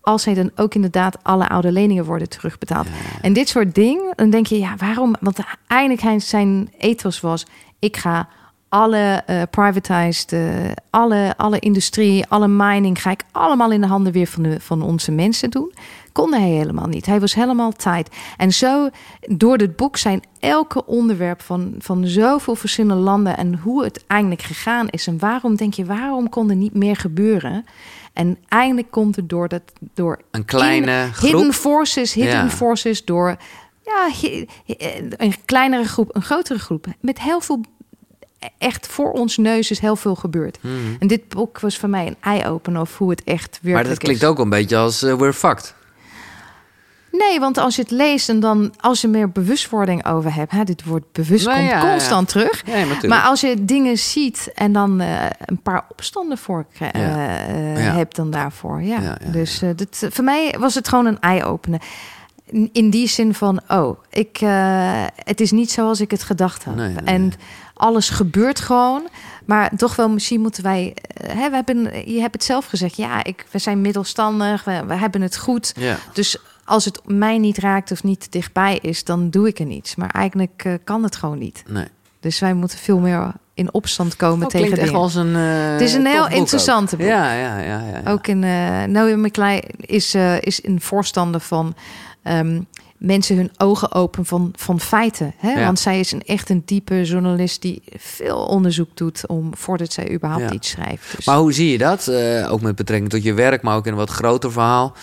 als 0.00 0.24
hij 0.24 0.34
dan 0.34 0.50
ook 0.56 0.74
inderdaad 0.74 1.16
alle 1.22 1.48
oude 1.48 1.72
leningen 1.72 2.04
worden 2.04 2.28
terugbetaald. 2.28 2.86
En 3.22 3.32
dit 3.32 3.48
soort 3.48 3.74
dingen, 3.74 4.12
dan 4.16 4.30
denk 4.30 4.46
je, 4.46 4.58
ja, 4.58 4.74
waarom? 4.76 5.14
Want 5.20 5.38
eigenlijk 5.66 6.22
zijn 6.22 6.72
ethos 6.78 7.20
was... 7.20 7.46
ik 7.78 7.96
ga 7.96 8.28
alle 8.68 9.22
eh 9.26 9.42
privatized, 9.50 10.32
eh, 10.32 10.70
alle, 10.90 11.34
alle 11.36 11.58
industrie, 11.58 12.26
alle 12.26 12.48
mining... 12.48 13.02
ga 13.02 13.10
ik 13.10 13.22
allemaal 13.32 13.72
in 13.72 13.80
de 13.80 13.86
handen 13.86 14.12
weer 14.12 14.26
van, 14.26 14.42
de, 14.42 14.60
van 14.60 14.82
onze 14.82 15.12
mensen 15.12 15.50
doen. 15.50 15.72
Kon 16.12 16.32
hij 16.32 16.48
helemaal 16.48 16.86
niet. 16.86 17.06
Hij 17.06 17.20
was 17.20 17.34
helemaal 17.34 17.72
tight. 17.72 18.16
En 18.36 18.52
zo, 18.52 18.88
door 19.20 19.58
dit 19.58 19.76
boek 19.76 19.96
zijn 19.96 20.22
elke 20.38 20.86
onderwerp 20.86 21.42
van, 21.42 21.74
van 21.78 22.06
zoveel 22.06 22.54
verschillende 22.54 23.02
landen... 23.02 23.36
en 23.36 23.54
hoe 23.54 23.84
het 23.84 24.04
eigenlijk 24.06 24.42
gegaan 24.42 24.88
is. 24.88 25.06
En 25.06 25.18
waarom 25.18 25.56
denk 25.56 25.74
je, 25.74 25.84
waarom 25.84 26.28
kon 26.28 26.50
er 26.50 26.56
niet 26.56 26.74
meer 26.74 26.96
gebeuren? 26.96 27.64
En 28.20 28.38
eigenlijk 28.48 28.90
komt 28.90 29.16
het 29.16 29.28
door, 29.28 29.48
dat, 29.48 29.62
door 29.94 30.20
Een 30.30 30.44
kleine 30.44 31.02
in- 31.04 31.12
groep. 31.14 31.30
Hidden 31.32 31.52
forces, 31.52 32.12
hidden 32.12 32.32
Ja. 32.34 32.50
forces 32.50 33.04
door 33.04 33.36
ja, 33.84 34.10
een 35.16 35.34
kleinere 35.44 35.84
groep, 35.84 36.14
een 36.16 36.22
grotere 36.22 36.58
groep. 36.58 36.86
Met 37.00 37.20
heel 37.20 37.40
veel, 37.40 37.60
echt 38.58 38.86
voor 38.86 39.12
ons 39.12 39.36
neus 39.36 39.70
is 39.70 39.78
heel 39.78 39.96
veel 39.96 40.14
gebeurd. 40.14 40.58
Mhm. 40.60 40.74
En 40.98 41.06
dit 41.06 41.28
boek 41.28 41.60
was 41.60 41.78
voor 41.78 41.88
mij 41.88 42.06
een 42.06 42.16
eye-opener 42.20 42.80
of 42.80 42.98
hoe 42.98 43.10
het 43.10 43.24
echt 43.24 43.50
werkelijk 43.62 43.74
Maar 43.74 43.84
dat 43.84 43.98
klinkt 43.98 44.22
is. 44.22 44.28
ook 44.28 44.38
een 44.38 44.48
beetje 44.48 44.76
als 44.76 45.02
eh, 45.02 45.14
we're 45.14 45.32
fucked. 45.32 45.74
Nee, 47.10 47.40
want 47.40 47.58
als 47.58 47.76
je 47.76 47.82
het 47.82 47.90
leest 47.90 48.28
en 48.28 48.40
dan 48.40 48.74
als 48.80 49.00
je 49.00 49.08
meer 49.08 49.30
bewustwording 49.30 50.06
over 50.06 50.34
hebt, 50.34 50.52
hè, 50.52 50.64
dit 50.64 50.84
woord 50.84 51.12
bewust 51.12 51.46
Nou 51.46 51.58
komt 51.58 51.70
ja, 51.70 51.82
ja. 51.82 51.90
constant 51.90 52.28
terug. 52.28 52.62
Ja. 52.66 53.08
Maar 53.08 53.22
als 53.22 53.40
je 53.40 53.64
dingen 53.64 53.98
ziet 53.98 54.50
en 54.54 54.72
dan 54.72 55.00
eh, 55.00 55.24
een 55.44 55.62
paar 55.62 55.84
opstanden 55.88 56.38
voor 56.38 56.66
eh, 56.78 56.90
hebt 57.94 58.16
dan 58.16 58.30
daarvoor. 58.30 58.82
Ja. 58.82 59.18
Dus 59.32 59.62
dit, 59.76 60.06
voor 60.10 60.24
mij 60.24 60.56
was 60.58 60.74
het 60.74 60.88
gewoon 60.88 61.06
een 61.06 61.20
eye-opener. 61.20 61.80
In, 62.44 62.70
in 62.72 62.90
die 62.90 63.08
zin 63.08 63.34
van, 63.34 63.60
oh, 63.68 63.98
ik, 64.10 64.38
het 65.24 65.40
is 65.40 65.50
niet 65.50 65.70
zoals 65.70 66.00
ik 66.00 66.10
het 66.10 66.22
gedacht 66.22 66.64
had. 66.64 66.74
Nee, 66.74 66.88
nee, 66.88 67.04
en 67.04 67.20
nee. 67.20 67.32
alles 67.74 68.10
gebeurt 68.10 68.60
gewoon. 68.60 69.08
Maar 69.44 69.70
toch 69.76 69.96
wel, 69.96 70.08
misschien 70.08 70.40
moeten 70.40 70.62
wij... 70.62 70.96
hè, 71.26 71.48
we 71.48 71.54
hebben, 71.54 72.12
je 72.12 72.20
hebt 72.20 72.34
het 72.34 72.44
zelf 72.44 72.66
gezegd. 72.66 72.96
Ja, 72.96 73.24
ik, 73.24 73.46
we 73.50 73.58
zijn 73.58 73.80
middelstandig. 73.80 74.64
We, 74.64 74.84
we 74.86 74.94
hebben 74.94 75.20
het 75.20 75.36
goed. 75.36 75.72
ja. 75.76 75.96
Dus 76.12 76.38
als 76.70 76.84
het 76.84 77.00
mij 77.06 77.38
niet 77.38 77.58
raakt 77.58 77.90
of 77.90 78.02
niet 78.02 78.32
dichtbij 78.32 78.78
is, 78.82 79.04
dan 79.04 79.30
doe 79.30 79.48
ik 79.48 79.58
er 79.58 79.64
niets. 79.66 79.94
Maar 79.96 80.10
eigenlijk 80.10 80.62
eh, 80.64 80.72
kan 80.84 81.02
het 81.02 81.16
gewoon 81.16 81.38
niet. 81.38 81.62
Nee. 81.68 81.86
Dus 82.20 82.38
wij 82.38 82.54
moeten 82.54 82.78
veel 82.78 82.98
meer 82.98 83.32
in 83.54 83.72
opstand 83.74 84.16
komen 84.16 84.48
tegen 84.48 84.66
klinkt 84.66 84.84
echt 84.84 84.94
als 84.98 85.14
een. 85.14 85.36
eh, 85.36 85.72
Het 85.72 85.80
is 85.80 85.94
een 85.94 86.06
heel 86.06 86.28
interessante 86.28 86.96
boek. 86.96 87.06
Ja, 87.06 87.32
ja, 87.32 87.58
ja. 87.58 87.80
ja, 87.80 88.00
ja. 88.04 88.10
Ook 88.10 88.26
in 88.26 88.42
uh, 88.42 88.82
Noah 88.84 89.16
McClay 89.16 89.62
is, 89.76 90.14
is 90.40 90.64
een 90.64 90.80
voorstander 90.80 91.40
van. 91.40 91.74
ehm, 92.22 92.60
mensen 92.96 93.36
hun 93.36 93.50
ogen 93.56 93.92
open 93.92 94.24
van, 94.24 94.52
van 94.56 94.80
feiten. 94.80 95.34
Hè? 95.36 95.50
Ja. 95.52 95.64
Want 95.64 95.78
zij 95.78 96.00
is 96.00 96.12
een, 96.12 96.22
echt 96.22 96.50
een 96.50 96.62
diepe 96.64 97.02
journalist 97.04 97.62
die 97.62 97.82
veel 97.96 98.38
onderzoek 98.46 98.88
doet 98.96 99.26
om 99.26 99.50
voordat 99.56 99.92
zij 99.92 100.12
überhaupt 100.12 100.44
Ja. 100.44 100.52
iets 100.52 100.68
schrijft. 100.68 101.16
Dus 101.16 101.26
Maar 101.26 101.36
hoe 101.38 101.52
zie 101.52 101.70
je 101.70 101.78
dat? 101.78 102.10
Ook 102.50 102.60
met 102.60 102.76
betrekking 102.76 103.10
tot 103.10 103.22
je 103.22 103.32
werk, 103.34 103.62
maar 103.62 103.76
ook 103.76 103.86
in 103.86 103.92
een 103.92 103.98
wat 103.98 104.10
groter 104.10 104.52
verhaal. 104.52 104.94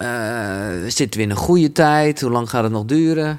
Eh, 0.00 0.68
zitten 0.88 1.20
we 1.20 1.26
in 1.26 1.30
een 1.30 1.36
goede 1.36 1.72
tijd? 1.72 2.20
Hoe 2.20 2.30
lang 2.30 2.50
gaat 2.50 2.62
het 2.62 2.72
nog 2.72 2.84
duren? 2.84 3.38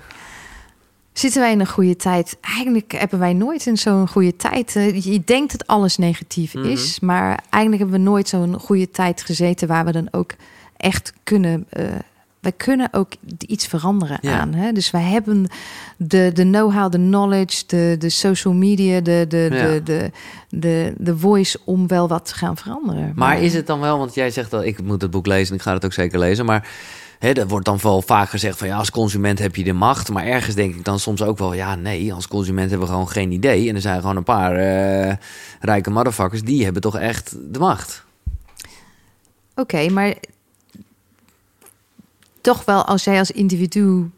Zitten 1.14 1.41
wij 1.41 1.51
in 1.51 1.59
een 1.59 1.68
goede 1.68 1.95
tijd? 1.95 2.38
Eigenlijk 2.41 2.91
hebben 2.91 3.20
wij 3.20 3.34
nooit 3.34 3.66
in 3.66 3.78
zo'n 3.78 4.07
goede 4.07 4.36
tijd. 4.36 4.76
eh, 4.76 5.01
Je 5.01 5.22
denkt 5.26 5.51
dat 5.51 5.68
alles 5.68 5.97
negatief 5.97 6.53
Mhm. 6.53 6.66
is, 6.66 6.99
maar 6.99 7.43
eigenlijk 7.49 7.84
hebben 7.84 8.03
we 8.03 8.09
nooit 8.09 8.28
zo'n 8.28 8.59
goede 8.59 8.89
tijd 8.91 9.22
gezeten 9.22 9.68
waar 9.68 9.86
we 9.86 9.91
dan 9.91 10.07
ook 10.12 10.32
echt 10.78 11.14
kunnen. 11.24 11.66
eh, 11.70 11.86
wij 12.41 12.51
kunnen 12.51 12.87
ook 12.91 13.11
iets 13.39 13.67
veranderen 13.67 14.17
Ja. 14.21 14.39
aan. 14.39 14.53
Hè? 14.53 14.71
Dus 14.71 14.91
wij 14.91 15.01
hebben 15.01 15.47
de, 15.97 16.31
de 16.33 16.43
know-how, 16.43 16.91
de 16.91 16.97
knowledge, 16.97 17.63
de, 17.67 17.95
de 17.99 18.09
social 18.09 18.53
media, 18.53 19.01
de, 19.01 19.25
de, 19.27 19.47
Ja. 19.51 19.63
de, 19.65 19.81
de, 19.83 20.11
de, 20.49 20.93
de 20.97 21.17
voice 21.17 21.59
om 21.63 21.87
wel 21.87 22.07
wat 22.07 22.25
te 22.25 22.33
gaan 22.35 22.57
veranderen. 22.57 23.11
Maar 23.15 23.41
is 23.41 23.53
het 23.53 23.67
dan 23.67 23.79
wel, 23.79 23.97
want 23.97 24.13
jij 24.15 24.31
zegt 24.31 24.51
dat 24.51 24.63
ik 24.63 24.83
moet 24.83 25.01
het 25.01 25.11
boek 25.11 25.25
lezen 25.25 25.49
en 25.49 25.55
ik 25.55 25.61
ga 25.61 25.73
het 25.73 25.85
ook 25.85 25.93
zeker 25.93 26.19
lezen, 26.19 26.45
maar 26.45 26.67
hè, 27.19 27.31
er 27.31 27.47
wordt 27.47 27.65
dan 27.65 27.79
wel 27.81 28.01
vaak 28.01 28.29
gezegd 28.29 28.57
van 28.57 28.67
ja, 28.67 28.77
als 28.77 28.91
consument 28.91 29.39
heb 29.39 29.55
je 29.55 29.63
de 29.63 29.73
macht, 29.73 30.09
maar 30.09 30.25
ergens 30.25 30.55
denk 30.55 30.75
ik 30.75 30.85
dan 30.85 30.99
soms 30.99 31.21
ook 31.21 31.37
wel 31.37 31.53
ja, 31.53 31.75
nee, 31.75 32.13
als 32.13 32.27
consument 32.27 32.69
hebben 32.69 32.87
we 32.87 32.93
gewoon 32.93 33.09
geen 33.09 33.31
idee 33.31 33.69
en 33.69 33.75
er 33.75 33.81
zijn 33.81 34.01
gewoon 34.01 34.17
een 34.17 34.23
paar 34.23 34.55
eh, 34.55 35.15
rijke 35.59 35.89
motherfuckers 35.89 36.41
die 36.43 36.63
hebben 36.63 36.81
toch 36.81 36.97
echt 36.97 37.35
de 37.51 37.59
macht. 37.59 38.05
Oké, 39.55 39.89
maar 39.89 40.15
toch 42.41 42.65
wel 42.65 42.85
als 42.85 43.03
jij 43.03 43.19
als 43.19 43.31
individu 43.31 44.11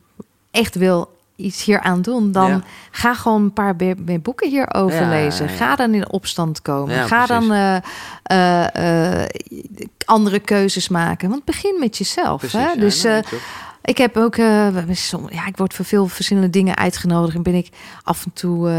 echt 0.52 0.76
wil 0.76 1.12
iets 1.36 1.64
hier 1.64 1.80
aan 1.80 2.02
doen, 2.02 2.32
dan 2.32 2.50
Ja. 2.50 2.62
ga 2.92 3.14
gewoon 3.14 3.42
een 3.42 3.54
paar 3.54 3.76
boeken 4.22 4.50
hierover 4.50 5.02
Ja, 5.02 5.10
lezen. 5.10 5.48
ja. 5.48 5.54
Ga 5.54 5.76
dan 5.76 5.94
in 5.94 6.10
opstand 6.10 6.62
komen. 6.62 7.08
Ga 7.08 7.26
precies. 7.26 7.48
dan 7.48 7.58
eh, 7.58 7.78
eh, 8.24 9.22
eh, 9.22 9.30
andere 10.06 10.40
keuzes 10.40 10.90
maken. 10.90 11.30
Want 11.30 11.46
begin 11.46 11.76
met 11.80 11.98
jezelf. 11.98 12.40
Precies, 12.40 12.60
hè? 12.60 12.80
dus 12.80 13.04
nou, 13.04 13.24
ik 13.82 13.98
heb 13.98 14.18
ook, 14.18 14.36
ja, 14.36 15.46
ik 15.48 15.58
word 15.58 15.74
voor 15.74 15.86
veel 15.86 16.08
verschillende 16.08 16.50
dingen 16.50 16.78
uitgenodigd 16.78 17.36
en 17.36 17.44
ben 17.44 17.56
ik 17.56 17.70
af 18.04 18.26
en 18.26 18.32
toe, 18.34 18.70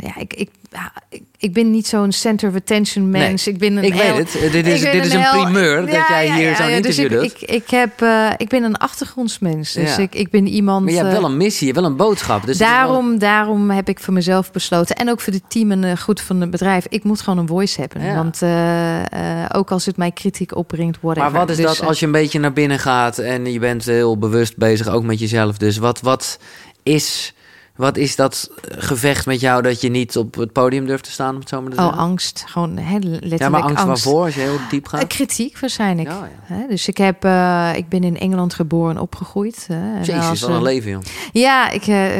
ja, 0.00 0.16
ik, 0.16 0.34
ik, 0.34 0.50
ja, 0.70 0.92
ik, 1.08 1.22
ik 1.38 1.52
ben 1.52 1.70
niet 1.70 1.86
zo'n 1.86 2.12
center 2.12 2.48
of 2.48 2.54
attention 2.54 3.10
Nee, 3.10 3.22
mens. 3.28 3.46
ik 3.46 3.58
ben 3.58 3.76
een 3.76 3.84
ik 3.84 3.92
heel, 3.92 4.14
weet 4.16 4.32
het. 4.32 4.42
Eh, 4.42 4.52
Dit 4.52 4.66
is, 4.66 4.80
dit 4.80 5.04
is 5.06 5.12
een 5.12 5.20
heel- 5.20 5.42
primeur 5.42 5.80
dat 5.80 5.94
Ja, 5.94 6.06
jij 6.08 6.32
hier 6.36 6.48
ja, 6.50 6.56
zo'n 6.56 6.68
ja, 6.68 6.80
dus 6.80 6.98
interview 6.98 7.22
ik, 7.24 7.30
doet. 7.30 7.42
Ik, 7.42 7.50
ik, 7.50 7.70
heb, 7.70 8.02
eh, 8.02 8.30
ik 8.36 8.48
ben 8.48 8.62
een 8.62 8.76
achtergrondsmens. 8.76 9.72
Dus 9.72 9.98
ik, 9.98 10.14
ik 10.14 10.30
ben 10.30 10.46
iemand. 10.46 10.84
maar 10.84 10.92
je 10.92 10.98
hebt 10.98 11.12
eh, 11.14 11.20
wel 11.20 11.30
een 11.30 11.36
missie, 11.36 11.66
je 11.66 11.72
hebt 11.72 11.84
wel 11.84 11.90
een 11.90 11.96
boodschap. 11.96 12.46
Dus 12.46 12.58
wel- 12.58 12.68
daarom, 12.68 13.18
daarom 13.18 13.70
heb 13.70 13.88
ik 13.88 13.98
voor 14.00 14.14
mezelf 14.14 14.50
besloten. 14.52 14.96
En 14.96 15.10
ook 15.10 15.20
voor 15.20 15.32
het 15.32 15.42
team 15.50 15.70
en 15.70 15.84
eh, 15.84 15.96
goed 15.96 16.20
van 16.20 16.40
het 16.40 16.50
bedrijf. 16.50 16.86
Ik 16.88 17.04
moet 17.04 17.20
gewoon 17.20 17.38
een 17.38 17.46
voice 17.46 17.80
hebben. 17.80 18.14
Want 18.14 18.42
eh, 18.42 19.42
eh, 19.42 19.46
ook 19.52 19.70
als 19.70 19.86
het 19.86 19.96
mij 19.96 20.10
kritiek 20.10 20.56
opbrengt, 20.56 20.98
whatever. 21.00 21.30
Maar 21.30 21.40
wat 21.40 21.50
is 21.50 21.56
Dus, 21.56 21.66
dat 21.66 21.80
eh, 21.80 21.86
als 21.86 22.00
je 22.00 22.06
een 22.06 22.12
beetje 22.12 22.38
naar 22.38 22.52
binnen 22.52 22.78
gaat 22.78 23.18
en 23.18 23.52
je 23.52 23.58
bent 23.58 23.84
heel 23.84 24.18
bewust 24.18 24.56
bezig 24.56 24.88
ook 24.88 25.02
met 25.02 25.18
jezelf? 25.18 25.56
Dus 25.58 25.76
wat, 25.78 26.00
wat, 26.00 26.38
is, 26.82 27.34
wat 27.78 27.96
is 27.96 28.16
dat 28.16 28.50
gevecht 28.62 29.26
met 29.26 29.40
jou 29.40 29.62
dat 29.62 29.80
je 29.80 29.88
niet 29.88 30.16
op 30.16 30.34
het 30.34 30.52
podium 30.52 30.86
durft 30.86 31.04
te 31.04 31.10
staan? 31.10 31.34
Om 31.34 31.40
het 31.40 31.48
zo 31.48 31.62
maar 31.62 31.70
te 31.72 31.80
Oh, 31.80 31.98
angst. 31.98 32.44
Gewoon 32.46 32.74
letterlijk 32.74 33.40
ja, 33.40 33.48
maar 33.48 33.62
angst, 33.62 33.84
waarvoor 33.84 34.24
als 34.24 34.34
je 34.34 34.40
heel 34.40 34.58
diep 34.70 34.84
Eh, 34.84 34.90
gaat? 34.90 35.06
kritiek 35.06 35.58
waarschijnlijk. 35.58 36.08
Ja, 36.08 36.14
ja. 36.48 36.54
Hè, 36.54 36.66
Dus 36.68 36.88
ik, 36.88 36.96
heb, 36.96 37.24
eh, 37.24 37.70
ik 37.74 37.88
ben 37.88 38.04
in 38.04 38.18
Engeland 38.18 38.54
geboren 38.54 38.96
en 38.96 39.02
opgegroeid. 39.02 39.64
hè. 39.68 39.74
En 39.96 40.04
Jezus, 40.04 40.28
als, 40.28 40.40
wat 40.40 40.50
een 40.50 40.56
eh, 40.56 40.62
leven, 40.62 40.90
joh. 40.90 41.00
Ja, 41.32 41.70
ik, 41.70 41.86
eh, 41.86 42.16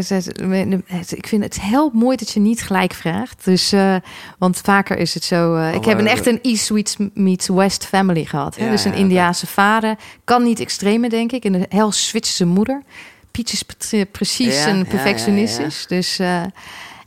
ik 1.09 1.27
vind 1.27 1.43
het 1.43 1.61
heel 1.61 1.91
mooi 1.93 2.17
dat 2.17 2.31
je 2.31 2.41
niet 2.41 2.63
gelijk 2.63 2.93
vraagt. 2.95 3.45
Dus, 3.45 3.73
eh, 3.73 3.95
want 4.39 4.57
vaker 4.65 4.99
is 4.99 5.15
het 5.15 5.25
zo. 5.25 5.55
eh, 5.57 5.75
ik 5.75 5.81
Oh, 5.81 5.87
heb 5.87 5.99
een 5.99 6.07
echt 6.07 6.27
een 6.27 6.41
East 6.43 6.97
meets- 7.15 7.49
West 7.49 7.85
family 7.87 8.25
gehad. 8.25 8.57
Hè? 8.57 8.65
Ja, 8.65 8.71
dus 8.71 8.85
een. 8.85 8.95
Indiaanse 8.95 9.47
vader. 9.47 9.97
Kan 10.25 10.43
niet 10.43 10.61
extreme, 10.61 11.09
denk 11.09 11.33
ik. 11.33 11.45
En 11.45 11.55
een 11.55 11.67
heel 11.69 11.93
Zwitserse 11.93 12.47
moeder. 12.47 12.83
Pietje 13.31 13.55
is 13.57 13.63
pre- 13.63 14.05
precies 14.05 14.55
Ja, 14.59 14.67
en 14.67 14.79
ja, 14.79 14.85
perfectionistisch. 14.85 15.87
Dus, 15.87 16.19
eh, 16.19 16.43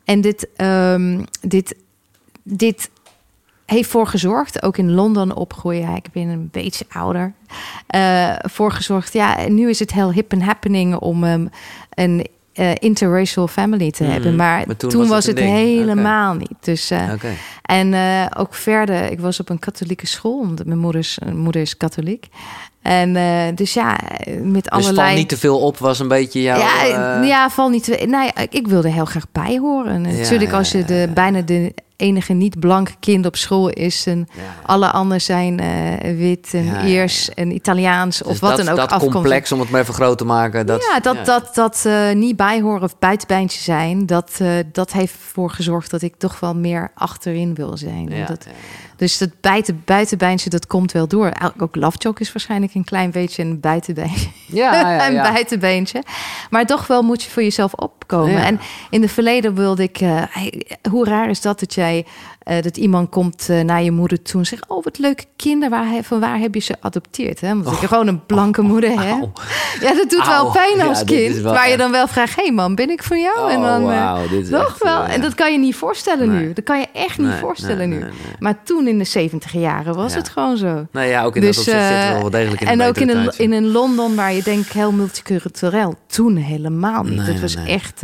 en 0.06 0.22
dit, 0.22 0.48
ehm, 0.56 1.24
dit, 1.42 1.76
dit 2.44 2.90
heeft 3.66 3.90
voor 3.90 4.08
gezorgd, 4.08 4.64
ook 4.64 4.78
in 4.78 4.92
Londen 4.92 5.36
opgroeien. 5.36 5.96
Ik 5.96 6.12
ben 6.12 6.28
een 6.28 6.50
beetje 6.52 6.86
ouder. 6.90 7.34
eh 7.88 8.36
voor 8.42 8.72
gezorgd, 8.72 9.14
ja, 9.14 9.38
en 9.38 9.54
nu 9.56 9.70
is 9.70 9.80
het 9.80 9.92
heel 9.94 10.12
hip 10.12 10.32
en 10.32 10.42
happening 10.42 10.96
om 10.96 11.24
ehm, 11.24 11.48
een 11.90 12.28
eh, 12.62 12.72
interracial 12.80 13.47
family 13.47 13.91
te 13.91 14.03
Mhm. 14.03 14.12
hebben. 14.12 14.36
Maar, 14.36 14.64
Maar 14.68 14.76
toen, 14.76 14.89
toen 14.89 14.99
was 15.01 15.09
was 15.09 15.26
het 15.26 15.39
helemaal 15.39 16.34
niet. 16.34 16.53
Dus, 16.62 16.91
Oké. 17.14 17.28
en 17.62 17.93
eh, 17.93 18.26
ook 18.38 18.53
verder, 18.53 19.12
ik 19.12 19.20
was 19.20 19.39
op 19.39 19.49
een 19.49 19.59
katholieke 19.59 20.07
school, 20.07 20.39
omdat 20.39 20.66
mijn 20.66 20.80
moeder 20.80 21.01
is, 21.01 21.20
moeder 21.34 21.62
is 21.62 21.78
katholiek. 21.78 22.28
En 22.82 23.14
dus 23.55 23.74
ja, 23.74 23.99
met 24.43 24.64
Dus 24.64 24.72
allerlei... 24.72 25.07
val 25.07 25.16
niet 25.18 25.30
te 25.30 25.38
veel 25.38 25.59
op 25.59 25.78
was 25.78 25.99
een 25.99 26.07
beetje 26.07 26.41
jouw... 26.41 26.59
Ja, 26.59 27.24
ja, 27.24 27.49
val 27.49 27.70
niet. 27.70 27.84
te- 27.84 28.05
Nou 28.07 28.26
ja, 28.26 28.45
ik 28.49 28.68
wilde 28.68 28.89
heel 28.89 29.05
graag 29.05 29.26
bij 29.32 29.57
horen. 29.57 29.93
En 29.93 30.12
Ja, 30.12 30.18
natuurlijk, 30.22 30.51
als 30.53 30.72
je 30.72 30.86
de, 30.86 31.09
bijna 31.14 31.41
de 31.41 31.74
enige 32.02 32.34
niet-blanke 32.34 32.91
kind 32.99 33.26
op 33.26 33.36
school 33.36 33.70
is. 33.70 34.06
En 34.06 34.28
ja. 34.32 34.41
alle 34.66 34.91
anderen 34.91 35.22
zijn 35.22 35.60
eh, 35.60 36.18
wit 36.18 36.54
en 36.54 36.66
Ja, 36.66 36.84
Iers 36.84 37.30
en 37.30 37.52
Italiaans 37.52 38.18
Dus 38.18 38.28
of 38.28 38.39
wat 38.39 38.49
dat, 38.49 38.66
dan 38.66 38.70
ook 38.70 38.76
dat 38.76 38.91
afkomst. 38.91 39.14
complex, 39.14 39.52
om 39.52 39.60
het 39.60 39.70
maar 39.70 39.82
even 39.82 39.93
groot 39.93 40.18
te 40.18 40.26
maken. 40.26 40.66
Dat, 40.66 40.88
ja, 40.91 40.99
dat, 40.99 41.26
dat, 41.26 41.56
dat 41.56 41.84
eh, 41.86 42.12
niet 42.12 42.36
bijhoren 42.36 42.84
of 42.84 42.99
buitenbeintje 42.99 43.62
zijn, 43.62 44.06
dat, 44.06 44.32
eh, 44.38 44.49
dat 44.72 44.91
heeft 44.91 45.14
ervoor 45.14 45.49
gezorgd 45.49 45.91
dat 45.91 46.02
ik 46.02 46.16
toch 46.18 46.39
wel 46.39 46.56
meer 46.56 46.91
achterin 46.95 47.54
wil 47.54 47.78
zijn. 47.78 48.26
Dat, 48.28 48.47
dus 49.02 49.18
dat 49.18 49.30
buiten, 49.39 49.82
buitenbeintje, 49.86 50.49
dat 50.49 50.68
komt 50.68 50.91
wel 50.91 51.08
door. 51.08 51.32
Ook 51.58 51.76
Lovejock 51.76 52.20
is 52.20 52.34
waarschijnlijk 52.34 52.74
een 52.74 52.84
klein 52.84 53.12
beetje 53.12 53.43
een 53.43 53.60
buitenbeintje. 53.60 54.30
ja, 54.47 54.74
ja, 54.74 55.08
een 55.08 55.14
ja. 55.14 55.32
buitenbeentje. 55.32 56.04
Maar 56.49 56.66
toch 56.66 56.88
wel 56.88 57.02
moet 57.02 57.24
je 57.24 57.30
voor 57.30 57.43
jezelf 57.43 57.74
opkomen. 57.74 58.43
En 58.43 58.60
in 58.89 59.02
het 59.02 59.12
verleden 59.12 59.56
wilde 59.56 59.84
ik... 59.84 59.97
eh, 59.97 60.22
hey, 60.30 60.78
hoe 60.89 61.06
raar 61.06 61.30
is 61.30 61.41
dat 61.41 61.60
dat 61.60 61.74
jij... 61.74 62.06
eh, 62.44 62.62
dat 62.62 62.78
iemand 62.78 63.10
komt 63.10 63.50
eh, 63.50 63.62
naar 63.62 63.84
je 63.84 63.92
moeder 63.92 64.22
toe 64.22 64.39
en 64.39 64.46
zegt... 64.46 64.68
oh, 64.68 64.84
wat 64.84 64.98
leuke 64.98 65.24
kinderen, 65.36 65.70
waar, 65.70 66.04
van 66.04 66.20
waar 66.20 66.38
heb 66.39 66.54
je 66.54 66.62
ze 66.62 66.76
adopteerd? 66.80 67.42
Hè? 67.42 67.62
Want 67.64 67.82
ik 67.82 67.88
gewoon 67.88 68.08
een 68.08 68.26
blanke 68.26 68.62
moeder 68.62 68.89
heb. 68.89 69.20
Auw. 69.20 69.32
Ja, 69.82 69.94
dat 69.94 70.10
doet 70.10 70.28
wel 70.28 70.52
pijn 70.52 70.82
als 70.82 71.04
kind. 71.04 71.39
waar 71.39 71.70
je 71.70 71.78
dan 71.78 71.92
wel 71.92 72.08
vraagt... 72.08 72.36
hé 72.36 72.42
hey 72.42 72.52
man, 72.52 72.76
ben 72.76 72.89
ik 72.89 73.04
van 73.04 73.22
jou? 73.22 73.52
en 73.52 73.58
Oh, 73.58 73.64
dan, 73.64 73.92
eh, 73.92 74.20
dit 74.30 74.44
is 74.44 74.50
toch 74.50 74.68
echt, 74.68 74.84
wel. 74.84 75.04
En 75.04 75.22
dat 75.22 75.36
kan 75.36 75.52
je 75.52 75.58
niet 75.58 75.76
voorstellen 75.76 76.30
Nee. 76.30 76.46
nu. 76.46 76.54
Dat 76.54 76.64
kan 76.64 76.80
je 76.80 76.88
echt 76.94 77.18
niet 77.18 77.34
voorstellen 77.39 77.89
nee, 77.89 78.00
nu. 78.00 78.06
Maar 78.39 78.64
toen 78.64 78.88
in 78.88 78.98
de 78.98 79.04
70 79.04 79.54
jaren 79.54 79.96
was 79.96 80.12
Ja. 80.12 80.18
het 80.18 80.30
gewoon 80.30 80.58
zo. 80.58 80.88
Nou 80.92 81.08
ja, 81.08 81.24
ook 81.24 81.36
in 81.36 81.42
Dus, 81.42 81.56
dat 81.56 81.68
opzicht 81.68 82.10
wel 82.10 82.22
wel 82.22 82.30
degelijk 82.30 82.62
in 82.62 82.68
en 82.68 82.82
ook 82.82 82.98
in 82.98 83.10
een, 83.10 83.32
in 83.38 83.52
een 83.52 83.72
Londen 83.72 84.16
waar 84.16 84.34
je 84.34 84.44
denkt 84.44 84.74
heel 84.74 84.92
multicultureel. 84.92 85.96
Toen 86.08 86.36
helemaal 86.36 87.04
niet. 87.04 87.26
Het 87.28 87.42
was 87.42 87.56
echt 87.56 88.02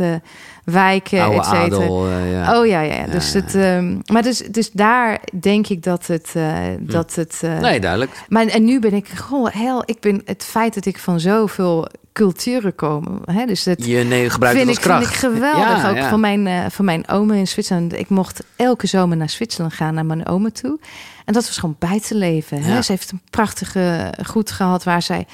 wijken, 0.70 1.32
et 1.32 1.44
cetera. 1.44 1.82
eh, 1.84 2.32
ja. 2.32 2.58
Oh 2.60 2.66
ja, 2.66 2.80
ja. 2.80 2.94
ja. 2.94 3.06
Dus, 3.06 3.32
Ja, 3.32 3.40
Het, 3.40 3.54
ehm, 3.54 3.96
maar 4.12 4.22
dus, 4.22 4.38
dus 4.38 4.70
daar 4.70 5.20
denk 5.40 5.66
ik 5.68 5.82
dat 5.82 6.06
het. 6.06 6.30
eh, 6.34 6.56
dat 6.80 7.14
het 7.14 7.40
eh, 7.42 7.58
Nee, 7.58 7.80
duidelijk. 7.80 8.10
maar 8.28 8.46
en 8.46 8.64
nu 8.64 8.80
ben 8.80 8.92
ik 8.92 9.08
gewoon 9.08 9.50
heel. 9.52 9.82
Ik 9.86 10.00
ben 10.00 10.22
het 10.24 10.44
feit 10.44 10.74
dat 10.74 10.86
ik 10.86 10.98
van 10.98 11.20
zoveel 11.20 11.88
culturen 12.12 12.74
kom. 12.74 13.20
Hè, 13.24 13.46
dus 13.46 13.62
dat 13.62 13.84
Je 13.86 13.98
nee, 14.04 14.30
gebruikt 14.30 14.58
vind 14.58 14.76
ik, 14.76 14.82
vind 14.82 15.02
ik 15.02 15.06
geweldig. 15.14 15.82
Ja, 15.82 15.88
ook 15.90 15.96
ja. 15.96 16.08
Van, 16.08 16.20
mijn, 16.20 16.46
eh, 16.46 16.64
van 16.70 16.84
mijn 16.84 17.08
oma 17.08 17.34
in 17.34 17.48
Zwitserland. 17.48 17.98
Ik 17.98 18.08
mocht 18.08 18.44
elke 18.56 18.86
zomer 18.86 19.16
naar 19.16 19.30
Zwitserland 19.30 19.72
gaan, 19.74 19.94
naar 19.94 20.06
mijn 20.06 20.26
oma 20.26 20.50
toe. 20.50 20.78
En 21.24 21.32
dat 21.32 21.46
was 21.46 21.58
gewoon 21.58 21.76
buitenleven. 21.78 22.62
Hè? 22.62 22.74
Ja. 22.74 22.82
Ze 22.82 22.92
heeft 22.92 23.10
een 23.10 23.20
prachtige 23.30 24.14
goed 24.26 24.50
gehad 24.50 24.84
waar 24.84 25.02
zij. 25.02 25.26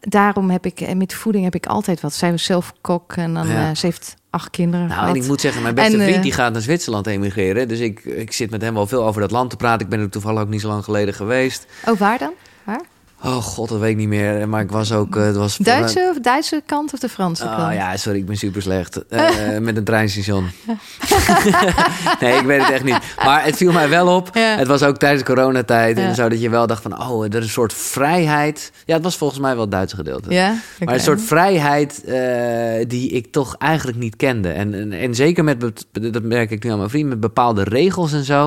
Daarom 0.00 0.50
heb 0.50 0.66
ik 0.66 0.80
en 0.80 0.96
met 0.96 1.14
voeding 1.14 1.44
heb 1.44 1.54
ik 1.54 1.66
altijd 1.66 2.00
wat. 2.00 2.12
Zij 2.14 2.30
was 2.30 2.44
zelf 2.44 2.72
kok 2.80 3.12
en 3.12 3.34
dan 3.34 3.46
ze 3.76 3.86
heeft 3.86 4.14
acht 4.34 4.50
kinderen. 4.50 4.88
Nou, 4.88 5.08
en 5.08 5.14
ik 5.14 5.26
moet 5.26 5.40
zeggen, 5.40 5.62
mijn 5.62 5.74
beste 5.74 5.92
En, 5.92 6.00
eh, 6.00 6.06
vriend 6.06 6.22
die 6.22 6.32
gaat 6.32 6.52
naar 6.52 6.62
Zwitserland 6.62 7.06
emigreren. 7.06 7.68
Dus 7.68 7.78
ik, 7.78 8.04
ik 8.04 8.32
zit 8.32 8.50
met 8.50 8.62
hem 8.62 8.74
wel 8.74 8.86
veel 8.86 9.04
over 9.04 9.20
dat 9.20 9.30
land 9.30 9.50
te 9.50 9.56
praten. 9.56 9.84
Ik 9.84 9.88
ben 9.88 10.00
er 10.00 10.10
toevallig 10.10 10.40
ook 10.40 10.48
niet 10.48 10.60
zo 10.60 10.68
lang 10.68 10.84
geleden 10.84 11.14
geweest. 11.14 11.66
Oh, 11.84 11.98
waar 11.98 12.18
dan? 12.18 12.32
Waar? 12.64 12.80
Oh 13.24 13.36
god, 13.36 13.68
dat 13.68 13.78
weet 13.78 13.90
ik 13.90 13.96
niet 13.96 14.08
meer. 14.08 14.48
Maar 14.48 14.60
ik 14.60 14.70
was 14.70 14.92
ook... 14.92 15.16
eh, 15.16 15.24
het 15.24 15.36
was 15.36 15.56
Duitse 15.56 16.08
of 16.10 16.20
Duitse 16.20 16.62
kant 16.66 16.92
of 16.92 16.98
de 17.00 17.08
Franse 17.08 17.44
kant? 17.44 17.62
Oh 17.68 17.74
ja, 17.74 17.96
sorry, 17.96 18.18
ik 18.18 18.26
ben 18.26 18.36
super 18.36 18.62
slecht. 18.62 19.02
Eh, 19.08 19.58
met 19.58 19.76
een 19.76 19.84
treinstation. 19.84 20.50
nee, 22.20 22.36
ik 22.38 22.44
weet 22.44 22.60
het 22.60 22.70
echt 22.70 22.84
niet. 22.84 22.98
Maar 23.24 23.44
het 23.44 23.56
viel 23.56 23.72
mij 23.72 23.88
wel 23.88 24.16
op. 24.16 24.30
Ja. 24.32 24.56
Het 24.56 24.66
was 24.66 24.82
ook 24.82 24.96
tijdens 24.96 25.22
coronatijd. 25.22 25.98
Ja. 25.98 26.04
En 26.04 26.14
zo 26.14 26.28
dat 26.28 26.40
je 26.40 26.48
wel 26.50 26.66
dacht 26.66 26.82
van... 26.82 27.00
Oh, 27.00 27.24
er 27.24 27.34
is 27.34 27.44
een 27.44 27.48
soort 27.48 27.72
vrijheid. 27.72 28.72
Ja, 28.84 28.94
het 28.94 29.02
was 29.02 29.16
volgens 29.16 29.40
mij 29.40 29.52
wel 29.52 29.60
het 29.60 29.70
Duitse 29.70 29.96
gedeelte. 29.96 30.30
Ja, 30.30 30.54
Maar 30.84 30.94
een 30.94 31.00
soort 31.00 31.22
vrijheid 31.22 32.04
eh, 32.04 32.84
die 32.88 33.10
ik 33.10 33.32
toch 33.32 33.56
eigenlijk 33.56 33.98
niet 33.98 34.16
kende. 34.16 34.48
En, 34.48 34.74
en, 34.74 34.92
en 34.92 35.14
zeker 35.14 35.44
met, 35.44 35.84
dat 35.92 36.22
merk 36.22 36.50
ik 36.50 36.64
nu 36.64 36.70
aan 36.70 36.78
mijn 36.78 36.90
vriend, 36.90 37.08
met 37.08 37.20
bepaalde 37.20 37.62
regels 37.62 38.12
en 38.12 38.24
zo. 38.24 38.44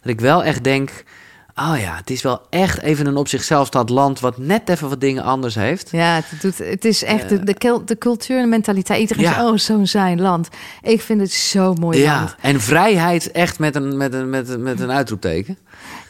Dat 0.00 0.12
ik 0.12 0.20
wel 0.20 0.44
echt 0.44 0.64
denk, 0.64 0.90
Oh 1.58 1.78
ja, 1.80 1.96
het 1.96 2.10
is 2.10 2.22
wel 2.22 2.40
echt 2.50 2.80
even 2.82 3.06
een 3.06 3.16
op 3.16 3.28
zichzelf 3.28 3.66
staand 3.66 3.88
land... 3.90 4.20
wat 4.20 4.38
net 4.38 4.68
even 4.68 4.88
wat 4.88 5.00
dingen 5.00 5.22
anders 5.22 5.54
heeft. 5.54 5.88
Ja, 5.90 6.14
het, 6.14 6.40
doet, 6.40 6.58
het 6.58 6.84
is 6.84 7.02
echt 7.04 7.28
de, 7.28 7.44
de, 7.44 7.54
kil- 7.54 7.84
de 7.84 7.98
cultuur 7.98 8.36
en 8.36 8.42
de 8.42 8.48
mentaliteit. 8.48 9.00
Iedereen 9.00 9.22
Ja. 9.24 9.32
zegt, 9.32 9.44
oh, 9.46 9.56
zo'n 9.56 9.86
zijn 9.86 10.20
land. 10.20 10.48
Ik 10.82 11.00
vind 11.00 11.20
het 11.20 11.32
zo 11.32 11.74
mooi 11.74 11.98
Ja, 11.98 12.14
land. 12.18 12.34
en 12.40 12.60
vrijheid 12.60 13.30
echt 13.30 13.58
met 13.58 13.74
een, 13.74 13.96
met 13.96 14.14
een, 14.14 14.30
met 14.30 14.48
een, 14.48 14.62
met 14.62 14.80
een 14.80 14.90
uitroepteken. 14.90 15.58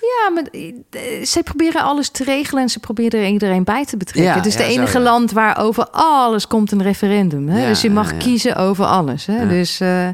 Ja, 0.01 0.31
maar 0.31 0.45
eh, 0.53 1.25
ze 1.25 1.43
proberen 1.43 1.83
alles 1.83 2.09
te 2.09 2.25
regelen 2.25 2.63
en 2.63 2.69
ze 2.69 2.79
proberen 2.81 3.21
er 3.21 3.29
iedereen 3.29 3.65
bij 3.65 3.85
te 3.85 3.97
betrekken. 3.97 4.33
Ja, 4.33 4.37
het 4.37 4.47
is 4.47 4.53
ja, 4.55 4.59
de 4.59 4.65
zo, 4.73 4.79
enige 4.79 4.99
ja. 4.99 5.05
land 5.05 5.33
waar 5.33 5.59
over 5.59 5.89
alles 5.91 6.47
komt 6.47 6.73
een 6.73 6.83
referendum. 6.83 7.49
Hè? 7.49 7.61
Ja, 7.63 7.69
dus 7.69 7.81
je 7.81 7.91
mag 7.91 8.17
kiezen 8.17 8.57
over 8.57 8.85
alles. 8.85 9.27
Hè? 9.27 9.41
Ja. 9.43 9.49
Dus, 9.49 9.81
eh, 9.81 10.07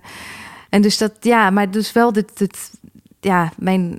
en 0.68 0.82
dus 0.82 0.98
dat, 0.98 1.12
ja, 1.20 1.50
maar 1.50 1.70
dus 1.70 1.92
wel 1.92 2.12
dit, 2.12 2.38
dit 2.38 2.70
ja, 3.20 3.52
mijn, 3.56 3.98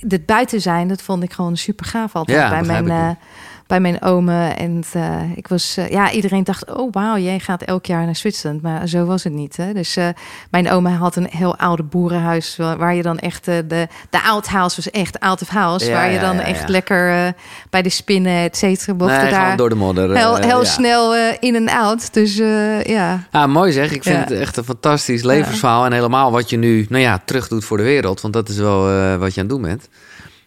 dit 0.00 0.26
buiten 0.26 0.60
zijn, 0.60 0.88
dat 0.88 1.02
vond 1.02 1.22
ik 1.22 1.32
gewoon 1.32 1.56
super 1.56 1.86
gaaf 1.86 2.14
altijd 2.14 2.38
Ja, 2.38 2.48
bij 2.50 2.62
mijn, 2.62 2.88
eh, 2.90 3.24
bij 3.70 3.80
mijn 3.80 4.02
omen. 4.02 4.56
En 4.56 4.82
eh, 4.92 5.20
ik 5.34 5.48
was, 5.48 5.76
eh, 5.76 5.88
ja, 5.90 6.10
iedereen 6.10 6.44
dacht, 6.44 6.74
oh 6.74 6.92
wauw, 6.92 7.16
jij 7.18 7.38
gaat 7.38 7.62
elk 7.62 7.86
jaar 7.86 8.04
naar 8.04 8.16
Zwitserland. 8.16 8.62
Maar 8.62 8.88
zo 8.88 9.04
was 9.04 9.24
het 9.24 9.32
niet. 9.32 9.56
Hè? 9.56 9.72
Dus 9.72 9.96
eh, 9.96 10.08
mijn 10.50 10.70
oma 10.70 10.90
had 10.90 11.16
een 11.16 11.28
heel 11.30 11.56
oude 11.56 11.82
boerenhuis, 11.82 12.56
waar, 12.56 12.94
je 12.94 13.02
dan 13.02 13.18
echt, 13.18 13.44
de, 13.44 13.88
de 14.10 14.22
outhouse 14.22 14.76
was 14.76 14.90
echt 14.90 15.20
out 15.20 15.42
of 15.42 15.48
house. 15.48 15.86
Ja, 15.86 15.92
waar 15.92 16.08
je 16.08 16.14
ja, 16.14 16.20
dan 16.20 16.36
ja, 16.36 16.42
echt 16.42 16.60
ja. 16.60 16.68
lekker 16.68 17.32
bij 17.70 17.82
de 17.82 17.88
spinnen, 17.88 18.42
et 18.42 18.56
cetera, 18.56 18.92
Nee, 18.92 19.30
daar 19.30 19.56
door 19.56 19.68
de 19.68 19.74
modder. 19.74 20.16
heel, 20.16 20.36
heel 20.36 20.62
ja. 20.62 20.64
snel 20.64 21.14
in 21.40 21.54
en 21.54 21.68
out. 21.68 22.12
Dus 22.14 22.38
eh, 22.38 22.84
ja. 22.84 23.26
Ah, 23.30 23.48
mooi 23.48 23.72
zeg. 23.72 23.92
Ik 23.92 24.02
vind 24.02 24.16
Ja. 24.16 24.20
het 24.20 24.30
echt 24.32 24.56
een 24.56 24.64
fantastisch 24.64 25.22
levensverhaal. 25.22 25.84
En 25.84 25.92
helemaal 25.92 26.32
wat 26.32 26.50
je 26.50 26.56
nu 26.56 26.86
nou 26.88 27.02
ja, 27.02 27.20
terug 27.24 27.48
doet 27.48 27.64
voor 27.64 27.76
de 27.76 27.82
wereld. 27.82 28.20
Want 28.20 28.34
dat 28.34 28.48
is 28.48 28.56
wel 28.56 28.82
wat 29.18 29.34
je 29.34 29.40
aan 29.40 29.46
het 29.46 29.48
doen 29.48 29.62
bent. 29.62 29.88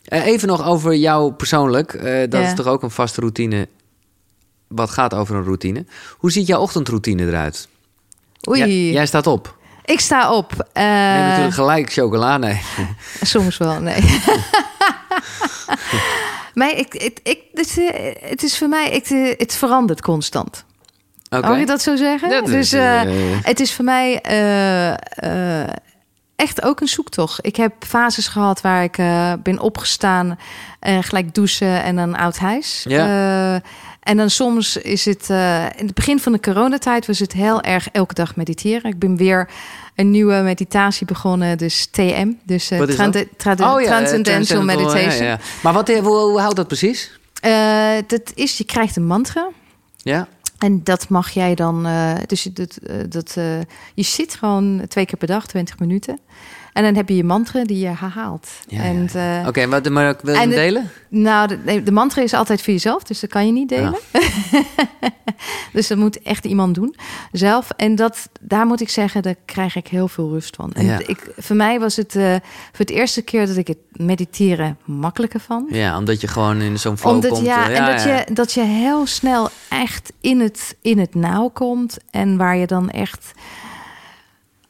Eh, 0.04 0.26
even 0.26 0.48
nog 0.48 0.66
over 0.68 0.96
jou 0.96 1.32
persoonlijk. 1.34 1.94
Eh, 1.94 2.04
dat 2.30 2.42
Ja. 2.42 2.48
is 2.48 2.54
toch 2.56 2.66
ook 2.68 2.84
een 2.84 2.92
vaste 2.92 3.20
routine. 3.20 3.68
Wat 4.68 4.90
gaat 4.90 5.14
over 5.14 5.36
een 5.36 5.44
routine. 5.44 5.86
Hoe 6.18 6.32
ziet 6.32 6.48
jouw 6.48 6.60
ochtendroutine 6.62 7.28
eruit? 7.28 7.68
Oei, 8.50 8.60
Jij, 8.60 8.92
jij 8.92 9.06
staat 9.06 9.28
op. 9.28 9.56
ik 9.86 10.00
sta 10.00 10.34
op. 10.34 10.52
Eh, 10.74 10.84
Neem 10.84 11.28
natuurlijk 11.28 11.54
gelijk 11.54 11.92
chocola. 11.94 12.38
Nee. 12.38 12.62
Soms 13.22 13.58
wel, 13.58 13.80
nee. 13.82 14.02
maar 16.54 16.72
ik, 16.78 16.94
ik, 16.94 17.20
ik, 17.24 17.40
het, 17.54 17.78
eh, 17.78 18.30
het 18.30 18.44
is 18.44 18.58
voor 18.58 18.68
mij, 18.70 18.90
ik, 18.90 19.06
eh, 19.10 19.34
het 19.38 19.56
verandert 19.56 20.02
constant. 20.02 20.66
Oké. 21.30 21.48
Mag 21.48 21.60
je 21.60 21.66
dat 21.66 21.82
zo 21.82 21.96
zeggen? 21.96 22.30
Dat 22.30 22.46
dus 22.46 22.56
is, 22.56 22.74
eh, 22.74 23.02
eh, 23.02 23.40
het 23.44 23.60
is 23.60 23.74
voor 23.74 23.86
mij 23.86 24.22
eh, 24.22 24.92
eh, 25.64 25.70
echt 26.36 26.64
ook 26.64 26.82
een 26.82 26.88
zoektocht. 26.88 27.46
Ik 27.46 27.56
heb 27.56 27.74
fases 27.80 28.28
gehad 28.28 28.62
waar 28.62 28.84
ik 28.84 28.98
eh, 28.98 29.34
ben 29.44 29.60
opgestaan 29.60 30.40
en 30.80 31.04
gelijk 31.04 31.34
douchen 31.34 31.84
en 31.84 31.96
dan 31.96 32.16
oud 32.16 32.38
huis. 32.38 32.86
Ja. 32.88 33.06
Eh, 33.56 33.62
en 34.00 34.18
dan 34.18 34.30
soms 34.30 34.78
is 34.78 35.06
het, 35.06 35.30
eh, 35.30 35.66
in 35.78 35.86
het 35.86 35.94
begin 35.96 36.20
van 36.20 36.32
de 36.32 36.40
coronatijd 36.40 37.08
was 37.08 37.20
het 37.20 37.34
heel 37.34 37.62
erg 37.62 37.88
elke 37.92 38.14
dag 38.14 38.36
mediteren. 38.36 38.92
Ik 38.92 39.00
ben 39.00 39.16
weer 39.18 39.50
een 39.96 40.12
nieuwe 40.12 40.36
meditatie 40.42 41.06
begonnen, 41.06 41.58
dus 41.58 41.86
TM. 41.86 42.32
Dus 42.46 42.72
eh, 42.72 42.80
is 42.82 42.96
trans- 42.96 43.24
trans- 43.38 43.62
Oh 43.62 43.82
ja, 43.82 43.88
Transcendental 43.88 44.24
transcendental, 44.34 44.64
Meditation. 44.64 45.24
ja, 45.26 45.32
ja. 45.32 45.40
Maar 45.62 45.74
wat, 45.74 45.88
hoe, 45.88 46.02
hoe 46.18 46.40
houdt 46.40 46.56
dat 46.56 46.68
precies? 46.68 47.12
Eh, 47.42 47.92
dat 48.08 48.32
is, 48.36 48.58
je 48.58 48.64
krijgt 48.64 48.96
een 48.96 49.06
mantra. 49.06 49.48
Ja? 49.98 50.28
En 50.64 50.84
dat 50.84 51.10
mag 51.10 51.30
jij 51.30 51.56
dan. 51.56 51.86
eh, 51.86 52.14
dus 52.26 52.44
dat, 52.44 52.78
eh, 52.78 52.96
dat, 53.10 53.34
eh, 53.38 53.60
je 53.94 54.04
zit 54.04 54.36
gewoon 54.36 54.82
twee 54.88 55.06
keer 55.06 55.18
per 55.18 55.28
dag, 55.28 55.48
20 55.48 55.80
minuten. 55.80 56.20
En 56.74 56.84
dan 56.84 56.96
heb 56.96 57.10
je 57.10 57.16
je 57.16 57.24
mantra 57.24 57.64
die 57.64 57.80
je 57.80 57.86
herhaalt. 57.88 58.48
Ja, 58.68 58.82
en, 58.82 59.10
ja, 59.14 59.42
eh, 59.42 59.48
Oké, 59.48 59.66
maar, 59.66 59.92
maar 59.92 60.16
wil 60.22 60.34
je 60.34 60.40
hem 60.40 60.50
delen? 60.50 60.90
nou, 61.10 61.48
de, 61.66 61.84
de 61.84 61.92
mantra 61.92 62.22
is 62.22 62.34
altijd 62.34 62.62
voor 62.62 62.74
jezelf, 62.74 63.04
dus 63.04 63.20
dat 63.20 63.30
kan 63.30 63.46
je 63.46 63.52
niet 63.52 63.70
delen. 63.70 63.96
dus 65.74 65.88
dat 65.88 65.98
moet 65.98 66.22
echt 66.22 66.46
iemand 66.46 66.76
doen 66.76 66.96
zelf. 67.32 67.70
En 67.76 67.96
dat, 67.96 68.30
daar 68.42 68.66
moet 68.66 68.82
ik 68.82 68.90
zeggen, 68.90 69.22
daar 69.22 69.36
krijg 69.46 69.76
ik 69.76 69.88
heel 69.88 70.08
veel 70.08 70.30
rust 70.30 70.56
van. 70.56 70.72
En 70.74 70.86
Ja. 70.86 71.00
ik, 71.08 71.34
voor 71.38 71.56
mij 71.56 71.80
was 71.80 71.96
het 71.96 72.16
eh, 72.16 72.32
voor 72.72 72.86
het 72.86 72.90
eerste 72.90 73.22
keer 73.22 73.48
dat 73.48 73.58
ik 73.58 73.68
het 73.68 73.78
mediteren 73.92 74.78
makkelijker 74.86 75.40
vond. 75.40 75.76
Ja, 75.76 75.98
omdat 75.98 76.22
je 76.22 76.28
gewoon 76.28 76.62
in 76.62 76.80
zo'n 76.80 76.98
flow 76.98 77.14
Omdat, 77.14 77.32
komt. 77.32 77.46
ja, 77.46 77.70
eh, 77.70 77.78
en 77.80 77.86
dat, 77.92 78.04
Je, 78.04 78.34
dat 78.34 78.54
je 78.54 78.62
heel 78.62 79.06
snel 79.06 79.50
echt 79.70 80.14
in 80.22 80.40
het, 80.40 80.76
in 80.82 81.00
het 81.00 81.16
nauw 81.16 81.48
komt. 81.50 81.98
En 82.12 82.38
waar 82.38 82.58
je 82.58 82.68
dan 82.68 82.90
echt 82.90 83.32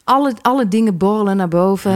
alle, 0.03 0.33
alle 0.41 0.67
dingen 0.67 0.97
borrelen 0.97 1.37
naar 1.37 1.47
boven. 1.47 1.91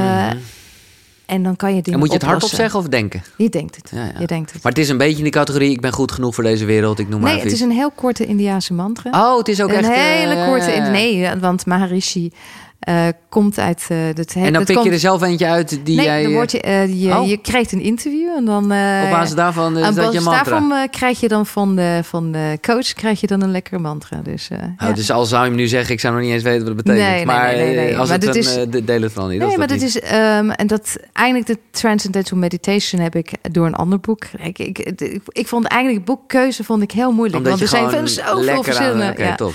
En 1.26 1.44
dan 1.44 1.56
kan 1.56 1.76
je 1.76 1.82
dingen 1.82 1.84
Mhm. 1.84 1.92
En 1.92 2.00
moet 2.00 2.08
je 2.08 2.14
het 2.14 2.24
hardop 2.26 2.50
zeggen 2.50 2.80
of 2.80 2.88
denken? 2.88 3.24
Je 3.38 3.50
denkt 3.50 3.76
het. 3.76 3.92
Ja, 3.94 4.04
ja. 4.04 4.14
Je 4.20 4.28
denkt 4.28 4.54
het. 4.54 4.64
Maar 4.64 4.72
het 4.72 4.82
is 4.82 4.90
een 4.90 4.98
beetje 4.98 5.18
in 5.18 5.24
die 5.24 5.32
categorie, 5.32 5.72
ik 5.72 5.82
ben 5.82 5.92
goed 5.92 6.12
genoeg 6.12 6.36
voor 6.36 6.44
deze 6.44 6.66
wereld, 6.66 7.00
ik 7.00 7.10
noem 7.10 7.22
maar 7.22 7.32
nee, 7.34 7.42
het 7.42 7.52
is 7.52 7.60
een 7.62 7.72
heel 7.72 7.92
korte 7.92 8.26
Indiaanse 8.26 8.74
mantra. 8.74 9.10
Oh, 9.32 9.38
het 9.38 9.48
is 9.48 9.62
ook 9.62 9.70
een 9.70 9.76
echt... 9.76 9.88
eh, 9.88 9.96
hele 9.96 10.36
ja, 10.36 10.46
korte. 10.48 10.72
Nee, 10.72 11.30
want 11.40 11.66
Maharishi 11.66 12.32
eh, 12.80 13.08
komt 13.30 13.60
uit. 13.60 13.86
eh 13.90 13.98
dat, 14.14 14.34
En 14.36 14.54
dan 14.54 14.64
pik 14.64 14.76
komt, 14.76 14.88
je 14.88 14.94
er 14.94 15.00
zelf 15.00 15.22
eentje 15.22 15.46
uit 15.48 15.80
die 15.84 15.96
nee, 15.96 16.06
jij... 16.06 16.22
dan 16.22 16.32
eh, 16.32 16.38
word 16.38 16.52
je, 16.52 16.62
eh, 16.62 17.02
je, 17.04 17.18
Oh. 17.18 17.28
je 17.28 17.38
krijgt 17.38 17.72
een 17.72 17.82
interview 17.82 18.30
en 18.38 18.46
dan. 18.46 18.64
op 18.64 18.70
basis 19.12 19.36
daarvan 19.36 19.78
is 19.78 19.84
aan 19.84 19.94
dat 19.96 20.04
je 20.06 20.10
basis 20.12 20.24
mantra. 20.24 20.44
daarvan 20.60 20.90
krijg 20.90 21.20
je 21.20 21.28
dan 21.28 21.46
van 21.46 21.76
de, 21.76 22.00
van 22.04 22.32
de 22.32 22.58
coach 22.62 22.94
krijg 22.94 23.22
je 23.22 23.28
dan 23.28 23.42
een 23.42 23.52
lekkere 23.52 23.80
mantra. 23.80 24.18
Dus, 24.24 24.50
Oh, 24.52 24.58
ja. 24.78 24.92
Dus 24.92 25.12
al 25.12 25.26
zou 25.26 25.42
je 25.44 25.48
hem 25.50 25.58
nu 25.58 25.68
zeggen, 25.68 25.94
ik 25.94 26.00
zou 26.00 26.14
nog 26.14 26.24
niet 26.24 26.32
eens 26.32 26.44
weten 26.44 26.60
wat 26.60 26.68
het 26.68 26.78
betekent. 26.86 27.06
Nee, 27.08 27.16
nee, 27.16 27.26
maar 27.26 27.56
nee, 27.56 27.98
als 27.98 28.10
Maar 28.10 28.18
het 28.18 28.34
dit 28.34 28.46
een, 28.46 28.60
is- 28.62 28.70
de- 28.70 28.84
deel 28.84 29.02
het 29.02 29.12
vooral 29.12 29.30
niet. 29.32 29.40
Nee, 29.42 29.58
maar 29.58 29.68
dat 29.68 29.82
is. 29.82 30.00
en 30.00 30.68
dat 30.68 30.98
eigenlijk 31.14 31.48
de 31.48 31.58
Transcendental 31.72 32.38
Meditation 32.38 33.02
heb 33.02 33.16
ik 33.16 33.32
door 33.52 33.66
een 33.66 33.76
ander 33.76 34.00
boek. 34.00 34.24
Ik, 34.44 34.60
ik, 34.60 34.80
ik, 34.80 35.20
ik 35.28 35.48
vond 35.48 35.66
eigenlijk 35.66 36.06
boekkeuze 36.06 36.64
vond 36.64 36.82
ik 36.82 36.92
heel 36.92 37.12
moeilijk. 37.12 37.38
Omdat 37.38 37.52
want 37.60 37.62
er 37.74 37.78
zijn 37.78 37.90
veel- 37.90 38.08
zoveel 38.26 38.56
aan- 38.58 38.64
verschillende. 38.64 39.10
Oké, 39.12 39.24
ja. 39.24 39.36
top. 39.36 39.54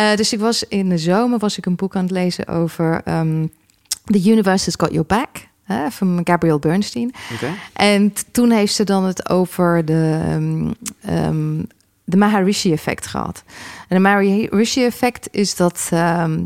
Eh, 0.00 0.16
dus 0.16 0.32
ik 0.32 0.38
was 0.40 0.64
in 0.68 0.88
de 0.88 0.98
zomer 0.98 1.38
was 1.38 1.58
ik 1.58 1.66
een 1.66 1.74
boek 1.76 1.96
aan 1.96 2.02
het 2.02 2.10
lezen 2.10 2.46
over 2.48 3.00
ehm, 3.04 3.46
The 4.04 4.30
Universe 4.30 4.64
Has 4.64 4.74
Got 4.78 4.90
Your 4.90 5.06
Back. 5.06 5.28
hè, 5.64 5.90
van 5.90 6.20
Gabrielle 6.24 6.58
Bernstein. 6.58 7.12
En 7.72 8.12
toen 8.32 8.50
heeft 8.50 8.74
ze 8.74 8.84
dan 8.84 9.04
het 9.04 9.28
over 9.28 9.84
de, 9.84 10.20
ehm, 10.24 10.70
ehm, 11.00 11.62
de 12.04 12.16
Maharishi-effect 12.16 13.06
gehad. 13.06 13.42
En 13.88 13.96
de 13.96 14.02
Maharishi-effect 14.02 15.28
is 15.30 15.56
dat 15.56 15.88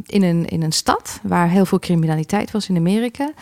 in, 0.06 0.22
een, 0.22 0.46
in 0.46 0.62
een 0.62 0.72
stad 0.72 1.20
waar 1.22 1.48
heel 1.48 1.66
veel 1.66 1.78
criminaliteit 1.78 2.50
was 2.50 2.68
in 2.68 2.76
Amerika, 2.76 3.32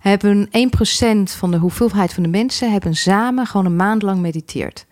hebben 0.00 0.48
1% 0.50 1.32
van 1.32 1.50
de 1.50 1.56
hoeveelheid 1.58 2.12
van 2.12 2.22
de 2.22 2.28
mensen 2.28 2.72
hebben 2.72 2.94
samen 2.94 3.46
gewoon 3.46 3.66
een 3.66 3.76
maand 3.76 4.02
lang 4.02 4.20
mediteerd. 4.20 4.86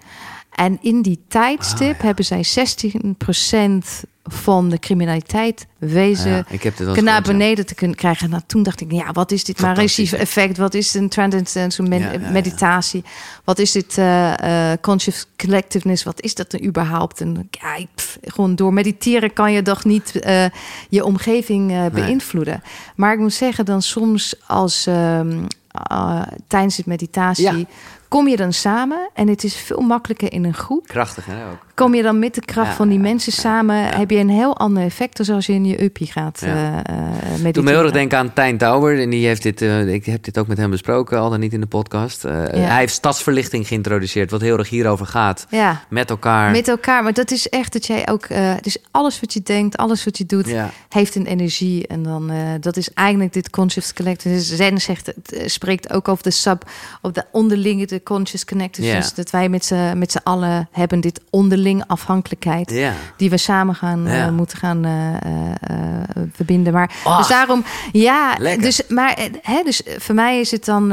En 0.52 0.78
in 0.80 1.02
die 1.02 1.24
tijdstip 1.28 1.94
Ah, 1.94 1.98
ja. 2.00 2.04
hebben 2.06 2.24
zij 2.24 2.44
16% 2.44 4.04
van 4.24 4.68
de 4.68 4.78
criminaliteit 4.78 5.66
wezen 5.78 6.30
Ja, 6.30 6.44
wel 6.76 6.88
eens 6.94 7.02
naar 7.02 7.14
ja. 7.14 7.20
beneden 7.20 7.66
te 7.66 7.74
kunnen 7.74 7.96
krijgen. 7.96 8.30
Nou, 8.30 8.42
toen 8.46 8.62
dacht 8.62 8.80
ik, 8.80 8.92
ja, 8.92 9.12
wat 9.12 9.30
is 9.32 9.44
dit 9.44 9.56
Fantastisch, 9.58 9.96
Maharishi 10.10 10.16
effect? 10.16 10.56
Wat 10.58 10.74
is 10.74 10.94
een 10.94 11.08
transcendental 11.08 11.86
med- 11.86 12.00
Ja, 12.00 12.12
ja, 12.12 12.20
ja. 12.20 12.30
meditatie? 12.30 13.04
Wat 13.44 13.58
is 13.58 13.72
dit 13.72 13.98
eh, 13.98 14.70
eh, 14.72 14.78
conscious 14.80 15.26
collectiveness? 15.36 16.02
Wat 16.04 16.20
is 16.20 16.34
dat 16.34 16.50
dan 16.50 16.64
überhaupt? 16.64 17.20
En 17.20 17.48
ja, 17.50 17.84
pff, 17.94 18.18
gewoon 18.22 18.54
door 18.54 18.72
mediteren 18.72 19.32
kan 19.32 19.52
je 19.52 19.62
toch 19.62 19.84
niet 19.84 20.18
eh, 20.20 20.44
je 20.88 21.04
omgeving 21.04 21.90
beïnvloeden. 21.92 22.62
Maar 22.96 23.12
ik 23.12 23.18
moet 23.18 23.32
zeggen, 23.34 23.64
dan 23.64 23.82
soms 23.82 24.34
als 24.46 24.86
ehm, 24.86 25.44
eh, 25.68 26.22
tijdens 26.48 26.76
het 26.76 26.86
meditatie 26.86 27.56
Ja. 27.56 27.64
kom 28.08 28.28
je 28.28 28.36
dan 28.36 28.52
samen 28.52 29.10
en 29.14 29.28
het 29.28 29.44
is 29.44 29.56
veel 29.56 29.80
makkelijker 29.80 30.32
in 30.32 30.44
een 30.44 30.54
groep. 30.54 30.86
Krachtig, 30.86 31.26
hè, 31.26 31.44
ook. 31.50 31.58
Kom 31.82 31.94
je 31.94 32.02
dan 32.02 32.18
met 32.18 32.34
de 32.34 32.40
kracht 32.40 32.70
Ja, 32.70 32.76
van 32.76 32.88
die 32.88 32.98
mensen 32.98 33.32
samen, 33.32 33.84
heb 33.84 34.10
je 34.10 34.16
een 34.18 34.30
heel 34.30 34.56
ander 34.56 34.82
effect 34.82 35.26
dan 35.26 35.34
als 35.36 35.46
je 35.46 35.52
in 35.52 35.64
je 35.64 35.82
uppie 35.82 36.06
gaat 36.06 36.42
eh, 36.42 36.52
mediteren. 36.52 37.52
Doe 37.52 37.62
me 37.62 37.70
heel 37.70 37.82
erg 37.82 37.92
denken 37.92 38.18
aan 38.18 38.32
Tijn 38.32 38.58
Tauber. 38.58 39.00
En 39.00 39.10
die 39.10 39.26
heeft 39.26 39.42
dit, 39.42 39.62
eh, 39.62 39.94
ik 39.94 40.06
heb 40.06 40.24
dit 40.24 40.38
ook 40.38 40.46
met 40.46 40.58
hem 40.58 40.70
besproken, 40.70 41.18
al 41.18 41.30
dan 41.30 41.40
niet 41.40 41.52
in 41.52 41.60
de 41.60 41.66
podcast. 41.66 42.22
Hij 42.22 42.78
heeft 42.78 42.94
stadsverlichting 42.94 43.66
geïntroduceerd, 43.66 44.30
wat 44.30 44.40
heel 44.40 44.58
erg 44.58 44.68
hierover 44.68 45.06
gaat. 45.06 45.46
Ja, 45.50 45.84
Met 45.88 46.10
elkaar. 46.10 46.50
met 46.50 46.68
elkaar. 46.68 47.02
Maar 47.02 47.12
dat 47.12 47.30
is 47.30 47.48
echt 47.48 47.72
dat 47.72 47.86
jij 47.86 48.08
ook... 48.08 48.28
dus 48.60 48.76
alles 48.90 49.20
wat 49.20 49.32
je 49.32 49.42
denkt, 49.42 49.76
alles 49.76 50.04
wat 50.04 50.18
je 50.18 50.26
doet, 50.26 50.48
ja. 50.48 50.70
heeft 50.88 51.14
een 51.14 51.26
energie. 51.26 51.86
En 51.86 52.02
dan, 52.02 52.32
dat 52.60 52.76
is 52.76 52.92
eigenlijk 52.92 53.32
dit 53.32 53.50
conscious 53.50 53.92
collective. 53.92 54.34
Dus 54.34 54.56
Zen 54.56 54.80
zegt, 54.80 55.06
het 55.06 55.42
spreekt 55.46 55.92
ook 55.92 56.08
over 56.08 56.22
de 56.22 56.30
sub, 56.30 56.70
of 57.00 57.12
de 57.12 57.24
onderlinge, 57.32 57.86
de 57.86 58.02
conscious 58.02 58.44
connected. 58.44 58.84
Ja. 58.84 58.96
Dus 58.96 59.14
dat 59.14 59.30
wij 59.30 59.48
met 59.48 59.70
met 59.94 60.12
z'n 60.12 60.20
allen 60.22 60.68
hebben 60.70 61.00
dit 61.00 61.20
onderling 61.30 61.71
afhankelijkheid. 61.80 62.70
Ja. 62.70 62.92
Die 63.16 63.30
we 63.30 63.36
samen 63.36 63.74
gaan 63.74 64.06
eh, 64.06 64.28
moeten 64.28 64.58
gaan 64.58 64.84
eh, 64.84 65.14
eh, 65.14 66.22
verbinden. 66.32 66.72
Maar 66.72 66.90
Ah, 67.04 67.18
dus 67.18 67.28
daarom, 67.28 67.64
ja, 67.92 68.34
lekker. 68.38 68.62
dus, 68.62 68.82
maar 68.88 69.18
hè, 69.42 69.62
dus 69.64 69.82
voor 69.98 70.14
mij 70.14 70.40
is 70.40 70.50
het 70.50 70.64
dan, 70.64 70.92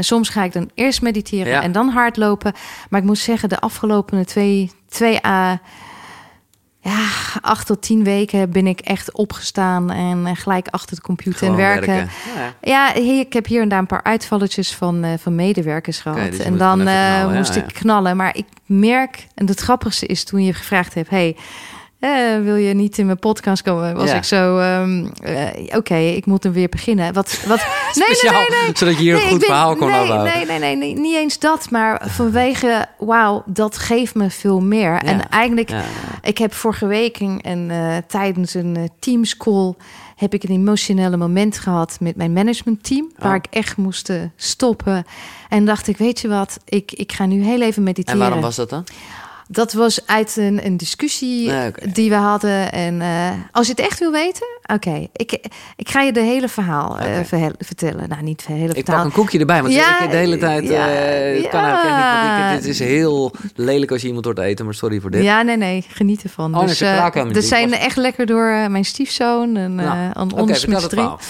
soms 0.00 0.28
ga 0.28 0.44
ik 0.44 0.52
dan 0.52 0.70
eerst 0.74 1.02
mediteren 1.02 1.62
en 1.62 1.72
dan 1.72 1.88
hardlopen. 1.88 2.52
Maar 2.88 3.00
ik 3.00 3.06
moet 3.06 3.18
zeggen, 3.18 3.48
de 3.48 3.60
afgelopen 3.60 4.26
twee, 4.26 4.70
twee 4.88 5.26
à 5.26 5.60
ja, 6.84 7.08
acht 7.40 7.66
tot 7.66 7.82
tien 7.82 8.04
weken 8.04 8.50
ben 8.50 8.66
ik 8.66 8.80
echt 8.80 9.12
opgestaan 9.12 9.90
en 9.90 10.26
eh, 10.26 10.32
gelijk 10.36 10.68
achter 10.70 10.96
de 10.96 11.02
computer 11.02 11.38
Gewoon 11.38 11.54
en 11.54 11.60
werken. 11.60 11.94
werken. 11.94 12.10
Ja. 12.62 12.94
Ik 12.94 13.32
heb 13.32 13.46
hier 13.46 13.62
en 13.62 13.68
daar 13.68 13.78
een 13.78 13.86
paar 13.86 14.02
uitvalletjes 14.02 14.74
van, 14.74 15.04
eh, 15.04 15.10
van 15.18 15.34
medewerkers 15.34 16.00
gehad. 16.00 16.30
dus 16.30 16.38
en 16.38 16.58
dan 16.58 16.80
eh, 16.80 16.84
knallen, 16.84 17.36
moest 17.36 17.54
ja. 17.54 17.62
ik 17.62 17.74
knallen. 17.74 18.16
Maar 18.16 18.36
ik 18.36 18.46
merk, 18.66 19.26
en 19.34 19.46
het 19.46 19.60
grappigste 19.60 20.06
is 20.06 20.24
toen 20.24 20.44
je 20.44 20.54
gevraagd 20.54 20.94
hebt... 20.94 21.10
hey, 21.10 21.36
eh, 22.10 22.40
wil 22.42 22.56
je 22.56 22.74
niet 22.74 22.98
in 22.98 23.06
mijn 23.06 23.18
podcast 23.18 23.62
komen? 23.62 23.94
Was 23.94 24.10
Ja. 24.10 24.16
ik 24.16 24.24
zo, 24.24 24.58
ehm, 24.58 25.06
eh, 25.22 25.76
oké, 25.76 25.94
ik 25.96 26.26
moet 26.26 26.44
er 26.44 26.52
weer 26.52 26.68
beginnen. 26.68 27.12
Wat, 27.12 27.44
wat, 27.46 27.56
nee, 27.58 27.66
nee, 28.06 28.14
Speciaal, 28.16 28.40
nee, 28.48 28.60
nee. 28.64 28.70
zodat 28.76 28.94
je 28.96 29.00
hier 29.02 29.14
Nee, 29.14 29.22
een 29.24 29.28
goed 29.30 29.38
ben- 29.38 29.46
verhaal 29.48 29.76
kon 29.76 29.88
nee, 29.90 30.00
afhouden. 30.00 30.32
nee, 30.34 30.46
nee, 30.46 30.58
nee, 30.58 30.76
nee, 30.76 30.94
niet 30.94 31.14
eens 31.16 31.38
dat. 31.38 31.70
Maar 31.70 32.02
vanwege, 32.08 32.86
wauw, 32.98 33.42
dat 33.46 33.78
geeft 33.78 34.14
me 34.14 34.30
veel 34.30 34.60
meer. 34.60 34.96
En 34.96 35.28
eigenlijk, 35.28 35.70
Ja. 35.70 35.82
ik 36.22 36.38
heb 36.38 36.54
vorige 36.54 36.86
week 36.86 37.20
een, 37.20 37.38
een, 37.42 37.70
eh, 37.70 37.96
tijdens 38.06 38.54
een 38.54 38.76
eh, 38.76 38.82
Teams 38.98 39.36
call 39.36 39.74
heb 40.16 40.34
ik 40.34 40.42
een 40.42 40.50
emotionele 40.54 41.16
moment 41.16 41.58
gehad 41.58 41.96
met 42.00 42.16
mijn 42.16 42.32
managementteam, 42.32 43.10
waar 43.18 43.30
Oh. 43.30 43.36
ik 43.36 43.46
echt 43.50 43.76
moest 43.76 44.12
stoppen. 44.36 45.04
En 45.48 45.64
dacht 45.64 45.88
ik, 45.88 45.96
weet 45.96 46.20
je 46.20 46.28
wat, 46.28 46.58
ik, 46.64 46.92
ik 46.92 47.12
ga 47.12 47.26
nu 47.26 47.42
heel 47.44 47.60
even 47.60 47.76
En 47.76 47.82
mediteren. 47.82 48.20
waarom 48.20 48.40
was 48.40 48.56
dat 48.56 48.70
dan? 48.70 48.84
Dat 49.52 49.72
was 49.72 50.06
uit 50.06 50.36
een, 50.36 50.66
een 50.66 50.76
discussie 50.76 51.66
oké. 51.66 51.92
die 51.92 52.08
we 52.08 52.14
hadden. 52.14 52.72
En 52.72 53.00
eh, 53.00 53.30
als 53.52 53.66
je 53.66 53.72
het 53.72 53.80
echt 53.80 53.98
wil 53.98 54.12
weten, 54.12 54.46
oké, 54.74 55.06
ik, 55.12 55.32
ik 55.76 55.88
ga 55.88 56.00
je 56.00 56.12
de 56.12 56.20
hele 56.20 56.48
verhaal 56.48 56.98
eh, 56.98 57.20
verhel- 57.24 57.52
vertellen. 57.58 58.08
Nou, 58.08 58.22
niet 58.22 58.40
het 58.46 58.56
hele 58.56 58.68
Ik 58.68 58.74
pak 58.74 58.84
verhaal. 58.84 59.04
een 59.04 59.12
koekje 59.12 59.38
erbij, 59.38 59.62
want 59.62 59.74
Ja, 59.74 60.00
ik 60.02 60.10
de 60.10 60.16
hele 60.16 60.38
tijd... 60.38 60.68
ja, 60.68 60.88
eh, 60.88 61.36
het 61.42 61.48
kan 61.48 61.64
echt 61.64 61.82
niet, 61.82 61.90
ja. 61.90 62.54
dit 62.54 62.64
is 62.64 62.78
heel 62.78 63.32
lelijk 63.54 63.90
als 63.90 64.00
je 64.00 64.06
iemand 64.06 64.24
hoort 64.24 64.38
eten, 64.38 64.64
maar 64.64 64.74
sorry 64.74 65.00
voor 65.00 65.10
dit. 65.10 65.22
Ja, 65.22 65.42
nee, 65.42 65.56
nee, 65.56 65.84
geniet 65.88 66.22
ervan. 66.22 66.54
Oh, 66.54 66.60
dus, 66.60 66.80
niet. 66.80 67.44
zijn 67.44 67.70
Was- 67.70 67.78
echt 67.78 67.96
lekker 67.96 68.26
door 68.26 68.70
mijn 68.70 68.84
stiefzoon 68.84 69.56
en 69.56 69.74
Nou, 69.74 70.12
ons 70.14 70.60
drieën. 70.60 70.80
verhaal. 70.88 71.20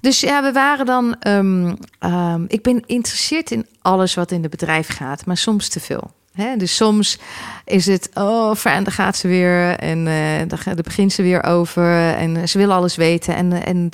Dus 0.00 0.20
ja, 0.20 0.42
we 0.42 0.52
waren 0.52 0.86
dan. 0.86 1.16
ehm, 1.20 1.74
ehm, 1.98 2.44
ik 2.48 2.62
ben 2.62 2.82
geïnteresseerd 2.86 3.50
in 3.50 3.66
alles 3.82 4.14
wat 4.14 4.30
in 4.30 4.42
het 4.42 4.50
bedrijf 4.50 4.88
gaat, 4.88 5.26
maar 5.26 5.36
soms 5.36 5.68
te 5.68 5.80
veel. 5.80 6.10
Dus 6.56 6.76
soms 6.76 7.18
is 7.64 7.86
het, 7.86 8.10
oh, 8.14 8.54
fijn, 8.54 8.84
daar 8.84 8.92
gaat 8.92 9.16
ze 9.16 9.28
weer. 9.28 9.78
En 9.78 10.06
eh 10.06 10.48
daar, 10.48 10.74
begint 10.82 11.12
ze 11.12 11.22
weer 11.22 11.44
over. 11.44 12.14
En 12.14 12.36
eh, 12.36 12.46
ze 12.46 12.58
wil 12.58 12.72
alles 12.72 12.96
weten. 12.96 13.34
En, 13.34 13.52
eh, 13.52 13.68
en 13.68 13.90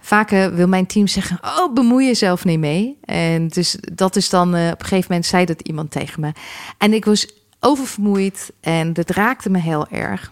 vaak 0.00 0.30
wil 0.30 0.68
mijn 0.68 0.86
team 0.86 1.06
zeggen, 1.06 1.38
oh, 1.42 1.74
bemoei 1.74 2.06
jezelf 2.06 2.44
niet 2.44 2.58
mee. 2.58 2.98
En 3.04 3.48
dus 3.48 3.76
dat 3.92 4.16
is 4.16 4.28
dan, 4.28 4.48
op 4.48 4.54
een 4.54 4.76
gegeven 4.78 5.06
moment 5.08 5.26
zei 5.26 5.44
dat 5.44 5.60
iemand 5.60 5.90
tegen 5.90 6.20
me. 6.20 6.32
En 6.78 6.92
ik 6.92 7.04
was 7.04 7.28
oververmoeid 7.60 8.52
en 8.60 8.92
dat 8.92 9.10
raakte 9.10 9.50
me 9.50 9.58
heel 9.58 9.86
erg. 9.88 10.30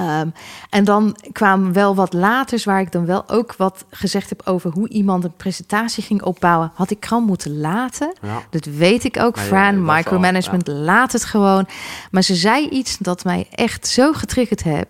Ehm, 0.00 0.28
en 0.70 0.84
dan 0.84 1.16
kwamen 1.32 1.72
wel 1.72 1.94
wat 1.94 2.12
laters 2.12 2.64
waar 2.64 2.80
ik 2.80 2.92
dan 2.92 3.06
wel 3.06 3.28
ook 3.28 3.54
wat 3.56 3.84
gezegd 3.90 4.28
heb 4.28 4.42
over 4.44 4.70
hoe 4.70 4.88
iemand 4.88 5.24
een 5.24 5.36
presentatie 5.36 6.02
ging 6.02 6.22
opbouwen. 6.22 6.72
Had 6.74 6.90
ik 6.90 7.04
gewoon 7.04 7.24
moeten 7.24 7.58
laten. 7.58 8.12
Ja. 8.22 8.42
Dat 8.50 8.64
weet 8.64 9.04
ik 9.04 9.18
ook. 9.18 9.36
Ja, 9.36 9.42
Fran, 9.42 9.84
micromanagement, 9.84 10.66
laat 10.66 11.12
het 11.12 11.24
gewoon. 11.24 11.68
Maar 12.10 12.22
ze 12.22 12.34
zei 12.34 12.68
iets 12.68 12.96
dat 12.98 13.24
mij 13.24 13.46
echt 13.50 13.86
zo 13.86 14.12
getriggerd 14.12 14.62
heb. 14.62 14.88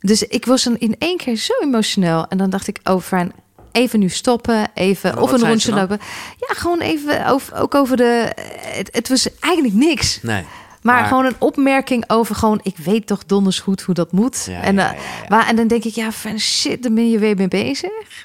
Dus 0.00 0.22
ik 0.22 0.46
was 0.46 0.62
dan 0.62 0.76
in 0.78 0.96
één 0.98 1.16
keer 1.16 1.36
zo 1.36 1.52
emotioneel. 1.60 2.26
En 2.28 2.38
dan 2.38 2.50
dacht 2.50 2.68
ik, 2.68 2.80
oh 2.84 3.00
Fran, 3.00 3.32
even 3.72 3.98
nu 3.98 4.08
stoppen. 4.08 4.68
Even 4.74 5.14
Maar 5.14 5.22
of 5.22 5.32
een 5.32 5.48
rondje 5.48 5.74
lopen. 5.74 6.00
Ja, 6.36 6.54
gewoon 6.54 6.80
even 6.80 7.26
over, 7.26 7.56
ook 7.56 7.74
over 7.74 7.96
de... 7.96 8.32
Het, 8.60 8.88
het 8.92 9.08
was 9.08 9.28
eigenlijk 9.40 9.74
niks. 9.74 10.22
Nee. 10.22 10.44
Maar, 10.86 11.00
Maar- 11.00 11.06
gewoon 11.06 11.24
een 11.24 11.36
opmerking 11.38 12.04
over 12.06 12.34
gewoon... 12.34 12.60
ik 12.62 12.76
weet 12.76 13.06
toch 13.06 13.24
donders 13.24 13.58
goed 13.58 13.82
hoe 13.82 13.94
dat 13.94 14.12
moet. 14.12 14.44
Ja, 14.50 14.60
en, 14.60 14.74
ja, 14.74 14.94
eh. 14.94 15.00
Waar, 15.28 15.48
en 15.48 15.56
dan 15.56 15.66
denk 15.66 15.84
ik, 15.84 15.94
ja, 15.94 16.12
van 16.12 16.38
shit, 16.38 16.82
daar 16.82 16.92
ben 16.92 17.10
je 17.10 17.18
weer 17.18 17.36
mee 17.36 17.48
bezig. 17.48 18.24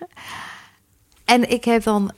En 1.25 1.49
ik 1.49 1.63
heb 1.65 1.83
dan... 1.83 2.11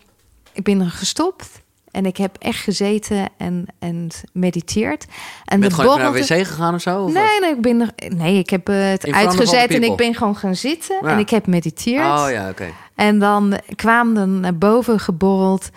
Ik 0.53 0.63
ben 0.63 0.81
er 0.81 0.89
gestopt. 0.89 1.61
En 1.91 2.05
ik 2.05 2.17
heb 2.17 2.35
echt 2.39 2.59
gezeten 2.59 3.29
en, 3.37 3.65
en 3.79 4.07
mediteerd. 4.31 5.05
En 5.45 5.59
Ben 5.59 5.69
de 5.69 5.75
gewoon 5.75 5.97
naar 5.97 6.11
de 6.11 6.19
wc 6.19 6.27
gegaan 6.47 6.73
of 6.73 6.81
zo? 6.81 7.03
Of 7.03 7.13
wat? 7.13 7.23
Nee, 7.23 7.39
nee, 7.39 7.51
ik 7.51 7.61
ben 7.61 7.81
er, 7.81 8.13
nee, 8.15 8.37
ik 8.37 8.49
heb 8.49 8.69
eh, 8.69 8.89
het 8.89 9.03
In 9.03 9.15
uitgezet 9.15 9.69
en 9.71 9.83
ik 9.83 9.95
ben 9.95 10.15
gewoon 10.15 10.35
gaan 10.35 10.55
zitten 10.55 10.97
Ja. 11.01 11.07
en 11.09 11.19
ik 11.19 11.29
heb 11.29 11.47
mediteerd. 11.47 12.05
Oh 12.05 12.25
ja, 12.31 12.49
oké. 12.49 12.69
En 12.95 13.19
dan 13.19 13.59
kwam 13.75 14.13
dan 14.13 14.39
naar 14.39 14.57
boven 14.57 14.99
geborreld. 14.99 15.69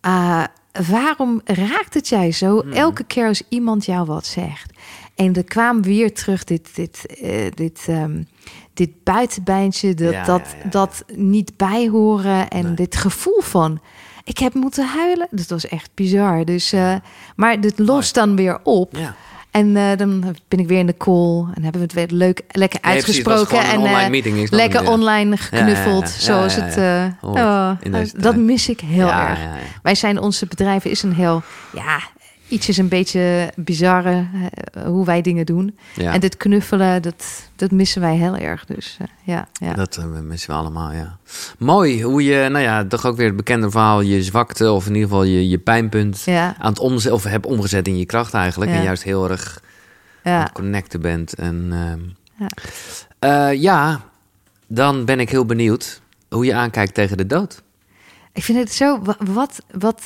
ah, 0.00 0.44
waarom 0.88 1.40
raakt 1.44 1.94
het 1.94 2.08
jij 2.08 2.32
zo 2.32 2.60
Hmm. 2.60 2.72
elke 2.72 3.04
keer 3.04 3.26
als 3.26 3.42
iemand 3.48 3.84
jou 3.84 4.06
wat 4.06 4.26
zegt? 4.26 4.72
En 5.14 5.34
er 5.34 5.44
kwam 5.44 5.82
weer 5.82 6.14
terug 6.14 6.44
dit, 6.44 6.74
dit, 6.74 7.06
eh, 7.20 7.50
dit, 7.54 7.84
ehm, 7.88 8.22
dit 8.74 8.90
buitenbeintje, 9.04 9.94
dat, 9.94 10.12
Ja, 10.12 10.24
dat, 10.24 10.40
ja, 10.50 10.56
ja, 10.56 10.62
ja. 10.64 10.70
dat 10.70 11.04
niet 11.14 11.56
bijhoren 11.56 12.48
en 12.48 12.64
Nee. 12.64 12.74
dit 12.74 12.96
gevoel 12.96 13.40
van. 13.40 13.80
Ik 14.24 14.38
heb 14.38 14.54
moeten 14.54 14.86
huilen. 14.86 15.28
Dat 15.30 15.46
was 15.48 15.68
echt 15.68 15.90
bizar. 15.94 16.44
Dus, 16.44 16.72
eh, 16.72 16.94
maar 17.36 17.60
dit 17.60 17.78
lost 17.78 18.14
dan 18.14 18.36
weer 18.36 18.58
op. 18.62 18.96
En 19.54 19.76
eh, 19.76 19.96
dan 19.96 20.36
ben 20.48 20.58
ik 20.58 20.68
weer 20.68 20.78
in 20.78 20.86
de 20.86 20.96
call 20.96 21.44
en 21.54 21.62
hebben 21.62 21.80
we 21.80 21.86
het 21.86 21.92
weer 21.92 22.06
leuk, 22.10 22.42
lekker 22.48 22.80
Nee, 22.82 22.92
uitgesproken. 22.94 23.58
en 23.64 23.78
online 23.78 24.22
eh, 24.22 24.50
lekker 24.50 24.88
online 24.88 25.36
geknuffeld. 25.36 26.08
Zoals 26.08 26.54
het. 26.54 26.76
eh, 26.76 27.04
oh, 27.20 27.70
dat 28.16 28.36
mis 28.36 28.68
ik 28.68 28.80
heel 28.80 29.10
erg. 29.12 29.38
Wij 29.82 29.94
zijn 29.94 30.18
onze 30.20 30.46
bedrijven 30.46 30.90
is 30.90 31.02
een 31.02 31.12
heel 31.14 31.42
ja 31.72 31.98
ietsjes 32.54 32.76
een 32.76 32.88
beetje 32.88 33.52
bizarre 33.56 34.26
hoe 34.86 35.04
wij 35.04 35.22
dingen 35.22 35.46
doen. 35.46 35.78
Ja. 35.94 36.12
En 36.12 36.20
dit 36.20 36.36
knuffelen 36.36 37.02
dat 37.02 37.48
dat 37.56 37.70
missen 37.70 38.00
wij 38.00 38.16
heel 38.16 38.36
erg. 38.36 38.64
Dus 38.64 38.96
eh, 39.00 39.06
ja, 39.22 39.48
ja. 39.52 39.74
Dat 39.74 39.96
eh, 39.96 40.04
missen 40.04 40.50
we 40.50 40.56
allemaal, 40.56 40.92
ja. 40.92 41.18
Mooi 41.58 42.02
hoe 42.02 42.24
je, 42.24 42.48
nou 42.48 42.64
ja, 42.64 42.84
toch 42.86 43.06
ook 43.06 43.16
weer 43.16 43.26
het 43.26 43.36
bekende 43.36 43.70
verhaal, 43.70 44.00
je 44.00 44.22
zwakte 44.22 44.70
of 44.72 44.86
in 44.86 44.94
ieder 44.94 45.08
geval 45.08 45.24
je, 45.24 45.48
je 45.48 45.58
pijnpunt 45.58 46.22
ja, 46.24 46.54
aan 46.58 46.70
het 46.70 46.78
omzetten, 46.78 47.12
of 47.12 47.24
heb 47.24 47.46
omgezet 47.46 47.88
in 47.88 47.98
je 47.98 48.06
kracht 48.06 48.34
eigenlijk. 48.34 48.70
En 48.70 48.82
juist 48.82 49.02
heel 49.02 49.30
erg 49.30 49.60
aan 50.22 50.32
ja. 50.32 50.42
het 50.42 50.52
connecten 50.52 51.00
bent. 51.00 51.34
En 51.34 51.66
ehm, 51.70 52.00
Ja. 52.38 52.48
eh, 53.50 53.60
ja, 53.60 54.00
dan 54.66 55.04
ben 55.04 55.20
ik 55.20 55.30
heel 55.30 55.44
benieuwd 55.46 56.00
hoe 56.28 56.44
je 56.44 56.54
aankijkt 56.54 56.94
tegen 56.94 57.16
de 57.16 57.26
dood. 57.26 57.62
Ik 58.32 58.44
vind 58.44 58.58
het 58.58 58.72
zo 58.72 58.98
wa- 59.02 59.16
wat 59.18 59.62
wat 59.78 60.02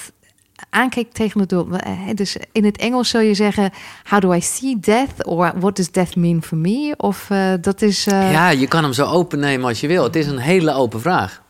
aankijkt 0.78 1.14
tegen 1.14 1.40
het 1.40 1.48
doel. 1.48 1.76
Eh, 1.76 1.92
Dus 2.14 2.36
in 2.52 2.64
het 2.64 2.76
Engels 2.76 3.08
zou 3.08 3.24
je 3.24 3.34
zeggen: 3.34 3.70
How 4.08 4.20
do 4.20 4.32
I 4.32 4.40
see 4.40 4.78
death? 4.80 5.24
Or 5.24 5.52
what 5.58 5.76
does 5.76 5.90
death 5.90 6.16
mean 6.16 6.42
for 6.42 6.56
me? 6.58 6.94
Of 6.96 7.30
eh, 7.30 7.52
dat 7.60 7.82
is 7.82 8.06
eh 8.06 8.32
Ja, 8.32 8.48
je 8.48 8.66
kan 8.66 8.82
hem 8.82 8.92
zo 8.92 9.04
open 9.06 9.38
nemen 9.38 9.68
als 9.68 9.80
je 9.80 9.86
wil. 9.86 10.02
Het 10.02 10.16
is 10.16 10.26
een 10.26 10.38
hele 10.38 10.72
open 10.72 11.00
vraag. 11.00 11.42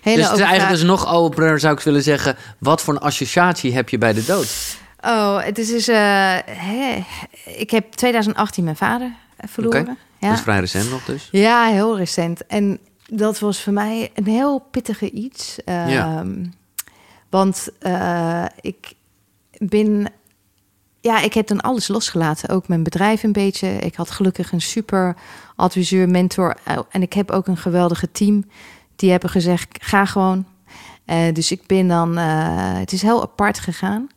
hele 0.00 0.16
dus 0.16 0.26
het 0.26 0.38
is 0.38 0.44
eigenlijk 0.44 0.72
dus 0.78 0.82
nog 0.88 1.12
opener, 1.12 1.60
zou 1.60 1.74
ik 1.74 1.80
willen 1.80 2.02
zeggen. 2.02 2.36
Wat 2.58 2.82
voor 2.82 2.94
een 2.94 3.00
associatie 3.00 3.74
heb 3.74 3.88
je 3.88 3.98
bij 3.98 4.12
de 4.12 4.24
dood? 4.24 4.78
Oh, 5.00 5.42
het 5.42 5.58
is 5.58 5.68
dus. 5.68 5.88
ik 7.44 7.70
heb 7.70 7.92
2018 7.92 8.64
mijn 8.64 8.76
vader 8.76 9.12
verloren. 9.48 9.98
Ja. 10.18 10.28
Dat 10.28 10.36
is 10.36 10.42
vrij 10.42 10.60
recent 10.60 10.90
nog 10.90 11.04
dus. 11.04 11.28
Ja, 11.30 11.64
heel 11.66 11.96
recent. 11.96 12.46
En 12.46 12.78
dat 13.06 13.38
was 13.38 13.62
voor 13.62 13.72
mij 13.72 14.10
een 14.14 14.26
heel 14.26 14.58
pittige 14.70 15.10
iets. 15.10 15.56
Ja. 15.64 16.16
Ehm, 16.18 16.44
Want 17.30 17.68
eh, 17.78 18.44
ik 18.60 18.92
ben... 19.58 20.06
Ja, 21.00 21.20
ik 21.20 21.34
heb 21.34 21.46
dan 21.46 21.60
alles 21.60 21.88
losgelaten. 21.88 22.48
Ook 22.48 22.68
mijn 22.68 22.82
bedrijf 22.82 23.22
een 23.22 23.32
beetje. 23.32 23.68
Ik 23.68 23.94
had 23.94 24.10
gelukkig 24.10 24.52
een 24.52 24.60
super 24.60 25.16
adviseur, 25.56 26.08
mentor. 26.08 26.56
eh, 26.64 26.78
En 26.90 27.02
ik 27.02 27.12
heb 27.12 27.30
ook 27.30 27.46
een 27.46 27.56
geweldige 27.56 28.12
team. 28.12 28.44
Die 28.96 29.10
hebben 29.10 29.30
gezegd, 29.30 29.66
ga 29.80 30.04
gewoon. 30.04 30.46
Eh, 31.04 31.34
dus 31.34 31.50
ik 31.52 31.66
ben 31.66 31.88
dan... 31.88 32.16
het 32.16 32.92
is 32.92 33.02
heel 33.02 33.22
apart 33.22 33.58
gegaan. 33.58 34.08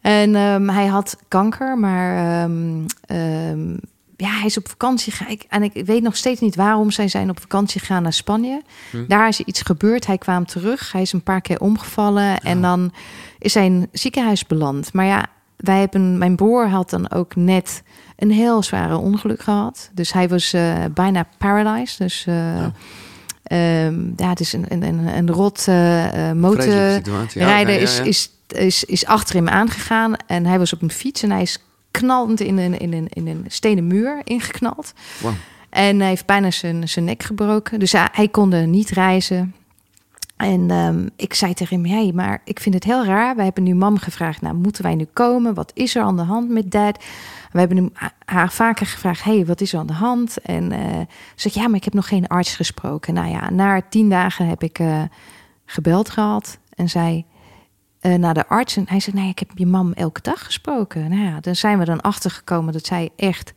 En 0.00 0.34
ehm, 0.34 0.68
hij 0.68 0.86
had 0.86 1.16
kanker, 1.28 1.78
maar 1.78 2.42
ehm, 2.42 2.86
ehm, 3.06 3.76
ja, 4.16 4.28
hij 4.30 4.46
is 4.46 4.56
op 4.58 4.68
vakantie 4.68 5.12
gegaan. 5.12 5.36
En 5.48 5.62
ik 5.62 5.84
weet 5.86 6.02
nog 6.02 6.16
steeds 6.16 6.40
niet 6.40 6.54
waarom 6.56 6.90
zij 6.90 7.08
zijn 7.08 7.30
op 7.30 7.40
vakantie 7.40 7.80
gegaan 7.80 8.02
naar 8.02 8.12
Spanje. 8.12 8.62
Hm. 8.90 9.04
Daar 9.08 9.28
is 9.28 9.40
iets 9.40 9.60
gebeurd. 9.62 10.06
Hij 10.06 10.18
kwam 10.18 10.46
terug. 10.46 10.92
Hij 10.92 11.02
is 11.02 11.12
een 11.12 11.22
paar 11.22 11.40
keer 11.40 11.60
omgevallen. 11.60 12.40
En 12.40 12.56
Oh. 12.56 12.62
dan 12.62 12.92
is 13.38 13.54
hij 13.54 13.64
in 13.64 13.88
ziekenhuis 13.92 14.46
beland. 14.46 14.92
Maar 14.92 15.04
ja, 15.06 15.26
wij 15.56 15.78
hebben, 15.78 16.18
mijn 16.18 16.36
broer 16.36 16.68
had 16.68 16.90
dan 16.90 17.10
ook 17.10 17.36
net 17.36 17.82
een 18.16 18.30
heel 18.30 18.62
zware 18.62 18.96
ongeluk 18.96 19.42
gehad. 19.42 19.90
Dus 19.92 20.12
hij 20.12 20.28
was 20.28 20.52
eh, 20.52 20.74
bijna 20.94 21.26
paralyzed. 21.38 21.98
Dus 21.98 22.24
eh, 22.26 22.34
Ja. 22.56 22.72
ehm, 23.42 24.00
ja, 24.16 24.28
het 24.28 24.40
is 24.40 24.52
een, 24.52 24.64
een, 24.68 24.82
een, 24.82 25.06
een 25.16 25.30
rot 25.30 25.68
eh, 25.68 26.32
motor 26.32 26.62
Vreselijke 26.62 26.94
situatie. 27.04 27.40
Ja, 27.40 27.46
rijder 27.46 27.74
oké, 27.74 27.82
ja, 27.82 27.88
is. 27.88 28.00
Is, 28.00 28.30
is, 28.48 28.84
is 28.84 29.06
achter 29.06 29.34
hem 29.34 29.48
aangegaan. 29.48 30.14
En 30.26 30.46
hij 30.46 30.58
was 30.58 30.72
op 30.72 30.82
een 30.82 30.90
fiets 30.90 31.22
en 31.22 31.30
hij 31.30 31.42
is 31.42 31.58
knallend 32.00 32.40
in 32.40 32.58
een, 32.58 32.78
in 32.78 32.92
een, 32.92 33.08
in 33.08 33.26
een 33.26 33.44
stenen 33.48 33.86
muur 33.86 34.20
ingeknald. 34.24 34.92
Wow. 35.20 35.32
En 35.70 35.98
hij 35.98 36.08
heeft 36.08 36.26
bijna 36.26 36.50
zijn, 36.50 36.88
zijn 36.88 37.04
nek 37.04 37.22
gebroken. 37.22 37.78
Dus 37.78 37.92
hij, 37.92 38.08
hij 38.12 38.28
kon 38.28 38.70
niet 38.70 38.90
reizen. 38.90 39.54
En 40.36 40.70
ehm, 40.70 41.08
ik 41.16 41.34
zei 41.34 41.54
tegen 41.54 41.82
hem, 41.82 41.92
hey, 41.96 42.12
maar 42.14 42.40
ik 42.44 42.60
vind 42.60 42.74
het 42.74 42.84
heel 42.84 43.04
raar. 43.04 43.36
Wij 43.36 43.44
hebben 43.44 43.62
nu 43.62 43.74
mam 43.74 43.98
gevraagd, 43.98 44.40
nou, 44.40 44.54
moeten 44.54 44.82
wij 44.82 44.94
nu 44.94 45.06
komen? 45.12 45.54
Wat 45.54 45.70
is 45.74 45.94
er 45.94 46.02
aan 46.02 46.16
de 46.16 46.22
hand 46.22 46.48
met 46.48 46.70
dad? 46.70 47.04
We 47.52 47.58
hebben 47.58 47.76
hem 47.76 47.92
haar 48.24 48.52
vaker 48.52 48.86
gevraagd, 48.86 49.24
hey, 49.24 49.46
wat 49.46 49.60
is 49.60 49.72
er 49.72 49.78
aan 49.78 49.86
de 49.86 49.92
hand? 49.92 50.36
En 50.38 50.72
uh, 50.72 50.78
ze 50.98 51.06
zegt, 51.34 51.54
ja, 51.54 51.66
maar 51.66 51.76
ik 51.76 51.84
heb 51.84 51.94
nog 51.94 52.08
geen 52.08 52.26
arts 52.26 52.56
gesproken. 52.56 53.14
Nou 53.14 53.28
ja, 53.28 53.50
na 53.50 53.82
tien 53.88 54.08
dagen 54.08 54.48
heb 54.48 54.62
ik 54.62 54.78
uh, 54.78 55.02
gebeld 55.64 56.10
gehad 56.10 56.58
en 56.74 56.88
zei 56.88 57.24
uh, 58.06 58.14
naar 58.14 58.34
de 58.34 58.46
arts. 58.48 58.76
En 58.76 58.84
hij 58.88 59.00
zei, 59.00 59.16
nee, 59.16 59.28
ik 59.28 59.38
heb 59.38 59.50
je 59.54 59.66
mam 59.66 59.92
elke 59.92 60.20
dag 60.20 60.44
gesproken. 60.44 61.08
Nou 61.10 61.22
ja, 61.22 61.40
dan 61.40 61.56
zijn 61.56 61.78
we 61.78 61.84
dan 61.84 62.00
achtergekomen 62.00 62.72
dat 62.72 62.86
zij 62.86 63.10
echt... 63.16 63.52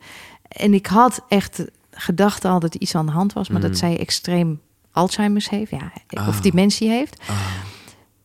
En 0.48 0.74
ik 0.74 0.86
had 0.86 1.24
echt 1.28 1.64
gedacht 1.90 2.44
al 2.44 2.60
dat 2.60 2.74
iets 2.74 2.94
aan 2.94 3.06
de 3.06 3.12
hand 3.12 3.32
was, 3.32 3.48
maar 3.48 3.60
dat 3.60 3.78
zij 3.78 3.98
extreem 3.98 4.60
Alzheimer's 4.92 5.48
heeft, 5.48 5.70
ja, 5.70 5.92
of 6.08 6.36
Ah. 6.36 6.42
dementie 6.42 6.88
heeft. 6.88 7.20
Ah. 7.28 7.36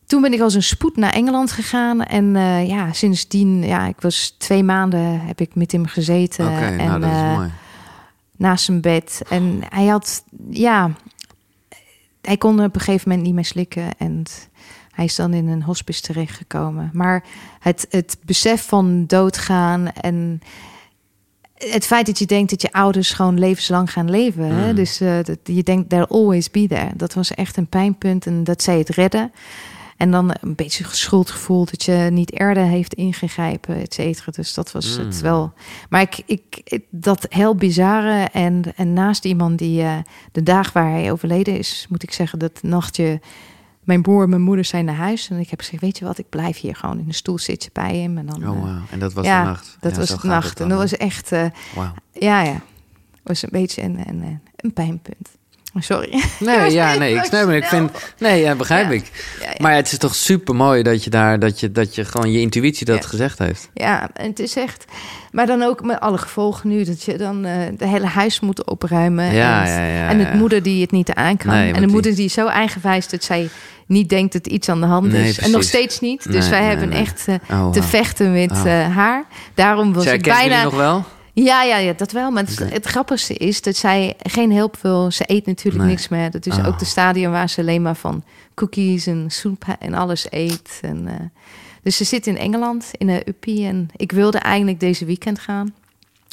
Toen 0.06 0.22
ben 0.22 0.32
ik 0.32 0.40
als 0.40 0.54
een 0.54 0.62
spoed 0.62 0.96
naar 0.96 1.12
Engeland 1.12 1.52
gegaan. 1.52 2.02
En 2.02 2.36
eh, 2.36 2.68
ja, 2.68 2.92
sindsdien, 2.92 3.64
ja, 3.64 3.86
ik 3.86 4.00
was 4.00 4.34
twee 4.38 4.62
maanden 4.62 5.20
heb 5.20 5.40
ik 5.40 5.54
met 5.54 5.72
hem 5.72 5.86
gezeten. 5.86 6.50
En 6.50 6.76
nou 6.76 7.00
dat 7.00 7.10
is 7.10 7.16
eh, 7.16 7.34
mooi. 7.36 7.50
naast 8.36 8.64
zijn 8.64 8.80
bed. 8.80 9.22
En 9.28 9.60
hij 9.68 9.86
had, 9.86 10.24
ja, 10.50 10.90
hij 12.22 12.36
kon 12.36 12.64
op 12.64 12.74
een 12.74 12.80
gegeven 12.80 13.08
moment 13.08 13.26
niet 13.26 13.34
meer 13.34 13.44
slikken. 13.44 13.98
En 13.98 14.22
hij 14.94 15.04
is 15.04 15.14
dan 15.16 15.32
in 15.34 15.48
een 15.48 15.62
hospice 15.62 16.00
terechtgekomen. 16.02 16.90
Maar 16.92 17.24
het, 17.60 17.86
het 17.90 18.16
besef 18.24 18.66
van 18.66 19.06
doodgaan 19.06 19.92
en 19.92 20.40
het 21.54 21.86
feit 21.86 22.06
dat 22.06 22.18
je 22.18 22.26
denkt 22.26 22.50
dat 22.50 22.62
je 22.62 22.72
ouders 22.72 23.12
gewoon 23.12 23.38
levenslang 23.38 23.92
gaan 23.92 24.10
leven. 24.10 24.44
Hè? 24.44 24.68
Mm. 24.68 24.74
Dus 24.74 25.00
eh, 25.00 25.16
dat, 25.22 25.38
je 25.44 25.62
denkt, 25.62 25.88
they'll 25.88 26.06
always 26.08 26.50
be 26.50 26.66
there. 26.68 26.90
Dat 26.96 27.14
was 27.14 27.34
echt 27.34 27.56
een 27.56 27.66
pijnpunt 27.66 28.26
en 28.26 28.44
dat 28.44 28.62
zij 28.62 28.78
het 28.78 28.88
redden. 28.88 29.32
En 29.96 30.10
dan 30.10 30.34
een 30.40 30.54
beetje 30.54 30.84
schuldgevoel 30.90 31.64
dat 31.64 31.82
je 31.84 32.08
niet 32.12 32.38
eerder 32.40 32.62
heeft 32.64 32.94
ingegrijpen, 32.94 33.76
et 33.76 33.94
cetera. 33.94 34.32
Dus 34.32 34.54
dat 34.54 34.72
was 34.72 34.96
het 34.96 35.14
Mm. 35.16 35.20
wel. 35.22 35.52
Maar 35.88 36.00
ik, 36.00 36.22
ik, 36.26 36.60
ik- 36.64 36.84
dat 36.90 37.26
heel 37.28 37.54
bizarre 37.54 38.28
en, 38.32 38.62
en 38.76 38.92
naast 38.92 39.24
iemand 39.24 39.58
die 39.58 39.82
eh, 39.82 39.96
de 40.32 40.42
dag 40.42 40.72
waar 40.72 40.90
hij 40.90 41.12
overleden 41.12 41.58
is, 41.58 41.86
moet 41.88 42.02
ik 42.02 42.12
zeggen 42.12 42.38
dat 42.38 42.62
nachtje 42.62 43.20
mijn 43.84 44.02
broer 44.02 44.22
en 44.22 44.28
mijn 44.28 44.42
moeder 44.42 44.64
zijn 44.64 44.84
naar 44.84 44.94
huis 44.94 45.30
en 45.30 45.38
ik 45.38 45.50
heb 45.50 45.60
gezegd, 45.60 45.82
weet 45.82 45.98
je 45.98 46.04
wat, 46.04 46.18
ik 46.18 46.28
blijf 46.28 46.60
hier 46.60 46.76
gewoon 46.76 46.98
in 46.98 47.06
de 47.06 47.14
stoel 47.14 47.38
zitten 47.38 47.70
bij 47.72 47.96
hem 47.96 48.18
en 48.18 48.26
dan. 48.26 48.48
Oh, 48.48 48.68
eh. 48.68 48.76
En 48.90 48.98
dat 48.98 49.12
was 49.12 49.24
ja, 49.26 49.40
de 49.42 49.48
nacht. 49.48 49.76
dat 49.80 49.92
Ja, 49.92 49.98
was 49.98 50.08
de 50.20 50.26
nacht 50.28 50.60
en 50.60 50.68
dat 50.68 50.78
was 50.78 50.96
echt, 50.96 51.30
Wauw. 51.30 51.92
ja, 52.12 52.42
ja, 52.42 52.60
was 53.22 53.42
een 53.42 53.48
beetje 53.52 53.82
een, 53.82 53.98
een, 54.08 54.40
een, 54.56 54.72
pijnpunt. 54.72 55.28
Sorry. 55.78 56.22
Nee, 56.40 56.70
ja, 56.72 56.94
nee, 56.98 57.14
ik 57.14 57.24
snap 57.24 57.46
het. 57.46 57.56
Ik 57.56 57.64
vind, 57.64 57.90
nee, 58.18 58.40
ja, 58.42 58.54
begrijp 58.54 58.86
Ja. 58.86 58.92
ik. 58.92 59.36
Ja. 59.40 59.52
Maar 59.58 59.74
het 59.74 59.92
is 59.92 59.98
toch 59.98 60.14
super 60.14 60.54
mooi 60.54 60.82
dat 60.82 61.04
je 61.04 61.10
daar, 61.10 61.38
dat 61.38 61.60
je, 61.60 61.72
dat 61.72 61.94
je 61.94 62.04
gewoon 62.04 62.32
je 62.32 62.40
intuïtie 62.40 62.86
dat 62.86 63.06
gezegd 63.06 63.38
heeft. 63.38 63.70
Ja, 63.74 64.10
en 64.12 64.28
het 64.28 64.38
is 64.38 64.56
echt. 64.56 64.84
Maar 65.32 65.46
dan 65.46 65.62
ook 65.62 65.82
met 65.84 66.00
alle 66.00 66.18
gevolgen 66.18 66.68
nu 66.68 66.84
dat 66.84 67.02
je 67.02 67.16
dan 67.18 67.44
eh 67.44 67.58
de 67.78 67.86
hele 67.86 68.06
huis 68.06 68.40
moet 68.40 68.64
opruimen. 68.64 69.24
Ja, 69.32 69.64
en, 69.66 69.70
ja, 69.72 69.86
ja, 69.86 70.08
en 70.08 70.18
het 70.18 70.34
moeder 70.34 70.62
die 70.62 70.80
het 70.80 70.90
niet 70.90 71.12
aan 71.12 71.36
kan. 71.36 71.50
Nee, 71.54 71.66
en 71.68 71.74
de 71.74 71.80
die- 71.80 71.88
moeder 71.88 72.14
die 72.14 72.28
zo 72.28 72.46
eigenwijs 72.46 73.08
dat 73.08 73.24
zij 73.24 73.48
niet 73.86 74.08
denkt 74.08 74.32
dat 74.32 74.46
iets 74.46 74.68
aan 74.68 74.80
de 74.80 74.86
hand 74.86 75.06
Nee, 75.12 75.28
is. 75.28 75.38
En 75.38 75.50
nog 75.50 75.62
steeds 75.62 76.00
niet. 76.00 76.22
Dus 76.32 76.40
Nee, 76.42 76.50
wij 76.50 76.60
nee, 76.60 76.68
hebben 76.68 76.90
echt 76.90 77.28
eh, 77.28 77.34
Oh, 77.50 77.70
te 77.72 77.82
vechten 77.82 78.32
met 78.32 78.50
Oh. 78.50 78.66
eh, 78.80 78.94
haar. 78.96 79.24
Daarom 79.54 79.92
was 79.92 80.04
Zij 80.04 80.14
ik 80.14 80.22
bijna. 80.22 80.62
nog 80.62 80.74
wel? 80.74 81.04
Ja, 81.32 81.62
ja, 81.62 81.76
ja, 81.76 81.92
dat 81.96 82.12
wel. 82.12 82.30
Maar 82.30 82.44
het, 82.70 82.86
grappigste 82.86 83.34
is 83.34 83.62
dat 83.62 83.76
zij 83.76 84.14
geen 84.22 84.52
hulp 84.52 84.76
wil. 84.80 85.10
Ze 85.10 85.22
eet 85.26 85.46
natuurlijk 85.46 85.84
niks 85.84 86.08
meer. 86.08 86.30
Dat 86.30 86.46
is 86.46 86.56
Oh. 86.56 86.66
ook 86.66 86.78
de 86.78 86.84
stadium 86.84 87.30
waar 87.30 87.48
ze 87.48 87.60
alleen 87.60 87.82
maar 87.82 87.96
van 87.96 88.22
cookies 88.54 89.06
en 89.06 89.24
soep 89.28 89.64
en 89.78 89.94
alles 89.94 90.26
eet. 90.30 90.78
En, 90.82 91.06
eh, 91.08 91.14
dus 91.82 91.96
ze 91.96 92.04
zit 92.04 92.26
in 92.26 92.38
Engeland 92.38 92.90
in 92.92 93.08
een 93.08 93.22
uppie. 93.28 93.66
En 93.66 93.88
ik 93.96 94.12
wilde 94.12 94.38
eigenlijk 94.38 94.80
deze 94.80 95.04
weekend 95.04 95.38
gaan. 95.38 95.74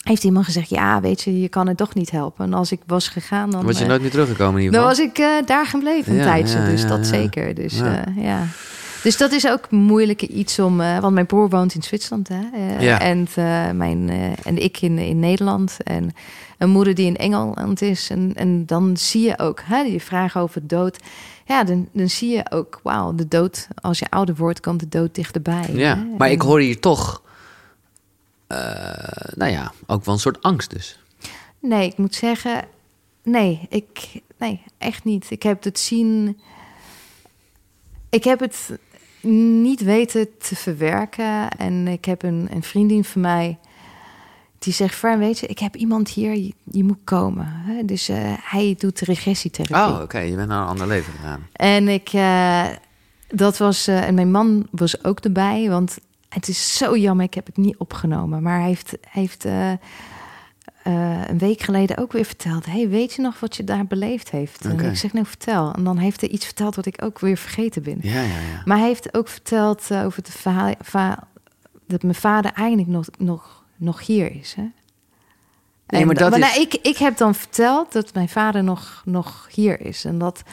Heeft 0.01 0.23
iemand 0.23 0.45
gezegd, 0.45 0.69
ja, 0.69 1.01
weet 1.01 1.21
je, 1.21 1.41
je 1.41 1.49
kan 1.49 1.67
het 1.67 1.77
toch 1.77 1.93
niet 1.93 2.11
helpen. 2.11 2.45
En 2.45 2.53
als 2.53 2.71
ik 2.71 2.79
was 2.85 3.07
gegaan, 3.07 3.51
dan, 3.51 3.65
Was 3.65 3.77
je 3.77 3.83
eh, 3.83 3.89
nooit 3.89 4.01
meer 4.01 4.09
teruggekomen 4.11 4.59
in 4.59 4.65
ieder 4.65 4.79
dan 4.79 4.89
geval? 4.89 5.05
was 5.05 5.13
ik 5.15 5.23
eh, 5.25 5.47
daar 5.47 5.65
gebleven 5.65 6.11
een 6.11 6.17
Ja, 6.17 6.23
tijdje. 6.23 6.57
ja, 6.59 6.65
dus 6.65 6.81
ja, 6.81 6.87
dat 6.87 7.05
zeker. 7.07 7.55
Dus 7.55 7.77
Ja. 7.77 8.03
ja. 8.15 8.43
Dus 9.03 9.17
dat 9.17 9.31
is 9.31 9.47
ook 9.47 9.71
moeilijk 9.71 10.21
iets 10.21 10.59
om... 10.59 10.81
eh, 10.81 10.99
want 10.99 11.13
mijn 11.13 11.25
broer 11.25 11.49
woont 11.49 11.73
in 11.75 11.83
Zwitserland, 11.83 12.27
hè. 12.27 12.39
eh. 12.53 13.01
En, 13.09 13.27
eh, 13.35 13.71
mijn, 13.71 14.09
eh, 14.09 14.17
en 14.43 14.63
ik 14.63 14.81
in, 14.81 14.97
in 14.97 15.19
Nederland. 15.19 15.77
En 15.83 16.11
een 16.57 16.69
moeder 16.69 16.95
die 16.95 17.05
in 17.05 17.17
Engeland 17.17 17.81
is. 17.81 18.09
En, 18.09 18.31
en 18.35 18.65
dan 18.65 18.97
zie 18.97 19.21
je 19.27 19.39
ook, 19.39 19.61
hè, 19.65 19.83
die 19.83 20.01
vraag 20.01 20.37
over 20.37 20.67
dood. 20.67 20.97
Ja, 21.45 21.63
dan, 21.63 21.87
dan 21.93 22.09
zie 22.09 22.29
je 22.29 22.51
ook, 22.51 22.79
wauw, 22.83 23.15
de 23.15 23.27
dood... 23.27 23.67
Als 23.81 23.99
je 23.99 24.05
ouder 24.09 24.35
wordt, 24.35 24.59
komt 24.59 24.79
de 24.79 24.89
dood 24.89 25.15
dichterbij. 25.15 25.65
Ja, 25.73 25.95
hè. 25.95 26.03
maar 26.17 26.27
En- 26.27 26.33
ik 26.33 26.41
hoor 26.41 26.59
hier 26.59 26.79
toch, 26.79 27.21
eh, 27.25 27.30
nou 29.35 29.51
ja, 29.51 29.71
ook 29.85 30.05
wel 30.05 30.13
een 30.13 30.19
soort 30.19 30.41
angst 30.41 30.69
dus. 30.69 30.99
Nee, 31.59 31.87
ik 31.87 31.97
moet 31.97 32.15
zeggen, 32.15 32.65
nee, 33.23 33.67
ik, 33.69 34.21
nee, 34.37 34.61
echt 34.77 35.03
niet. 35.03 35.31
Ik 35.31 35.43
heb 35.43 35.63
het 35.63 35.79
zien, 35.79 36.39
ik 38.09 38.23
heb 38.23 38.39
het 38.39 38.79
niet 39.61 39.81
weten 39.81 40.27
te 40.37 40.55
verwerken. 40.55 41.49
En 41.49 41.87
ik 41.87 42.05
heb 42.05 42.23
een, 42.23 42.47
een 42.51 42.63
vriendin 42.63 43.03
van 43.03 43.21
mij 43.21 43.57
die 44.63 44.73
zegt, 44.73 44.95
Fran, 44.95 45.19
weet 45.19 45.39
je, 45.39 45.47
ik 45.47 45.59
heb 45.59 45.75
iemand 45.75 46.09
hier, 46.09 46.35
je, 46.35 46.53
je 46.63 46.83
moet 46.83 46.99
komen. 47.03 47.45
Hè? 47.47 47.85
Dus 47.85 48.09
eh, 48.09 48.17
hij 48.41 48.75
doet 48.77 48.99
regressietherapie. 48.99 49.95
Oh, 49.95 50.01
oké, 50.01 50.19
je 50.19 50.35
bent 50.35 50.47
naar 50.47 50.61
een 50.61 50.67
ander 50.67 50.87
leven 50.87 51.13
gegaan. 51.13 51.47
En 51.51 51.87
ik, 51.87 52.09
eh, 52.13 52.67
dat 53.27 53.57
was, 53.57 53.87
eh, 53.87 54.07
en 54.07 54.13
mijn 54.13 54.31
man 54.31 54.67
was 54.71 55.03
ook 55.03 55.19
erbij, 55.19 55.69
want 55.69 55.97
het 56.33 56.47
is 56.47 56.77
zo 56.77 56.97
jammer, 56.97 57.25
ik 57.25 57.33
heb 57.33 57.45
het 57.45 57.57
niet 57.57 57.77
opgenomen. 57.77 58.41
Maar 58.41 58.59
hij 58.59 58.67
heeft, 58.67 58.89
hij 58.89 59.21
heeft 59.21 59.45
eh, 59.45 59.71
eh, 59.71 59.77
een 61.27 61.37
week 61.37 61.61
geleden 61.61 61.97
ook 61.97 62.11
weer 62.11 62.25
verteld: 62.25 62.65
hey, 62.65 62.89
weet 62.89 63.13
je 63.13 63.21
nog 63.21 63.39
wat 63.39 63.55
je 63.55 63.63
daar 63.63 63.85
beleefd 63.85 64.31
heeft? 64.31 64.65
En 64.65 64.79
ik 64.79 64.95
zeg, 64.95 65.13
nou 65.13 65.25
vertel. 65.25 65.73
En 65.73 65.83
dan 65.83 65.97
heeft 65.97 66.21
hij 66.21 66.29
iets 66.29 66.45
verteld 66.45 66.75
wat 66.75 66.85
ik 66.85 67.03
ook 67.03 67.19
weer 67.19 67.37
vergeten 67.37 67.83
ben. 67.83 67.97
Ja, 68.01 68.21
ja, 68.21 68.21
ja. 68.21 68.61
Maar 68.65 68.77
hij 68.77 68.87
heeft 68.87 69.13
ook 69.13 69.27
verteld 69.27 69.91
eh, 69.91 70.05
over 70.05 70.23
het 70.23 70.31
verhaal 70.83 71.15
dat 71.87 72.03
mijn 72.03 72.15
vader 72.15 72.51
eigenlijk 72.53 72.89
nog, 72.89 73.07
nog, 73.17 73.63
nog 73.75 74.05
hier 74.05 74.35
is. 74.35 74.53
Hè? 74.53 74.69
Nee, 75.87 76.05
maar 76.05 76.15
dat 76.15 76.29
nou, 76.29 76.43
is- 76.43 76.57
ik, 76.57 76.73
ik 76.73 76.97
heb 76.97 77.17
dan 77.17 77.35
verteld 77.35 77.91
dat 77.91 78.13
mijn 78.13 78.29
vader 78.29 78.63
nog, 78.63 79.01
nog 79.05 79.47
hier 79.51 79.81
is. 79.81 80.05
En 80.05 80.17
dat, 80.17 80.43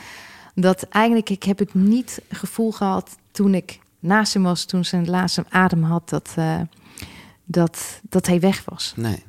dat 0.55 0.83
eigenlijk, 0.83 1.31
ik 1.31 1.43
heb 1.43 1.59
het 1.59 1.75
niet 1.75 2.21
gevoel 2.31 2.73
gehad 2.73 3.17
toen 3.31 3.55
ik 3.55 3.79
naast 4.01 4.35
hem 4.35 4.43
was, 4.43 4.65
toen 4.65 4.85
zijn 4.85 5.11
laatste 5.11 5.45
adem 5.49 5.83
had, 5.83 6.09
dat, 6.09 6.33
eh, 6.37 6.61
dat, 7.45 8.01
dat 8.03 8.27
hij 8.27 8.41
weg 8.41 8.63
was. 8.65 8.93
Nee. 8.97 9.23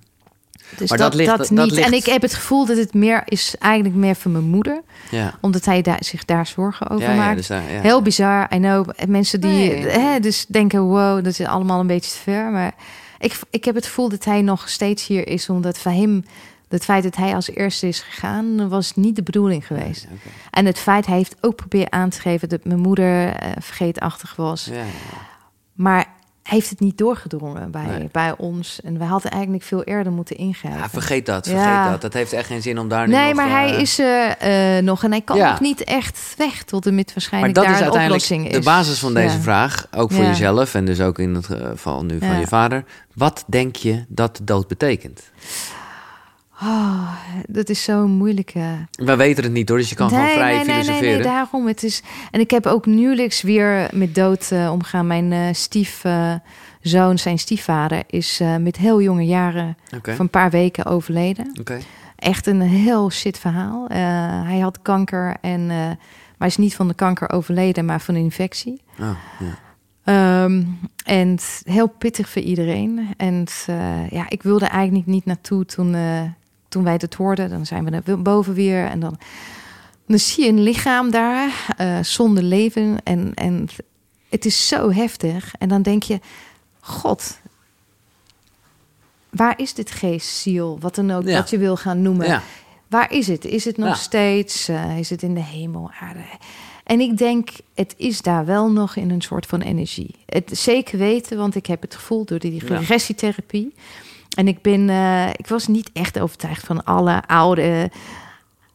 Dus 0.77 0.89
Maar 0.89 0.97
dat, 0.97 1.11
dat 1.11 1.19
ligt- 1.19 1.29
dat, 1.37 1.47
dat 1.47 1.49
niet. 1.65 1.71
ligt- 1.75 1.87
En 1.87 1.93
ik 1.93 2.05
heb 2.05 2.21
het 2.21 2.33
gevoel 2.33 2.65
dat 2.65 2.77
het 2.77 2.93
meer 2.93 3.21
is 3.25 3.55
eigenlijk 3.59 3.95
meer 3.95 4.15
van 4.15 4.31
mijn 4.31 4.43
moeder, 4.49 4.81
Ja. 5.11 5.33
omdat 5.41 5.65
hij 5.65 5.81
daar, 5.81 6.03
zich 6.03 6.25
daar 6.25 6.47
zorgen 6.47 6.89
over 6.89 7.03
Ja, 7.05 7.11
ja, 7.11 7.17
maakt. 7.17 7.37
dus, 7.37 7.47
daar- 7.47 7.71
ja. 7.71 7.81
Heel 7.81 8.01
bizar, 8.01 8.53
I 8.53 8.57
know. 8.57 8.89
Mensen 9.07 9.41
die 9.41 9.49
Nee. 9.51 9.87
hè, 9.87 10.19
dus 10.19 10.45
denken, 10.45 10.81
wow, 10.81 11.15
dat 11.23 11.39
is 11.39 11.41
allemaal 11.45 11.79
een 11.79 11.87
beetje 11.87 12.11
te 12.11 12.17
ver. 12.17 12.51
Maar 12.51 12.73
ik, 13.19 13.39
ik 13.49 13.65
heb 13.65 13.75
het 13.75 13.85
gevoel 13.85 14.09
dat 14.09 14.25
hij 14.25 14.41
nog 14.41 14.69
steeds 14.69 15.07
hier 15.07 15.27
is, 15.27 15.49
omdat 15.49 15.77
voor 15.77 15.91
hem... 15.91 16.25
Het 16.69 16.83
feit 16.83 17.03
dat 17.03 17.15
hij 17.15 17.35
als 17.35 17.49
eerste 17.49 17.87
is 17.87 17.99
gegaan, 17.99 18.69
was 18.69 18.95
niet 18.95 19.15
de 19.15 19.23
bedoeling 19.23 19.67
geweest. 19.67 20.07
En 20.51 20.65
het 20.65 20.79
feit, 20.79 21.05
hij 21.05 21.17
heeft 21.17 21.35
ook 21.41 21.55
proberen 21.55 21.91
aan 21.91 22.09
te 22.09 22.19
geven 22.21 22.49
dat 22.49 22.63
mijn 22.65 22.79
moeder 22.79 23.27
eh, 23.33 23.49
vergeetachtig 23.59 24.35
was. 24.35 24.65
Ja. 24.65 24.83
Maar 25.73 26.05
heeft 26.43 26.69
het 26.69 26.79
niet 26.79 26.97
doorgedrongen 26.97 27.71
bij, 27.71 27.85
Nee. 27.85 28.09
bij 28.11 28.33
ons. 28.37 28.81
En 28.81 28.97
we 28.97 29.03
hadden 29.03 29.31
eigenlijk 29.31 29.63
veel 29.63 29.83
eerder 29.83 30.11
moeten 30.11 30.37
ingrijpen. 30.37 30.79
Ja, 30.81 30.89
vergeet 30.89 31.25
dat, 31.25 31.47
vergeet 31.47 31.65
Ja. 31.65 31.89
dat. 31.91 32.01
Dat 32.01 32.13
heeft 32.13 32.33
echt 32.33 32.47
geen 32.47 32.61
zin 32.61 32.79
om 32.79 32.87
daar 32.87 33.07
nu 33.07 33.13
Nee, 33.13 33.25
nog, 33.27 33.35
maar 33.35 33.49
hij 33.49 33.73
eh, 33.73 33.79
is 33.81 33.99
er 33.99 34.37
eh, 34.37 34.83
nog 34.83 35.03
en 35.03 35.11
hij 35.11 35.21
kan 35.21 35.37
Ja. 35.37 35.49
nog 35.51 35.59
niet 35.59 35.83
echt 35.83 36.33
weg 36.37 36.63
tot 36.63 36.85
en 36.85 36.95
met 36.95 37.05
Maar 37.05 37.13
waarschijnlijk 37.13 37.53
dat 37.55 37.63
daar 37.63 37.73
is 37.73 37.79
een 37.79 37.91
oplossing 38.03 38.49
de 38.49 38.57
is. 38.57 38.65
basis 38.65 38.99
van 38.99 39.13
deze 39.13 39.35
Ja. 39.35 39.41
vraag. 39.41 39.87
Ook 39.95 40.11
voor 40.11 40.23
jezelf 40.23 40.73
en 40.75 40.85
dus 40.85 41.01
ook 41.01 41.19
in 41.19 41.33
het 41.35 41.45
geval 41.45 42.05
nu 42.05 42.19
van 42.19 42.39
je 42.39 42.47
vader. 42.47 42.83
Wat 43.13 43.43
denk 43.47 43.75
je 43.75 44.05
dat 44.07 44.37
de 44.37 44.43
dood 44.43 44.67
betekent? 44.67 45.23
Oh, 46.61 47.11
dat 47.47 47.69
is 47.69 47.83
zo'n 47.83 48.11
moeilijke. 48.11 48.87
We 48.91 49.15
weten 49.15 49.43
het 49.43 49.53
niet 49.53 49.69
hoor, 49.69 49.77
dus 49.77 49.89
je 49.89 49.95
kan 49.95 50.09
gewoon 50.09 50.27
vrij 50.27 50.55
nee, 50.55 50.65
nee, 50.65 50.65
nee, 50.65 50.83
filosoferen. 50.83 51.13
nee, 51.13 51.23
daarom. 51.23 51.67
Het 51.67 51.83
is, 51.83 52.01
en 52.31 52.39
ik 52.39 52.51
heb 52.51 52.65
ook 52.65 52.85
nieuwelijks 52.85 53.41
weer 53.41 53.89
met 53.93 54.15
dood 54.15 54.51
eh, 54.51 54.71
omgaan. 54.71 55.07
Mijn 55.07 55.31
eh 55.31 55.47
stiefzoon, 55.51 57.17
zijn 57.17 57.39
stiefvader, 57.39 58.03
is 58.07 58.39
eh, 58.39 58.55
met 58.55 58.77
heel 58.77 59.01
jonge 59.01 59.25
jaren 59.25 59.77
van 60.01 60.15
een 60.17 60.29
paar 60.29 60.49
weken 60.49 60.85
overleden. 60.85 61.51
Echt 62.15 62.47
een 62.47 62.61
heel 62.61 63.11
shit 63.11 63.37
verhaal. 63.39 63.87
Eh, 63.87 63.97
hij 64.43 64.59
had 64.59 64.81
kanker, 64.81 65.35
en, 65.41 65.61
eh, 65.61 65.67
maar 65.67 65.97
hij 66.37 66.47
is 66.47 66.57
niet 66.57 66.75
van 66.75 66.87
de 66.87 66.93
kanker 66.93 67.29
overleden, 67.29 67.85
maar 67.85 68.01
van 68.01 68.15
een 68.15 68.23
infectie. 68.23 68.81
Oh, 68.99 69.09
ja. 69.39 69.57
Ehm, 70.03 70.63
en 71.05 71.37
heel 71.63 71.87
pittig 71.87 72.29
voor 72.29 72.41
iedereen. 72.41 73.07
En 73.17 73.45
eh, 73.65 74.09
ja, 74.09 74.29
ik 74.29 74.43
wilde 74.43 74.65
eigenlijk 74.65 75.07
niet 75.07 75.25
naartoe 75.25 75.65
toen, 75.65 75.95
eh, 75.95 76.21
toen 76.69 76.83
wij 76.83 76.93
het 76.93 77.13
hoorden. 77.13 77.49
Dan 77.49 77.65
zijn 77.65 77.83
we 77.83 77.89
naar 77.89 78.21
boven 78.21 78.53
weer. 78.53 78.85
En 78.85 78.99
dan 78.99 79.19
Dan 80.05 80.19
zie 80.19 80.43
je 80.43 80.49
een 80.49 80.63
lichaam 80.63 81.11
daar 81.11 81.65
uh, 81.81 81.99
zonder 82.03 82.43
leven. 82.43 82.97
En, 83.03 83.31
en 83.33 83.67
het 84.29 84.45
is 84.45 84.67
zo 84.67 84.91
heftig. 84.91 85.53
En 85.59 85.69
dan 85.69 85.81
denk 85.81 86.03
je, 86.03 86.19
God, 86.79 87.39
waar 89.29 89.59
is 89.59 89.73
dit 89.73 89.91
geest, 89.91 90.27
ziel, 90.27 90.77
wat 90.79 90.95
dan 90.95 91.11
ook, 91.11 91.29
wat 91.29 91.49
je 91.49 91.57
wil 91.57 91.77
gaan 91.77 92.01
noemen? 92.01 92.27
Ja. 92.27 92.41
Waar 92.87 93.11
is 93.11 93.27
het? 93.27 93.45
Is 93.45 93.65
het 93.65 93.77
nog 93.77 93.87
Ja. 93.87 93.93
steeds? 93.95 94.67
eh, 94.67 94.97
is 94.99 95.09
het 95.09 95.21
in 95.23 95.33
de 95.33 95.43
hemel, 95.43 95.91
aarde? 95.99 96.23
En 96.83 96.99
ik 96.99 97.17
denk, 97.17 97.49
het 97.75 97.93
is 97.97 98.21
daar 98.21 98.45
wel 98.45 98.71
nog 98.71 98.95
in 98.95 99.09
een 99.09 99.21
soort 99.21 99.45
van 99.45 99.61
energie. 99.61 100.15
Het 100.25 100.49
zeker 100.53 100.97
weten, 100.97 101.37
want 101.37 101.55
ik 101.55 101.65
heb 101.65 101.81
het 101.81 101.95
gevoeld 101.95 102.27
door 102.27 102.39
die 102.39 102.65
regressietherapie. 102.65 103.73
En 104.37 104.47
ik 104.47 104.61
ben, 104.61 104.89
eh, 104.89 105.29
ik 105.29 105.47
was 105.47 105.67
niet 105.67 105.89
echt 105.93 106.19
overtuigd 106.19 106.65
van 106.65 106.83
alle 106.83 107.23
oude, 107.27 107.91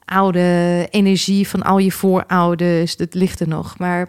oude 0.05 0.86
energie 0.90 1.48
van 1.48 1.62
al 1.62 1.78
je 1.78 1.93
voorouders. 1.93 2.97
Dat 2.97 3.14
ligt 3.14 3.40
er 3.40 3.48
nog. 3.48 3.78
Maar 3.78 4.09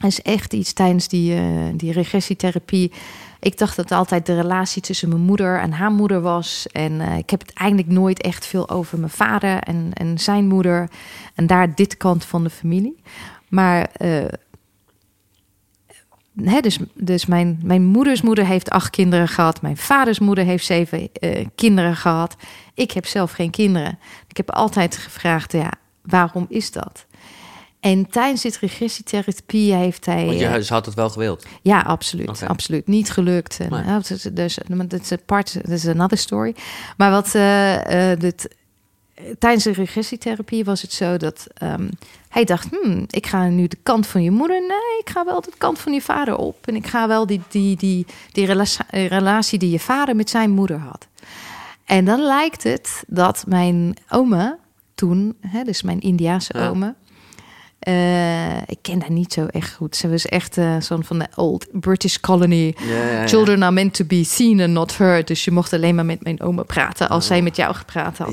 er 0.00 0.06
is 0.06 0.22
echt 0.22 0.52
iets 0.52 0.72
tijdens 0.72 1.08
die, 1.08 1.34
eh, 1.34 1.42
die 1.74 1.92
regressietherapie. 1.92 2.92
Ik 3.40 3.58
dacht 3.58 3.76
dat 3.76 3.88
het 3.88 3.98
altijd 3.98 4.26
de 4.26 4.34
relatie 4.34 4.82
tussen 4.82 5.08
mijn 5.08 5.20
moeder 5.20 5.60
en 5.60 5.72
haar 5.72 5.90
moeder 5.90 6.20
was. 6.20 6.66
En 6.72 7.00
eh, 7.00 7.16
ik 7.16 7.30
heb 7.30 7.40
het 7.40 7.52
eigenlijk 7.52 7.90
nooit 7.90 8.20
echt 8.20 8.46
veel 8.46 8.68
over 8.70 8.98
mijn 8.98 9.10
vader 9.10 9.58
en, 9.58 9.90
en 9.92 10.18
zijn 10.18 10.46
moeder. 10.46 10.90
En 11.34 11.46
daar 11.46 11.74
dit 11.74 11.96
kant 11.96 12.24
van 12.24 12.44
de 12.44 12.50
familie. 12.50 13.02
Maar 13.48 13.90
eh, 16.44 16.52
hè, 16.52 16.60
dus, 16.60 16.78
dus 16.94 17.26
mijn, 17.26 17.60
mijn 17.62 17.84
moeders 17.84 18.22
moeder 18.22 18.46
heeft 18.46 18.70
acht 18.70 18.90
kinderen 18.90 19.28
gehad. 19.28 19.62
Mijn 19.62 19.76
vaders 19.76 20.18
moeder 20.18 20.44
heeft 20.44 20.64
zeven 20.64 21.12
eh, 21.12 21.46
kinderen 21.54 21.96
gehad. 21.96 22.36
Ik 22.74 22.90
heb 22.90 23.06
zelf 23.06 23.32
geen 23.32 23.50
kinderen. 23.50 23.98
Ik 24.28 24.36
heb 24.36 24.50
altijd 24.50 24.96
gevraagd, 24.96 25.52
ja, 25.52 25.72
waarom 26.02 26.46
is 26.48 26.70
dat? 26.70 27.06
En 27.80 28.06
tijdens 28.10 28.42
dit 28.42 28.58
regressietherapie 28.58 29.74
heeft 29.74 30.06
hij... 30.06 30.26
Want 30.26 30.38
je 30.38 30.46
eh, 30.46 30.66
had 30.66 30.86
het 30.86 30.94
wel 30.94 31.10
gewild. 31.10 31.46
ja, 31.62 31.80
absoluut. 31.80 32.26
Absoluut. 32.46 32.86
Niet 32.86 33.10
gelukt. 33.10 33.58
Is- 34.08 34.22
dus, 34.32 34.58
maar 34.68 34.88
dat 34.88 35.00
is 35.00 35.10
een 35.10 35.24
part, 35.26 35.54
dat 35.54 35.68
is 35.70 35.86
another 35.86 36.18
story. 36.18 36.54
Maar 36.96 37.10
wat 37.10 37.34
eh, 37.34 38.10
eh, 38.12 38.18
dit, 38.20 38.48
tijdens 39.38 39.64
de 39.64 39.72
regressietherapie 39.72 40.64
was 40.64 40.82
het 40.82 40.92
zo 40.92 41.16
dat 41.16 41.46
ehm, 41.54 41.88
hij 42.28 42.44
dacht: 42.44 42.68
hmm, 42.70 43.04
ik 43.10 43.26
ga 43.26 43.48
nu 43.48 43.66
de 43.66 43.78
kant 43.82 44.06
van 44.06 44.22
je 44.22 44.30
moeder. 44.30 44.60
Nee, 44.60 44.98
ik 45.00 45.10
ga 45.10 45.24
wel 45.24 45.40
de 45.40 45.52
kant 45.58 45.78
van 45.78 45.92
je 45.92 46.02
vader 46.02 46.36
op. 46.36 46.66
En 46.66 46.76
ik 46.76 46.86
ga 46.86 47.08
wel 47.08 47.26
die, 47.26 47.40
die, 47.48 47.76
die, 47.76 48.06
die 48.32 48.46
rela- 48.46 48.86
relatie 48.90 49.58
die 49.58 49.70
je 49.70 49.80
vader 49.80 50.16
met 50.16 50.30
zijn 50.30 50.50
moeder 50.50 50.78
had. 50.78 51.06
En 51.84 52.04
dan 52.04 52.20
lijkt 52.20 52.62
het 52.62 53.04
dat 53.06 53.44
mijn 53.46 53.96
oma 54.08 54.58
toen, 54.94 55.36
hè, 55.40 55.62
dus 55.64 55.82
mijn 55.82 56.00
Indiaanse 56.00 56.54
oma. 56.54 56.94
Eh, 57.78 58.56
ik 58.56 58.78
ken 58.82 59.00
haar 59.00 59.10
niet 59.10 59.32
zo 59.32 59.46
echt 59.46 59.72
goed. 59.72 59.96
Ze 59.96 60.08
was 60.10 60.26
echt 60.26 60.58
eh, 60.58 60.76
zo'n 60.80 61.04
van 61.04 61.18
de 61.18 61.26
old 61.34 61.66
British 61.72 62.16
colony. 62.16 62.74
Ja, 62.78 62.94
ja, 62.96 63.10
ja. 63.10 63.26
Children 63.28 63.62
are 63.62 63.72
meant 63.72 63.94
to 63.94 64.04
be 64.04 64.24
seen 64.24 64.60
and 64.60 64.70
not 64.72 64.96
heard. 64.96 65.26
Dus 65.26 65.44
je 65.44 65.50
mocht 65.50 65.72
alleen 65.72 65.94
maar 65.94 66.04
met 66.06 66.22
mijn 66.22 66.40
oma 66.40 66.62
praten 66.62 67.08
als 67.08 67.26
zij 67.26 67.42
met 67.42 67.56
jou 67.56 67.74
gepraat 67.74 68.18
had. 68.18 68.30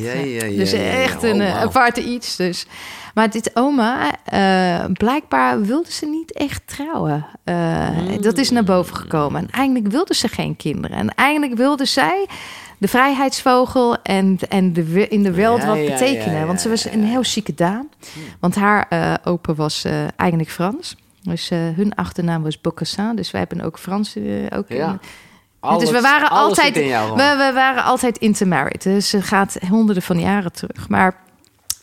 Dus 0.55 0.71
echt 0.73 1.23
Oh, 1.23 1.29
een 1.29 1.41
eh, 1.41 1.53
wauw. 1.53 1.63
aparte 1.67 2.03
iets. 2.03 2.35
Dus. 2.35 2.65
Maar 3.13 3.29
dit 3.29 3.51
oma, 3.53 4.11
eh, 4.25 4.85
blijkbaar 4.93 5.61
wilde 5.61 5.91
ze 5.91 6.05
niet 6.05 6.33
echt 6.33 6.61
trouwen. 6.65 7.25
Eh, 7.43 7.87
Hmm. 7.89 8.21
Dat 8.21 8.37
is 8.37 8.49
naar 8.49 8.63
boven 8.63 8.95
gekomen. 8.95 9.41
En 9.41 9.49
eigenlijk 9.51 9.87
wilde 9.87 10.13
ze 10.13 10.27
geen 10.27 10.55
kinderen. 10.55 10.97
En 10.97 11.15
eigenlijk 11.15 11.55
wilde 11.57 11.85
zij 11.85 12.27
de 12.77 12.87
vrijheidsvogel 12.87 13.97
en, 14.01 14.37
en 14.49 14.73
de, 14.73 15.07
in 15.07 15.23
de 15.23 15.31
wereld 15.31 15.61
Ja, 15.61 15.67
wat 15.67 15.85
betekenen. 15.85 16.39
ja, 16.39 16.45
Want 16.45 16.61
ze 16.61 16.69
was 16.69 16.85
een 16.85 17.03
heel 17.03 17.23
chique 17.23 17.53
dame. 17.53 17.87
Want 18.39 18.55
haar 18.55 18.85
eh 18.89 19.13
opa 19.23 19.53
was 19.53 19.83
eh, 19.83 20.03
eigenlijk 20.15 20.49
Frans. 20.51 20.95
Dus 21.21 21.49
eh, 21.49 21.59
hun 21.75 21.95
achternaam 21.95 22.43
was 22.43 22.61
Bocassin. 22.61 23.15
Dus 23.15 23.31
wij 23.31 23.39
hebben 23.47 23.65
ook 23.65 23.79
Frans 23.79 24.15
ook 24.55 24.69
in, 24.69 24.99
Alles- 25.59 25.83
dus 25.83 25.91
we 25.91 26.01
waren 26.01 26.29
altijd, 26.29 26.75
jou 26.75 27.09
we, 27.15 27.35
we 27.47 27.51
waren 27.53 27.83
altijd 27.83 28.17
intermarried. 28.17 28.83
Dus 28.83 29.09
ze 29.09 29.21
gaat 29.21 29.57
honderden 29.69 30.03
van 30.03 30.19
jaren 30.19 30.51
terug. 30.53 30.89
Maar 30.89 31.15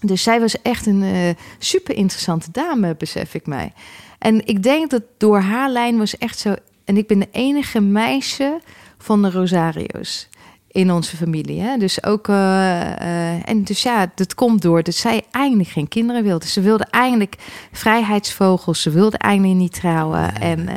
dus 0.01 0.23
zij 0.23 0.41
was 0.41 0.63
echt 0.63 0.87
een 0.87 1.37
super 1.59 1.95
interessante 1.97 2.49
dame, 2.53 2.95
besef 2.99 3.35
ik 3.35 3.47
mij. 3.47 3.73
En 4.19 4.47
ik 4.47 4.63
denk 4.63 4.91
dat 4.91 5.03
door 5.19 5.41
haar 5.41 5.71
lijn 5.71 5.99
was 5.99 6.19
echt 6.19 6.39
zo. 6.39 6.55
En 6.85 6.97
ik 6.97 7.07
ben 7.07 7.19
de 7.19 7.29
enige 7.33 7.81
meisje 7.81 8.61
van 8.99 9.23
de 9.23 9.31
Rosario's 9.31 10.29
in 10.73 10.93
onze 10.93 11.17
familie. 11.17 11.61
Hè? 11.61 11.77
Dus 11.77 12.05
ook. 12.05 12.29
eh, 12.29 12.91
eh, 13.37 13.49
en 13.49 13.63
dus 13.65 13.83
ja, 13.83 14.11
dat 14.15 14.35
komt 14.35 14.63
door 14.63 14.83
dat 14.83 14.95
zij 14.95 15.23
eigenlijk 15.31 15.69
geen 15.71 15.89
kinderen 15.89 16.23
wilde. 16.23 16.47
Ze 16.47 16.61
wilde 16.61 16.85
eigenlijk 16.91 17.35
vrijheidsvogels. 17.73 18.83
Ze 18.83 18.91
wilde 18.91 19.19
eigenlijk 19.19 19.55
niet 19.59 19.73
trouwen. 19.73 20.41
En 20.41 20.69
eh, 20.69 20.77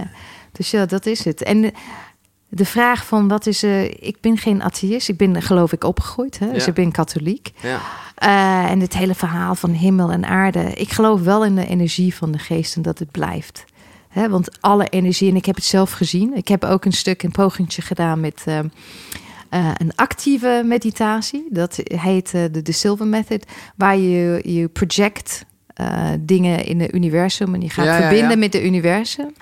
dus 0.52 0.72
ja, 0.72 0.86
dat 0.86 1.06
is 1.06 1.24
het. 1.24 1.44
En. 1.44 1.72
de 2.50 2.66
vraag 2.66 3.06
van 3.06 3.28
wat 3.28 3.46
is. 3.46 3.64
eh 3.64 3.84
ik 3.84 4.18
ben 4.22 4.38
geen 4.38 4.64
atheïst. 4.64 5.10
Ik 5.10 5.18
ben 5.18 5.42
geloof 5.42 5.72
ik 5.74 5.84
opgegroeid. 5.84 6.40
Hè? 6.40 6.52
Dus 6.52 6.62
Ja. 6.64 6.70
ik 6.70 6.74
ben 6.76 6.92
katholiek. 6.92 7.52
Ja. 7.62 7.80
En 8.70 8.80
dit 8.80 8.94
hele 8.94 9.16
verhaal 9.16 9.56
van 9.56 9.70
hemel 9.72 10.12
en 10.12 10.26
aarde. 10.26 10.60
Ik 10.74 10.92
geloof 10.92 11.22
wel 11.22 11.46
in 11.46 11.56
de 11.56 11.68
energie 11.68 12.16
van 12.16 12.32
de 12.32 12.38
geest 12.40 12.76
en 12.76 12.82
dat 12.82 13.00
het 13.00 13.12
blijft. 13.12 13.66
Hè, 14.10 14.30
want 14.30 14.62
alle 14.62 14.88
energie, 14.90 15.30
en 15.30 15.36
ik 15.36 15.46
heb 15.46 15.56
het 15.56 15.64
zelf 15.64 15.92
gezien. 15.92 16.36
Ik 16.36 16.48
heb 16.48 16.64
ook 16.64 16.86
een 16.86 16.92
stuk, 16.94 17.24
een 17.24 17.32
pogingje 17.32 17.82
gedaan 17.82 18.20
met 18.20 18.46
eh, 19.56 19.72
een 19.78 19.96
actieve 19.96 20.62
meditatie. 20.66 21.48
Dat 21.50 21.80
heet 21.84 22.34
eh, 22.34 22.44
de, 22.52 22.62
de 22.62 22.72
Silver 22.72 23.08
Method. 23.08 23.46
Waar 23.76 23.98
je, 23.98 24.42
je 24.44 24.68
project 24.68 25.46
eh, 25.68 26.10
dingen 26.20 26.66
in 26.66 26.80
het 26.80 26.94
universum. 26.94 27.54
En 27.54 27.62
je 27.62 27.70
gaat 27.70 27.86
Ja, 27.86 27.98
ja, 27.98 28.02
verbinden 28.02 28.30
ja. 28.30 28.38
met 28.38 28.54
het 28.54 28.64
universum. 28.64 29.34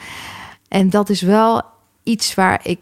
En 0.67 0.89
dat 0.89 1.09
is 1.09 1.21
wel 1.21 1.61
iets 2.03 2.33
waar 2.33 2.59
ik... 2.63 2.79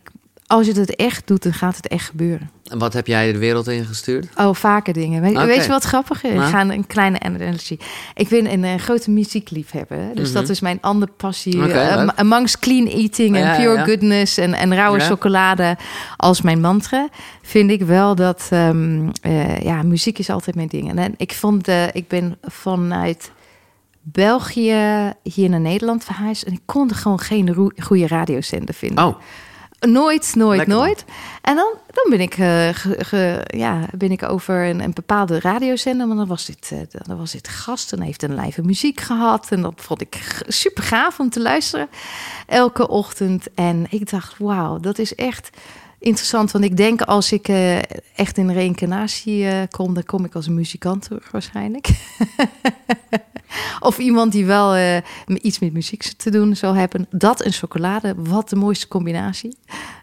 Als 0.52 0.66
je 0.68 0.74
het 0.74 0.96
echt 0.96 1.28
doet, 1.28 1.44
dan 1.44 1.54
gaat 1.54 1.76
het 1.76 1.88
echt 1.88 2.06
gebeuren. 2.06 2.50
En 2.70 2.78
wat 2.78 2.94
heb 2.94 3.08
jij 3.08 3.32
de 3.32 3.38
wereld 3.38 3.68
ingestuurd? 3.68 4.28
Oh, 4.36 4.54
vaker 4.54 4.94
dingen. 4.94 5.22
Weet, 5.22 5.64
je 5.64 5.70
wat 5.70 5.84
grappig 5.84 6.24
is? 6.24 6.32
Nou? 6.34 6.44
Ik 6.44 6.50
ga 6.50 6.62
een 6.70 6.88
kleine 6.88 7.20
analogy. 7.20 7.78
Ik 8.14 8.28
ben 8.28 8.52
een, 8.52 8.64
eh, 8.64 8.76
grote 8.76 9.12
muziekliefhebber. 9.12 10.00
Dus 10.16 10.28
Mhm. 10.32 10.38
dat 10.40 10.50
is 10.50 10.60
mijn 10.60 10.78
andere 10.82 11.12
passie. 11.18 11.72
Eh, 11.72 12.08
amongst 12.16 12.60
clean 12.60 12.88
eating 12.88 13.36
en 13.36 13.42
Ja, 13.42 13.56
pure 13.56 13.78
ja. 13.78 13.84
goodness 13.84 14.38
en, 14.38 14.54
en 14.54 14.76
rauwe 14.76 15.00
Ja. 15.00 15.06
chocolade 15.06 15.78
als 16.18 16.42
mijn 16.42 16.62
mantra. 16.62 17.08
Vind 17.42 17.72
ik 17.72 17.82
wel 17.82 18.16
dat... 18.16 18.48
ehm, 18.50 19.10
eh, 19.22 19.60
ja, 19.60 19.82
muziek 19.84 20.20
is 20.20 20.30
altijd 20.30 20.56
mijn 20.56 20.68
ding. 20.68 21.00
En 21.00 21.14
ik 21.18 21.34
vond... 21.34 21.68
eh, 21.68 21.84
ik 21.94 22.08
ben 22.08 22.38
vanuit... 22.42 23.32
België 24.04 24.76
hier 25.24 25.50
naar 25.50 25.60
Nederland 25.60 26.04
verhuisd. 26.04 26.44
En 26.44 26.54
ik 26.54 26.62
kon 26.66 26.90
er 26.90 26.96
gewoon 26.96 27.20
geen 27.20 27.72
goede 27.78 28.08
radiozender 28.08 28.74
vinden. 28.76 29.06
Oh, 29.06 29.16
Nooit, 29.90 30.36
nooit, 30.36 30.58
Lekker 30.58 30.76
nooit. 30.76 31.06
En 31.42 31.56
dan, 31.56 31.74
dan 31.88 32.06
ben, 32.10 32.20
ik, 32.20 32.34
eh, 32.38 32.70
ge- 32.72 33.04
ge- 33.06 33.44
ja, 33.58 33.86
ben 33.98 34.12
ik 34.12 34.24
over 34.24 34.66
een, 34.66 34.80
een 34.84 34.94
bepaalde 34.94 35.40
radiozender. 35.40 36.08
Maar 36.08 36.16
dan 36.18 36.28
was 36.28 36.46
dit, 36.46 36.72
eh, 36.72 36.80
dan 37.06 37.18
was 37.18 37.32
dit 37.32 37.48
gast 37.48 37.94
en 37.94 38.02
heeft 38.02 38.24
een 38.24 38.36
live 38.36 38.62
muziek 38.62 39.00
gehad. 39.00 39.48
En 39.50 39.62
dat 39.62 39.74
vond 39.76 40.02
ik 40.02 40.42
super 40.48 40.84
gaaf 40.84 41.20
om 41.20 41.30
te 41.30 41.42
luisteren. 41.42 41.90
Elke 42.48 42.88
ochtend. 42.88 43.46
En 43.56 43.86
ik 43.90 44.10
dacht, 44.10 44.38
wauw, 44.38 44.80
dat 44.80 44.98
is 45.00 45.16
echt 45.16 45.50
interessant. 46.02 46.52
Want 46.52 46.64
ik 46.64 46.78
denk 46.78 47.02
als 47.02 47.32
ik 47.32 47.48
eh, 47.48 47.78
echt 48.16 48.38
in 48.38 48.52
reïncarnatie 48.52 49.48
eh, 49.48 49.62
kom... 49.70 49.94
dan 49.94 50.04
kom 50.04 50.26
ik 50.26 50.36
als 50.36 50.48
muzikant 50.48 51.04
terug 51.04 51.32
waarschijnlijk. 51.32 51.90
Of 53.80 53.98
iemand 53.98 54.32
die 54.32 54.46
wel 54.46 54.76
eh, 54.76 54.98
iets 55.26 55.60
met 55.60 55.74
muziek 55.74 56.04
te 56.04 56.30
doen 56.30 56.56
zou 56.56 56.78
hebben. 56.78 57.08
Dat 57.10 57.42
en 57.42 57.52
chocolade, 57.52 58.14
wat 58.18 58.50
de 58.50 58.56
mooiste 58.56 58.88
combinatie 58.88 59.58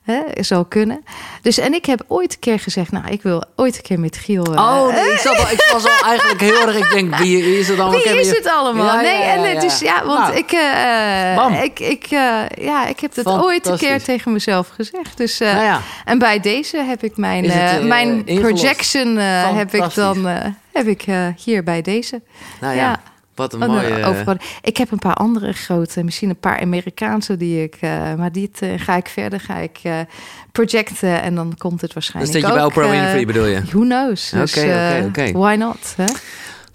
hè, 0.09 0.43
zou 0.43 0.65
kunnen. 0.69 1.05
Dus 1.43 1.59
en 1.59 1.75
ik 1.75 1.85
heb 1.85 2.05
ooit 2.07 2.33
een 2.33 2.39
keer 2.39 2.59
gezegd, 2.59 2.93
nou, 2.93 3.07
ik 3.09 3.23
wil 3.23 3.45
ooit 3.57 3.77
een 3.77 3.83
keer 3.83 4.01
met 4.01 4.17
Giel. 4.17 4.45
eh, 4.45 4.61
oh 4.61 4.95
nee, 4.95 5.13
ik, 5.13 5.19
zat 5.19 5.39
al, 5.39 5.51
ik 5.51 5.69
was 5.73 5.85
al 5.85 6.07
eigenlijk 6.09 6.41
heel 6.41 6.67
erg... 6.67 6.77
Ik 6.77 6.91
denk, 6.91 7.15
wie, 7.17 7.59
is 7.59 7.69
het 7.69 7.79
allemaal? 7.79 8.01
wie 8.01 8.21
is 8.21 8.31
het 8.31 8.47
allemaal? 8.47 8.87
Ja, 8.87 9.01
nee, 9.01 9.19
ja, 9.19 9.35
en 9.35 9.41
ja. 9.41 9.63
is 9.63 9.79
ja, 9.79 10.05
want 10.05 10.19
Nou, 10.19 10.37
ik, 10.37 10.53
eh, 10.53 11.37
bam. 11.37 11.53
ik, 11.53 11.81
ik, 11.81 12.05
eh, 12.05 12.41
ja, 12.59 12.87
ik 12.87 13.01
heb 13.01 13.17
het 13.17 13.27
ooit 13.27 13.67
een 13.67 13.79
keer 13.79 14.03
tegen 14.03 14.33
mezelf 14.33 14.69
gezegd. 14.69 15.17
Dus, 15.17 15.39
Nou 15.39 15.63
ja, 15.63 15.81
en 16.05 16.19
bij 16.19 16.41
deze 16.41 16.77
heb 16.77 17.03
ik 17.03 17.17
mijn, 17.17 17.51
het, 17.51 17.83
mijn 17.83 18.25
projection 18.25 19.17
heb 19.17 19.75
ik 19.75 19.95
dan 19.95 20.27
heb 20.73 20.87
ik 20.87 21.05
hier 21.37 21.65
bij 21.65 21.83
deze. 21.83 22.23
nou 22.61 22.77
Ja. 22.77 23.01
Wat 23.39 23.53
een 23.55 23.63
Oh, 23.63 23.69
mooie... 23.69 23.89
nou, 23.89 24.05
overal- 24.05 24.37
Ik 24.63 24.77
heb 24.77 24.91
een 24.91 24.99
paar 24.99 25.15
andere 25.15 25.53
grote, 25.53 26.05
misschien 26.05 26.29
een 26.29 26.39
paar 26.41 26.61
Amerikaanse 26.61 27.37
die 27.37 27.63
ik, 27.63 27.77
eh, 27.81 28.15
maar 28.15 28.33
dit 28.33 28.63
eh, 28.63 28.69
ga 28.77 28.97
ik 28.97 29.09
verder, 29.09 29.41
ga 29.41 29.57
ik 29.57 29.79
eh, 29.83 29.99
projecten 30.53 31.23
en 31.23 31.35
dan 31.35 31.55
komt 31.59 31.81
het 31.81 31.81
dus 31.81 31.93
waarschijnlijk 31.95 32.35
dat 32.35 32.51
je 32.51 32.57
bij. 32.57 32.65
Oprah 32.65 32.91
Winfrey 32.91 33.27
bedoel 33.27 33.47
je? 33.47 33.61
Who 33.65 33.81
knows? 33.81 34.31
Dus, 34.31 34.57
Oké, 34.57 35.05
oké. 35.09 35.33
Why 35.33 35.55
not? 35.59 35.95
Hè? 35.97 36.05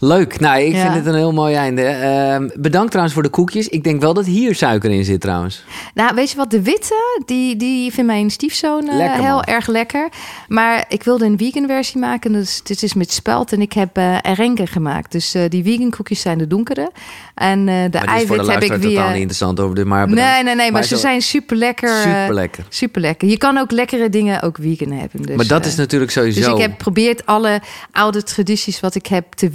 Leuk. 0.03 0.39
Nou, 0.39 0.61
ik 0.61 0.73
Ja. 0.73 0.81
vind 0.81 0.93
het 0.93 1.05
een 1.05 1.19
heel 1.19 1.33
mooi 1.33 1.55
einde. 1.55 1.81
Ehm, 1.81 2.49
bedankt 2.53 2.87
trouwens 2.87 3.13
voor 3.13 3.23
de 3.23 3.29
koekjes. 3.29 3.67
Ik 3.67 3.83
denk 3.83 4.01
wel 4.01 4.13
dat 4.13 4.25
hier 4.25 4.55
suiker 4.55 4.91
in 4.91 5.03
zit 5.05 5.21
trouwens. 5.21 5.63
Nou, 5.93 6.15
weet 6.15 6.29
je 6.29 6.37
wat? 6.37 6.51
De 6.51 6.61
witte, 6.61 7.21
die, 7.25 7.55
die 7.55 7.91
vindt 7.93 8.11
mijn 8.11 8.29
stiefzoon 8.29 8.85
Lekker, 8.91 9.23
heel 9.23 9.43
erg 9.43 9.67
lekker. 9.67 10.09
Maar 10.47 10.85
ik 10.87 11.03
wilde 11.03 11.25
een 11.25 11.37
vegan 11.37 11.67
versie 11.67 11.99
maken. 11.99 12.31
Dus 12.31 12.61
dit 12.63 12.83
is 12.83 12.93
met 12.93 13.11
spelt. 13.11 13.51
En 13.53 13.61
ik 13.61 13.73
heb 13.73 13.97
eh 13.97 14.17
erenke 14.21 14.67
gemaakt. 14.67 15.11
Dus 15.11 15.33
eh, 15.33 15.41
die 15.49 15.63
vegan 15.63 15.89
koekjes 15.89 16.21
zijn 16.21 16.37
de 16.37 16.47
donkere. 16.47 16.91
En 17.35 17.65
de 17.65 17.97
eiwit 17.97 18.47
heb 18.47 18.63
ik 18.63 18.71
weer... 18.71 18.79
totaal 18.79 19.07
niet 19.07 19.15
interessant 19.15 19.59
over 19.59 19.75
de 19.75 19.85
maar 19.85 20.07
bedankt. 20.07 20.33
Nee, 20.33 20.43
nee, 20.43 20.55
nee, 20.55 20.63
maar, 20.63 20.71
Maar 20.71 20.83
ze 20.83 20.97
zijn 20.97 21.21
super 21.21 21.57
lekker. 21.57 21.89
Super 22.01 22.33
lekker. 22.33 22.65
super 22.69 23.01
lekker. 23.01 23.27
Je 23.27 23.37
kan 23.37 23.57
ook 23.57 23.71
lekkere 23.71 24.09
dingen 24.09 24.41
ook 24.41 24.57
vegan 24.61 24.91
hebben. 24.91 25.21
Dus, 25.21 25.35
maar 25.35 25.47
dat 25.47 25.65
is 25.65 25.75
natuurlijk 25.75 26.11
sowieso. 26.11 26.39
Dus 26.39 26.49
ik 26.49 26.57
heb 26.57 26.71
geprobeerd 26.71 27.25
alle 27.25 27.61
oude 27.91 28.23
tradities 28.23 28.79
wat 28.79 28.95
ik 28.95 29.07
heb 29.07 29.33
te 29.33 29.51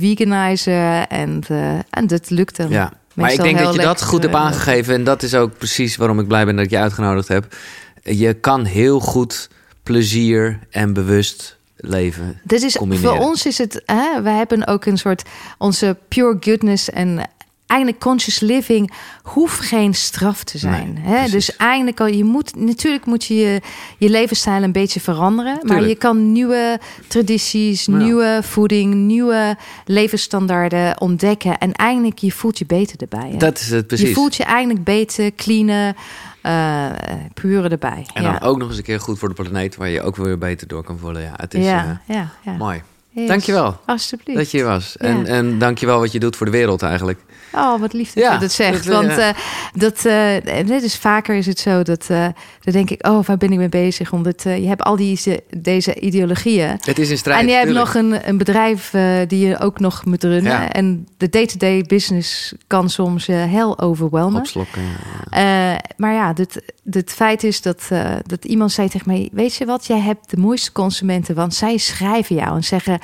En, 1.09 1.43
eh, 1.49 1.79
en 1.91 2.07
dat 2.07 2.31
lukt 2.31 2.57
dan. 2.57 2.69
Ja, 2.69 2.93
maar 3.15 3.33
ik 3.33 3.43
denk 3.43 3.59
dat 3.59 3.75
je 3.75 3.81
dat 3.81 4.03
goed 4.03 4.23
hebt 4.23 4.35
eh, 4.35 4.41
aangegeven. 4.41 4.95
En 4.95 5.05
dat 5.05 5.23
is 5.23 5.35
ook 5.35 5.59
precies 5.59 5.97
waarom 5.97 6.21
ik 6.21 6.27
blij 6.27 6.45
ben 6.45 6.57
dat 6.57 6.65
ik 6.65 6.71
je 6.71 6.79
uitgenodigd 6.79 7.29
heb. 7.29 7.55
Je 8.03 8.35
kan 8.35 8.65
heel 8.65 9.01
goed 9.01 9.49
plezier 9.83 10.59
en 10.71 10.93
bewust 10.93 11.57
leven. 11.77 12.41
Dit 12.45 12.63
is, 12.63 12.77
combineren. 12.77 13.17
voor 13.17 13.27
ons 13.27 13.47
is 13.47 13.59
het, 13.59 13.83
hè, 13.87 14.23
we 14.23 14.31
hebben 14.31 14.67
ook 14.67 14.85
een 14.85 14.99
soort, 14.99 15.23
onze 15.59 15.97
pure 16.09 16.37
goodness 16.41 16.91
en 16.91 17.31
eigenlijk 17.69 18.01
conscious 18.01 18.41
living 18.41 18.93
hoeft 19.23 19.61
geen 19.61 19.95
straf 19.95 20.45
te 20.45 20.59
zijn. 20.59 20.93
Nee, 20.93 21.15
hè? 21.15 21.29
Dus 21.29 21.57
eigenlijk, 21.57 22.01
al, 22.01 22.07
je 22.07 22.25
moet, 22.25 22.57
natuurlijk 22.57 23.07
moet 23.07 23.25
je, 23.25 23.35
je 23.35 23.61
je 23.99 24.09
levensstijl 24.09 24.63
een 24.63 24.73
beetje 24.73 25.01
veranderen. 25.01 25.59
Maar 25.63 25.83
je 25.89 25.95
kan 25.95 26.33
nieuwe 26.33 26.79
tradities, 27.09 27.85
Ja. 27.85 27.97
nieuwe 27.97 28.41
voeding, 28.43 28.95
nieuwe 28.95 29.57
levensstandaarden 29.85 31.01
ontdekken. 31.01 31.59
En 31.59 31.73
eigenlijk, 31.73 32.19
je 32.19 32.33
voelt 32.33 32.59
je 32.59 32.67
beter 32.67 33.01
erbij. 33.01 33.31
hè? 33.31 33.37
Dat 33.37 33.59
is 33.61 33.71
het 33.71 33.87
precies. 33.87 34.09
Je 34.09 34.15
voelt 34.15 34.37
je 34.37 34.45
eigenlijk 34.45 34.85
beter, 34.85 35.35
cleaner, 35.35 35.95
eh 36.43 36.87
pure 37.35 37.69
erbij. 37.69 38.07
En 38.15 38.23
ja. 38.23 38.39
dan 38.39 38.49
ook 38.49 38.59
nog 38.59 38.69
eens 38.69 38.77
een 38.77 38.83
keer 38.83 39.01
goed 39.01 39.19
voor 39.19 39.29
de 39.29 39.35
planeet, 39.43 39.77
waar 39.77 39.89
je 39.89 40.03
ook 40.03 40.17
weer 40.17 40.39
beter 40.39 40.67
door 40.69 40.83
kan 40.85 40.99
voelen. 40.99 41.23
Ja, 41.23 41.33
het 41.37 41.55
is 41.55 41.65
ja, 41.65 42.01
eh, 42.07 42.17
ja, 42.17 42.31
ja. 42.45 42.53
mooi. 42.53 42.83
Yes. 43.11 43.29
Dankjewel 43.29 43.81
Alsjeblieft. 43.87 44.39
dat 44.39 44.51
je 44.51 44.57
hier 44.57 44.67
was. 44.67 44.95
Ja. 44.99 45.07
En, 45.07 45.27
en 45.27 45.59
dankjewel 45.59 45.99
wat 45.99 46.13
je 46.13 46.19
doet 46.19 46.37
voor 46.37 46.47
de 46.47 46.53
wereld 46.53 46.83
eigenlijk. 46.83 47.19
Oh, 47.53 47.81
wat 47.81 47.93
lief 47.93 48.13
dat 48.13 48.25
Ja, 48.25 48.33
je 48.33 48.39
dat 48.39 48.53
zegt. 48.53 48.73
dat 48.73 48.85
je. 48.85 48.91
Want 48.91 49.09
eh, 49.19 49.29
dat, 49.73 50.05
eh, 50.05 50.65
net 50.67 50.83
is 50.83 50.97
vaker 50.97 51.35
is 51.37 51.47
het 51.47 51.59
zo 51.59 51.83
dat 51.83 52.07
eh, 52.09 52.27
dan 52.63 52.73
denk 52.73 52.91
ik, 52.91 53.07
oh, 53.07 53.25
waar 53.25 53.37
ben 53.37 53.53
ik 53.53 53.59
mee 53.59 53.69
bezig? 53.69 54.13
Omdat 54.13 54.45
eh, 54.45 54.59
je 54.59 54.69
hebt 54.69 54.83
al 54.83 54.97
deze, 54.97 55.43
deze 55.57 55.95
ideologieën. 56.01 56.77
Het 56.81 56.99
is 56.99 57.11
een 57.11 57.19
strijd. 57.19 57.41
en 57.41 57.47
je 57.47 57.53
hebt 57.53 57.73
nog 57.73 57.95
een, 57.95 58.29
een 58.29 58.39
bedrijf 58.39 58.95
eh, 58.95 59.03
die 59.27 59.47
je 59.47 59.59
ook 59.59 59.81
nog 59.81 60.05
moet 60.05 60.23
runnen. 60.25 60.53
Ja. 60.53 60.73
En 60.73 61.07
de 61.17 61.29
day-to-day 61.29 61.83
business 61.83 62.55
kan 62.67 62.91
soms 62.91 63.27
heel 63.27 63.79
overwelmen. 63.79 64.41
Opslokken. 64.41 64.83
ja. 65.31 65.75
Eh, 65.75 65.79
maar 65.97 66.13
ja, 66.13 66.33
het, 66.35 66.63
het 66.91 67.13
feit 67.13 67.45
is 67.45 67.63
dat, 67.63 67.87
eh, 67.89 68.11
dat 68.27 68.45
iemand 68.45 68.73
zei 68.73 68.89
tegen 68.89 69.09
mij: 69.09 69.29
Weet 69.33 69.55
je 69.55 69.65
wat, 69.65 69.87
jij 69.87 70.01
hebt 70.01 70.31
de 70.31 70.37
mooiste 70.37 70.73
consumenten, 70.73 71.35
want 71.35 71.55
zij 71.55 71.77
schrijven 71.77 72.37
jou 72.37 72.57
en 72.57 72.65
zeggen. 72.65 72.99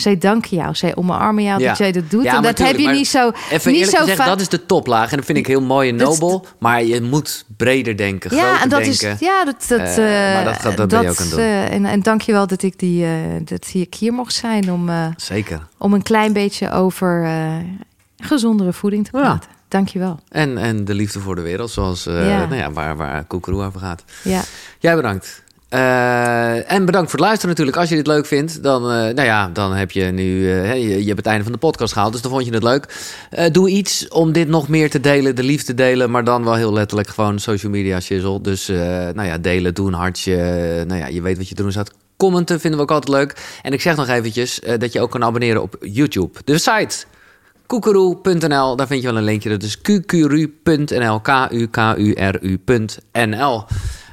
Zij 0.00 0.18
danken 0.18 0.56
jou, 0.56 0.74
zij 0.74 0.96
omarmen 0.96 1.42
jou 1.44 1.62
dat 1.62 1.78
jij 1.78 1.92
dat 1.92 2.10
doet. 2.10 2.24
En 2.24 2.42
dat 2.42 2.58
heb 2.58 2.78
je 2.78 2.88
niet 2.88 3.08
zo. 3.08 3.30
Even 3.50 3.72
niet 3.72 3.88
zo 3.88 3.98
gezegd, 3.98 4.24
dat 4.24 4.40
is 4.40 4.48
de 4.48 4.66
toplaag. 4.66 5.10
En 5.10 5.16
dat 5.16 5.26
vind 5.26 5.38
ik 5.38 5.46
heel 5.46 5.60
mooi 5.62 5.88
en 5.88 5.96
Dat 5.96 6.08
nobel. 6.08 6.46
Maar 6.58 6.84
je 6.84 7.02
moet 7.02 7.44
breder 7.56 7.96
denken, 7.96 8.36
ja, 8.36 8.42
groter 8.42 8.62
en 8.62 8.68
dat 8.68 8.82
denken. 8.84 9.10
is. 9.12 9.18
Ja, 9.20 9.44
dat. 9.44 9.64
dat, 9.68 9.78
Eh, 9.80 10.28
eh, 10.28 10.34
maar 10.34 10.44
dat 10.44 10.60
gaat- 10.60 10.76
dat 10.76 10.88
ben 10.88 11.02
je 11.02 11.08
ook 11.08 11.16
aan 11.18 11.22
het 11.26 11.30
doen. 11.30 11.40
eh, 11.40 11.72
en, 11.72 11.84
en 11.84 12.02
dank 12.02 12.20
je 12.22 12.32
wel 12.32 12.46
dat 12.46 12.62
ik, 12.62 12.78
die, 12.78 13.06
dat 13.44 13.70
ik 13.72 13.94
hier 13.94 14.12
mocht 14.12 14.34
zijn 14.34 14.72
om, 14.72 14.90
Zeker. 15.16 15.60
om 15.78 15.92
een 15.94 16.02
klein 16.02 16.32
beetje 16.32 16.70
over 16.72 17.28
gezondere 18.16 18.72
voeding 18.72 19.04
te 19.04 19.10
praten. 19.10 19.50
Dank 19.68 19.88
je 19.88 19.98
wel. 19.98 20.20
En, 20.28 20.58
en 20.58 20.84
de 20.84 20.94
liefde 20.94 21.20
voor 21.20 21.34
de 21.34 21.42
wereld, 21.42 21.70
zoals 21.70 22.04
Ja. 22.04 22.12
Nou 22.46 22.54
ja, 22.54 22.70
waar, 22.70 22.96
waar 22.96 23.24
Koekeroe 23.24 23.64
over 23.64 23.80
gaat. 23.80 24.04
Ja. 24.24 24.40
Jij 24.78 24.94
bedankt. 24.96 25.42
Eh, 25.68 26.72
en 26.72 26.84
bedankt 26.84 27.10
voor 27.10 27.18
het 27.18 27.28
luisteren 27.28 27.48
natuurlijk. 27.48 27.76
Als 27.76 27.88
je 27.88 27.94
dit 27.94 28.06
leuk 28.06 28.26
vindt, 28.26 28.62
dan, 28.62 28.82
eh, 28.82 28.88
nou 28.88 29.22
ja, 29.22 29.48
dan 29.52 29.72
heb 29.72 29.90
je 29.90 30.04
nu 30.04 30.52
eh, 30.52 30.98
je, 30.98 31.06
hebt 31.06 31.16
het 31.16 31.26
einde 31.26 31.42
van 31.42 31.52
de 31.52 31.58
podcast 31.58 31.92
gehaald. 31.92 32.12
Dus 32.12 32.22
dan 32.22 32.30
vond 32.30 32.44
je 32.44 32.52
het 32.52 32.62
leuk. 32.62 32.86
Doe 33.52 33.68
iets 33.68 34.08
om 34.08 34.32
dit 34.32 34.48
nog 34.48 34.68
meer 34.68 34.90
te 34.90 35.00
delen, 35.00 35.36
de 35.36 35.42
liefde 35.42 35.74
delen. 35.74 36.10
Maar 36.10 36.24
dan 36.24 36.44
wel 36.44 36.54
heel 36.54 36.72
letterlijk 36.72 37.08
gewoon 37.08 37.38
social 37.38 37.72
media 37.72 38.00
shizzle. 38.00 38.40
Dus 38.40 38.66
nou 39.14 39.24
ja, 39.24 39.38
delen, 39.38 39.74
doe 39.74 39.86
een 39.86 39.94
hartje. 39.94 40.36
Nou 40.86 41.00
ja, 41.00 41.06
je 41.06 41.22
weet 41.22 41.36
wat 41.36 41.48
je 41.48 41.54
doen 41.54 41.70
staat. 41.70 41.90
Commenten 42.16 42.60
vinden 42.60 42.78
we 42.78 42.84
ook 42.84 42.92
altijd 42.92 43.16
leuk. 43.16 43.58
En 43.62 43.72
ik 43.72 43.80
zeg 43.80 43.96
nog 43.96 44.08
eventjes 44.08 44.60
dat 44.78 44.92
je 44.92 45.00
ook 45.00 45.10
kan 45.10 45.24
abonneren 45.24 45.62
op 45.62 45.76
YouTube. 45.80 46.38
De 46.44 46.58
site 46.58 47.04
koekeroe.nl, 47.66 48.76
daar 48.76 48.86
vind 48.86 49.00
je 49.02 49.08
wel 49.08 49.16
een 49.16 49.24
linkje. 49.24 49.48
Dat 49.48 49.62
is 49.62 49.80
k-u-k-u-r-u.nl. 49.80 50.46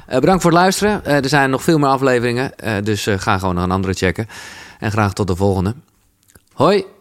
Eh, 0.06 0.20
bedankt 0.20 0.42
voor 0.42 0.52
het 0.52 0.60
luisteren. 0.60 1.06
Eh, 1.06 1.16
er 1.16 1.30
zijn 1.30 1.50
nog 1.50 1.64
veel 1.64 1.78
meer 1.78 1.90
afleveringen, 1.90 2.58
eh, 2.58 2.74
dus 2.84 3.08
ga 3.18 3.38
gewoon 3.38 3.56
nog 3.56 3.64
een 3.64 3.72
andere 3.72 3.94
checken. 3.94 4.28
En 4.80 4.92
graag 4.92 5.14
tot 5.14 5.28
de 5.28 5.36
volgende. 5.36 5.76
Hoi! 6.54 6.95